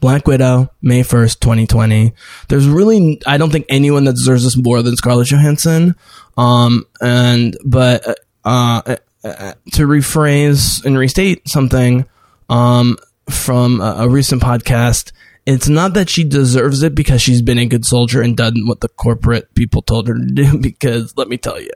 Black 0.00 0.26
Widow, 0.26 0.70
May 0.82 1.02
1st, 1.02 1.38
2020. 1.40 2.12
There's 2.48 2.68
really, 2.68 3.20
I 3.26 3.38
don't 3.38 3.50
think 3.50 3.66
anyone 3.68 4.04
that 4.04 4.14
deserves 4.14 4.42
this 4.42 4.56
more 4.56 4.82
than 4.82 4.96
Scarlett 4.96 5.28
Johansson. 5.28 5.94
Um, 6.36 6.84
and, 7.00 7.56
but, 7.64 8.18
uh, 8.44 8.96
to 9.22 9.86
rephrase 9.86 10.84
and 10.84 10.96
restate 10.96 11.48
something 11.48 12.06
um, 12.48 12.96
from 13.28 13.80
a, 13.80 13.96
a, 14.00 14.08
recent 14.08 14.42
podcast, 14.42 15.12
it's 15.44 15.68
not 15.68 15.94
that 15.94 16.08
she 16.08 16.24
deserves 16.24 16.82
it 16.82 16.94
because 16.94 17.22
she's 17.22 17.42
been 17.42 17.58
a 17.58 17.66
good 17.66 17.84
soldier 17.84 18.20
and 18.22 18.36
done 18.36 18.66
what 18.66 18.80
the 18.80 18.88
corporate 18.88 19.54
people 19.54 19.82
told 19.82 20.08
her 20.08 20.14
to 20.14 20.26
do. 20.26 20.58
Because 20.62 21.16
let 21.16 21.28
me 21.28 21.36
tell 21.36 21.60
you, 21.60 21.70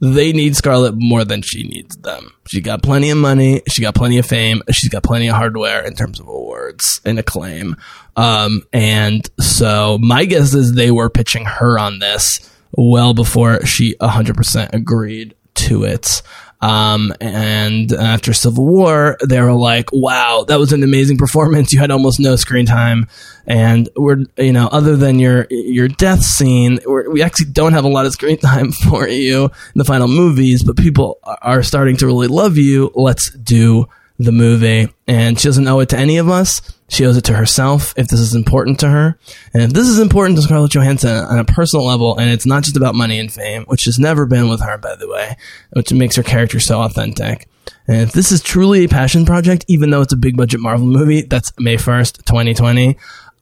they 0.00 0.32
need 0.32 0.56
Scarlett 0.56 0.94
more 0.96 1.24
than 1.24 1.42
she 1.42 1.64
needs 1.64 1.96
them. 1.96 2.32
She 2.46 2.60
got 2.60 2.82
plenty 2.82 3.10
of 3.10 3.18
money. 3.18 3.62
She 3.68 3.82
got 3.82 3.94
plenty 3.94 4.18
of 4.18 4.26
fame. 4.26 4.62
She's 4.70 4.90
got 4.90 5.02
plenty 5.02 5.28
of 5.28 5.36
hardware 5.36 5.84
in 5.84 5.94
terms 5.94 6.20
of 6.20 6.28
awards 6.28 7.00
and 7.04 7.18
acclaim. 7.18 7.76
Um, 8.16 8.62
and 8.72 9.28
so 9.38 9.98
my 10.00 10.24
guess 10.24 10.54
is 10.54 10.72
they 10.72 10.90
were 10.90 11.10
pitching 11.10 11.44
her 11.44 11.78
on 11.78 11.98
this 11.98 12.48
well 12.72 13.14
before 13.14 13.64
she 13.66 13.96
100% 13.96 14.72
agreed 14.72 15.34
to 15.54 15.84
it. 15.84 16.22
Um, 16.60 17.12
and 17.20 17.92
after 17.92 18.32
Civil 18.32 18.66
War, 18.66 19.18
they 19.26 19.40
were 19.40 19.52
like, 19.52 19.90
wow, 19.92 20.44
that 20.48 20.58
was 20.58 20.72
an 20.72 20.82
amazing 20.82 21.18
performance. 21.18 21.72
You 21.72 21.80
had 21.80 21.90
almost 21.90 22.18
no 22.18 22.36
screen 22.36 22.66
time. 22.66 23.08
And 23.46 23.88
we're, 23.94 24.24
you 24.36 24.52
know, 24.52 24.66
other 24.68 24.96
than 24.96 25.18
your, 25.18 25.46
your 25.50 25.88
death 25.88 26.22
scene, 26.22 26.80
we 26.86 27.22
actually 27.22 27.52
don't 27.52 27.74
have 27.74 27.84
a 27.84 27.88
lot 27.88 28.06
of 28.06 28.12
screen 28.12 28.38
time 28.40 28.72
for 28.72 29.06
you 29.06 29.44
in 29.44 29.50
the 29.76 29.84
final 29.84 30.08
movies, 30.08 30.64
but 30.64 30.76
people 30.76 31.18
are 31.24 31.62
starting 31.62 31.96
to 31.98 32.06
really 32.06 32.28
love 32.28 32.56
you. 32.56 32.90
Let's 32.94 33.30
do 33.30 33.86
the 34.18 34.32
movie. 34.32 34.88
And 35.06 35.38
she 35.38 35.48
doesn't 35.48 35.66
owe 35.66 35.80
it 35.80 35.88
to 35.90 35.98
any 35.98 36.18
of 36.18 36.28
us. 36.28 36.60
She 36.88 37.04
owes 37.04 37.16
it 37.16 37.24
to 37.24 37.34
herself 37.34 37.94
if 37.96 38.08
this 38.08 38.20
is 38.20 38.34
important 38.34 38.80
to 38.80 38.88
her. 38.88 39.18
And 39.52 39.62
if 39.62 39.72
this 39.72 39.88
is 39.88 39.98
important 39.98 40.36
to 40.36 40.42
Scarlett 40.42 40.72
Johansson 40.72 41.10
on 41.10 41.38
a 41.38 41.44
personal 41.44 41.84
level, 41.84 42.16
and 42.16 42.30
it's 42.30 42.46
not 42.46 42.62
just 42.62 42.76
about 42.76 42.94
money 42.94 43.18
and 43.18 43.32
fame, 43.32 43.64
which 43.64 43.84
has 43.84 43.98
never 43.98 44.26
been 44.26 44.48
with 44.48 44.60
her, 44.60 44.78
by 44.78 44.94
the 44.96 45.08
way, 45.08 45.36
which 45.72 45.92
makes 45.92 46.16
her 46.16 46.22
character 46.22 46.60
so 46.60 46.80
authentic. 46.82 47.48
And 47.88 48.02
if 48.02 48.12
this 48.12 48.32
is 48.32 48.40
truly 48.40 48.84
a 48.84 48.88
passion 48.88 49.26
project, 49.26 49.64
even 49.68 49.90
though 49.90 50.02
it's 50.02 50.12
a 50.12 50.16
big 50.16 50.36
budget 50.36 50.60
Marvel 50.60 50.86
movie, 50.86 51.22
that's 51.22 51.52
May 51.58 51.76
1st, 51.76 52.24
2020, 52.24 52.96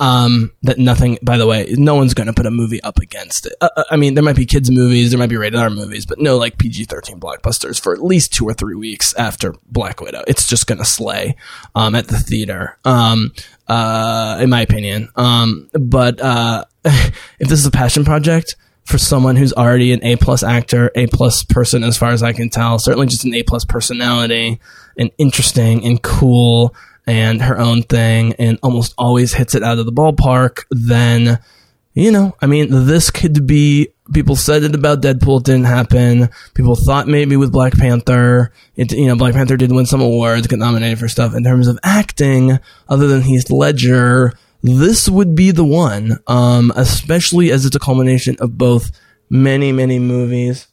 um, 0.04 0.52
that 0.62 0.78
nothing, 0.78 1.18
by 1.22 1.38
the 1.38 1.46
way, 1.46 1.66
no 1.78 1.94
one's 1.94 2.12
going 2.12 2.26
to 2.26 2.34
put 2.34 2.44
a 2.44 2.50
movie 2.50 2.82
up 2.82 2.98
against 2.98 3.46
it. 3.46 3.54
Uh, 3.62 3.70
uh, 3.74 3.84
I 3.90 3.96
mean, 3.96 4.12
there 4.12 4.22
might 4.22 4.36
be 4.36 4.44
kids' 4.44 4.70
movies, 4.70 5.10
there 5.10 5.18
might 5.18 5.30
be 5.30 5.38
rated 5.38 5.58
R 5.58 5.70
movies, 5.70 6.04
but 6.04 6.18
no 6.18 6.36
like 6.36 6.58
PG 6.58 6.84
13 6.84 7.18
blockbusters 7.18 7.80
for 7.80 7.94
at 7.94 8.04
least 8.04 8.34
two 8.34 8.46
or 8.46 8.52
three 8.52 8.74
weeks 8.74 9.14
after 9.14 9.54
Black 9.66 10.02
Widow. 10.02 10.22
It's 10.28 10.46
just 10.46 10.66
going 10.66 10.76
to 10.76 10.84
slay, 10.84 11.36
um, 11.74 11.94
at 11.94 12.08
the 12.08 12.18
theater, 12.18 12.76
um, 12.84 13.32
uh, 13.66 14.38
in 14.42 14.50
my 14.50 14.60
opinion. 14.60 15.08
Um, 15.16 15.70
but, 15.72 16.20
uh, 16.20 16.66
if 16.84 17.48
this 17.48 17.60
is 17.60 17.66
a 17.66 17.70
passion 17.70 18.04
project, 18.04 18.56
for 18.84 18.98
someone 18.98 19.36
who's 19.36 19.54
already 19.54 19.94
an 19.94 20.04
A 20.04 20.16
plus 20.16 20.42
actor, 20.42 20.90
A 20.94 21.06
plus 21.06 21.42
person, 21.42 21.82
as 21.82 21.96
far 21.96 22.10
as 22.10 22.22
I 22.22 22.34
can 22.34 22.50
tell, 22.50 22.78
certainly 22.78 23.06
just 23.06 23.24
an 23.24 23.32
A 23.32 23.42
plus 23.42 23.64
personality 23.64 24.60
and 24.98 25.10
interesting 25.16 25.82
and 25.86 26.02
cool 26.02 26.74
and 27.06 27.42
her 27.42 27.58
own 27.58 27.82
thing 27.82 28.34
and 28.34 28.58
almost 28.62 28.94
always 28.96 29.34
hits 29.34 29.54
it 29.54 29.62
out 29.62 29.78
of 29.78 29.86
the 29.86 29.92
ballpark, 29.92 30.64
then, 30.70 31.38
you 31.92 32.10
know, 32.10 32.34
I 32.40 32.46
mean, 32.46 32.68
this 32.86 33.10
could 33.10 33.46
be, 33.46 33.88
people 34.12 34.36
said 34.36 34.62
it 34.62 34.74
about 34.74 35.02
Deadpool, 35.02 35.40
it 35.40 35.46
didn't 35.46 35.64
happen. 35.64 36.30
People 36.54 36.76
thought 36.76 37.06
maybe 37.06 37.36
with 37.36 37.52
Black 37.52 37.74
Panther, 37.74 38.52
it, 38.76 38.92
you 38.92 39.06
know, 39.06 39.16
Black 39.16 39.34
Panther 39.34 39.56
did 39.56 39.72
win 39.72 39.86
some 39.86 40.00
awards, 40.00 40.46
get 40.46 40.58
nominated 40.58 40.98
for 40.98 41.08
stuff. 41.08 41.34
In 41.34 41.44
terms 41.44 41.68
of 41.68 41.78
acting, 41.82 42.58
other 42.88 43.06
than 43.06 43.22
Heath 43.22 43.50
Ledger, 43.50 44.32
this 44.62 45.08
would 45.08 45.34
be 45.34 45.50
the 45.50 45.64
one, 45.64 46.18
um, 46.26 46.72
especially 46.74 47.50
as 47.50 47.66
it's 47.66 47.76
a 47.76 47.80
culmination 47.80 48.36
of 48.40 48.56
both 48.56 48.90
many, 49.28 49.72
many 49.72 49.98
movies 49.98 50.68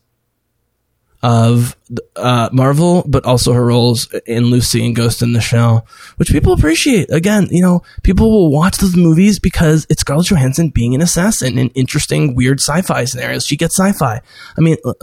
of 1.23 1.75
uh, 2.15 2.49
Marvel, 2.51 3.03
but 3.07 3.25
also 3.25 3.53
her 3.53 3.65
roles 3.65 4.11
in 4.25 4.45
Lucy 4.45 4.85
and 4.85 4.95
Ghost 4.95 5.21
in 5.21 5.33
the 5.33 5.41
Shell, 5.41 5.85
which 6.17 6.29
people 6.29 6.53
appreciate. 6.53 7.11
Again, 7.11 7.47
you 7.51 7.61
know, 7.61 7.83
people 8.03 8.31
will 8.31 8.51
watch 8.51 8.77
those 8.77 8.95
movies 8.95 9.39
because 9.39 9.85
it's 9.89 10.01
Scarlett 10.01 10.27
Johansson 10.27 10.69
being 10.69 10.95
an 10.95 11.01
assassin 11.01 11.57
in 11.57 11.69
interesting, 11.69 12.35
weird 12.35 12.59
sci-fi 12.59 13.05
scenarios. 13.05 13.45
She 13.45 13.57
gets 13.57 13.77
sci-fi. 13.77 14.21
I 14.57 14.61
mean, 14.61 14.77
uh, 14.83 14.93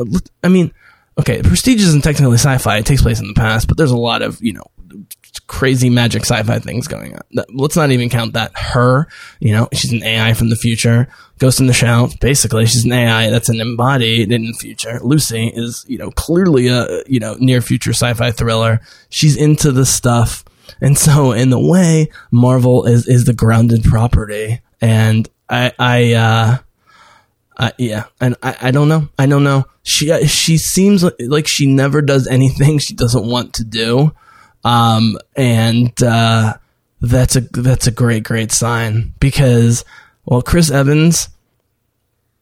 I 0.43 0.49
mean, 0.49 0.73
okay, 1.19 1.43
Prestige 1.43 1.83
isn't 1.83 2.03
technically 2.03 2.39
sci-fi; 2.39 2.79
it 2.79 2.87
takes 2.87 3.03
place 3.03 3.21
in 3.21 3.29
the 3.29 3.35
past, 3.35 3.69
but 3.69 3.77
there's 3.77 3.93
a 3.93 3.97
lot 3.97 4.23
of 4.23 4.43
you 4.43 4.55
know 4.55 4.65
crazy 5.47 5.91
magic 5.91 6.23
sci-fi 6.23 6.59
things 6.59 6.89
going 6.89 7.15
on. 7.15 7.45
Let's 7.53 7.77
not 7.77 7.91
even 7.91 8.09
count 8.09 8.35
that 8.35 8.57
her, 8.57 9.09
you 9.41 9.53
know, 9.53 9.69
she's 9.73 9.93
an 9.93 10.03
AI 10.03 10.35
from 10.35 10.51
the 10.51 10.57
future. 10.57 11.09
Ghost 11.39 11.61
in 11.61 11.67
the 11.67 11.73
Shell, 11.73 12.11
basically, 12.21 12.67
she's 12.67 12.85
an 12.85 12.93
AI 12.93 13.31
that's 13.31 13.49
an 13.49 13.61
embodied 13.61 14.33
in 14.33 14.47
the 14.47 14.53
future. 14.55 14.99
Lucy 15.03 15.49
is, 15.55 15.85
you 15.89 15.99
know, 15.99 16.11
clearly 16.11 16.69
a, 16.69 17.03
you 17.07 17.21
know, 17.21 17.37
near 17.39 17.61
future 17.61 17.93
sci-fi 17.93 18.33
thriller. 18.33 18.81
She's 19.09 19.37
into 19.37 19.73
this 19.73 19.95
stuff. 19.95 20.45
And 20.81 20.99
so 20.99 21.33
in 21.33 21.51
the 21.51 21.61
way, 21.61 22.11
Marvel 22.31 22.85
is, 22.85 23.07
is 23.07 23.25
the 23.25 23.35
grounded 23.35 23.85
property. 23.85 24.61
And 24.81 25.29
I, 25.49 25.73
I, 25.79 26.13
uh, 26.13 26.59
uh, 27.59 27.73
yeah, 27.77 28.05
and 28.21 28.37
I, 28.43 28.57
I 28.63 28.71
don't 28.71 28.89
know. 28.89 29.09
I 29.19 29.27
don't 29.27 29.43
know. 29.43 29.65
She 29.83 30.27
she 30.27 30.59
seems 30.59 31.05
like 31.19 31.49
she 31.49 31.67
never 31.67 32.01
does 32.03 32.29
anything 32.29 32.79
she 32.79 32.95
doesn't 32.95 33.27
want 33.27 33.55
to 33.55 33.65
do, 33.65 34.13
um, 34.65 35.17
and 35.37 35.93
uh, 36.03 36.55
that's 37.01 37.37
a 37.37 37.41
that's 37.41 37.87
a 37.87 37.93
great 37.93 38.25
great 38.25 38.53
sign 38.53 39.13
because 39.21 39.85
well, 40.29 40.43
Chris 40.43 40.71
Evans, 40.71 41.31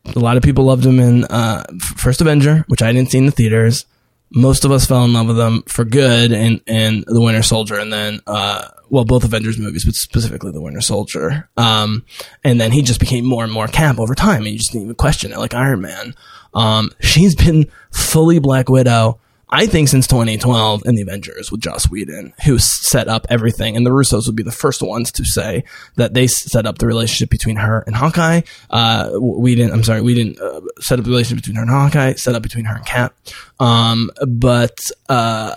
a 0.06 0.18
lot 0.18 0.36
of 0.36 0.42
people 0.42 0.64
loved 0.64 0.84
him 0.84 0.98
in 0.98 1.22
uh, 1.24 1.64
First 1.96 2.20
Avenger, 2.20 2.64
which 2.66 2.82
I 2.82 2.92
didn't 2.92 3.12
see 3.12 3.18
in 3.18 3.26
the 3.26 3.32
theaters. 3.32 3.86
Most 4.32 4.64
of 4.64 4.72
us 4.72 4.86
fell 4.86 5.04
in 5.04 5.12
love 5.12 5.28
with 5.28 5.38
him 5.38 5.62
for 5.68 5.84
good 5.84 6.32
and 6.32 6.60
in 6.66 7.04
The 7.06 7.20
Winter 7.20 7.44
Soldier, 7.44 7.78
and 7.78 7.92
then, 7.92 8.18
uh, 8.26 8.66
well, 8.90 9.04
both 9.04 9.22
Avengers 9.22 9.56
movies, 9.56 9.84
but 9.84 9.94
specifically 9.94 10.50
The 10.50 10.60
Winter 10.60 10.80
Soldier. 10.80 11.48
Um, 11.56 12.04
and 12.42 12.60
then 12.60 12.72
he 12.72 12.82
just 12.82 12.98
became 12.98 13.24
more 13.24 13.44
and 13.44 13.52
more 13.52 13.68
camp 13.68 14.00
over 14.00 14.16
time, 14.16 14.38
and 14.38 14.48
you 14.48 14.58
just 14.58 14.72
didn't 14.72 14.86
even 14.86 14.96
question 14.96 15.30
it, 15.30 15.38
like 15.38 15.54
Iron 15.54 15.80
Man. 15.80 16.12
Um, 16.54 16.90
she's 16.98 17.36
been 17.36 17.70
fully 17.92 18.40
Black 18.40 18.68
Widow 18.68 19.20
I 19.48 19.66
think 19.66 19.88
since 19.88 20.08
2012 20.08 20.82
in 20.86 20.96
the 20.96 21.02
Avengers 21.02 21.52
with 21.52 21.60
Joss 21.60 21.88
Whedon, 21.88 22.34
who 22.44 22.58
set 22.58 23.06
up 23.06 23.26
everything, 23.30 23.76
and 23.76 23.86
the 23.86 23.90
Russos 23.90 24.26
would 24.26 24.34
be 24.34 24.42
the 24.42 24.50
first 24.50 24.82
ones 24.82 25.12
to 25.12 25.24
say 25.24 25.62
that 25.94 26.14
they 26.14 26.26
set 26.26 26.66
up 26.66 26.78
the 26.78 26.86
relationship 26.86 27.30
between 27.30 27.56
her 27.56 27.84
and 27.86 27.94
Hawkeye. 27.94 28.40
Uh, 28.70 29.10
Whedon, 29.14 29.70
I'm 29.70 29.84
sorry, 29.84 30.00
Whedon 30.00 30.36
uh, 30.42 30.62
set 30.80 30.98
up 30.98 31.04
the 31.04 31.12
relationship 31.12 31.44
between 31.44 31.56
her 31.56 31.62
and 31.62 31.70
Hawkeye, 31.70 32.14
set 32.14 32.34
up 32.34 32.42
between 32.42 32.64
her 32.64 32.74
and 32.74 32.84
Cap. 32.84 33.14
Um, 33.60 34.10
but 34.26 34.80
uh, 35.08 35.56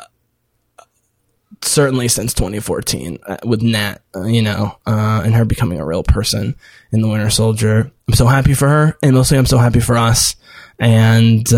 certainly 1.63 2.07
since 2.07 2.33
2014 2.35 3.17
uh, 3.25 3.37
with 3.43 3.63
Nat, 3.63 4.03
uh, 4.15 4.25
you 4.25 4.43
know, 4.43 4.77
uh, 4.85 5.21
and 5.25 5.33
her 5.33 5.45
becoming 5.45 5.79
a 5.79 5.85
real 5.85 6.03
person 6.03 6.55
in 6.91 7.01
the 7.01 7.07
Winter 7.07 7.31
Soldier. 7.31 7.91
I'm 8.07 8.13
so 8.13 8.27
happy 8.27 8.53
for 8.53 8.67
her, 8.67 8.97
and 9.01 9.15
mostly 9.15 9.39
I'm 9.39 9.47
so 9.47 9.57
happy 9.57 9.79
for 9.79 9.97
us. 9.97 10.35
And 10.77 11.51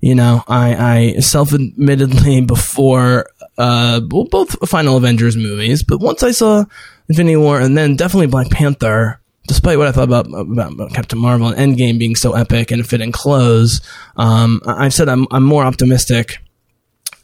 you 0.00 0.14
know, 0.14 0.42
I, 0.46 1.14
I 1.16 1.20
self-admittedly 1.20 2.40
before, 2.46 3.26
uh, 3.56 4.00
well, 4.10 4.24
both 4.24 4.68
Final 4.68 4.96
Avengers 4.96 5.36
movies, 5.36 5.82
but 5.82 6.00
once 6.00 6.22
I 6.22 6.30
saw 6.30 6.64
Infinity 7.08 7.36
War 7.36 7.60
and 7.60 7.76
then 7.76 7.96
definitely 7.96 8.28
Black 8.28 8.50
Panther, 8.50 9.20
despite 9.46 9.78
what 9.78 9.88
I 9.88 9.92
thought 9.92 10.04
about, 10.04 10.26
about, 10.26 10.92
Captain 10.92 11.18
Marvel 11.18 11.48
and 11.48 11.76
Endgame 11.76 11.98
being 11.98 12.14
so 12.14 12.34
epic 12.34 12.70
and 12.70 12.86
fitting 12.86 13.12
close, 13.12 13.80
um, 14.16 14.60
I've 14.66 14.94
said 14.94 15.08
I'm, 15.08 15.26
I'm 15.30 15.42
more 15.42 15.64
optimistic 15.64 16.38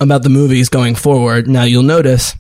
about 0.01 0.23
the 0.23 0.31
movies 0.31 0.69
going 0.69 0.95
forward. 0.95 1.47
Now 1.47 1.65
you'll 1.65 1.83
notice 1.83 2.35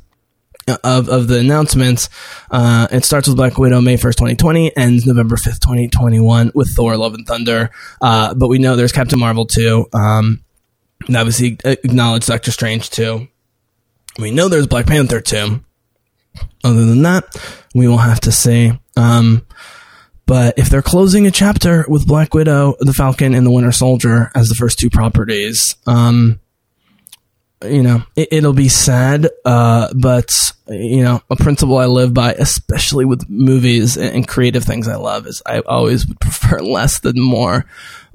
of, 0.68 1.08
of 1.08 1.28
the 1.28 1.38
announcements. 1.38 2.08
Uh, 2.50 2.86
it 2.90 3.04
starts 3.04 3.28
with 3.28 3.36
Black 3.36 3.58
Widow 3.58 3.80
May 3.80 3.96
1st, 3.96 4.14
2020, 4.14 4.76
ends 4.76 5.06
November 5.06 5.36
5th, 5.36 5.60
2021 5.60 6.52
with 6.54 6.74
Thor 6.74 6.96
Love 6.96 7.14
and 7.14 7.26
Thunder. 7.26 7.70
Uh, 8.00 8.34
but 8.34 8.48
we 8.48 8.58
know 8.58 8.76
there's 8.76 8.92
Captain 8.92 9.18
Marvel 9.18 9.46
too. 9.46 9.86
Um, 9.92 10.44
and 11.06 11.16
obviously 11.16 11.58
acknowledged 11.64 12.28
Doctor 12.28 12.50
Strange 12.50 12.90
too. 12.90 13.28
We 14.18 14.30
know 14.30 14.48
there's 14.48 14.66
Black 14.66 14.86
Panther 14.86 15.20
too. 15.20 15.62
Other 16.62 16.84
than 16.84 17.02
that, 17.02 17.24
we 17.74 17.88
will 17.88 17.98
have 17.98 18.20
to 18.20 18.32
see. 18.32 18.72
Um, 18.96 19.46
but 20.26 20.58
if 20.58 20.70
they're 20.70 20.82
closing 20.82 21.26
a 21.26 21.30
chapter 21.30 21.84
with 21.88 22.06
Black 22.06 22.32
Widow, 22.32 22.76
the 22.80 22.94
Falcon, 22.94 23.34
and 23.34 23.44
the 23.44 23.50
Winter 23.50 23.72
Soldier 23.72 24.30
as 24.34 24.48
the 24.48 24.54
first 24.54 24.78
two 24.78 24.88
properties, 24.88 25.76
um, 25.86 26.40
you 27.64 27.82
know, 27.82 28.02
it, 28.16 28.42
will 28.42 28.52
be 28.52 28.68
sad, 28.68 29.28
uh, 29.44 29.92
but 29.94 30.32
you 30.68 31.02
know, 31.02 31.20
a 31.30 31.36
principle 31.36 31.78
I 31.78 31.86
live 31.86 32.14
by, 32.14 32.32
especially 32.34 33.04
with 33.04 33.28
movies 33.28 33.96
and, 33.96 34.26
creative 34.26 34.64
things 34.64 34.88
I 34.88 34.96
love, 34.96 35.26
is 35.26 35.42
I 35.46 35.60
always 35.60 36.06
would 36.06 36.20
prefer 36.20 36.60
less 36.60 37.00
than 37.00 37.20
more. 37.20 37.66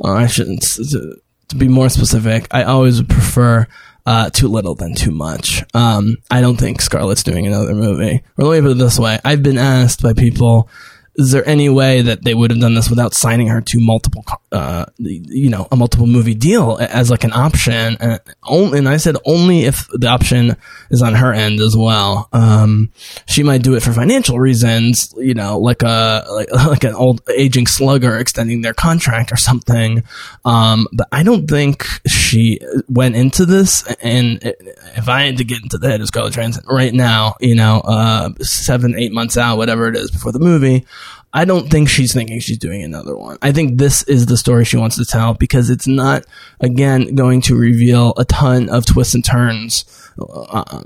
Uh, 0.04 0.14
I 0.14 0.28
shouldn't 0.28 0.64
to, 0.64 1.22
to, 1.50 1.56
be 1.56 1.68
more 1.68 1.90
specific. 1.90 2.48
I 2.52 2.64
always 2.64 3.00
would 3.00 3.10
prefer 3.10 3.68
uh, 4.06 4.30
too 4.30 4.48
little 4.48 4.76
than 4.76 4.96
too 4.96 5.12
much. 5.12 5.64
Um, 5.74 6.18
I 6.32 6.42
don't 6.42 6.58
think 6.58 6.82
Scarlett's 6.82 7.24
doing 7.24 7.46
another 7.46 7.76
movie. 7.76 8.24
Or 8.38 8.46
let 8.46 8.64
me 8.64 8.70
put 8.70 8.78
it 8.78 8.80
this 8.80 9.00
way: 9.00 9.20
I've 9.24 9.44
been 9.44 9.58
asked 9.58 10.02
by 10.02 10.14
people, 10.14 10.70
is 11.16 11.32
there 11.32 11.48
any 11.48 11.70
way 11.70 12.02
that 12.02 12.24
they 12.24 12.34
would 12.34 12.52
have 12.52 12.62
done 12.62 12.76
this 12.76 12.90
without 12.90 13.14
signing 13.14 13.48
her 13.48 13.62
to 13.62 13.80
multiple 13.80 14.24
uh, 14.52 14.86
you 14.98 15.50
know, 15.50 15.68
a 15.72 15.76
multiple 15.76 16.08
movie 16.08 16.34
deal 16.34 16.78
as 16.80 17.12
like 17.12 17.24
an 17.24 17.34
option. 17.34 17.98
And, 18.00 18.20
only, 18.44 18.80
and 18.80 18.90
I 18.90 18.98
said 18.98 19.16
only 19.26 19.66
if 19.66 19.88
the 19.94 20.08
option 20.08 20.56
is 20.90 21.02
on 21.02 21.16
her 21.16 21.34
end 21.34 21.60
as 21.60 21.76
well. 21.78 22.30
Um, 22.34 22.92
she 23.28 23.44
might 23.44 23.62
do 23.62 23.76
it 23.76 23.84
for 23.84 23.94
financial 23.94 24.40
reasons, 24.40 25.14
you 25.18 25.34
know, 25.34 25.60
like 25.60 25.84
a 25.84 26.26
like 26.32 26.52
like 26.68 26.84
an 26.84 26.96
old 26.96 27.22
aging 27.30 27.68
slugger 27.68 28.18
extending 28.18 28.62
their 28.62 28.74
contract 28.74 29.32
or 29.32 29.38
something. 29.38 30.04
Um, 30.46 30.88
but 30.94 31.08
I 31.12 31.24
don't 31.24 31.48
think 31.48 31.86
she 32.08 32.60
went 32.88 33.16
into 33.16 33.46
this. 33.46 33.86
And 34.02 34.40
if 34.44 35.08
I 35.08 35.24
had 35.24 35.38
to 35.38 35.44
get 35.44 35.62
into 35.62 35.78
the 35.78 35.90
head 35.90 36.02
of 36.02 36.08
Scarlett 36.08 36.34
Johansson 36.34 36.64
right 36.68 36.94
now, 36.94 37.36
you 37.40 37.56
know, 37.56 37.82
uh, 37.82 38.30
seven 38.42 38.98
eight 38.98 39.12
months 39.12 39.38
out, 39.38 39.58
whatever 39.58 39.88
it 39.88 39.96
is 39.96 40.12
before 40.12 40.32
the 40.32 40.40
movie. 40.40 40.86
I 41.32 41.46
don't 41.46 41.70
think 41.70 41.90
she's 41.90 42.14
thinking 42.14 42.40
she's 42.40 42.58
doing 42.58 42.84
another 42.84 43.16
one. 43.16 43.38
I 43.42 43.52
think 43.52 43.78
this 43.78 44.02
is 44.04 44.26
the 44.26 44.38
story 44.38 44.66
she 44.66 44.78
wants 44.78 44.96
to 44.96 45.06
tell 45.06 45.36
because 45.36 45.70
it's 45.70 45.88
not, 45.88 46.26
again, 46.60 47.14
going 47.14 47.42
to 47.42 47.56
reveal 47.56 48.14
a 48.18 48.26
ton 48.26 48.68
of 48.70 48.86
twists 48.86 49.14
and 49.14 49.24
turns, 49.24 49.86
uh, 50.20 50.82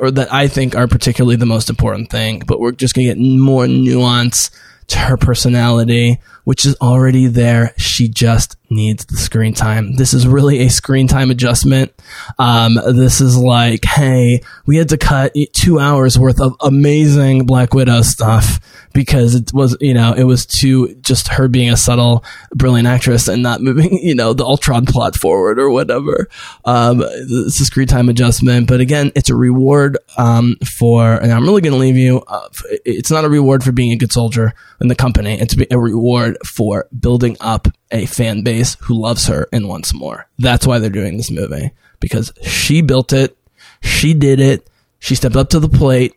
or 0.00 0.10
that 0.10 0.32
I 0.32 0.48
think 0.48 0.74
are 0.74 0.88
particularly 0.88 1.36
the 1.36 1.46
most 1.46 1.70
important 1.70 2.10
thing, 2.10 2.42
but 2.46 2.58
we're 2.58 2.72
just 2.72 2.94
going 2.94 3.06
to 3.06 3.14
get 3.14 3.22
more 3.22 3.68
nuance 3.68 4.50
to 4.88 4.98
her 4.98 5.16
personality, 5.16 6.18
which 6.44 6.64
is 6.64 6.76
already 6.80 7.28
there. 7.28 7.72
She 7.76 8.08
just 8.08 8.56
needs 8.70 9.04
the 9.06 9.16
screen 9.16 9.54
time. 9.54 9.96
This 9.96 10.14
is 10.14 10.26
really 10.26 10.60
a 10.60 10.68
screen 10.68 11.08
time 11.08 11.30
adjustment. 11.30 11.92
Um, 12.38 12.74
this 12.74 13.20
is 13.20 13.36
like, 13.36 13.84
hey, 13.84 14.42
we 14.66 14.76
had 14.76 14.88
to 14.90 14.98
cut 14.98 15.34
two 15.52 15.78
hours 15.78 16.18
worth 16.18 16.40
of 16.40 16.56
amazing 16.60 17.46
Black 17.46 17.74
Widow 17.74 18.02
stuff 18.02 18.60
because 18.92 19.34
it 19.34 19.52
was, 19.52 19.76
you 19.80 19.94
know, 19.94 20.12
it 20.12 20.24
was 20.24 20.46
too 20.46 20.94
just 21.02 21.28
her 21.28 21.48
being 21.48 21.70
a 21.70 21.76
subtle, 21.76 22.24
brilliant 22.54 22.88
actress 22.88 23.28
and 23.28 23.42
not 23.42 23.60
moving, 23.60 23.98
you 24.02 24.14
know, 24.14 24.32
the 24.32 24.44
Ultron 24.44 24.86
plot 24.86 25.16
forward 25.16 25.58
or 25.58 25.70
whatever. 25.70 26.28
Um, 26.64 27.02
it's 27.02 27.60
a 27.60 27.64
screen 27.64 27.86
time 27.86 28.08
adjustment, 28.08 28.68
but 28.68 28.80
again, 28.80 29.12
it's 29.14 29.30
a 29.30 29.36
reward 29.36 29.98
um, 30.16 30.56
for, 30.78 31.14
and 31.14 31.32
I'm 31.32 31.44
really 31.44 31.60
going 31.60 31.74
to 31.74 31.78
leave 31.78 31.96
you. 31.96 32.22
Uh, 32.26 32.48
it's 32.84 33.10
not 33.10 33.24
a 33.24 33.28
reward 33.28 33.62
for 33.62 33.72
being 33.72 33.92
a 33.92 33.96
good 33.96 34.12
soldier 34.12 34.54
in 34.80 34.88
the 34.88 34.94
company. 34.94 35.38
It's 35.38 35.54
a 35.70 35.78
reward 35.78 36.38
for 36.44 36.88
building 36.98 37.36
up 37.40 37.68
a 37.90 38.06
fan 38.06 38.42
base 38.42 38.76
who 38.82 39.00
loves 39.00 39.26
her 39.26 39.48
and 39.52 39.68
wants 39.68 39.94
more. 39.94 40.28
That's 40.38 40.66
why 40.66 40.78
they're 40.78 40.90
doing 40.90 41.16
this 41.16 41.30
movie 41.30 41.72
because 42.00 42.32
she 42.42 42.82
built 42.82 43.12
it, 43.12 43.36
she 43.82 44.14
did 44.14 44.40
it, 44.40 44.68
she 44.98 45.14
stepped 45.14 45.36
up 45.36 45.50
to 45.50 45.60
the 45.60 45.68
plate 45.68 46.14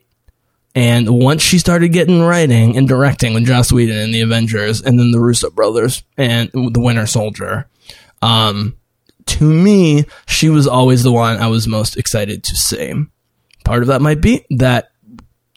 and 0.75 1.09
once 1.09 1.41
she 1.41 1.57
started 1.57 1.89
getting 1.89 2.21
writing 2.21 2.77
and 2.77 2.87
directing 2.87 3.33
with 3.33 3.45
Joss 3.45 3.71
Whedon 3.71 3.97
and 3.97 4.13
the 4.13 4.21
Avengers, 4.21 4.81
and 4.81 4.99
then 4.99 5.11
the 5.11 5.19
Russo 5.19 5.49
brothers 5.49 6.03
and 6.17 6.49
the 6.53 6.79
Winter 6.79 7.07
Soldier, 7.07 7.67
um, 8.21 8.75
to 9.25 9.43
me, 9.43 10.05
she 10.27 10.49
was 10.49 10.67
always 10.67 11.03
the 11.03 11.11
one 11.11 11.37
I 11.37 11.47
was 11.47 11.67
most 11.67 11.97
excited 11.97 12.43
to 12.43 12.55
see. 12.55 12.93
Part 13.65 13.81
of 13.81 13.87
that 13.87 14.01
might 14.01 14.21
be 14.21 14.45
that 14.51 14.88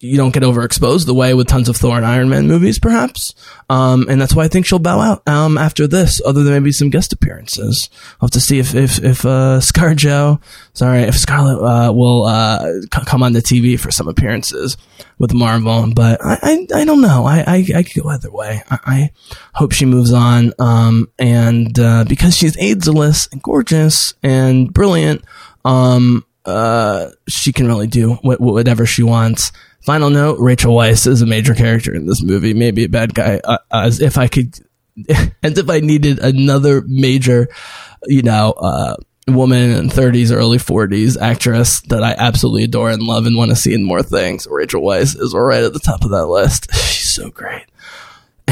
you 0.03 0.17
don't 0.17 0.35
get 0.35 0.43
overexposed 0.43 1.07
the 1.07 1.15
way 1.15 1.33
with 1.33 1.47
tons 1.47 1.69
of 1.69 1.77
Thor 1.77 1.97
and 1.97 2.05
Iron 2.05 2.29
Man 2.29 2.49
movies, 2.49 2.81
perhaps. 2.81 3.35
Um, 3.71 4.07
and 4.09 4.21
that's 4.21 4.35
why 4.35 4.43
I 4.43 4.49
think 4.49 4.67
she'll 4.67 4.81
bow 4.81 4.99
out 4.99 5.27
um, 5.29 5.57
after 5.57 5.87
this, 5.87 6.21
other 6.27 6.43
than 6.43 6.53
maybe 6.53 6.73
some 6.73 6.91
guest 6.91 7.13
appearances. 7.13 7.89
I'll 8.21 8.27
have 8.27 8.33
to 8.33 8.41
see 8.41 8.59
if 8.59 8.75
if 8.75 8.99
if 9.03 9.25
uh, 9.25 9.61
sorry, 9.61 11.03
if 11.03 11.15
Scarlett 11.15 11.63
uh, 11.63 11.93
will 11.93 12.25
uh, 12.25 12.81
c- 12.83 13.05
come 13.07 13.23
on 13.23 13.33
the 13.33 13.41
TV 13.41 13.79
for 13.79 13.93
some 13.93 14.09
appearances 14.09 14.77
with 15.19 15.33
Marvel. 15.33 15.93
But 15.95 16.21
I 16.21 16.39
I, 16.43 16.81
I 16.81 16.85
don't 16.85 17.01
know. 17.01 17.25
I, 17.25 17.45
I, 17.47 17.67
I 17.77 17.83
could 17.85 18.03
go 18.03 18.09
either 18.09 18.31
way. 18.33 18.61
I, 18.69 18.79
I 18.85 19.11
hope 19.55 19.71
she 19.71 19.85
moves 19.85 20.13
on. 20.13 20.53
Um, 20.59 21.13
and 21.21 21.79
uh, 21.79 22.05
because 22.09 22.37
she's 22.37 22.59
ageless 22.59 23.29
and 23.31 23.41
gorgeous 23.41 24.15
and 24.21 24.75
brilliant, 24.75 25.25
um, 25.65 26.27
uh, 26.45 27.11
she 27.29 27.53
can 27.53 27.67
really 27.67 27.87
do 27.87 28.15
wh- 28.15 28.41
whatever 28.41 28.87
she 28.87 29.03
wants. 29.03 29.53
Final 29.83 30.11
note: 30.11 30.39
Rachel 30.39 30.75
Weisz 30.75 31.07
is 31.07 31.23
a 31.23 31.27
major 31.27 31.55
character 31.55 31.95
in 31.95 32.07
this 32.07 32.23
movie. 32.23 32.55
Maybe 32.55 32.85
a 32.85 32.89
bad 32.89 33.15
guy. 33.15 33.41
Uh, 33.43 33.59
as 33.73 34.01
if 34.01 34.19
I 34.19 34.29
could, 34.29 34.59
as 35.43 35.59
if 35.59 35.69
I 35.69 35.81
needed 35.81 36.19
another 36.19 36.83
major, 36.83 37.49
you 38.07 38.23
know, 38.23 38.53
uh, 38.53 38.97
woman 39.29 39.71
in 39.71 39.89
30s, 39.89 40.33
early 40.33 40.59
40s 40.59 41.21
actress 41.21 41.81
that 41.83 42.03
I 42.03 42.13
absolutely 42.13 42.65
adore 42.65 42.91
and 42.91 43.03
love 43.03 43.27
and 43.27 43.37
want 43.37 43.51
to 43.51 43.57
see 43.57 43.75
in 43.75 43.85
more 43.85 44.03
things. 44.03 44.47
Rachel 44.51 44.83
Weisz 44.83 45.19
is 45.19 45.35
right 45.35 45.63
at 45.63 45.73
the 45.73 45.79
top 45.79 46.05
of 46.05 46.11
that 46.11 46.27
list. 46.27 46.73
She's 46.75 47.15
so 47.15 47.31
great 47.31 47.65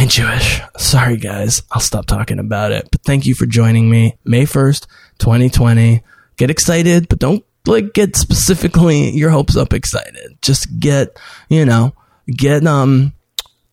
and 0.01 0.11
Jewish. 0.11 0.61
Sorry, 0.79 1.17
guys. 1.17 1.63
I'll 1.71 1.81
stop 1.81 2.07
talking 2.07 2.39
about 2.39 2.73
it. 2.73 2.89
But 2.91 3.03
thank 3.03 3.27
you 3.27 3.35
for 3.35 3.47
joining 3.47 3.91
me. 3.91 4.17
May 4.25 4.45
1st, 4.45 4.87
2020. 5.19 6.03
Get 6.37 6.51
excited, 6.51 7.09
but 7.09 7.19
don't 7.19 7.45
like 7.67 7.93
get 7.93 8.17
specifically 8.17 9.11
your 9.11 9.31
hopes 9.31 9.57
up 9.57 9.73
excited. 9.73 10.39
Just 10.43 10.79
get, 10.79 11.19
you 11.49 11.65
know, 11.65 11.95
get 12.27 12.67
um 12.67 13.13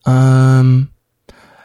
um 0.06 0.90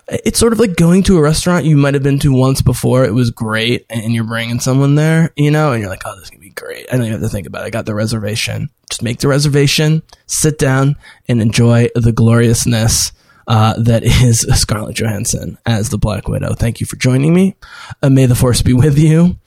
it's 0.10 0.38
sort 0.38 0.54
of 0.54 0.60
like 0.60 0.76
going 0.76 1.02
to 1.04 1.18
a 1.18 1.22
restaurant 1.22 1.66
you 1.66 1.78
might 1.78 1.94
have 1.94 2.04
been 2.04 2.20
to 2.20 2.34
once 2.34 2.62
before. 2.62 3.06
It 3.06 3.14
was 3.14 3.32
great, 3.32 3.86
and 3.90 4.14
you're 4.14 4.26
bringing 4.26 4.60
someone 4.60 4.95
there, 4.95 5.32
you 5.36 5.50
know, 5.50 5.72
and 5.72 5.82
you're 5.82 5.90
like, 5.90 6.02
"Oh, 6.06 6.14
this 6.16 6.26
is 6.26 6.30
gonna 6.30 6.41
be 6.41 6.50
great." 6.50 6.88
I 6.90 6.98
don't 6.98 7.06
even 7.06 7.14
have 7.14 7.22
to 7.22 7.30
think 7.30 7.48
about 7.48 7.64
it. 7.64 7.68
I 7.68 7.70
got 7.70 7.86
the 7.86 7.95
reservation. 7.95 8.70
Just 8.90 9.02
make 9.02 9.20
the 9.20 9.30
reservation, 9.30 10.04
sit 10.28 10.60
down, 10.60 10.98
and 11.28 11.41
enjoy 11.41 11.88
the 11.95 12.12
gloriousness 12.12 13.14
uh, 13.48 13.76
that 13.78 14.04
is 14.04 14.41
Scarlett 14.60 14.98
Johansson 14.98 15.58
as 15.66 15.90
the 15.90 15.98
Black 15.98 16.28
Widow. 16.28 16.54
Thank 16.54 16.80
you 16.80 16.86
for 16.86 16.98
joining 16.98 17.34
me. 17.34 17.56
Uh, 18.02 18.10
may 18.10 18.26
the 18.26 18.36
force 18.36 18.62
be 18.62 18.74
with 18.74 18.98
you 18.98 19.38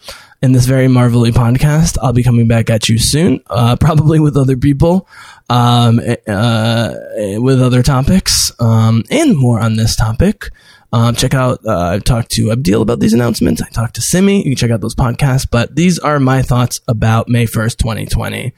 in 0.42 0.52
this 0.52 0.66
very 0.66 0.88
marvelly 0.88 1.32
podcast. 1.32 1.98
I'll 2.00 2.12
be 2.12 2.22
coming 2.22 2.48
back 2.48 2.70
at 2.70 2.88
you 2.88 2.98
soon, 2.98 3.40
uh, 3.48 3.76
probably 3.76 4.20
with 4.20 4.36
other 4.36 4.56
people, 4.56 5.08
um, 5.48 6.00
uh, 6.26 6.94
with 7.38 7.62
other 7.62 7.82
topics, 7.82 8.52
um, 8.60 9.02
and 9.10 9.36
more 9.36 9.60
on 9.60 9.76
this 9.76 9.96
topic. 9.96 10.50
Um, 10.92 11.14
check 11.14 11.34
out, 11.34 11.60
uh, 11.66 11.78
I've 11.78 12.04
talked 12.04 12.30
to 12.32 12.46
Abdil 12.46 12.80
about 12.80 13.00
these 13.00 13.12
announcements. 13.12 13.60
I 13.60 13.68
talked 13.68 13.96
to 13.96 14.02
Simi. 14.02 14.38
You 14.38 14.44
can 14.44 14.56
check 14.56 14.70
out 14.70 14.80
those 14.80 14.94
podcasts, 14.94 15.46
but 15.50 15.74
these 15.74 15.98
are 15.98 16.20
my 16.20 16.42
thoughts 16.42 16.80
about 16.86 17.28
May 17.28 17.46
1st, 17.46 17.78
2020. 17.78 18.52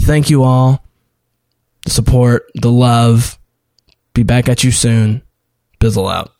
Thank 0.00 0.30
you 0.30 0.42
all. 0.42 0.84
The 1.84 1.90
support, 1.90 2.44
the 2.54 2.70
love. 2.70 3.38
Be 4.12 4.22
back 4.22 4.48
at 4.48 4.62
you 4.62 4.70
soon. 4.70 5.22
Bizzle 5.80 6.12
out. 6.12 6.32